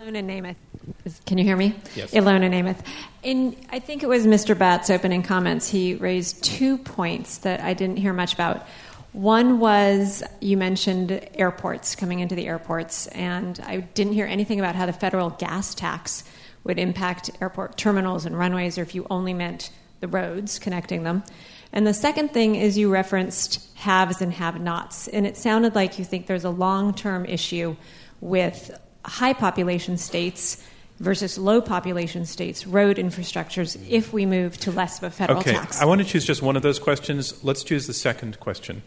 Ilona 0.00 0.24
Namath. 0.24 1.24
Can 1.26 1.38
you 1.38 1.44
hear 1.44 1.56
me? 1.56 1.76
Yes. 1.94 2.10
Ilona 2.12 2.50
Namath. 2.50 2.84
In 3.22 3.56
I 3.70 3.78
think 3.78 4.02
it 4.02 4.08
was 4.08 4.26
Mr. 4.26 4.56
Bhatt's 4.56 4.90
opening 4.90 5.22
comments, 5.22 5.68
he 5.68 5.94
raised 5.94 6.42
two 6.42 6.78
points 6.78 7.38
that 7.38 7.60
I 7.60 7.74
didn't 7.74 7.98
hear 7.98 8.12
much 8.12 8.34
about. 8.34 8.66
One 9.12 9.58
was 9.58 10.22
you 10.40 10.56
mentioned 10.56 11.28
airports 11.34 11.96
coming 11.96 12.20
into 12.20 12.34
the 12.34 12.46
airports, 12.46 13.08
and 13.08 13.58
I 13.64 13.78
didn't 13.78 14.12
hear 14.12 14.26
anything 14.26 14.60
about 14.60 14.76
how 14.76 14.86
the 14.86 14.92
federal 14.92 15.30
gas 15.30 15.74
tax 15.74 16.22
would 16.62 16.78
impact 16.78 17.30
airport 17.40 17.76
terminals 17.76 18.24
and 18.24 18.38
runways, 18.38 18.78
or 18.78 18.82
if 18.82 18.94
you 18.94 19.06
only 19.10 19.34
meant 19.34 19.70
the 19.98 20.08
roads 20.08 20.58
connecting 20.58 21.02
them. 21.02 21.24
And 21.72 21.86
the 21.86 21.94
second 21.94 22.32
thing 22.32 22.54
is 22.54 22.78
you 22.78 22.90
referenced 22.90 23.68
haves 23.76 24.20
and 24.20 24.32
have 24.32 24.60
nots, 24.60 25.08
and 25.08 25.26
it 25.26 25.36
sounded 25.36 25.74
like 25.74 25.98
you 25.98 26.04
think 26.04 26.26
there's 26.26 26.44
a 26.44 26.50
long 26.50 26.94
term 26.94 27.24
issue 27.26 27.76
with 28.20 28.70
high 29.04 29.32
population 29.32 29.96
states 29.96 30.62
versus 31.00 31.38
low 31.38 31.60
population 31.60 32.26
states 32.26 32.66
road 32.66 32.96
infrastructures 32.98 33.82
if 33.88 34.12
we 34.12 34.26
move 34.26 34.56
to 34.58 34.70
less 34.70 34.98
of 34.98 35.04
a 35.04 35.10
federal 35.10 35.40
okay. 35.40 35.52
tax? 35.52 35.80
I 35.80 35.86
want 35.86 36.00
to 36.00 36.06
choose 36.06 36.24
just 36.24 36.42
one 36.42 36.56
of 36.56 36.62
those 36.62 36.78
questions. 36.78 37.42
Let's 37.42 37.64
choose 37.64 37.86
the 37.86 37.94
second 37.94 38.38
question. 38.38 38.82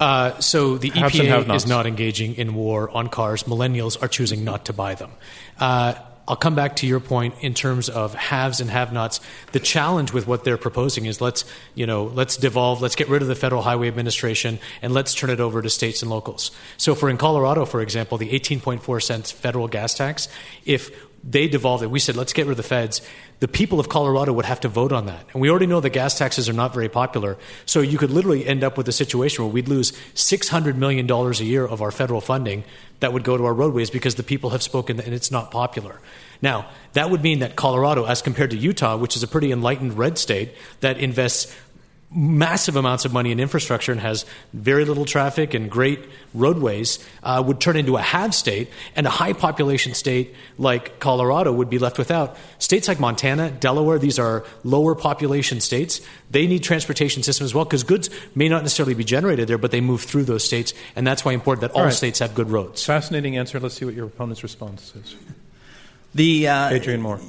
Uh, 0.00 0.38
so 0.38 0.78
the 0.78 0.90
EPA 0.90 1.54
is 1.54 1.66
not 1.66 1.86
engaging 1.86 2.36
in 2.36 2.54
war 2.54 2.88
on 2.90 3.08
cars. 3.08 3.44
Millennials 3.44 4.00
are 4.02 4.08
choosing 4.08 4.44
not 4.44 4.66
to 4.66 4.72
buy 4.72 4.94
them. 4.94 5.10
Uh, 5.58 5.94
I'll 6.28 6.36
come 6.36 6.54
back 6.54 6.76
to 6.76 6.86
your 6.86 7.00
point 7.00 7.36
in 7.40 7.54
terms 7.54 7.88
of 7.88 8.14
haves 8.14 8.60
and 8.60 8.68
have-nots. 8.68 9.20
The 9.52 9.60
challenge 9.60 10.12
with 10.12 10.26
what 10.26 10.44
they're 10.44 10.58
proposing 10.58 11.06
is 11.06 11.22
let's, 11.22 11.46
you 11.74 11.86
know, 11.86 12.04
let's 12.04 12.36
devolve, 12.36 12.82
let's 12.82 12.96
get 12.96 13.08
rid 13.08 13.22
of 13.22 13.28
the 13.28 13.34
Federal 13.34 13.62
Highway 13.62 13.88
Administration, 13.88 14.58
and 14.82 14.92
let's 14.92 15.14
turn 15.14 15.30
it 15.30 15.40
over 15.40 15.62
to 15.62 15.70
states 15.70 16.02
and 16.02 16.10
locals. 16.10 16.50
So, 16.76 16.94
for 16.94 17.08
in 17.08 17.16
Colorado, 17.16 17.64
for 17.64 17.80
example, 17.80 18.18
the 18.18 18.28
18.4 18.28 19.02
cents 19.02 19.30
federal 19.32 19.68
gas 19.68 19.94
tax, 19.94 20.28
if 20.66 21.07
they 21.30 21.46
devolved 21.46 21.82
it. 21.82 21.90
We 21.90 21.98
said, 21.98 22.16
let's 22.16 22.32
get 22.32 22.46
rid 22.46 22.52
of 22.52 22.56
the 22.56 22.62
feds. 22.62 23.02
The 23.40 23.48
people 23.48 23.78
of 23.78 23.88
Colorado 23.88 24.32
would 24.32 24.46
have 24.46 24.60
to 24.60 24.68
vote 24.68 24.92
on 24.92 25.06
that. 25.06 25.24
And 25.32 25.42
we 25.42 25.50
already 25.50 25.66
know 25.66 25.80
that 25.80 25.90
gas 25.90 26.16
taxes 26.16 26.48
are 26.48 26.54
not 26.54 26.72
very 26.72 26.88
popular. 26.88 27.36
So 27.66 27.80
you 27.80 27.98
could 27.98 28.10
literally 28.10 28.46
end 28.46 28.64
up 28.64 28.78
with 28.78 28.88
a 28.88 28.92
situation 28.92 29.44
where 29.44 29.52
we'd 29.52 29.68
lose 29.68 29.92
$600 30.14 30.76
million 30.76 31.10
a 31.10 31.32
year 31.44 31.66
of 31.66 31.82
our 31.82 31.90
federal 31.90 32.20
funding 32.20 32.64
that 33.00 33.12
would 33.12 33.24
go 33.24 33.36
to 33.36 33.44
our 33.44 33.54
roadways 33.54 33.90
because 33.90 34.14
the 34.14 34.22
people 34.22 34.50
have 34.50 34.62
spoken 34.62 35.00
and 35.00 35.14
it's 35.14 35.30
not 35.30 35.50
popular. 35.50 36.00
Now, 36.40 36.68
that 36.94 37.10
would 37.10 37.22
mean 37.22 37.40
that 37.40 37.56
Colorado, 37.56 38.04
as 38.04 38.22
compared 38.22 38.50
to 38.52 38.56
Utah, 38.56 38.96
which 38.96 39.16
is 39.16 39.22
a 39.22 39.28
pretty 39.28 39.52
enlightened 39.52 39.98
red 39.98 40.18
state 40.18 40.54
that 40.80 40.98
invests 40.98 41.54
massive 42.10 42.74
amounts 42.74 43.04
of 43.04 43.12
money 43.12 43.32
in 43.32 43.38
infrastructure 43.38 43.92
and 43.92 44.00
has 44.00 44.24
very 44.54 44.84
little 44.84 45.04
traffic 45.04 45.52
and 45.52 45.70
great 45.70 46.00
roadways 46.32 47.04
uh, 47.22 47.42
would 47.44 47.60
turn 47.60 47.76
into 47.76 47.96
a 47.96 48.02
have 48.02 48.34
state, 48.34 48.68
and 48.96 49.06
a 49.06 49.10
high 49.10 49.32
population 49.32 49.92
state 49.92 50.34
like 50.56 50.98
Colorado 51.00 51.52
would 51.52 51.68
be 51.68 51.78
left 51.78 51.98
without. 51.98 52.36
States 52.58 52.88
like 52.88 52.98
Montana, 52.98 53.50
Delaware, 53.50 53.98
these 53.98 54.18
are 54.18 54.44
lower 54.64 54.94
population 54.94 55.60
states. 55.60 56.00
They 56.30 56.46
need 56.46 56.62
transportation 56.62 57.22
systems 57.22 57.50
as 57.50 57.54
well 57.54 57.64
because 57.64 57.84
goods 57.84 58.08
may 58.34 58.48
not 58.48 58.62
necessarily 58.62 58.94
be 58.94 59.04
generated 59.04 59.48
there, 59.48 59.58
but 59.58 59.70
they 59.70 59.80
move 59.82 60.02
through 60.02 60.24
those 60.24 60.44
states, 60.44 60.72
and 60.96 61.06
that's 61.06 61.24
why 61.24 61.32
important 61.32 61.60
that 61.60 61.72
all, 61.72 61.80
all 61.80 61.84
right. 61.86 61.94
states 61.94 62.20
have 62.20 62.34
good 62.34 62.50
roads. 62.50 62.84
Fascinating 62.84 63.36
answer. 63.36 63.60
Let's 63.60 63.74
see 63.74 63.84
what 63.84 63.94
your 63.94 64.06
opponent's 64.06 64.42
response 64.42 64.94
is. 64.96 65.16
The 66.14 66.48
uh, 66.48 66.70
Adrian 66.70 67.02
Moore. 67.02 67.20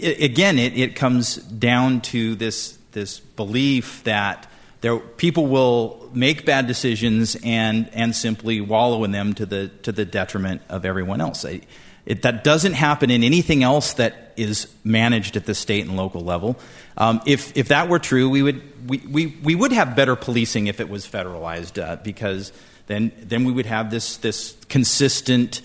Again, 0.00 0.58
it, 0.58 0.78
it 0.78 0.94
comes 0.94 1.36
down 1.36 2.02
to 2.02 2.36
this 2.36 2.77
this 2.92 3.20
belief 3.20 4.02
that 4.04 4.50
there, 4.80 4.98
people 4.98 5.46
will 5.46 6.08
make 6.14 6.44
bad 6.44 6.66
decisions 6.66 7.36
and, 7.42 7.90
and 7.92 8.14
simply 8.14 8.60
wallow 8.60 9.04
in 9.04 9.10
them 9.10 9.34
to 9.34 9.46
the, 9.46 9.68
to 9.82 9.92
the 9.92 10.04
detriment 10.04 10.62
of 10.68 10.84
everyone 10.84 11.20
else. 11.20 11.44
I, 11.44 11.62
it, 12.06 12.22
that 12.22 12.44
doesn't 12.44 12.74
happen 12.74 13.10
in 13.10 13.24
anything 13.24 13.62
else 13.62 13.94
that 13.94 14.32
is 14.36 14.72
managed 14.84 15.36
at 15.36 15.46
the 15.46 15.54
state 15.54 15.84
and 15.84 15.96
local 15.96 16.22
level. 16.22 16.58
Um, 16.96 17.20
if, 17.26 17.56
if 17.56 17.68
that 17.68 17.88
were 17.88 17.98
true, 17.98 18.30
we 18.30 18.42
would, 18.42 18.88
we, 18.88 18.98
we, 18.98 19.26
we 19.42 19.54
would 19.54 19.72
have 19.72 19.96
better 19.96 20.16
policing 20.16 20.68
if 20.68 20.80
it 20.80 20.88
was 20.88 21.06
federalized 21.06 21.82
uh, 21.82 21.96
because 21.96 22.52
then, 22.86 23.12
then 23.20 23.44
we 23.44 23.52
would 23.52 23.66
have 23.66 23.90
this, 23.90 24.16
this 24.18 24.56
consistent 24.68 25.60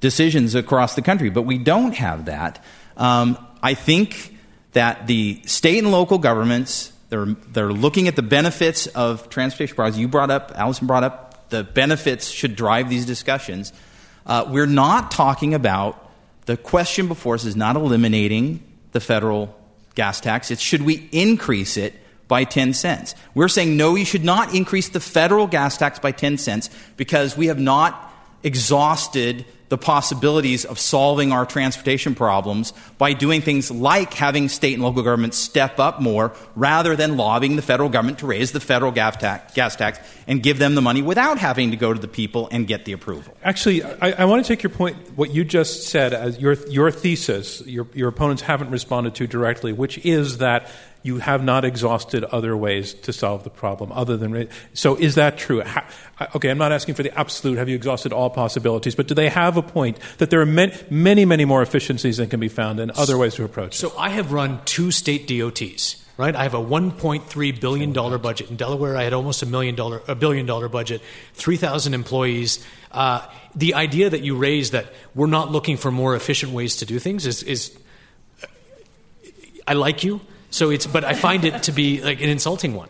decisions 0.00 0.54
across 0.54 0.94
the 0.94 1.02
country. 1.02 1.30
But 1.30 1.42
we 1.42 1.58
don't 1.58 1.94
have 1.94 2.26
that. 2.26 2.62
Um, 2.96 3.38
I 3.62 3.74
think 3.74 4.29
that 4.72 5.06
the 5.06 5.40
state 5.46 5.78
and 5.78 5.90
local 5.90 6.18
governments 6.18 6.92
they're, 7.10 7.26
they're 7.26 7.72
looking 7.72 8.06
at 8.08 8.16
the 8.16 8.22
benefits 8.22 8.86
of 8.86 9.28
transportation 9.28 9.74
products. 9.74 9.98
You 9.98 10.08
brought 10.08 10.30
up, 10.30 10.52
Alison 10.54 10.86
brought 10.86 11.04
up, 11.04 11.50
the 11.50 11.64
benefits 11.64 12.28
should 12.28 12.54
drive 12.54 12.88
these 12.88 13.04
discussions. 13.04 13.72
Uh, 14.24 14.46
we're 14.48 14.66
not 14.66 15.10
talking 15.10 15.52
about 15.52 16.10
the 16.46 16.56
question 16.56 17.08
before 17.08 17.34
us 17.34 17.44
is 17.44 17.56
not 17.56 17.74
eliminating 17.74 18.62
the 18.92 19.00
federal 19.00 19.56
gas 19.96 20.20
tax. 20.20 20.52
It's 20.52 20.62
should 20.62 20.82
we 20.82 21.08
increase 21.10 21.76
it 21.76 21.94
by 22.28 22.44
10 22.44 22.74
cents? 22.74 23.16
We're 23.34 23.48
saying 23.48 23.76
no, 23.76 23.96
you 23.96 24.04
should 24.04 24.24
not 24.24 24.54
increase 24.54 24.88
the 24.88 25.00
federal 25.00 25.48
gas 25.48 25.76
tax 25.76 25.98
by 25.98 26.12
10 26.12 26.38
cents 26.38 26.70
because 26.96 27.36
we 27.36 27.48
have 27.48 27.58
not 27.58 28.12
exhausted 28.44 29.44
the 29.70 29.78
possibilities 29.78 30.64
of 30.64 30.78
solving 30.78 31.32
our 31.32 31.46
transportation 31.46 32.14
problems 32.14 32.72
by 32.98 33.12
doing 33.12 33.40
things 33.40 33.70
like 33.70 34.12
having 34.12 34.48
state 34.48 34.74
and 34.74 34.82
local 34.82 35.02
governments 35.02 35.38
step 35.38 35.78
up 35.78 36.00
more 36.02 36.32
rather 36.56 36.96
than 36.96 37.16
lobbying 37.16 37.54
the 37.54 37.62
federal 37.62 37.88
government 37.88 38.18
to 38.18 38.26
raise 38.26 38.50
the 38.50 38.60
federal 38.60 38.90
gas 38.90 39.16
tax, 39.16 39.54
gas 39.54 39.76
tax 39.76 39.98
and 40.26 40.42
give 40.42 40.58
them 40.58 40.74
the 40.74 40.82
money 40.82 41.02
without 41.02 41.38
having 41.38 41.70
to 41.70 41.76
go 41.76 41.94
to 41.94 42.00
the 42.00 42.08
people 42.08 42.48
and 42.50 42.66
get 42.66 42.84
the 42.84 42.92
approval. 42.92 43.36
Actually, 43.44 43.84
I, 43.84 44.10
I 44.10 44.24
want 44.24 44.44
to 44.44 44.48
take 44.48 44.62
your 44.64 44.70
point, 44.70 44.96
what 45.16 45.32
you 45.32 45.44
just 45.44 45.84
said, 45.84 46.12
as 46.12 46.38
your, 46.40 46.54
your 46.68 46.90
thesis, 46.90 47.64
your, 47.64 47.86
your 47.94 48.08
opponents 48.08 48.42
haven't 48.42 48.70
responded 48.70 49.14
to 49.14 49.28
directly, 49.28 49.72
which 49.72 50.04
is 50.04 50.38
that 50.38 50.68
you 51.02 51.18
have 51.18 51.42
not 51.42 51.64
exhausted 51.64 52.24
other 52.24 52.56
ways 52.56 52.92
to 52.92 53.12
solve 53.12 53.44
the 53.44 53.50
problem 53.50 53.90
other 53.92 54.16
than. 54.16 54.48
So 54.74 54.96
is 54.96 55.14
that 55.14 55.38
true? 55.38 55.62
How, 55.62 55.84
okay, 56.34 56.50
I'm 56.50 56.58
not 56.58 56.72
asking 56.72 56.94
for 56.94 57.02
the 57.02 57.16
absolute, 57.18 57.58
have 57.58 57.68
you 57.68 57.76
exhausted 57.76 58.12
all 58.12 58.28
possibilities, 58.28 58.94
but 58.94 59.08
do 59.08 59.14
they 59.14 59.28
have 59.28 59.56
a 59.56 59.62
point 59.62 59.98
that 60.18 60.30
there 60.30 60.40
are 60.40 60.46
many, 60.46 60.74
many, 60.90 61.24
many 61.24 61.44
more 61.44 61.62
efficiencies 61.62 62.18
that 62.18 62.28
can 62.30 62.40
be 62.40 62.48
found 62.48 62.80
in 62.80 62.90
other 62.96 63.16
ways 63.16 63.34
to 63.36 63.44
approach 63.44 63.76
so 63.76 63.88
it? 63.88 63.90
So 63.92 63.98
I 63.98 64.10
have 64.10 64.32
run 64.32 64.60
two 64.64 64.90
state 64.90 65.26
DOTs. 65.26 65.96
Right, 66.16 66.36
I 66.36 66.42
have 66.42 66.52
a 66.52 66.58
1.3 66.58 67.60
billion 67.62 67.94
dollar 67.94 68.18
budget 68.18 68.50
in 68.50 68.56
Delaware. 68.56 68.94
I 68.94 69.04
had 69.04 69.14
almost 69.14 69.42
a 69.42 69.46
million 69.46 69.74
dollar, 69.74 70.02
a 70.06 70.14
billion 70.14 70.44
dollar 70.44 70.68
budget, 70.68 71.00
3,000 71.32 71.94
employees. 71.94 72.62
Uh, 72.92 73.26
the 73.54 73.72
idea 73.72 74.10
that 74.10 74.20
you 74.20 74.36
raise 74.36 74.72
that 74.72 74.92
we're 75.14 75.28
not 75.28 75.50
looking 75.50 75.78
for 75.78 75.90
more 75.90 76.14
efficient 76.14 76.52
ways 76.52 76.76
to 76.76 76.84
do 76.84 76.98
things 76.98 77.24
is, 77.24 77.42
is 77.44 77.74
I 79.66 79.72
like 79.72 80.04
you. 80.04 80.20
So 80.50 80.70
it's, 80.70 80.86
but 80.86 81.04
I 81.04 81.14
find 81.14 81.44
it 81.44 81.64
to 81.64 81.72
be 81.72 82.02
like 82.02 82.20
an 82.20 82.28
insulting 82.28 82.74
one. 82.74 82.88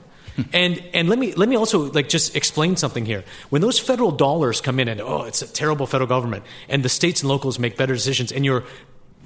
and 0.52 0.82
and 0.94 1.08
let 1.08 1.18
me 1.18 1.32
let 1.34 1.48
me 1.48 1.56
also 1.56 1.90
like 1.92 2.08
just 2.08 2.36
explain 2.36 2.76
something 2.76 3.04
here. 3.04 3.24
When 3.50 3.62
those 3.62 3.78
federal 3.78 4.10
dollars 4.10 4.60
come 4.60 4.80
in 4.80 4.88
and 4.88 5.00
oh, 5.00 5.24
it's 5.24 5.42
a 5.42 5.46
terrible 5.46 5.86
federal 5.86 6.08
government, 6.08 6.44
and 6.68 6.82
the 6.82 6.88
states 6.88 7.22
and 7.22 7.28
locals 7.28 7.58
make 7.58 7.76
better 7.76 7.94
decisions, 7.94 8.32
and 8.32 8.44
you're 8.44 8.64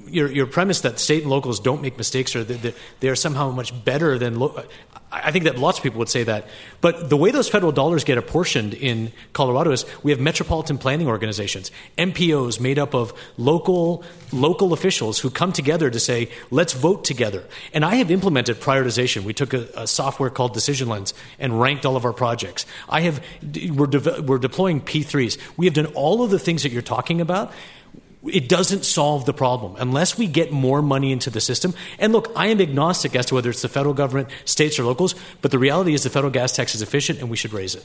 your, 0.06 0.30
your 0.30 0.46
premise 0.46 0.82
that 0.82 0.98
state 0.98 1.22
and 1.22 1.30
locals 1.30 1.60
don't 1.60 1.82
make 1.82 1.96
mistakes 1.96 2.36
or 2.36 2.44
that 2.44 2.74
they're 3.00 3.16
somehow 3.16 3.50
much 3.50 3.84
better 3.84 4.18
than 4.18 4.38
lo- 4.38 4.64
I 5.14 5.30
think 5.30 5.44
that 5.44 5.58
lots 5.58 5.78
of 5.78 5.84
people 5.84 6.00
would 6.00 6.08
say 6.08 6.24
that. 6.24 6.48
But 6.80 7.08
the 7.08 7.16
way 7.16 7.30
those 7.30 7.48
federal 7.48 7.70
dollars 7.70 8.02
get 8.02 8.18
apportioned 8.18 8.74
in 8.74 9.12
Colorado 9.32 9.70
is 9.70 9.84
we 10.02 10.10
have 10.10 10.18
metropolitan 10.18 10.76
planning 10.76 11.06
organizations, 11.06 11.70
MPOs 11.96 12.58
made 12.58 12.78
up 12.78 12.94
of 12.94 13.12
local 13.36 14.02
local 14.32 14.72
officials 14.72 15.20
who 15.20 15.30
come 15.30 15.52
together 15.52 15.88
to 15.88 16.00
say, 16.00 16.28
let's 16.50 16.72
vote 16.72 17.04
together. 17.04 17.44
And 17.72 17.84
I 17.84 17.96
have 17.96 18.10
implemented 18.10 18.60
prioritization. 18.60 19.22
We 19.22 19.34
took 19.34 19.54
a, 19.54 19.68
a 19.76 19.86
software 19.86 20.30
called 20.30 20.52
Decision 20.54 20.88
Lens 20.88 21.14
and 21.38 21.60
ranked 21.60 21.86
all 21.86 21.94
of 21.94 22.04
our 22.04 22.12
projects. 22.12 22.66
I 22.88 23.02
have 23.02 23.24
we're, 23.70 23.86
de- 23.86 24.22
we're 24.22 24.38
deploying 24.38 24.80
P3s. 24.80 25.38
We 25.56 25.66
have 25.66 25.74
done 25.74 25.86
all 25.94 26.24
of 26.24 26.30
the 26.30 26.40
things 26.40 26.64
that 26.64 26.72
you're 26.72 26.82
talking 26.82 27.20
about 27.20 27.52
it 28.32 28.48
doesn't 28.48 28.84
solve 28.84 29.26
the 29.26 29.34
problem 29.34 29.76
unless 29.78 30.18
we 30.18 30.26
get 30.26 30.52
more 30.52 30.82
money 30.82 31.12
into 31.12 31.30
the 31.30 31.40
system. 31.40 31.74
And 31.98 32.12
look, 32.12 32.32
I 32.36 32.48
am 32.48 32.60
agnostic 32.60 33.14
as 33.16 33.26
to 33.26 33.34
whether 33.34 33.50
it's 33.50 33.62
the 33.62 33.68
federal 33.68 33.94
government, 33.94 34.28
states, 34.44 34.78
or 34.78 34.84
locals, 34.84 35.14
but 35.42 35.50
the 35.50 35.58
reality 35.58 35.94
is 35.94 36.02
the 36.02 36.10
federal 36.10 36.32
gas 36.32 36.54
tax 36.54 36.74
is 36.74 36.82
efficient 36.82 37.20
and 37.20 37.30
we 37.30 37.36
should 37.36 37.52
raise 37.52 37.74
it. 37.74 37.84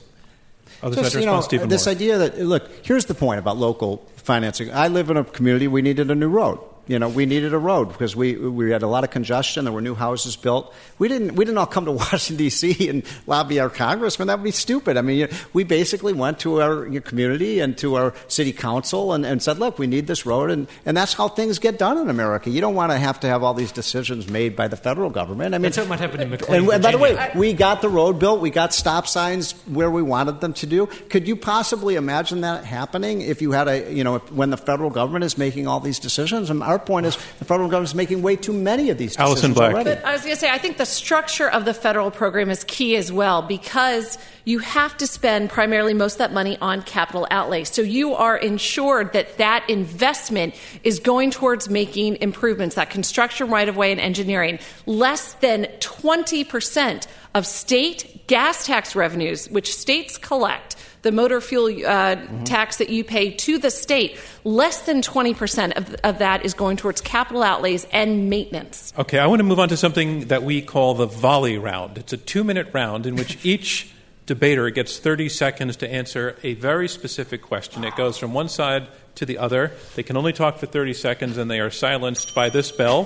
Oh, 0.81 0.93
Just, 0.93 1.13
you 1.15 1.25
know, 1.25 1.41
this 1.41 1.85
Moore. 1.85 1.91
idea 1.91 2.17
that, 2.19 2.39
look, 2.39 2.69
here's 2.85 3.05
the 3.05 3.13
point 3.13 3.39
about 3.39 3.57
local 3.57 4.07
financing. 4.15 4.71
I 4.71 4.87
live 4.87 5.09
in 5.09 5.17
a 5.17 5.25
community, 5.25 5.67
we 5.67 5.81
needed 5.81 6.09
a 6.09 6.15
new 6.15 6.29
road 6.29 6.59
you 6.89 6.97
know, 6.97 7.07
we 7.07 7.27
needed 7.27 7.53
a 7.53 7.57
road 7.59 7.89
because 7.89 8.15
we, 8.15 8.35
we 8.35 8.71
had 8.71 8.81
a 8.81 8.87
lot 8.87 9.03
of 9.03 9.11
congestion. 9.11 9.63
There 9.63 9.71
were 9.71 9.79
new 9.79 9.93
houses 9.93 10.35
built. 10.35 10.73
We 10.97 11.07
didn't, 11.07 11.35
we 11.35 11.45
didn't 11.45 11.59
all 11.59 11.67
come 11.67 11.85
to 11.85 11.91
Washington, 11.99 12.37
D.C. 12.37 12.89
and 12.89 13.03
lobby 13.27 13.59
our 13.59 13.69
congressman. 13.69 14.27
That 14.27 14.39
would 14.39 14.43
be 14.43 14.49
stupid. 14.49 14.97
I 14.97 15.01
mean, 15.01 15.29
we 15.53 15.63
basically 15.63 16.13
went 16.13 16.39
to 16.39 16.63
our 16.63 16.89
community 17.01 17.59
and 17.59 17.77
to 17.77 17.93
our 17.93 18.15
city 18.27 18.51
council 18.51 19.13
and, 19.13 19.23
and 19.23 19.39
said, 19.39 19.59
look, 19.59 19.77
we 19.77 19.85
need 19.85 20.07
this 20.07 20.25
road. 20.25 20.49
And, 20.49 20.67
and 20.83 20.97
that's 20.97 21.13
how 21.13 21.27
things 21.27 21.59
get 21.59 21.77
done 21.77 21.99
in 21.99 22.09
America. 22.09 22.49
You 22.49 22.59
don't 22.59 22.73
want 22.73 22.91
to 22.91 22.97
have 22.97 23.19
to 23.19 23.27
have 23.27 23.43
all 23.43 23.53
these 23.53 23.71
decisions 23.71 24.27
made 24.27 24.55
by 24.55 24.67
the 24.67 24.77
federal 24.77 25.11
government. 25.11 25.53
I 25.53 25.59
mean, 25.59 25.65
that's 25.65 25.77
what 25.77 25.89
might 25.89 25.99
happen 25.99 26.21
in 26.21 26.31
McLean. 26.31 26.61
And, 26.61 26.69
and 26.71 26.81
by 26.81 26.91
the 26.91 26.97
way, 26.97 27.31
we 27.35 27.53
got 27.53 27.83
the 27.83 27.89
road 27.89 28.17
built. 28.17 28.41
We 28.41 28.49
got 28.49 28.73
stop 28.73 29.05
signs 29.05 29.51
where 29.67 29.91
we 29.91 30.01
wanted 30.01 30.41
them 30.41 30.53
to 30.53 30.65
do. 30.65 30.87
Could 30.87 31.27
you 31.27 31.35
possibly 31.35 31.97
imagine 31.97 32.41
that 32.41 32.65
happening 32.65 33.21
if 33.21 33.43
you 33.43 33.51
had 33.51 33.67
a, 33.67 33.93
you 33.93 34.03
know, 34.03 34.15
if, 34.15 34.31
when 34.31 34.49
the 34.49 34.57
federal 34.57 34.89
government 34.89 35.23
is 35.23 35.37
making 35.37 35.67
all 35.67 35.79
these 35.79 35.99
decisions? 35.99 36.49
And 36.49 36.63
our 36.63 36.78
point 36.85 37.05
is 37.05 37.15
the 37.39 37.45
federal 37.45 37.69
government 37.69 37.89
is 37.89 37.95
making 37.95 38.21
way 38.21 38.35
too 38.35 38.53
many 38.53 38.89
of 38.89 38.97
these 38.97 39.11
decisions 39.15 39.29
Alison 39.29 39.53
Black. 39.53 39.73
already. 39.73 39.89
But 39.89 40.05
I 40.05 40.13
was 40.13 40.21
going 40.21 40.33
to 40.33 40.39
say, 40.39 40.49
I 40.49 40.57
think 40.57 40.77
the 40.77 40.85
structure 40.85 41.49
of 41.49 41.65
the 41.65 41.73
federal 41.73 42.11
program 42.11 42.49
is 42.49 42.63
key 42.65 42.95
as 42.95 43.11
well 43.11 43.41
because 43.41 44.17
you 44.45 44.59
have 44.59 44.97
to 44.97 45.07
spend 45.07 45.49
primarily 45.49 45.93
most 45.93 46.13
of 46.13 46.17
that 46.19 46.33
money 46.33 46.57
on 46.61 46.81
capital 46.81 47.27
outlay. 47.29 47.63
So 47.63 47.81
you 47.81 48.13
are 48.15 48.37
ensured 48.37 49.13
that 49.13 49.37
that 49.37 49.69
investment 49.69 50.55
is 50.83 50.99
going 50.99 51.31
towards 51.31 51.69
making 51.69 52.17
improvements, 52.17 52.75
that 52.75 52.89
construction 52.89 53.49
right 53.49 53.69
of 53.69 53.77
way 53.77 53.91
and 53.91 53.99
engineering. 53.99 54.59
Less 54.85 55.33
than 55.35 55.65
20% 55.79 57.07
of 57.35 57.45
state 57.45 58.27
gas 58.27 58.65
tax 58.65 58.95
revenues, 58.95 59.49
which 59.49 59.73
states 59.73 60.17
collect, 60.17 60.75
the 61.01 61.11
motor 61.11 61.41
fuel 61.41 61.65
uh, 61.65 62.15
mm-hmm. 62.15 62.43
tax 62.43 62.77
that 62.77 62.89
you 62.89 63.03
pay 63.03 63.31
to 63.31 63.57
the 63.57 63.71
state, 63.71 64.17
less 64.43 64.81
than 64.81 65.01
20% 65.01 65.77
of, 65.77 65.95
of 66.03 66.19
that 66.19 66.45
is 66.45 66.53
going 66.53 66.77
towards 66.77 67.01
capital 67.01 67.43
outlays 67.43 67.85
and 67.91 68.29
maintenance. 68.29 68.93
Okay, 68.97 69.19
I 69.19 69.27
want 69.27 69.39
to 69.39 69.43
move 69.43 69.59
on 69.59 69.69
to 69.69 69.77
something 69.77 70.27
that 70.27 70.43
we 70.43 70.61
call 70.61 70.93
the 70.95 71.05
volley 71.05 71.57
round. 71.57 71.97
It's 71.97 72.13
a 72.13 72.17
two 72.17 72.43
minute 72.43 72.67
round 72.73 73.05
in 73.05 73.15
which 73.15 73.43
each 73.45 73.91
debater 74.25 74.69
gets 74.69 74.99
30 74.99 75.27
seconds 75.27 75.77
to 75.77 75.91
answer 75.91 76.37
a 76.43 76.53
very 76.53 76.87
specific 76.87 77.41
question. 77.41 77.83
It 77.83 77.95
goes 77.95 78.17
from 78.17 78.33
one 78.33 78.47
side 78.47 78.87
to 79.15 79.25
the 79.25 79.39
other. 79.39 79.71
They 79.95 80.03
can 80.03 80.17
only 80.17 80.33
talk 80.33 80.59
for 80.59 80.67
30 80.67 80.93
seconds 80.93 81.37
and 81.37 81.49
they 81.49 81.59
are 81.59 81.71
silenced 81.71 82.35
by 82.35 82.49
this 82.49 82.71
bell 82.71 83.05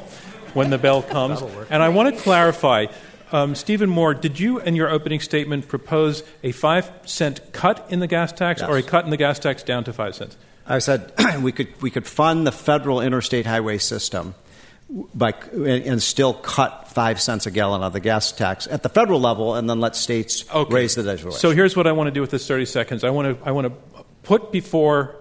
when 0.53 0.69
the 0.69 0.77
bell 0.77 1.01
comes. 1.01 1.41
And 1.69 1.81
I 1.81 1.89
want 1.89 2.13
to 2.13 2.21
clarify 2.21 2.87
um, 3.33 3.55
Stephen 3.55 3.89
Moore, 3.89 4.13
did 4.13 4.39
you, 4.39 4.59
in 4.59 4.75
your 4.75 4.89
opening 4.89 5.19
statement, 5.19 5.67
propose 5.67 6.23
a 6.43 6.51
five 6.51 6.91
cent 7.05 7.51
cut 7.51 7.85
in 7.89 7.99
the 7.99 8.07
gas 8.07 8.31
tax 8.31 8.61
yes. 8.61 8.69
or 8.69 8.77
a 8.77 8.83
cut 8.83 9.05
in 9.05 9.09
the 9.09 9.17
gas 9.17 9.39
tax 9.39 9.63
down 9.63 9.83
to 9.85 9.91
five 9.91 10.15
cents? 10.15 10.37
I 10.67 10.79
said 10.79 11.11
we 11.41 11.51
could 11.51 11.81
we 11.81 11.89
could 11.89 12.07
fund 12.07 12.45
the 12.47 12.51
federal 12.51 13.01
interstate 13.01 13.45
highway 13.45 13.79
system 13.79 14.35
by 15.15 15.33
and 15.53 16.01
still 16.01 16.35
cut 16.35 16.89
five 16.89 17.19
cents 17.19 17.47
a 17.47 17.51
gallon 17.51 17.81
of 17.81 17.93
the 17.93 17.99
gas 17.99 18.31
tax 18.31 18.67
at 18.67 18.83
the 18.83 18.89
federal 18.89 19.19
level, 19.19 19.55
and 19.55 19.67
then 19.69 19.79
let 19.79 19.95
states 19.95 20.45
okay. 20.53 20.73
raise 20.73 20.95
the 20.95 21.03
digital. 21.03 21.31
So 21.31 21.51
here's 21.51 21.75
what 21.75 21.87
I 21.87 21.91
want 21.91 22.07
to 22.07 22.11
do 22.11 22.21
with 22.21 22.29
this 22.29 22.47
30 22.47 22.65
seconds. 22.65 23.03
I 23.03 23.09
want 23.09 23.39
to 23.39 23.47
I 23.47 23.51
want 23.51 23.67
to 23.67 24.03
put 24.21 24.51
before 24.51 25.15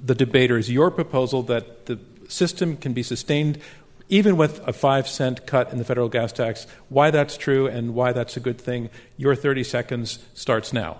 the 0.00 0.14
debaters 0.14 0.70
your 0.70 0.92
proposal 0.92 1.42
that 1.44 1.86
the 1.86 1.98
system 2.28 2.76
can 2.76 2.92
be 2.92 3.02
sustained 3.02 3.58
even 4.08 4.36
with 4.36 4.66
a 4.66 4.72
five 4.72 5.08
cent 5.08 5.46
cut 5.46 5.72
in 5.72 5.78
the 5.78 5.84
federal 5.84 6.08
gas 6.08 6.32
tax, 6.32 6.66
why 6.88 7.10
that's 7.10 7.36
true 7.36 7.66
and 7.66 7.94
why 7.94 8.12
that's 8.12 8.36
a 8.36 8.40
good 8.40 8.60
thing. 8.60 8.90
Your 9.16 9.34
30 9.34 9.64
seconds 9.64 10.18
starts 10.34 10.72
now. 10.72 10.98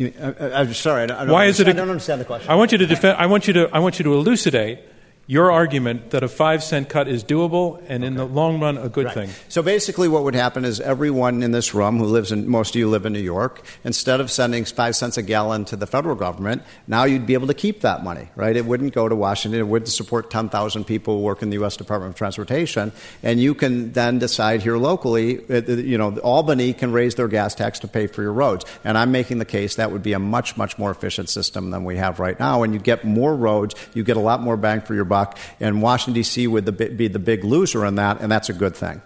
I, 0.00 0.60
am 0.60 0.74
sorry. 0.74 1.04
I 1.04 1.06
don't, 1.06 1.28
why 1.28 1.44
is 1.44 1.60
it? 1.60 1.68
A, 1.68 1.70
I 1.70 1.74
don't 1.74 1.90
understand 1.90 2.20
the 2.20 2.24
question. 2.24 2.50
I 2.50 2.54
want 2.56 2.72
you 2.72 2.78
to 2.78 2.86
defend. 2.86 3.18
I 3.18 3.26
want 3.26 3.46
you 3.46 3.52
to. 3.54 3.70
I 3.72 3.78
want 3.78 3.98
you 3.98 4.04
to 4.04 4.14
elucidate 4.14 4.80
your 5.26 5.52
argument 5.52 6.10
that 6.10 6.22
a 6.22 6.28
five 6.28 6.64
cent 6.64 6.88
cut 6.88 7.06
is 7.06 7.22
doable 7.22 7.78
and 7.88 8.02
okay. 8.02 8.06
in 8.06 8.14
the 8.14 8.24
long 8.24 8.60
run 8.60 8.76
a 8.76 8.88
good 8.88 9.06
right. 9.06 9.14
thing. 9.14 9.30
So 9.48 9.62
basically, 9.62 10.08
what 10.08 10.24
would 10.24 10.34
happen 10.34 10.64
is 10.64 10.80
everyone 10.80 11.42
in 11.42 11.52
this 11.52 11.74
room 11.74 11.98
who 11.98 12.06
lives 12.06 12.32
in, 12.32 12.48
most 12.48 12.74
of 12.74 12.78
you 12.78 12.88
live 12.88 13.06
in 13.06 13.12
New 13.12 13.20
York, 13.20 13.64
instead 13.84 14.20
of 14.20 14.30
sending 14.30 14.64
five 14.64 14.96
cents 14.96 15.16
a 15.16 15.22
gallon 15.22 15.64
to 15.66 15.76
the 15.76 15.86
federal 15.86 16.16
government, 16.16 16.62
now 16.88 17.04
you'd 17.04 17.26
be 17.26 17.34
able 17.34 17.46
to 17.46 17.54
keep 17.54 17.82
that 17.82 18.02
money, 18.02 18.30
right? 18.34 18.56
It 18.56 18.66
wouldn't 18.66 18.94
go 18.94 19.08
to 19.08 19.14
Washington. 19.14 19.60
It 19.60 19.68
wouldn't 19.68 19.90
support 19.90 20.30
10,000 20.30 20.84
people 20.84 21.18
who 21.18 21.22
work 21.22 21.40
in 21.42 21.50
the 21.50 21.54
U.S. 21.54 21.76
Department 21.76 22.10
of 22.10 22.18
Transportation. 22.18 22.90
And 23.22 23.40
you 23.40 23.54
can 23.54 23.92
then 23.92 24.18
decide 24.18 24.60
here 24.60 24.76
locally, 24.76 25.38
uh, 25.48 25.62
you 25.62 25.98
know, 25.98 26.18
Albany 26.18 26.72
can 26.72 26.90
raise 26.90 27.14
their 27.14 27.28
gas 27.28 27.54
tax 27.54 27.78
to 27.80 27.88
pay 27.88 28.08
for 28.08 28.22
your 28.22 28.32
roads. 28.32 28.64
And 28.82 28.98
I'm 28.98 29.12
making 29.12 29.38
the 29.38 29.44
case 29.44 29.76
that 29.76 29.92
would 29.92 30.02
be 30.02 30.14
a 30.14 30.18
much, 30.18 30.56
much 30.56 30.78
more 30.78 30.90
efficient 30.90 31.28
system 31.28 31.70
than 31.70 31.84
we 31.84 31.96
have 31.96 32.18
right 32.18 32.38
now. 32.40 32.64
And 32.64 32.74
you 32.74 32.80
get 32.80 33.04
more 33.04 33.36
roads, 33.36 33.76
you 33.94 34.02
get 34.02 34.16
a 34.16 34.20
lot 34.20 34.40
more 34.40 34.56
bang 34.56 34.80
for 34.80 34.94
your 34.94 35.04
buck, 35.12 35.38
and 35.60 35.82
Washington, 35.82 36.14
D.C. 36.14 36.46
would 36.46 36.64
the, 36.64 36.72
be 36.72 37.08
the 37.08 37.18
big 37.18 37.44
loser 37.44 37.84
in 37.84 37.96
that, 37.96 38.22
and 38.22 38.32
that's 38.32 38.48
a 38.48 38.54
good 38.54 38.74
thing. 38.74 39.02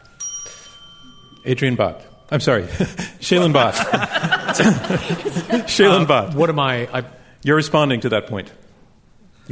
Adrian 1.44 1.74
Bott. 1.74 2.00
I'm 2.30 2.40
sorry, 2.40 2.62
Shailen 3.20 3.52
Bhatt. 3.52 3.74
Shailen 5.66 6.04
uh, 6.04 6.06
Bhatt. 6.06 6.34
What 6.34 6.48
am 6.48 6.58
I, 6.58 6.88
I? 6.92 7.04
You're 7.42 7.56
responding 7.56 8.00
to 8.00 8.08
that 8.10 8.26
point. 8.26 8.52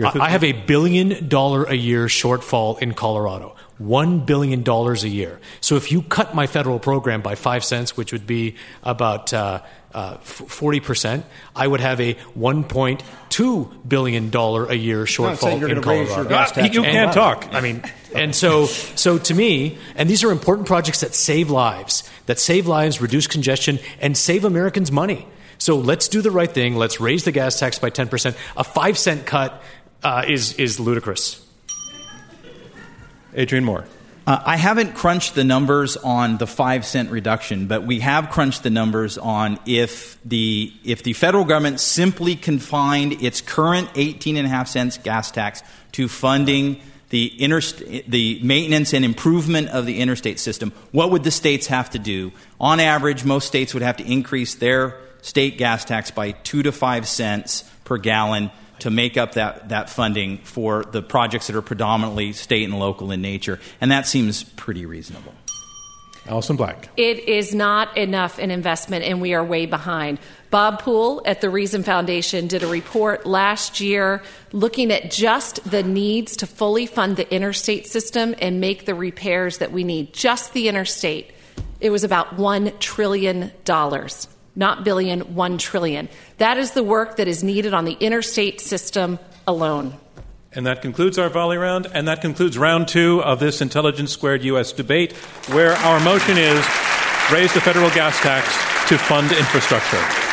I 0.02 0.30
have 0.30 0.42
a 0.42 0.52
billion 0.52 1.28
dollar 1.28 1.64
a 1.64 1.74
year 1.74 2.06
shortfall 2.06 2.80
in 2.80 2.94
Colorado. 2.94 3.54
One 3.78 4.24
billion 4.24 4.62
dollars 4.62 5.04
a 5.04 5.08
year. 5.08 5.40
So 5.60 5.76
if 5.76 5.90
you 5.90 6.02
cut 6.02 6.34
my 6.34 6.46
federal 6.46 6.78
program 6.78 7.22
by 7.22 7.34
five 7.34 7.64
cents, 7.64 7.96
which 7.96 8.12
would 8.12 8.26
be 8.26 8.56
about 8.82 9.32
uh, 9.32 9.62
uh, 9.92 10.18
forty 10.18 10.80
uh, 10.80 10.84
percent, 10.84 11.26
I 11.56 11.66
would 11.66 11.80
have 11.80 12.00
a 12.00 12.14
one 12.34 12.64
point 12.64 13.02
two 13.28 13.72
billion 13.86 14.30
dollar 14.30 14.66
a 14.66 14.74
year 14.74 15.04
shortfall 15.04 15.68
in 15.68 15.82
Colorado. 15.82 16.28
Ah, 16.34 16.64
you 16.64 16.82
can't 16.82 17.12
talk. 17.12 17.48
I 17.52 17.60
mean, 17.60 17.82
and 18.14 18.34
so 18.34 18.66
so 18.66 19.18
to 19.18 19.34
me, 19.34 19.78
and 19.96 20.08
these 20.08 20.24
are 20.24 20.30
important 20.30 20.68
projects 20.68 21.00
that 21.00 21.14
save 21.14 21.50
lives, 21.50 22.08
that 22.26 22.38
save 22.38 22.66
lives, 22.68 23.00
reduce 23.00 23.26
congestion, 23.26 23.80
and 24.00 24.16
save 24.16 24.44
Americans 24.44 24.92
money. 24.92 25.26
So 25.58 25.76
let's 25.76 26.08
do 26.08 26.20
the 26.22 26.30
right 26.30 26.50
thing. 26.50 26.76
Let's 26.76 27.00
raise 27.00 27.24
the 27.24 27.32
gas 27.32 27.58
tax 27.58 27.78
by 27.78 27.90
ten 27.90 28.08
percent. 28.08 28.36
A 28.56 28.64
five 28.64 28.98
cent 28.98 29.26
cut 29.26 29.62
uh, 30.04 30.24
is, 30.28 30.52
is 30.54 30.78
ludicrous. 30.78 31.44
Adrian 33.34 33.64
Moore. 33.64 33.84
Uh, 34.26 34.40
I 34.46 34.56
haven't 34.56 34.94
crunched 34.94 35.34
the 35.34 35.44
numbers 35.44 35.98
on 35.98 36.38
the 36.38 36.46
five 36.46 36.86
cent 36.86 37.10
reduction, 37.10 37.66
but 37.66 37.84
we 37.84 38.00
have 38.00 38.30
crunched 38.30 38.62
the 38.62 38.70
numbers 38.70 39.18
on 39.18 39.58
if 39.66 40.18
the 40.24 40.72
if 40.82 41.02
the 41.02 41.12
federal 41.12 41.44
government 41.44 41.78
simply 41.78 42.34
confined 42.34 43.22
its 43.22 43.42
current 43.42 43.90
eighteen 43.96 44.38
and 44.38 44.46
a 44.46 44.48
half 44.48 44.68
cents 44.68 44.96
gas 44.96 45.30
tax 45.30 45.62
to 45.92 46.08
funding 46.08 46.80
the 47.10 47.30
interst- 47.38 48.06
the 48.08 48.40
maintenance 48.42 48.94
and 48.94 49.04
improvement 49.04 49.68
of 49.68 49.84
the 49.84 50.00
interstate 50.00 50.40
system, 50.40 50.72
what 50.90 51.10
would 51.10 51.22
the 51.22 51.30
states 51.30 51.66
have 51.66 51.90
to 51.90 51.98
do? 51.98 52.32
On 52.58 52.80
average, 52.80 53.26
most 53.26 53.46
states 53.46 53.74
would 53.74 53.82
have 53.82 53.98
to 53.98 54.10
increase 54.10 54.54
their 54.54 54.98
state 55.20 55.58
gas 55.58 55.84
tax 55.84 56.10
by 56.10 56.30
two 56.30 56.62
to 56.62 56.72
five 56.72 57.06
cents 57.06 57.62
per 57.84 57.98
gallon 57.98 58.50
to 58.84 58.90
make 58.90 59.16
up 59.16 59.32
that, 59.32 59.70
that 59.70 59.88
funding 59.88 60.36
for 60.36 60.84
the 60.84 61.00
projects 61.00 61.46
that 61.46 61.56
are 61.56 61.62
predominantly 61.62 62.34
state 62.34 62.64
and 62.64 62.78
local 62.78 63.10
in 63.12 63.22
nature. 63.22 63.58
And 63.80 63.90
that 63.90 64.06
seems 64.06 64.44
pretty 64.44 64.84
reasonable. 64.84 65.32
Alison 66.26 66.56
Black. 66.56 66.90
It 66.98 67.26
is 67.26 67.54
not 67.54 67.96
enough 67.96 68.38
in 68.38 68.50
investment, 68.50 69.06
and 69.06 69.22
we 69.22 69.32
are 69.32 69.42
way 69.42 69.64
behind. 69.64 70.18
Bob 70.50 70.80
Poole 70.80 71.22
at 71.24 71.40
the 71.40 71.48
Reason 71.48 71.82
Foundation 71.82 72.46
did 72.46 72.62
a 72.62 72.66
report 72.66 73.24
last 73.24 73.80
year 73.80 74.22
looking 74.52 74.92
at 74.92 75.10
just 75.10 75.64
the 75.70 75.82
needs 75.82 76.36
to 76.36 76.46
fully 76.46 76.84
fund 76.84 77.16
the 77.16 77.34
interstate 77.34 77.86
system 77.86 78.34
and 78.38 78.60
make 78.60 78.84
the 78.84 78.94
repairs 78.94 79.58
that 79.58 79.72
we 79.72 79.82
need, 79.82 80.12
just 80.12 80.52
the 80.52 80.68
interstate. 80.68 81.32
It 81.80 81.88
was 81.88 82.04
about 82.04 82.36
$1 82.36 82.78
trillion 82.80 83.50
not 84.56 84.84
billion, 84.84 85.34
one 85.34 85.58
trillion. 85.58 86.08
That 86.38 86.58
is 86.58 86.72
the 86.72 86.82
work 86.82 87.16
that 87.16 87.28
is 87.28 87.42
needed 87.42 87.74
on 87.74 87.84
the 87.84 87.94
interstate 87.94 88.60
system 88.60 89.18
alone. 89.46 89.94
And 90.52 90.66
that 90.66 90.82
concludes 90.82 91.18
our 91.18 91.28
volley 91.28 91.56
round, 91.56 91.88
and 91.92 92.06
that 92.06 92.20
concludes 92.20 92.56
round 92.56 92.86
two 92.86 93.22
of 93.22 93.40
this 93.40 93.60
Intelligence 93.60 94.12
Squared 94.12 94.44
U.S. 94.44 94.72
debate, 94.72 95.12
where 95.48 95.72
our 95.72 95.98
motion 96.00 96.38
is 96.38 96.64
raise 97.32 97.52
the 97.54 97.60
federal 97.60 97.90
gas 97.90 98.18
tax 98.20 98.46
to 98.88 98.96
fund 98.96 99.32
infrastructure. 99.32 100.23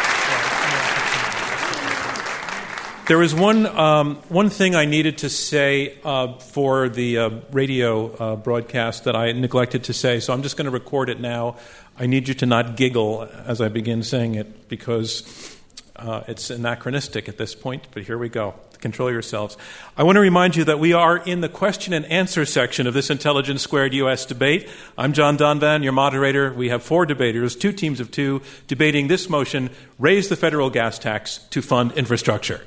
There 3.11 3.21
is 3.21 3.35
one, 3.35 3.65
um, 3.65 4.15
one 4.29 4.49
thing 4.49 4.73
I 4.73 4.85
needed 4.85 5.17
to 5.17 5.29
say 5.29 5.97
uh, 6.05 6.37
for 6.37 6.87
the 6.87 7.17
uh, 7.17 7.29
radio 7.51 8.15
uh, 8.15 8.35
broadcast 8.37 9.03
that 9.03 9.17
I 9.17 9.33
neglected 9.33 9.83
to 9.83 9.93
say, 9.93 10.21
so 10.21 10.31
I'm 10.31 10.43
just 10.43 10.55
going 10.55 10.63
to 10.63 10.71
record 10.71 11.09
it 11.09 11.19
now. 11.19 11.57
I 11.99 12.05
need 12.05 12.29
you 12.29 12.33
to 12.35 12.45
not 12.45 12.77
giggle 12.77 13.27
as 13.45 13.59
I 13.59 13.67
begin 13.67 14.01
saying 14.03 14.35
it 14.35 14.69
because 14.69 15.57
uh, 15.97 16.23
it's 16.29 16.49
anachronistic 16.49 17.27
at 17.27 17.37
this 17.37 17.53
point, 17.53 17.89
but 17.91 18.03
here 18.03 18.17
we 18.17 18.29
go. 18.29 18.53
Control 18.79 19.11
yourselves. 19.11 19.57
I 19.97 20.03
want 20.03 20.15
to 20.15 20.21
remind 20.21 20.55
you 20.55 20.63
that 20.63 20.79
we 20.79 20.93
are 20.93 21.17
in 21.17 21.41
the 21.41 21.49
question 21.49 21.91
and 21.91 22.05
answer 22.05 22.45
section 22.45 22.87
of 22.87 22.93
this 22.93 23.09
Intelligence 23.09 23.61
Squared 23.61 23.93
U.S. 23.93 24.25
debate. 24.25 24.69
I'm 24.97 25.11
John 25.11 25.37
Donvan, 25.37 25.83
your 25.83 25.91
moderator. 25.91 26.53
We 26.53 26.69
have 26.69 26.81
four 26.81 27.05
debaters, 27.05 27.57
two 27.57 27.73
teams 27.73 27.99
of 27.99 28.09
two, 28.09 28.41
debating 28.67 29.09
this 29.09 29.27
motion 29.27 29.69
raise 29.99 30.29
the 30.29 30.37
federal 30.37 30.69
gas 30.69 30.97
tax 30.97 31.39
to 31.49 31.61
fund 31.61 31.91
infrastructure. 31.97 32.61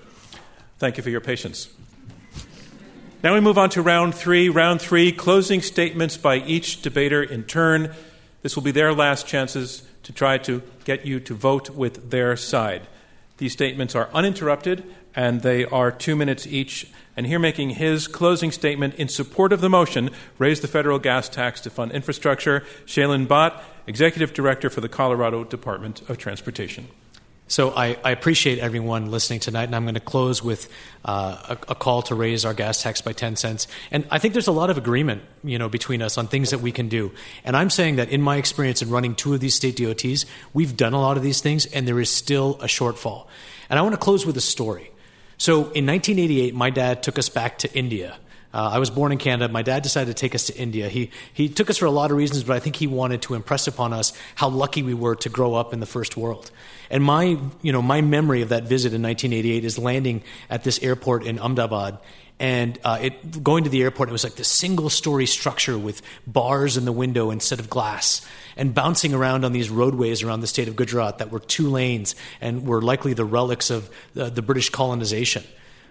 Thank 0.78 0.96
you 0.96 1.02
for 1.02 1.10
your 1.10 1.20
patience. 1.20 1.68
Now 3.22 3.32
we 3.32 3.40
move 3.40 3.56
on 3.56 3.70
to 3.70 3.82
round 3.82 4.14
three. 4.14 4.48
Round 4.48 4.80
three 4.80 5.12
closing 5.12 5.62
statements 5.62 6.16
by 6.16 6.36
each 6.36 6.82
debater 6.82 7.22
in 7.22 7.44
turn. 7.44 7.94
This 8.42 8.56
will 8.56 8.62
be 8.62 8.70
their 8.70 8.92
last 8.92 9.26
chances 9.26 9.82
to 10.02 10.12
try 10.12 10.36
to 10.38 10.62
get 10.84 11.06
you 11.06 11.20
to 11.20 11.34
vote 11.34 11.70
with 11.70 12.10
their 12.10 12.36
side. 12.36 12.86
These 13.38 13.52
statements 13.52 13.94
are 13.94 14.10
uninterrupted 14.12 14.84
and 15.14 15.42
they 15.42 15.64
are 15.64 15.90
two 15.90 16.16
minutes 16.16 16.46
each. 16.46 16.86
And 17.16 17.26
here 17.26 17.38
making 17.38 17.70
his 17.70 18.08
closing 18.08 18.50
statement 18.50 18.96
in 18.96 19.08
support 19.08 19.52
of 19.52 19.60
the 19.60 19.70
motion, 19.70 20.10
raise 20.38 20.60
the 20.60 20.68
federal 20.68 20.98
gas 20.98 21.28
tax 21.28 21.60
to 21.62 21.70
fund 21.70 21.92
infrastructure, 21.92 22.64
Shailen 22.84 23.26
Bhatt, 23.26 23.62
Executive 23.86 24.34
Director 24.34 24.68
for 24.68 24.80
the 24.80 24.88
Colorado 24.88 25.44
Department 25.44 26.02
of 26.10 26.18
Transportation. 26.18 26.88
So 27.54 27.70
I, 27.70 27.96
I, 28.02 28.10
appreciate 28.10 28.58
everyone 28.58 29.12
listening 29.12 29.38
tonight, 29.38 29.62
and 29.62 29.76
I'm 29.76 29.84
going 29.84 29.94
to 29.94 30.00
close 30.00 30.42
with 30.42 30.68
uh, 31.04 31.36
a, 31.50 31.70
a, 31.70 31.74
call 31.76 32.02
to 32.02 32.16
raise 32.16 32.44
our 32.44 32.52
gas 32.52 32.82
tax 32.82 33.00
by 33.00 33.12
10 33.12 33.36
cents. 33.36 33.68
And 33.92 34.08
I 34.10 34.18
think 34.18 34.34
there's 34.34 34.48
a 34.48 34.52
lot 34.52 34.70
of 34.70 34.76
agreement, 34.76 35.22
you 35.44 35.56
know, 35.56 35.68
between 35.68 36.02
us 36.02 36.18
on 36.18 36.26
things 36.26 36.50
that 36.50 36.58
we 36.58 36.72
can 36.72 36.88
do. 36.88 37.12
And 37.44 37.56
I'm 37.56 37.70
saying 37.70 37.94
that 37.94 38.08
in 38.08 38.22
my 38.22 38.38
experience 38.38 38.82
in 38.82 38.90
running 38.90 39.14
two 39.14 39.34
of 39.34 39.38
these 39.38 39.54
state 39.54 39.76
DOTs, 39.76 40.26
we've 40.52 40.76
done 40.76 40.94
a 40.94 41.00
lot 41.00 41.16
of 41.16 41.22
these 41.22 41.42
things, 41.42 41.64
and 41.66 41.86
there 41.86 42.00
is 42.00 42.10
still 42.10 42.58
a 42.60 42.66
shortfall. 42.66 43.28
And 43.70 43.78
I 43.78 43.82
want 43.82 43.94
to 43.94 44.00
close 44.00 44.26
with 44.26 44.36
a 44.36 44.40
story. 44.40 44.90
So 45.38 45.54
in 45.54 45.86
1988, 45.86 46.56
my 46.56 46.70
dad 46.70 47.04
took 47.04 47.20
us 47.20 47.28
back 47.28 47.58
to 47.58 47.72
India. 47.72 48.16
Uh, 48.52 48.70
I 48.72 48.80
was 48.80 48.90
born 48.90 49.12
in 49.12 49.18
Canada. 49.18 49.52
My 49.52 49.62
dad 49.62 49.84
decided 49.84 50.16
to 50.16 50.20
take 50.20 50.34
us 50.34 50.46
to 50.46 50.56
India. 50.56 50.88
He, 50.88 51.12
he 51.32 51.48
took 51.48 51.70
us 51.70 51.76
for 51.76 51.86
a 51.86 51.92
lot 51.92 52.10
of 52.10 52.16
reasons, 52.16 52.42
but 52.42 52.56
I 52.56 52.58
think 52.58 52.74
he 52.74 52.88
wanted 52.88 53.22
to 53.22 53.34
impress 53.34 53.68
upon 53.68 53.92
us 53.92 54.12
how 54.34 54.48
lucky 54.48 54.82
we 54.82 54.94
were 54.94 55.14
to 55.14 55.28
grow 55.28 55.54
up 55.54 55.72
in 55.72 55.78
the 55.78 55.86
first 55.86 56.16
world. 56.16 56.50
And 56.90 57.02
my, 57.02 57.38
you 57.62 57.72
know, 57.72 57.82
my 57.82 58.00
memory 58.00 58.42
of 58.42 58.50
that 58.50 58.64
visit 58.64 58.92
in 58.92 59.02
1988 59.02 59.64
is 59.64 59.78
landing 59.78 60.22
at 60.50 60.64
this 60.64 60.78
airport 60.82 61.24
in 61.24 61.38
Ahmedabad. 61.38 61.98
And 62.40 62.78
uh, 62.84 62.98
it, 63.00 63.44
going 63.44 63.64
to 63.64 63.70
the 63.70 63.82
airport, 63.82 64.08
it 64.08 64.12
was 64.12 64.24
like 64.24 64.34
this 64.34 64.48
single 64.48 64.90
story 64.90 65.26
structure 65.26 65.78
with 65.78 66.02
bars 66.26 66.76
in 66.76 66.84
the 66.84 66.92
window 66.92 67.30
instead 67.30 67.60
of 67.60 67.70
glass, 67.70 68.26
and 68.56 68.74
bouncing 68.74 69.14
around 69.14 69.44
on 69.44 69.52
these 69.52 69.70
roadways 69.70 70.22
around 70.22 70.40
the 70.40 70.48
state 70.48 70.66
of 70.66 70.74
Gujarat 70.74 71.18
that 71.18 71.30
were 71.30 71.38
two 71.38 71.70
lanes 71.70 72.16
and 72.40 72.66
were 72.66 72.82
likely 72.82 73.14
the 73.14 73.24
relics 73.24 73.70
of 73.70 73.88
the, 74.14 74.30
the 74.30 74.42
British 74.42 74.70
colonization 74.70 75.44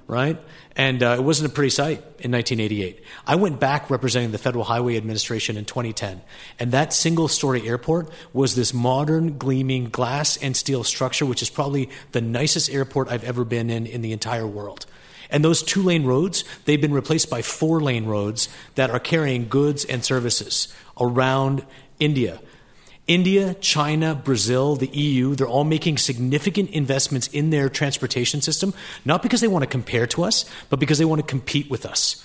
right? 0.07 0.37
And 0.75 1.01
uh, 1.03 1.15
it 1.17 1.23
wasn't 1.23 1.51
a 1.51 1.53
pretty 1.53 1.69
sight 1.69 1.97
in 2.19 2.31
1988. 2.31 3.03
I 3.25 3.35
went 3.35 3.59
back 3.59 3.89
representing 3.89 4.31
the 4.31 4.37
Federal 4.37 4.63
Highway 4.63 4.97
Administration 4.97 5.57
in 5.57 5.65
2010, 5.65 6.21
and 6.59 6.71
that 6.71 6.93
single 6.93 7.27
story 7.27 7.67
airport 7.67 8.09
was 8.33 8.55
this 8.55 8.73
modern, 8.73 9.37
gleaming 9.37 9.85
glass 9.85 10.37
and 10.37 10.55
steel 10.57 10.83
structure, 10.83 11.25
which 11.25 11.41
is 11.41 11.49
probably 11.49 11.89
the 12.11 12.21
nicest 12.21 12.69
airport 12.71 13.09
I've 13.09 13.23
ever 13.23 13.43
been 13.43 13.69
in 13.69 13.85
in 13.85 14.01
the 14.01 14.11
entire 14.11 14.47
world. 14.47 14.85
And 15.29 15.43
those 15.43 15.63
two 15.63 15.81
lane 15.81 16.05
roads, 16.05 16.43
they've 16.65 16.79
been 16.79 16.93
replaced 16.93 17.29
by 17.29 17.41
four 17.41 17.81
lane 17.81 18.05
roads 18.05 18.49
that 18.75 18.91
are 18.91 18.99
carrying 18.99 19.47
goods 19.47 19.83
and 19.83 20.05
services 20.05 20.73
around 20.99 21.65
India. 21.99 22.39
India, 23.07 23.53
China, 23.55 24.15
Brazil, 24.15 24.75
the 24.75 24.87
EU, 24.87 25.35
they're 25.35 25.47
all 25.47 25.65
making 25.65 25.97
significant 25.97 26.69
investments 26.69 27.27
in 27.27 27.49
their 27.49 27.67
transportation 27.67 28.41
system, 28.41 28.73
not 29.03 29.21
because 29.21 29.41
they 29.41 29.47
want 29.47 29.63
to 29.63 29.69
compare 29.69 30.07
to 30.07 30.23
us, 30.23 30.45
but 30.69 30.79
because 30.79 30.99
they 30.99 31.05
want 31.05 31.19
to 31.19 31.27
compete 31.27 31.69
with 31.69 31.85
us. 31.85 32.23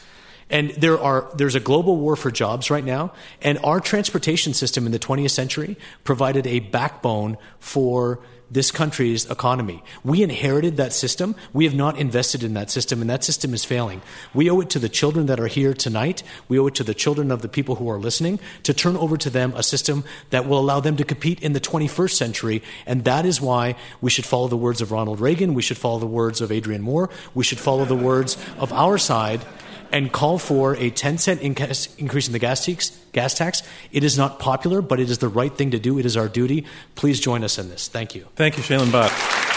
And 0.50 0.70
there 0.70 0.98
are, 0.98 1.30
there's 1.34 1.56
a 1.56 1.60
global 1.60 1.96
war 1.96 2.16
for 2.16 2.30
jobs 2.30 2.70
right 2.70 2.84
now, 2.84 3.12
and 3.42 3.58
our 3.64 3.80
transportation 3.80 4.54
system 4.54 4.86
in 4.86 4.92
the 4.92 4.98
20th 4.98 5.32
century 5.32 5.76
provided 6.04 6.46
a 6.46 6.60
backbone 6.60 7.36
for 7.58 8.20
this 8.50 8.70
country's 8.70 9.30
economy. 9.30 9.82
We 10.02 10.22
inherited 10.22 10.76
that 10.76 10.92
system. 10.92 11.34
We 11.52 11.64
have 11.64 11.74
not 11.74 11.98
invested 11.98 12.42
in 12.42 12.54
that 12.54 12.70
system, 12.70 13.00
and 13.00 13.10
that 13.10 13.24
system 13.24 13.52
is 13.52 13.64
failing. 13.64 14.00
We 14.32 14.48
owe 14.50 14.60
it 14.60 14.70
to 14.70 14.78
the 14.78 14.88
children 14.88 15.26
that 15.26 15.40
are 15.40 15.46
here 15.46 15.74
tonight. 15.74 16.22
We 16.48 16.58
owe 16.58 16.66
it 16.66 16.74
to 16.76 16.84
the 16.84 16.94
children 16.94 17.30
of 17.30 17.42
the 17.42 17.48
people 17.48 17.76
who 17.76 17.90
are 17.90 17.98
listening 17.98 18.40
to 18.62 18.72
turn 18.72 18.96
over 18.96 19.16
to 19.18 19.30
them 19.30 19.52
a 19.54 19.62
system 19.62 20.04
that 20.30 20.46
will 20.46 20.58
allow 20.58 20.80
them 20.80 20.96
to 20.96 21.04
compete 21.04 21.42
in 21.42 21.52
the 21.52 21.60
21st 21.60 22.12
century. 22.12 22.62
And 22.86 23.04
that 23.04 23.26
is 23.26 23.40
why 23.40 23.76
we 24.00 24.10
should 24.10 24.26
follow 24.26 24.48
the 24.48 24.56
words 24.56 24.80
of 24.80 24.92
Ronald 24.92 25.20
Reagan. 25.20 25.54
We 25.54 25.62
should 25.62 25.78
follow 25.78 25.98
the 25.98 26.06
words 26.06 26.40
of 26.40 26.50
Adrian 26.50 26.82
Moore. 26.82 27.10
We 27.34 27.44
should 27.44 27.58
follow 27.60 27.84
the 27.84 27.96
words 27.96 28.36
of 28.58 28.72
our 28.72 28.98
side 28.98 29.42
and 29.92 30.12
call 30.12 30.38
for 30.38 30.74
a 30.76 30.90
10 30.90 31.18
cent 31.18 31.40
increase 31.40 32.26
in 32.26 32.32
the 32.32 32.38
gas 32.38 32.64
tax, 32.64 32.98
gas 33.12 33.34
tax. 33.34 33.62
It 33.92 34.04
is 34.04 34.16
not 34.16 34.38
popular, 34.38 34.82
but 34.82 35.00
it 35.00 35.10
is 35.10 35.18
the 35.18 35.28
right 35.28 35.54
thing 35.54 35.70
to 35.72 35.78
do. 35.78 35.98
It 35.98 36.06
is 36.06 36.16
our 36.16 36.28
duty. 36.28 36.66
Please 36.94 37.20
join 37.20 37.44
us 37.44 37.58
in 37.58 37.68
this. 37.68 37.88
Thank 37.88 38.14
you. 38.14 38.26
Thank 38.36 38.56
you, 38.56 38.62
Shailen 38.62 38.90
Bhatt. 38.90 39.56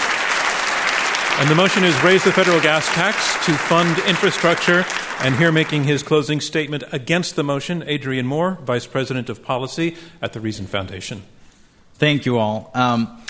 And 1.40 1.50
the 1.50 1.56
motion 1.56 1.84
is 1.84 2.00
raise 2.04 2.24
the 2.24 2.32
federal 2.32 2.62
gas 2.62 2.88
tax 2.90 3.18
to 3.46 3.54
fund 3.54 3.98
infrastructure. 4.08 4.86
And 5.22 5.36
here 5.36 5.52
making 5.52 5.86
his 5.86 6.04
closing 6.04 6.40
statement 6.40 6.84
against 6.92 7.36
the 7.36 7.44
motion, 7.44 7.84
Adrian 7.88 8.26
Moore, 8.26 8.60
Vice 8.64 8.86
President 8.86 9.30
of 9.30 9.44
Policy 9.44 9.96
at 10.22 10.34
the 10.34 10.40
Reason 10.40 10.68
Foundation. 10.68 11.24
Thank 11.96 12.26
you 12.26 12.38
all. 12.38 12.72
Um, 12.74 13.22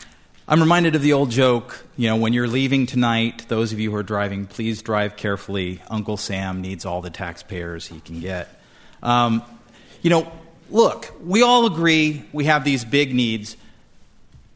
I'm 0.48 0.60
reminded 0.60 0.96
of 0.96 1.02
the 1.02 1.14
old 1.14 1.30
joke, 1.30 1.86
you 1.98 2.10
know, 2.10 2.16
when 2.16 2.34
you're 2.34 2.48
leaving 2.48 2.88
tonight, 2.88 3.46
those 3.48 3.74
of 3.74 3.80
you 3.80 3.92
who 3.92 3.98
are 3.98 4.04
driving, 4.04 4.48
please 4.48 4.82
drive 4.82 5.16
carefully. 5.16 5.82
Uncle 5.88 6.18
Sam 6.18 6.62
needs 6.62 6.84
all 6.84 7.02
the 7.02 7.12
taxpayers 7.12 7.86
he 7.86 8.00
can 8.00 8.20
get. 8.20 8.50
Um, 9.04 9.44
you 10.02 10.10
know, 10.10 10.32
look, 10.72 11.14
we 11.24 11.44
all 11.44 11.68
agree 11.68 12.26
we 12.34 12.46
have 12.46 12.64
these 12.64 12.84
big 12.84 13.14
needs. 13.14 13.56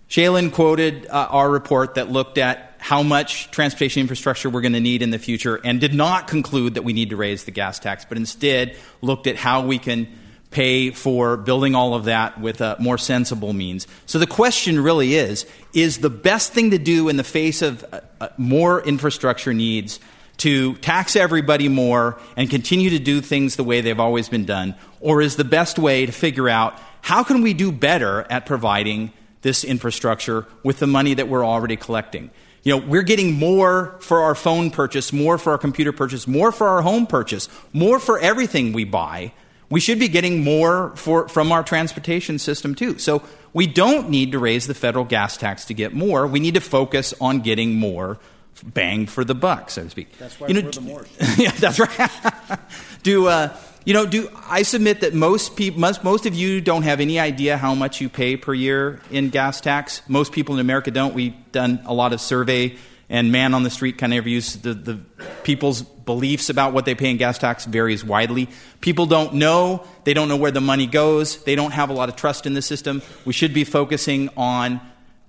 Shailen 0.09 0.51
quoted 0.51 1.05
uh, 1.07 1.27
our 1.29 1.49
report 1.49 1.95
that 1.95 2.11
looked 2.11 2.39
at 2.39 2.73
how 2.79 3.03
much 3.03 3.51
transportation 3.51 4.01
infrastructure 4.01 4.49
we're 4.49 4.61
going 4.61 4.73
to 4.73 4.79
need 4.79 5.01
in 5.01 5.11
the 5.11 5.19
future 5.19 5.59
and 5.63 5.79
did 5.79 5.93
not 5.93 6.27
conclude 6.27 6.75
that 6.75 6.83
we 6.83 6.93
need 6.93 7.11
to 7.11 7.15
raise 7.15 7.43
the 7.43 7.51
gas 7.51 7.79
tax, 7.79 8.05
but 8.05 8.17
instead 8.17 8.75
looked 9.01 9.27
at 9.27 9.35
how 9.35 9.65
we 9.65 9.77
can 9.77 10.07
pay 10.55 10.89
for 10.89 11.35
building 11.35 11.75
all 11.75 11.93
of 11.93 12.05
that 12.05 12.39
with 12.39 12.61
more 12.79 12.97
sensible 12.97 13.51
means. 13.51 13.87
So 14.05 14.19
the 14.19 14.25
question 14.25 14.79
really 14.79 15.15
is 15.15 15.45
is 15.73 15.97
the 15.97 16.09
best 16.09 16.53
thing 16.53 16.71
to 16.71 16.77
do 16.77 17.09
in 17.09 17.17
the 17.17 17.25
face 17.25 17.61
of 17.61 17.83
uh, 17.91 17.99
uh, 18.21 18.29
more 18.37 18.81
infrastructure 18.81 19.53
needs 19.53 19.99
to 20.37 20.75
tax 20.75 21.17
everybody 21.17 21.67
more 21.67 22.17
and 22.37 22.49
continue 22.49 22.89
to 22.91 22.99
do 22.99 23.19
things 23.19 23.57
the 23.57 23.65
way 23.65 23.81
they've 23.81 23.99
always 23.99 24.29
been 24.29 24.45
done? 24.45 24.75
Or 25.01 25.21
is 25.21 25.35
the 25.35 25.43
best 25.43 25.77
way 25.77 26.05
to 26.05 26.13
figure 26.13 26.47
out 26.47 26.79
how 27.01 27.23
can 27.23 27.41
we 27.41 27.53
do 27.53 27.73
better 27.73 28.25
at 28.29 28.45
providing 28.45 29.11
this 29.41 29.65
infrastructure 29.65 30.47
with 30.63 30.79
the 30.79 30.87
money 30.87 31.15
that 31.15 31.27
we're 31.27 31.45
already 31.45 31.75
collecting? 31.75 32.31
You 32.63 32.79
know, 32.79 32.87
we're 32.87 33.03
getting 33.03 33.33
more 33.33 33.97
for 33.99 34.21
our 34.21 34.35
phone 34.35 34.71
purchase, 34.71 35.11
more 35.11 35.37
for 35.37 35.51
our 35.51 35.57
computer 35.57 35.91
purchase, 35.91 36.27
more 36.27 36.53
for 36.53 36.67
our 36.67 36.81
home 36.81 37.07
purchase, 37.07 37.49
more 37.73 37.99
for 37.99 38.17
everything 38.19 38.71
we 38.71 38.85
buy. 38.85 39.33
We 39.69 39.79
should 39.79 39.99
be 39.99 40.07
getting 40.07 40.43
more 40.43 40.95
for, 40.95 41.27
from 41.27 41.51
our 41.51 41.63
transportation 41.63 42.39
system 42.39 42.75
too. 42.75 42.97
So 42.97 43.23
we 43.53 43.67
don't 43.67 44.09
need 44.09 44.33
to 44.33 44.39
raise 44.39 44.67
the 44.67 44.73
federal 44.73 45.05
gas 45.05 45.37
tax 45.37 45.65
to 45.65 45.73
get 45.73 45.93
more. 45.93 46.27
We 46.27 46.39
need 46.39 46.53
to 46.53 46.61
focus 46.61 47.13
on 47.19 47.39
getting 47.39 47.75
more 47.75 48.19
bang 48.63 49.05
for 49.05 49.23
the 49.23 49.35
buck, 49.35 49.69
so 49.69 49.83
to 49.83 49.89
speak. 49.89 50.17
That's 50.17 50.39
why 50.39 50.47
you 50.47 50.53
know, 50.53 50.61
we're 50.61 50.71
the 50.71 50.81
more. 50.81 51.05
yeah, 51.37 51.51
that's 51.51 51.79
right. 51.79 52.59
do 53.03 53.27
uh, 53.27 53.55
you 53.85 53.93
know? 53.93 54.05
Do 54.05 54.29
I 54.47 54.63
submit 54.63 55.01
that 55.01 55.13
most 55.13 55.55
people, 55.55 55.79
most, 55.79 56.03
most 56.03 56.25
of 56.25 56.35
you 56.35 56.61
don't 56.61 56.83
have 56.83 56.99
any 56.99 57.19
idea 57.19 57.57
how 57.57 57.75
much 57.75 58.01
you 58.01 58.09
pay 58.09 58.37
per 58.37 58.53
year 58.53 59.01
in 59.11 59.29
gas 59.29 59.61
tax? 59.61 60.01
Most 60.07 60.31
people 60.31 60.55
in 60.55 60.61
America 60.61 60.91
don't. 60.91 61.13
We've 61.13 61.35
done 61.51 61.81
a 61.85 61.93
lot 61.93 62.13
of 62.13 62.21
survey 62.21 62.77
and 63.09 63.31
man 63.31 63.53
on 63.53 63.63
the 63.63 63.69
street 63.69 63.97
kind 63.97 64.13
of 64.13 64.17
interviews. 64.17 64.55
The, 64.57 64.73
the 64.73 64.99
people's 65.43 65.81
beliefs 65.81 66.49
about 66.49 66.73
what 66.73 66.85
they 66.85 66.95
pay 66.95 67.09
in 67.09 67.17
gas 67.17 67.37
tax 67.37 67.65
varies 67.65 68.03
widely. 68.03 68.49
People 68.81 69.05
don't 69.05 69.35
know. 69.35 69.85
They 70.03 70.13
don't 70.13 70.27
know 70.27 70.37
where 70.37 70.51
the 70.51 70.61
money 70.61 70.87
goes. 70.87 71.43
They 71.43 71.55
don't 71.55 71.71
have 71.71 71.89
a 71.89 71.93
lot 71.93 72.09
of 72.09 72.15
trust 72.15 72.45
in 72.45 72.53
the 72.53 72.61
system. 72.61 73.01
We 73.25 73.33
should 73.33 73.53
be 73.53 73.63
focusing 73.63 74.29
on 74.37 74.81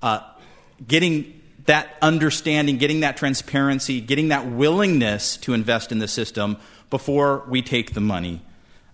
uh, 0.02 0.20
getting 0.86 1.40
that 1.66 1.88
understanding, 2.00 2.78
getting 2.78 3.00
that 3.00 3.16
transparency, 3.16 4.00
getting 4.00 4.28
that 4.28 4.46
willingness 4.46 5.36
to 5.38 5.52
invest 5.52 5.92
in 5.92 5.98
the 5.98 6.08
system 6.08 6.56
before 6.90 7.44
we 7.48 7.62
take 7.62 7.94
the 7.94 8.00
money. 8.00 8.40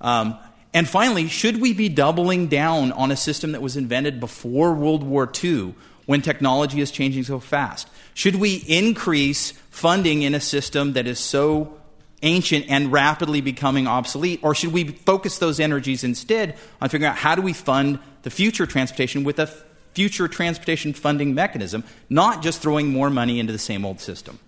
Um, 0.01 0.39
and 0.75 0.89
finally, 0.89 1.29
should 1.29 1.61
we 1.61 1.75
be 1.75 1.89
doubling 1.89 2.47
down 2.47 2.93
on 2.93 3.11
a 3.11 3.17
system 3.17 3.53
that 3.53 3.61
was 3.61 3.77
invented 3.77 4.21
before 4.21 4.73
World 4.73 5.03
War 5.03 5.31
II 5.43 5.75
when 6.07 6.23
technology 6.23 6.81
is 6.81 6.91
changing 6.91 7.25
so 7.25 7.39
fast? 7.39 7.89
Should 8.15 8.37
we 8.37 8.57
increase 8.69 9.53
funding 9.71 10.23
in 10.23 10.35
a 10.35 10.41
system 10.41 10.95
that 10.95 11.07
is 11.07 11.19
so 11.19 11.79
ancient 12.23 12.67
and 12.69 12.93
rapidly 12.93 13.41
becoming 13.41 13.87
obsolete? 13.87 14.41
Or 14.43 14.55
should 14.55 14.73
we 14.73 14.85
focus 14.85 15.39
those 15.39 15.61
energies 15.61 16.05
instead 16.05 16.57
on 16.81 16.89
figuring 16.89 17.11
out 17.11 17.17
how 17.17 17.35
do 17.35 17.43
we 17.43 17.53
fund 17.53 17.99
the 18.23 18.31
future 18.31 18.67
transportation 18.67 19.25
with 19.25 19.39
a 19.39 19.49
future 19.95 20.29
transportation 20.29 20.93
funding 20.93 21.35
mechanism, 21.35 21.85
not 22.09 22.43
just 22.43 22.63
throwing 22.63 22.89
more 22.89 23.11
money 23.11 23.39
into 23.39 23.53
the 23.53 23.59
same 23.59 23.85
old 23.85 24.01
system? 24.01 24.39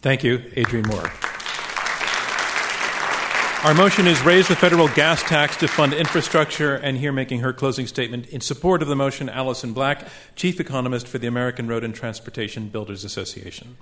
Thank 0.00 0.24
you, 0.24 0.42
Adrian 0.56 0.86
Moore. 0.88 1.10
Our 3.64 3.74
motion 3.74 4.08
is 4.08 4.20
raise 4.24 4.48
the 4.48 4.56
federal 4.56 4.88
gas 4.88 5.22
tax 5.22 5.56
to 5.58 5.68
fund 5.68 5.94
infrastructure, 5.94 6.74
and 6.74 6.98
here 6.98 7.12
making 7.12 7.40
her 7.40 7.52
closing 7.52 7.86
statement 7.86 8.26
in 8.26 8.40
support 8.40 8.82
of 8.82 8.88
the 8.88 8.96
motion, 8.96 9.28
Alison 9.28 9.72
Black, 9.72 10.08
chief 10.34 10.58
economist 10.58 11.06
for 11.06 11.18
the 11.18 11.28
American 11.28 11.68
Road 11.68 11.84
and 11.84 11.94
Transportation 11.94 12.70
Builders 12.70 13.04
Association. 13.04 13.76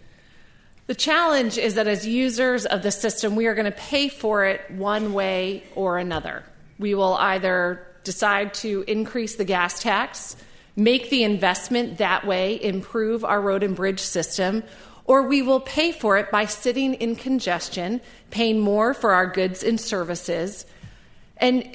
The 0.87 0.95
challenge 0.95 1.57
is 1.57 1.77
that 1.77 1.87
as 1.87 2.07
users 2.07 2.67
of 2.67 2.83
the 2.83 2.91
system, 2.91 3.37
we 3.37 3.47
are 3.47 3.55
going 3.55 3.65
to 3.65 3.71
pay 3.73 4.11
for 4.11 4.45
it 4.45 4.71
one 4.71 5.15
way 5.15 5.65
or 5.75 5.97
another. 5.97 6.45
We 6.79 6.95
will 6.95 7.15
either 7.15 7.87
decide 8.05 8.53
to 8.55 8.85
increase 8.87 9.37
the 9.37 9.47
gas 9.47 9.81
tax, 9.81 10.37
make 10.77 11.09
the 11.09 11.25
investment 11.25 11.97
that 11.99 12.27
way, 12.27 12.63
improve 12.63 13.25
our 13.25 13.41
road 13.41 13.63
and 13.63 13.75
bridge 13.75 14.01
system, 14.01 14.63
or 15.11 15.25
we 15.25 15.43
will 15.43 15.59
pay 15.59 15.91
for 15.91 16.19
it 16.19 16.31
by 16.31 16.45
sitting 16.45 16.95
in 16.95 17.17
congestion, 17.17 18.01
paying 18.31 18.61
more 18.61 18.95
for 18.95 19.11
our 19.11 19.27
goods 19.27 19.65
and 19.65 19.81
services. 19.81 20.65
And 21.39 21.69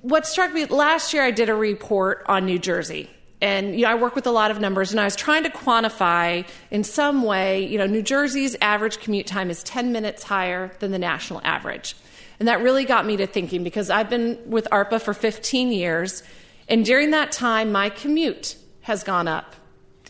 what 0.00 0.26
struck 0.26 0.50
me 0.54 0.64
last 0.64 1.12
year, 1.12 1.22
I 1.22 1.30
did 1.30 1.50
a 1.50 1.54
report 1.54 2.24
on 2.24 2.46
New 2.46 2.58
Jersey. 2.58 3.10
And 3.42 3.74
you 3.78 3.82
know, 3.82 3.90
I 3.90 3.96
work 3.96 4.14
with 4.14 4.26
a 4.26 4.30
lot 4.30 4.50
of 4.50 4.62
numbers, 4.62 4.92
and 4.92 4.98
I 4.98 5.04
was 5.04 5.14
trying 5.14 5.42
to 5.42 5.50
quantify 5.50 6.48
in 6.70 6.84
some 6.84 7.22
way. 7.22 7.66
You 7.66 7.76
know, 7.76 7.86
New 7.86 8.00
Jersey's 8.00 8.56
average 8.62 8.98
commute 8.98 9.26
time 9.26 9.50
is 9.50 9.62
10 9.64 9.92
minutes 9.92 10.22
higher 10.22 10.72
than 10.78 10.90
the 10.90 10.98
national 10.98 11.42
average, 11.44 11.94
and 12.38 12.48
that 12.48 12.62
really 12.62 12.86
got 12.86 13.04
me 13.04 13.18
to 13.18 13.26
thinking 13.26 13.62
because 13.62 13.90
I've 13.90 14.08
been 14.08 14.38
with 14.46 14.66
ARTBA 14.72 15.02
for 15.02 15.12
15 15.12 15.70
years, 15.70 16.22
and 16.66 16.82
during 16.82 17.10
that 17.10 17.30
time, 17.30 17.72
my 17.72 17.90
commute 17.90 18.56
has 18.80 19.04
gone 19.04 19.28
up 19.28 19.54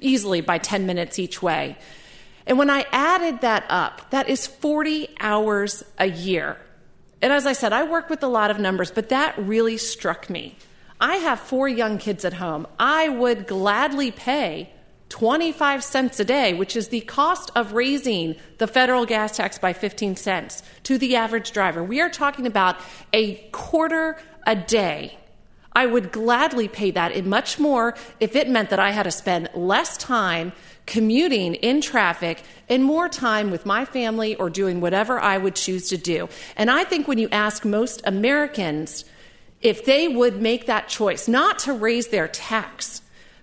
easily 0.01 0.41
by 0.41 0.59
10 0.59 0.87
minutes 0.87 1.19
each 1.19 1.43
way. 1.43 1.77
And 2.47 2.59
when 2.59 2.71
I 2.71 2.87
added 2.93 3.41
that 3.41 3.65
up, 3.69 4.11
that 4.11 4.29
is 4.29 4.47
40 4.47 5.09
hours 5.21 5.83
a 5.99 6.07
year. 6.07 6.59
And 7.23 7.33
as 7.33 7.47
I 7.47 7.55
said, 7.55 7.73
I 7.73 7.85
work 7.85 8.11
with 8.11 8.23
a 8.23 8.29
lot 8.29 8.51
of 8.51 8.59
numbers, 8.59 8.91
but 8.91 9.09
that 9.09 9.39
really 9.39 9.79
struck 9.79 10.29
me. 10.29 10.57
I 11.01 11.17
have 11.17 11.41
four 11.41 11.69
young 11.69 11.99
kids 11.99 12.25
at 12.25 12.35
home. 12.35 12.67
I 12.79 13.09
would 13.09 13.47
gladly 13.47 14.11
pay 14.11 14.71
25 15.09 15.85
cents 15.85 16.21
a 16.21 16.25
day, 16.25 16.55
which 16.55 16.77
is 16.77 16.89
the 16.89 17.01
cost 17.03 17.51
of 17.55 17.73
raising 17.73 18.37
the 18.59 18.67
federal 18.67 19.07
gas 19.07 19.37
tax 19.37 19.59
by 19.59 19.73
15 19.73 20.17
cents 20.17 20.63
to 20.83 20.99
the 20.99 21.17
average 21.17 21.53
driver. 21.53 21.83
We 21.83 22.01
are 22.01 22.11
talking 22.11 22.47
about 22.47 22.77
a 23.13 23.37
quarter 23.53 24.19
a 24.47 24.57
day. 24.57 25.17
I 25.73 25.87
would 25.87 26.13
gladly 26.13 26.69
pay 26.69 26.91
that 26.93 27.13
and 27.13 27.27
much 27.27 27.59
more 27.59 27.95
if 28.21 28.37
it 28.37 28.49
meant 28.49 28.71
that 28.71 28.79
I 28.79 28.91
had 28.91 29.05
to 29.05 29.11
spend 29.11 29.51
less 29.55 29.97
time 29.97 30.53
commuting 30.87 31.55
in 31.55 31.81
traffic 31.81 32.43
and 32.69 32.85
more 32.85 33.09
time 33.09 33.51
with 33.51 33.65
my 33.65 33.85
family 33.85 34.35
or 34.37 34.51
doing 34.51 34.81
whatever 34.81 35.19
I 35.19 35.39
would 35.39 35.55
choose 35.55 35.89
to 35.89 35.97
do. 35.97 36.29
And 36.57 36.71
I 36.71 36.85
think 36.85 37.09
when 37.09 37.19
you 37.19 37.29
ask 37.31 37.65
most 37.65 38.03
Americans 38.05 39.05
if 39.61 39.87
they 39.87 40.09
would 40.09 40.43
make 40.43 40.67
that 40.67 40.89
choice, 40.89 41.27
not 41.27 41.59
to 41.61 41.73
raise 41.73 42.09
their 42.09 42.29
tax, 42.29 43.01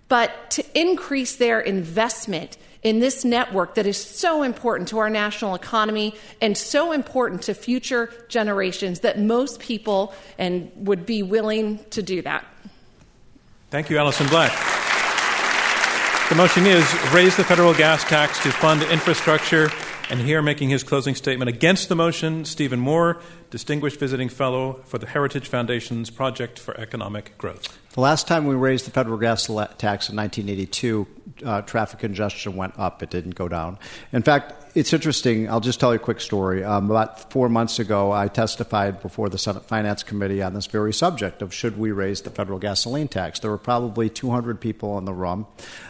but 0.08 0.52
to 0.52 0.80
increase 0.80 1.36
their 1.38 1.60
investment 1.60 2.58
in 2.84 3.00
this 3.00 3.26
network 3.26 3.76
that 3.76 3.86
is 3.86 3.98
so 3.98 4.44
important 4.44 4.90
to 4.90 5.00
our 5.00 5.10
national 5.10 5.56
economy 5.56 6.16
and 6.40 6.58
so 6.58 6.92
important 6.92 7.42
to 7.44 7.54
future 7.54 8.12
generations 8.28 9.02
that 9.02 9.20
most 9.20 9.60
people 9.60 10.14
and 10.38 10.72
would 10.76 11.06
be 11.06 11.24
willing 11.24 11.80
to 11.90 12.02
do 12.02 12.22
that. 12.22 12.46
Thank 13.70 13.90
you, 13.90 13.98
Alison 13.98 14.28
Black. 14.28 14.81
The 16.32 16.38
motion 16.38 16.66
is 16.66 16.86
raise 17.12 17.36
the 17.36 17.44
federal 17.44 17.74
gas 17.74 18.06
tax 18.06 18.42
to 18.44 18.52
fund 18.54 18.84
infrastructure. 18.84 19.70
And 20.10 20.18
here, 20.18 20.42
making 20.42 20.70
his 20.70 20.82
closing 20.82 21.14
statement 21.14 21.50
against 21.50 21.90
the 21.90 21.96
motion, 21.96 22.46
Stephen 22.46 22.80
Moore, 22.80 23.22
Distinguished 23.50 24.00
Visiting 24.00 24.30
Fellow 24.30 24.80
for 24.86 24.98
the 24.98 25.08
Heritage 25.08 25.50
Foundation's 25.50 26.10
Project 26.10 26.58
for 26.58 26.80
Economic 26.80 27.38
Growth. 27.38 27.78
The 27.96 28.00
last 28.00 28.30
time 28.30 28.48
we 28.48 28.56
raised 28.56 28.88
the 28.88 28.92
federal 28.92 29.18
gas 29.18 29.48
tax 29.48 30.08
in 30.08 30.16
1982, 30.16 31.08
uh, 31.44 31.64
traffic 31.64 32.00
congestion 32.00 32.56
went 32.56 32.80
up. 32.80 33.04
It 33.04 33.10
didn't 33.10 33.36
go 33.36 33.50
down. 33.50 33.78
In 34.14 34.22
fact, 34.22 34.71
it's 34.74 34.94
interesting. 34.94 35.50
I'll 35.50 35.60
just 35.60 35.80
tell 35.80 35.92
you 35.92 35.98
a 35.98 36.00
quick 36.00 36.22
story. 36.22 36.64
Um, 36.64 36.90
about 36.90 37.30
four 37.32 37.50
months 37.50 37.80
ago, 37.80 38.12
I 38.12 38.30
testified 38.30 39.02
before 39.02 39.28
the 39.28 39.38
Senate 39.38 39.66
Finance 39.66 40.04
Committee 40.04 40.42
on 40.42 40.54
this 40.54 40.68
very 40.68 40.94
subject 40.94 41.42
of 41.42 41.54
should 41.54 41.78
we 41.78 41.92
raise 41.92 42.22
the 42.22 42.30
federal 42.30 42.58
gasoline 42.58 43.10
tax. 43.10 43.40
There 43.40 43.52
were 43.52 43.58
probably 43.58 44.10
200 44.10 44.62
people 44.62 44.98
in 44.98 45.04
the 45.06 45.14
room. 45.14 45.46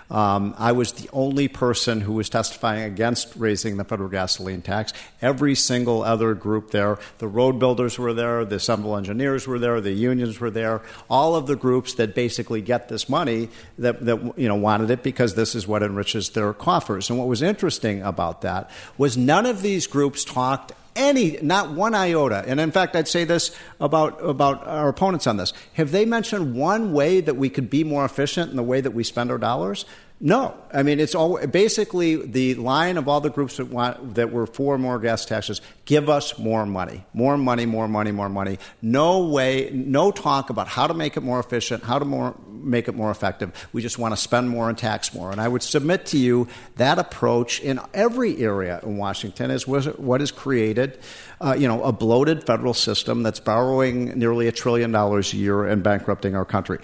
Um, 0.09 0.55
I 0.57 0.71
was 0.71 0.93
the 0.93 1.09
only 1.13 1.47
person 1.47 2.01
who 2.01 2.13
was 2.13 2.27
testifying 2.27 2.83
against 2.83 3.33
raising 3.35 3.77
the 3.77 3.85
federal 3.85 4.09
gasoline 4.09 4.61
tax. 4.61 4.93
Every 5.21 5.55
single 5.55 6.03
other 6.03 6.33
group 6.33 6.71
there, 6.71 6.97
the 7.19 7.27
road 7.27 7.59
builders 7.59 7.97
were 7.97 8.13
there, 8.13 8.43
the 8.43 8.59
civil 8.59 8.97
engineers 8.97 9.47
were 9.47 9.59
there, 9.59 9.79
the 9.79 9.93
unions 9.93 10.39
were 10.39 10.49
there, 10.49 10.81
all 11.09 11.35
of 11.35 11.47
the 11.47 11.55
groups 11.55 11.93
that 11.93 12.15
basically 12.15 12.61
get 12.61 12.89
this 12.89 13.07
money 13.07 13.49
that, 13.77 14.03
that 14.05 14.37
you 14.37 14.47
know 14.47 14.55
wanted 14.55 14.89
it 14.89 15.03
because 15.03 15.35
this 15.35 15.55
is 15.55 15.67
what 15.67 15.83
enriches 15.83 16.31
their 16.31 16.51
coffers. 16.53 17.09
And 17.09 17.19
what 17.19 17.27
was 17.27 17.41
interesting 17.41 18.01
about 18.01 18.41
that 18.41 18.70
was 18.97 19.17
none 19.17 19.45
of 19.45 19.61
these 19.61 19.87
groups 19.87 20.23
talked 20.23 20.73
any, 20.95 21.37
not 21.41 21.71
one 21.71 21.95
iota. 21.95 22.43
And 22.45 22.59
in 22.59 22.71
fact, 22.71 22.95
I'd 22.95 23.07
say 23.07 23.23
this 23.23 23.55
about, 23.79 24.23
about 24.23 24.67
our 24.67 24.89
opponents 24.89 25.27
on 25.27 25.37
this. 25.37 25.53
Have 25.73 25.91
they 25.91 26.05
mentioned 26.05 26.55
one 26.55 26.91
way 26.93 27.21
that 27.21 27.37
we 27.37 27.49
could 27.49 27.69
be 27.69 27.83
more 27.83 28.03
efficient 28.03 28.49
in 28.51 28.57
the 28.57 28.63
way 28.63 28.81
that 28.81 28.91
we 28.91 29.03
spend 29.03 29.31
our 29.31 29.37
dollars? 29.37 29.85
No, 30.23 30.55
I 30.71 30.83
mean 30.83 30.99
it's 30.99 31.15
all 31.15 31.43
basically 31.47 32.15
the 32.15 32.53
line 32.53 32.97
of 32.97 33.07
all 33.07 33.21
the 33.21 33.31
groups 33.31 33.57
that 33.57 33.69
want 33.69 34.13
that 34.13 34.31
were 34.31 34.45
for 34.45 34.77
more 34.77 34.99
gas 34.99 35.25
taxes. 35.25 35.61
Give 35.85 36.09
us 36.09 36.37
more 36.37 36.63
money, 36.67 37.03
more 37.11 37.37
money, 37.37 37.65
more 37.65 37.87
money, 37.87 38.11
more 38.11 38.29
money. 38.29 38.59
No 38.83 39.25
way, 39.25 39.71
no 39.73 40.11
talk 40.11 40.51
about 40.51 40.67
how 40.67 40.85
to 40.85 40.93
make 40.93 41.17
it 41.17 41.21
more 41.21 41.39
efficient, 41.39 41.83
how 41.83 41.97
to 41.97 42.05
more, 42.05 42.35
make 42.47 42.87
it 42.87 42.93
more 42.93 43.09
effective. 43.09 43.67
We 43.73 43.81
just 43.81 43.97
want 43.97 44.11
to 44.11 44.17
spend 44.17 44.47
more 44.47 44.69
and 44.69 44.77
tax 44.77 45.11
more. 45.11 45.31
And 45.31 45.41
I 45.41 45.47
would 45.47 45.63
submit 45.63 46.05
to 46.07 46.19
you 46.19 46.47
that 46.75 46.99
approach 46.99 47.59
in 47.59 47.79
every 47.91 48.37
area 48.43 48.79
in 48.83 48.97
Washington 48.97 49.49
is 49.49 49.67
what 49.67 50.21
has 50.21 50.31
created, 50.31 50.99
uh, 51.43 51.55
you 51.57 51.67
know, 51.67 51.81
a 51.81 51.91
bloated 51.91 52.45
federal 52.45 52.75
system 52.75 53.23
that's 53.23 53.39
borrowing 53.39 54.19
nearly 54.19 54.47
a 54.47 54.51
trillion 54.51 54.91
dollars 54.91 55.33
a 55.33 55.37
year 55.37 55.65
and 55.65 55.81
bankrupting 55.81 56.35
our 56.35 56.45
country. 56.45 56.77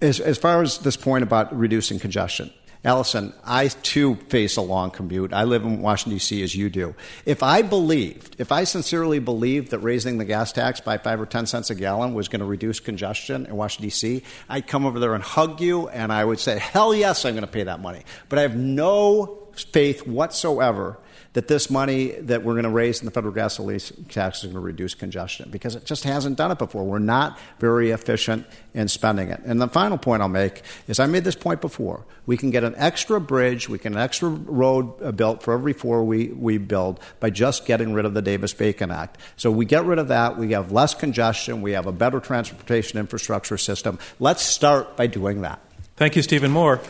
As, 0.00 0.18
as 0.18 0.38
far 0.38 0.62
as 0.62 0.78
this 0.78 0.96
point 0.96 1.22
about 1.22 1.54
reducing 1.54 1.98
congestion 1.98 2.50
Alison, 2.82 3.34
I 3.44 3.68
too 3.68 4.14
face 4.14 4.56
a 4.56 4.62
long 4.62 4.90
commute. 4.90 5.34
I 5.34 5.44
live 5.44 5.64
in 5.64 5.82
Washington, 5.82 6.14
D.C., 6.14 6.42
as 6.42 6.54
you 6.54 6.70
do. 6.70 6.94
If 7.26 7.42
I 7.42 7.60
believed, 7.60 8.36
if 8.38 8.52
I 8.52 8.64
sincerely 8.64 9.18
believed 9.18 9.70
that 9.72 9.80
raising 9.80 10.16
the 10.16 10.24
gas 10.24 10.50
tax 10.50 10.80
by 10.80 10.96
five 10.96 11.20
or 11.20 11.26
10 11.26 11.44
cents 11.44 11.68
a 11.68 11.74
gallon 11.74 12.14
was 12.14 12.28
going 12.28 12.40
to 12.40 12.46
reduce 12.46 12.80
congestion 12.80 13.44
in 13.44 13.54
Washington, 13.54 13.88
D.C., 13.88 14.22
I'd 14.48 14.66
come 14.66 14.86
over 14.86 14.98
there 14.98 15.14
and 15.14 15.22
hug 15.22 15.60
you, 15.60 15.88
and 15.88 16.10
I 16.10 16.24
would 16.24 16.40
say, 16.40 16.58
hell 16.58 16.94
yes, 16.94 17.26
I'm 17.26 17.34
going 17.34 17.42
to 17.42 17.52
pay 17.52 17.64
that 17.64 17.80
money. 17.80 18.02
But 18.30 18.38
I 18.38 18.42
have 18.42 18.56
no 18.56 19.38
faith 19.52 20.06
whatsoever 20.06 20.98
that 21.32 21.46
this 21.46 21.70
money 21.70 22.08
that 22.12 22.42
we're 22.42 22.54
going 22.54 22.64
to 22.64 22.70
raise 22.70 22.98
in 22.98 23.04
the 23.04 23.10
federal 23.12 23.32
gasoline 23.32 23.78
tax 24.08 24.38
is 24.38 24.44
going 24.44 24.54
to 24.54 24.60
reduce 24.60 24.94
congestion 24.94 25.48
because 25.50 25.76
it 25.76 25.84
just 25.84 26.02
hasn't 26.02 26.36
done 26.36 26.50
it 26.50 26.58
before. 26.58 26.84
We're 26.84 26.98
not 26.98 27.38
very 27.60 27.90
efficient 27.90 28.46
in 28.74 28.88
spending 28.88 29.28
it. 29.28 29.40
And 29.44 29.60
the 29.60 29.68
final 29.68 29.96
point 29.96 30.22
I'll 30.22 30.28
make 30.28 30.62
is 30.88 30.98
I 30.98 31.06
made 31.06 31.22
this 31.22 31.36
point 31.36 31.60
before. 31.60 32.04
We 32.26 32.36
can 32.36 32.50
get 32.50 32.64
an 32.64 32.74
extra 32.76 33.20
bridge, 33.20 33.68
we 33.68 33.78
can 33.78 33.94
an 33.94 34.00
extra 34.00 34.28
road 34.28 34.92
uh, 35.02 35.12
built 35.12 35.42
for 35.42 35.54
every 35.54 35.72
four 35.72 36.04
we, 36.04 36.28
we 36.28 36.58
build 36.58 37.00
by 37.20 37.30
just 37.30 37.64
getting 37.64 37.92
rid 37.92 38.04
of 38.04 38.14
the 38.14 38.22
Davis 38.22 38.52
Bacon 38.52 38.90
Act. 38.90 39.18
So 39.36 39.50
we 39.50 39.64
get 39.64 39.84
rid 39.84 39.98
of 39.98 40.08
that, 40.08 40.36
we 40.36 40.52
have 40.52 40.72
less 40.72 40.94
congestion, 40.94 41.62
we 41.62 41.72
have 41.72 41.86
a 41.86 41.92
better 41.92 42.18
transportation 42.20 42.98
infrastructure 42.98 43.58
system. 43.58 43.98
Let's 44.18 44.42
start 44.42 44.96
by 44.96 45.06
doing 45.06 45.42
that. 45.42 45.60
Thank 45.96 46.16
you, 46.16 46.22
Stephen 46.22 46.50
Moore. 46.50 46.80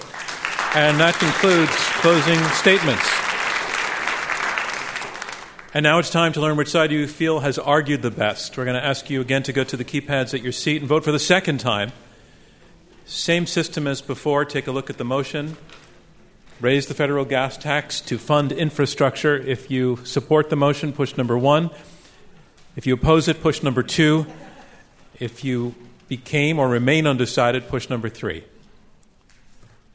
And 0.75 1.01
that 1.01 1.15
concludes 1.15 1.73
closing 2.01 2.39
statements. 2.55 3.30
And 5.73 5.85
now 5.85 6.01
it's 6.01 6.11
time 6.11 6.33
to 6.33 6.41
learn 6.41 6.57
which 6.57 6.71
side 6.71 6.91
you 6.91 7.07
feel 7.07 7.39
has 7.41 7.57
argued 7.57 8.03
the 8.03 8.11
best. 8.11 8.59
We're 8.59 8.65
going 8.65 8.75
to 8.75 8.85
ask 8.85 9.09
you 9.09 9.21
again 9.21 9.45
to 9.45 9.53
go 9.53 9.63
to 9.63 9.77
the 9.77 9.85
keypads 9.85 10.35
at 10.35 10.43
your 10.43 10.51
seat 10.51 10.83
and 10.83 10.89
vote 10.89 11.05
for 11.05 11.13
the 11.13 11.21
second 11.21 11.61
time. 11.61 11.93
Same 13.07 13.47
system 13.47 13.87
as 13.87 14.03
before. 14.03 14.45
Take 14.45 14.67
a 14.67 14.73
look 14.73 14.91
at 14.91 14.99
the 14.99 15.05
motion. 15.05 15.57
Raise 16.61 16.89
the 16.89 16.95
federal 16.95 17.25
gas 17.25 17.57
tax 17.57 18.01
to 18.01 18.19
fund 18.19 18.51
infrastructure. 18.51 19.37
If 19.37 19.71
you 19.71 20.01
support 20.05 20.51
the 20.51 20.57
motion, 20.57 20.93
push 20.93 21.17
number 21.17 21.39
one. 21.39 21.71
If 22.75 22.89
you 22.89 22.95
oppose 22.95 23.29
it, 23.29 23.41
push 23.41 23.63
number 23.63 23.85
two. 23.85 24.27
If 25.21 25.45
you 25.45 25.77
became 26.09 26.59
or 26.59 26.69
remain 26.69 27.07
undecided, 27.07 27.69
push 27.69 27.89
number 27.89 28.09
three. 28.09 28.43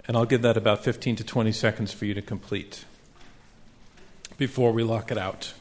And 0.08 0.16
I'll 0.16 0.24
give 0.24 0.44
that 0.44 0.56
about 0.56 0.86
15 0.86 1.18
to 1.18 1.26
20 1.26 1.52
seconds 1.52 1.92
for 1.92 2.06
you 2.06 2.14
to 2.14 2.22
complete 2.22 2.86
before 4.38 4.72
we 4.72 4.82
lock 4.82 5.12
it 5.12 5.18
out. 5.18 5.54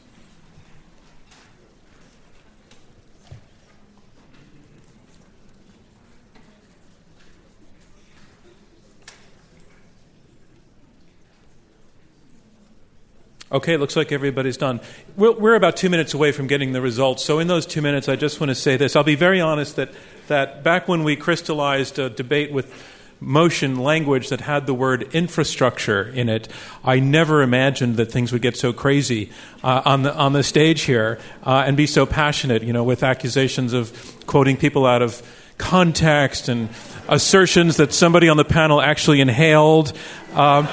Okay, 13.51 13.77
looks 13.77 13.95
like 13.95 14.11
everybody's 14.11 14.57
done. 14.57 14.81
We're, 15.15 15.33
we're, 15.33 15.53
about 15.53 15.77
two 15.77 15.89
minutes 15.89 16.15
away 16.15 16.31
from 16.31 16.47
getting 16.47 16.71
the 16.73 16.81
results. 16.81 17.23
So, 17.23 17.37
in 17.37 17.47
those 17.47 17.67
two 17.67 17.81
minutes, 17.81 18.09
I 18.09 18.15
just 18.15 18.39
want 18.39 18.49
to 18.49 18.55
say 18.55 18.75
this. 18.75 18.95
I'll 18.95 19.03
be 19.03 19.13
very 19.13 19.39
honest 19.39 19.75
that, 19.75 19.91
that 20.27 20.63
back 20.63 20.87
when 20.87 21.03
we 21.03 21.15
crystallized 21.15 21.99
a 21.99 22.09
debate 22.09 22.51
with 22.51 22.73
motion 23.19 23.77
language 23.77 24.29
that 24.29 24.41
had 24.41 24.65
the 24.65 24.73
word 24.73 25.03
infrastructure 25.13 26.09
in 26.09 26.27
it, 26.27 26.47
I 26.83 26.99
never 26.99 27.43
imagined 27.43 27.97
that 27.97 28.11
things 28.11 28.31
would 28.31 28.41
get 28.41 28.57
so 28.57 28.73
crazy 28.73 29.29
uh, 29.63 29.83
on, 29.85 30.01
the, 30.01 30.15
on 30.15 30.33
the 30.33 30.41
stage 30.41 30.81
here 30.81 31.19
uh, 31.43 31.65
and 31.67 31.77
be 31.77 31.85
so 31.85 32.07
passionate, 32.07 32.63
you 32.63 32.73
know, 32.73 32.83
with 32.83 33.03
accusations 33.03 33.73
of 33.73 33.93
quoting 34.25 34.57
people 34.57 34.87
out 34.87 35.03
of 35.03 35.21
context 35.59 36.49
and 36.49 36.69
assertions 37.07 37.77
that 37.77 37.93
somebody 37.93 38.27
on 38.27 38.37
the 38.37 38.43
panel 38.43 38.81
actually 38.81 39.21
inhaled. 39.21 39.93
Um, 40.33 40.67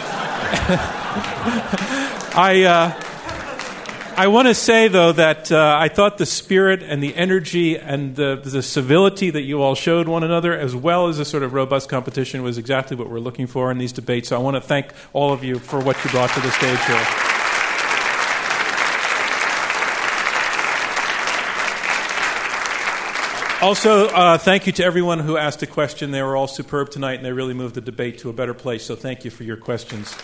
I, 2.35 2.63
uh, 2.63 4.15
I 4.17 4.29
want 4.29 4.49
to 4.49 4.55
say, 4.55 4.89
though, 4.89 5.13
that 5.13 5.53
uh, 5.53 5.77
I 5.79 5.89
thought 5.89 6.17
the 6.17 6.25
spirit 6.25 6.83
and 6.83 7.03
the 7.03 7.15
energy 7.15 7.79
and 7.79 8.17
the, 8.17 8.41
the 8.43 8.63
civility 8.63 9.29
that 9.29 9.43
you 9.43 9.61
all 9.61 9.75
showed 9.75 10.09
one 10.09 10.25
another, 10.25 10.59
as 10.59 10.75
well 10.75 11.09
as 11.09 11.19
a 11.19 11.27
sort 11.27 11.43
of 11.43 11.53
robust 11.53 11.91
competition, 11.91 12.43
was 12.43 12.57
exactly 12.57 12.97
what 12.97 13.11
we're 13.11 13.21
looking 13.21 13.47
for 13.47 13.71
in 13.71 13.77
these 13.77 13.93
debates. 13.93 14.31
So 14.31 14.37
I 14.37 14.39
want 14.39 14.57
to 14.57 14.63
thank 14.63 14.95
all 15.13 15.31
of 15.31 15.45
you 15.45 15.59
for 15.59 15.79
what 15.81 16.03
you 16.03 16.11
brought 16.11 16.31
to 16.31 16.41
the 16.41 16.51
stage 16.53 16.81
here. 16.87 17.07
Also, 23.61 24.07
uh, 24.09 24.39
thank 24.39 24.67
you 24.67 24.73
to 24.73 24.85
everyone 24.85 25.19
who 25.19 25.37
asked 25.37 25.63
a 25.63 25.67
question. 25.67 26.13
They 26.13 26.23
were 26.23 26.35
all 26.35 26.49
superb 26.49 26.89
tonight, 26.89 27.17
and 27.17 27.27
they 27.27 27.33
really 27.33 27.55
moved 27.55 27.75
the 27.75 27.83
debate 27.83 28.19
to 28.21 28.31
a 28.31 28.33
better 28.33 28.55
place. 28.55 28.87
So, 28.87 28.97
thank 28.97 29.27
you 29.27 29.31
for 29.31 29.45
your 29.45 29.59
questions. 29.59 30.17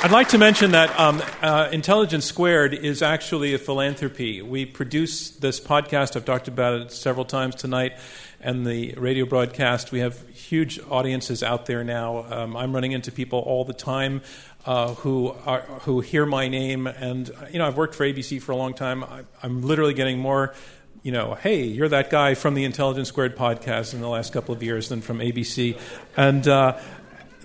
I'd 0.00 0.12
like 0.12 0.28
to 0.28 0.38
mention 0.38 0.70
that 0.70 0.96
um, 0.96 1.20
uh, 1.42 1.70
Intelligence 1.72 2.24
Squared 2.24 2.72
is 2.72 3.02
actually 3.02 3.54
a 3.54 3.58
philanthropy. 3.58 4.40
We 4.42 4.64
produce 4.64 5.30
this 5.30 5.58
podcast. 5.58 6.14
I've 6.14 6.24
talked 6.24 6.46
about 6.46 6.80
it 6.80 6.92
several 6.92 7.24
times 7.24 7.56
tonight, 7.56 7.98
and 8.40 8.64
the 8.64 8.94
radio 8.96 9.26
broadcast. 9.26 9.90
We 9.90 9.98
have 9.98 10.28
huge 10.28 10.78
audiences 10.88 11.42
out 11.42 11.66
there 11.66 11.82
now. 11.82 12.24
Um, 12.30 12.56
I'm 12.56 12.72
running 12.72 12.92
into 12.92 13.10
people 13.10 13.40
all 13.40 13.64
the 13.64 13.72
time 13.72 14.22
uh, 14.66 14.94
who 14.94 15.34
are, 15.44 15.62
who 15.80 15.98
hear 15.98 16.24
my 16.24 16.46
name, 16.46 16.86
and 16.86 17.28
you 17.50 17.58
know 17.58 17.66
I've 17.66 17.76
worked 17.76 17.96
for 17.96 18.06
ABC 18.06 18.40
for 18.40 18.52
a 18.52 18.56
long 18.56 18.74
time. 18.74 19.02
I, 19.02 19.24
I'm 19.42 19.62
literally 19.62 19.94
getting 19.94 20.20
more 20.20 20.54
you 21.02 21.12
know, 21.12 21.34
hey, 21.34 21.62
you're 21.62 21.88
that 21.88 22.10
guy 22.10 22.34
from 22.34 22.54
the 22.54 22.64
Intelligence 22.64 23.08
Squared 23.08 23.36
podcast 23.36 23.94
in 23.94 24.00
the 24.00 24.08
last 24.08 24.32
couple 24.32 24.54
of 24.54 24.62
years 24.62 24.88
than 24.88 25.00
from 25.00 25.20
ABC. 25.20 25.78
And 26.16 26.46
uh, 26.46 26.76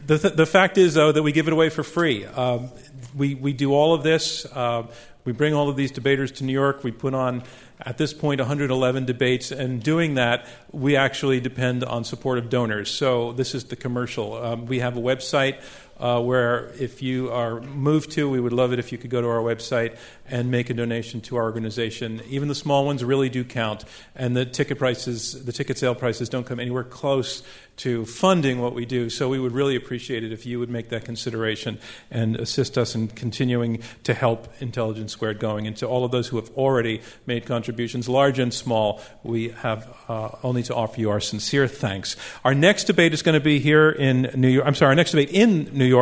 the, 0.06 0.18
th- 0.20 0.34
the 0.36 0.46
fact 0.46 0.78
is, 0.78 0.94
though, 0.94 1.12
that 1.12 1.24
we 1.24 1.32
give 1.32 1.48
it 1.48 1.54
away 1.54 1.70
for 1.70 1.84
free. 1.84 2.26
Um, 2.26 2.70
we, 3.16 3.36
we 3.36 3.54
do 3.54 3.74
all 3.74 3.94
of 3.94 4.04
this. 4.04 4.46
Uh, 4.46 4.88
we 5.26 5.32
bring 5.32 5.54
all 5.54 5.70
of 5.70 5.76
these 5.76 5.92
debaters 5.92 6.32
to 6.34 6.44
New 6.44 6.54
York. 6.54 6.84
We 6.84 6.92
put 6.92 7.14
on, 7.14 7.44
at 7.80 7.98
this 7.98 8.14
point, 8.14 8.42
111 8.42 9.06
debates. 9.06 9.52
And 9.52 9.82
doing 9.82 10.16
that, 10.16 10.48
we 10.72 10.96
actually 10.98 11.40
depend 11.40 11.84
on 11.84 12.04
support 12.04 12.38
of 12.38 12.50
donors. 12.50 12.92
So 12.92 13.32
this 13.32 13.56
is 13.56 13.66
the 13.66 13.76
commercial. 13.76 14.34
Um, 14.34 14.66
we 14.66 14.80
have 14.80 14.98
a 14.98 15.02
website 15.02 15.62
uh, 16.04 16.20
where 16.20 16.74
if 16.78 17.02
you 17.02 17.32
are 17.32 17.62
moved 17.62 18.12
to, 18.12 18.30
we 18.30 18.38
would 18.38 18.52
love 18.52 18.74
it 18.74 18.80
if 18.80 18.92
you 18.92 18.98
could 18.98 19.10
go 19.10 19.22
to 19.22 19.28
our 19.30 19.40
website 19.40 19.96
and 20.28 20.52
make 20.52 20.70
a 20.70 20.74
donation 20.74 21.22
to 21.22 21.38
our 21.38 21.44
organization. 21.44 22.22
Even 22.28 22.50
the 22.50 22.56
small 22.56 22.86
ones 22.86 23.06
really 23.06 23.30
do 23.30 23.46
count, 23.46 23.86
and 24.14 24.36
the 24.36 24.46
ticket 24.46 24.78
prices, 24.78 25.46
the 25.46 25.54
ticket 25.54 25.78
sale 25.78 25.96
prices, 25.96 26.28
don't 26.28 26.46
come 26.46 26.60
anywhere 26.60 26.84
close 26.84 27.42
to 27.76 28.06
funding 28.06 28.62
what 28.62 28.76
we 28.76 28.86
do. 28.86 29.10
So 29.10 29.30
we 29.30 29.40
would 29.40 29.54
really 29.54 29.76
appreciate 29.76 30.24
it 30.24 30.32
if 30.32 30.46
you 30.46 30.60
would 30.60 30.70
make 30.70 30.90
that 30.90 31.06
consideration 31.06 31.80
and 32.12 32.36
assist 32.36 32.78
us 32.78 32.94
in 32.94 33.08
continuing 33.08 33.82
to 34.04 34.14
help 34.14 34.54
Intelligence 34.62 35.14
Squared 35.14 35.40
going. 35.40 35.66
And 35.66 35.76
to 35.78 35.88
all 35.88 36.06
of 36.06 36.12
those 36.12 36.28
who 36.28 36.36
have 36.36 36.52
already 36.52 37.02
made 37.26 37.48
contributions, 37.48 38.08
large 38.08 38.38
and 38.38 38.54
small, 38.54 39.02
we 39.24 39.50
have 39.50 39.92
uh, 40.08 40.30
only 40.44 40.62
to 40.64 40.76
offer 40.76 41.00
you 41.00 41.10
our 41.10 41.20
sincere 41.20 41.68
thanks. 41.68 42.16
Our 42.46 42.54
next 42.54 42.84
debate 42.84 43.14
is 43.14 43.24
going 43.24 43.34
to 43.34 43.44
be 43.44 43.60
here 43.60 43.90
in 43.90 44.30
New 44.36 44.50
York. 44.50 44.68
I'm 44.68 44.76
sorry, 44.76 44.90
our 44.90 44.96
next 44.96 45.12
debate 45.12 45.32
in 45.32 45.70
New 45.74 45.86
York 45.86 45.93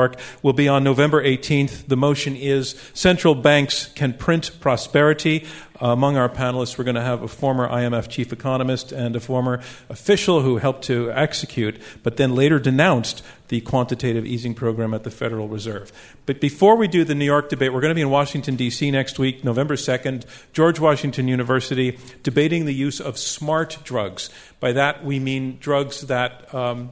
will 0.41 0.53
be 0.53 0.67
on 0.67 0.83
November 0.83 1.23
18th. 1.23 1.87
The 1.87 1.97
motion 1.97 2.35
is 2.35 2.75
Central 2.93 3.35
Banks 3.35 3.87
Can 3.93 4.13
Print 4.13 4.51
Prosperity. 4.59 5.45
Uh, 5.81 5.87
among 5.87 6.15
our 6.15 6.29
panelists, 6.29 6.77
we're 6.77 6.83
going 6.83 6.95
to 6.95 7.01
have 7.01 7.23
a 7.23 7.27
former 7.27 7.67
IMF 7.67 8.07
chief 8.07 8.31
economist 8.31 8.91
and 8.91 9.15
a 9.15 9.19
former 9.19 9.61
official 9.89 10.41
who 10.41 10.57
helped 10.57 10.83
to 10.83 11.11
execute, 11.11 11.81
but 12.03 12.17
then 12.17 12.35
later 12.35 12.59
denounced 12.59 13.23
the 13.47 13.61
quantitative 13.61 14.25
easing 14.25 14.53
program 14.53 14.93
at 14.93 15.03
the 15.03 15.09
Federal 15.09 15.47
Reserve. 15.47 15.91
But 16.27 16.39
before 16.39 16.75
we 16.75 16.87
do 16.87 17.03
the 17.03 17.15
New 17.15 17.25
York 17.25 17.49
debate, 17.49 17.73
we're 17.73 17.81
going 17.81 17.91
to 17.91 17.95
be 17.95 18.01
in 18.01 18.11
Washington, 18.11 18.55
D.C. 18.55 18.91
next 18.91 19.17
week, 19.17 19.43
November 19.43 19.75
2nd, 19.75 20.23
George 20.53 20.79
Washington 20.79 21.27
University, 21.27 21.97
debating 22.21 22.65
the 22.65 22.73
use 22.73 23.01
of 23.01 23.17
smart 23.17 23.79
drugs. 23.83 24.29
By 24.59 24.71
that, 24.73 25.03
we 25.03 25.19
mean 25.19 25.57
drugs 25.59 26.01
that 26.01 26.53
um, 26.53 26.91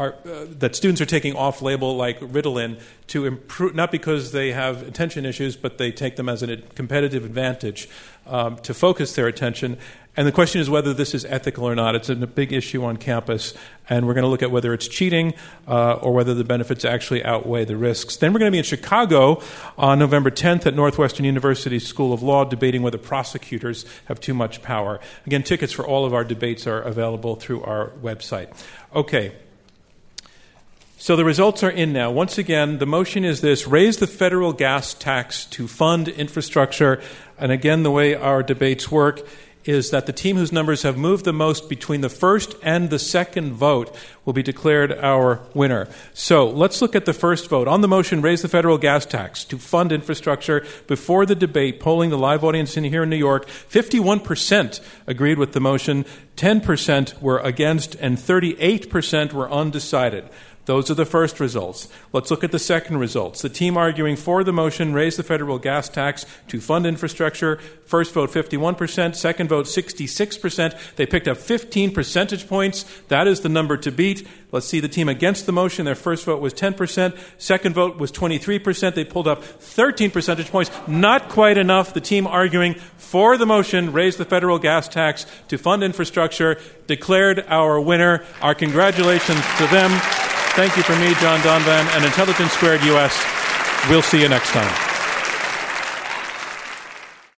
are, 0.00 0.14
uh, 0.24 0.46
that 0.58 0.74
students 0.74 0.98
are 1.02 1.06
taking 1.06 1.36
off 1.36 1.60
label 1.60 1.94
like 1.94 2.18
Ritalin 2.20 2.80
to 3.08 3.26
improve, 3.26 3.74
not 3.74 3.92
because 3.92 4.32
they 4.32 4.52
have 4.52 4.82
attention 4.88 5.26
issues, 5.26 5.56
but 5.56 5.76
they 5.76 5.92
take 5.92 6.16
them 6.16 6.26
as 6.26 6.42
a 6.42 6.56
competitive 6.56 7.26
advantage 7.26 7.86
um, 8.26 8.56
to 8.58 8.72
focus 8.72 9.14
their 9.14 9.26
attention. 9.26 9.76
And 10.16 10.26
the 10.26 10.32
question 10.32 10.60
is 10.60 10.70
whether 10.70 10.94
this 10.94 11.14
is 11.14 11.26
ethical 11.26 11.68
or 11.68 11.74
not. 11.74 11.94
It's 11.94 12.08
a 12.08 12.14
big 12.14 12.50
issue 12.50 12.82
on 12.82 12.96
campus, 12.96 13.52
and 13.90 14.06
we're 14.06 14.14
going 14.14 14.24
to 14.24 14.30
look 14.30 14.42
at 14.42 14.50
whether 14.50 14.72
it's 14.72 14.88
cheating 14.88 15.34
uh, 15.68 15.94
or 15.94 16.14
whether 16.14 16.32
the 16.32 16.44
benefits 16.44 16.84
actually 16.84 17.22
outweigh 17.22 17.66
the 17.66 17.76
risks. 17.76 18.16
Then 18.16 18.32
we're 18.32 18.38
going 18.38 18.50
to 18.50 18.54
be 18.54 18.58
in 18.58 18.64
Chicago 18.64 19.42
on 19.76 19.98
November 19.98 20.30
10th 20.30 20.64
at 20.66 20.74
Northwestern 20.74 21.26
University 21.26 21.78
School 21.78 22.14
of 22.14 22.22
Law 22.22 22.44
debating 22.44 22.82
whether 22.82 22.98
prosecutors 22.98 23.84
have 24.06 24.18
too 24.18 24.34
much 24.34 24.62
power. 24.62 24.98
Again, 25.26 25.42
tickets 25.42 25.74
for 25.74 25.86
all 25.86 26.06
of 26.06 26.14
our 26.14 26.24
debates 26.24 26.66
are 26.66 26.80
available 26.80 27.36
through 27.36 27.62
our 27.64 27.90
website. 28.02 28.48
Okay. 28.94 29.32
So 31.00 31.16
the 31.16 31.24
results 31.24 31.62
are 31.62 31.70
in 31.70 31.94
now. 31.94 32.10
Once 32.10 32.36
again, 32.36 32.76
the 32.76 32.84
motion 32.84 33.24
is 33.24 33.40
this 33.40 33.66
raise 33.66 33.96
the 33.96 34.06
federal 34.06 34.52
gas 34.52 34.92
tax 34.92 35.46
to 35.46 35.66
fund 35.66 36.08
infrastructure. 36.08 37.00
And 37.38 37.50
again, 37.50 37.84
the 37.84 37.90
way 37.90 38.14
our 38.14 38.42
debates 38.42 38.90
work 38.90 39.26
is 39.64 39.90
that 39.90 40.04
the 40.04 40.12
team 40.12 40.36
whose 40.36 40.52
numbers 40.52 40.82
have 40.82 40.98
moved 40.98 41.24
the 41.24 41.32
most 41.32 41.70
between 41.70 42.02
the 42.02 42.10
first 42.10 42.54
and 42.62 42.90
the 42.90 42.98
second 42.98 43.54
vote 43.54 43.94
will 44.26 44.34
be 44.34 44.42
declared 44.42 44.92
our 44.92 45.40
winner. 45.54 45.88
So 46.12 46.46
let's 46.48 46.82
look 46.82 46.94
at 46.94 47.06
the 47.06 47.14
first 47.14 47.48
vote. 47.48 47.66
On 47.66 47.80
the 47.80 47.88
motion, 47.88 48.20
raise 48.20 48.42
the 48.42 48.48
federal 48.48 48.76
gas 48.76 49.06
tax 49.06 49.44
to 49.44 49.58
fund 49.58 49.92
infrastructure. 49.92 50.66
Before 50.86 51.24
the 51.24 51.34
debate, 51.34 51.80
polling 51.80 52.10
the 52.10 52.18
live 52.18 52.44
audience 52.44 52.76
in 52.76 52.84
here 52.84 53.04
in 53.04 53.10
New 53.10 53.16
York, 53.16 53.46
51% 53.48 54.80
agreed 55.06 55.38
with 55.38 55.52
the 55.52 55.60
motion, 55.60 56.04
10% 56.36 57.20
were 57.22 57.38
against, 57.38 57.94
and 57.96 58.18
38% 58.18 59.32
were 59.32 59.50
undecided. 59.50 60.28
Those 60.70 60.88
are 60.88 60.94
the 60.94 61.04
first 61.04 61.40
results. 61.40 61.88
Let's 62.12 62.30
look 62.30 62.44
at 62.44 62.52
the 62.52 62.58
second 62.60 62.98
results. 62.98 63.42
The 63.42 63.48
team 63.48 63.76
arguing 63.76 64.14
for 64.14 64.44
the 64.44 64.52
motion 64.52 64.92
raise 64.92 65.16
the 65.16 65.24
federal 65.24 65.58
gas 65.58 65.88
tax 65.88 66.24
to 66.46 66.60
fund 66.60 66.86
infrastructure. 66.86 67.56
First 67.86 68.14
vote 68.14 68.30
51%, 68.30 69.16
second 69.16 69.48
vote 69.48 69.66
66%. 69.66 70.94
They 70.94 71.06
picked 71.06 71.26
up 71.26 71.38
15 71.38 71.92
percentage 71.92 72.46
points. 72.46 72.84
That 73.08 73.26
is 73.26 73.40
the 73.40 73.48
number 73.48 73.76
to 73.78 73.90
beat. 73.90 74.28
Let's 74.52 74.66
see 74.66 74.78
the 74.78 74.86
team 74.86 75.08
against 75.08 75.46
the 75.46 75.52
motion. 75.52 75.86
Their 75.86 75.96
first 75.96 76.24
vote 76.24 76.40
was 76.40 76.54
10%, 76.54 77.18
second 77.36 77.74
vote 77.74 77.98
was 77.98 78.12
23%. 78.12 78.94
They 78.94 79.04
pulled 79.04 79.26
up 79.26 79.42
13 79.42 80.12
percentage 80.12 80.52
points. 80.52 80.70
Not 80.86 81.28
quite 81.28 81.58
enough. 81.58 81.94
The 81.94 82.00
team 82.00 82.28
arguing 82.28 82.74
for 82.96 83.36
the 83.36 83.46
motion 83.46 83.92
raise 83.92 84.18
the 84.18 84.24
federal 84.24 84.60
gas 84.60 84.86
tax 84.86 85.26
to 85.48 85.58
fund 85.58 85.82
infrastructure 85.82 86.60
declared 86.86 87.44
our 87.48 87.80
winner. 87.80 88.24
Our 88.40 88.54
congratulations 88.54 89.40
to 89.58 89.66
them. 89.66 90.29
Thank 90.60 90.76
you 90.76 90.82
from 90.82 91.00
me, 91.00 91.14
John 91.14 91.40
Donvan, 91.40 91.86
and 91.96 92.04
Intelligence 92.04 92.52
Squared 92.52 92.84
US. 92.84 93.18
We'll 93.88 94.02
see 94.02 94.20
you 94.20 94.28
next 94.28 94.50
time. 94.50 94.89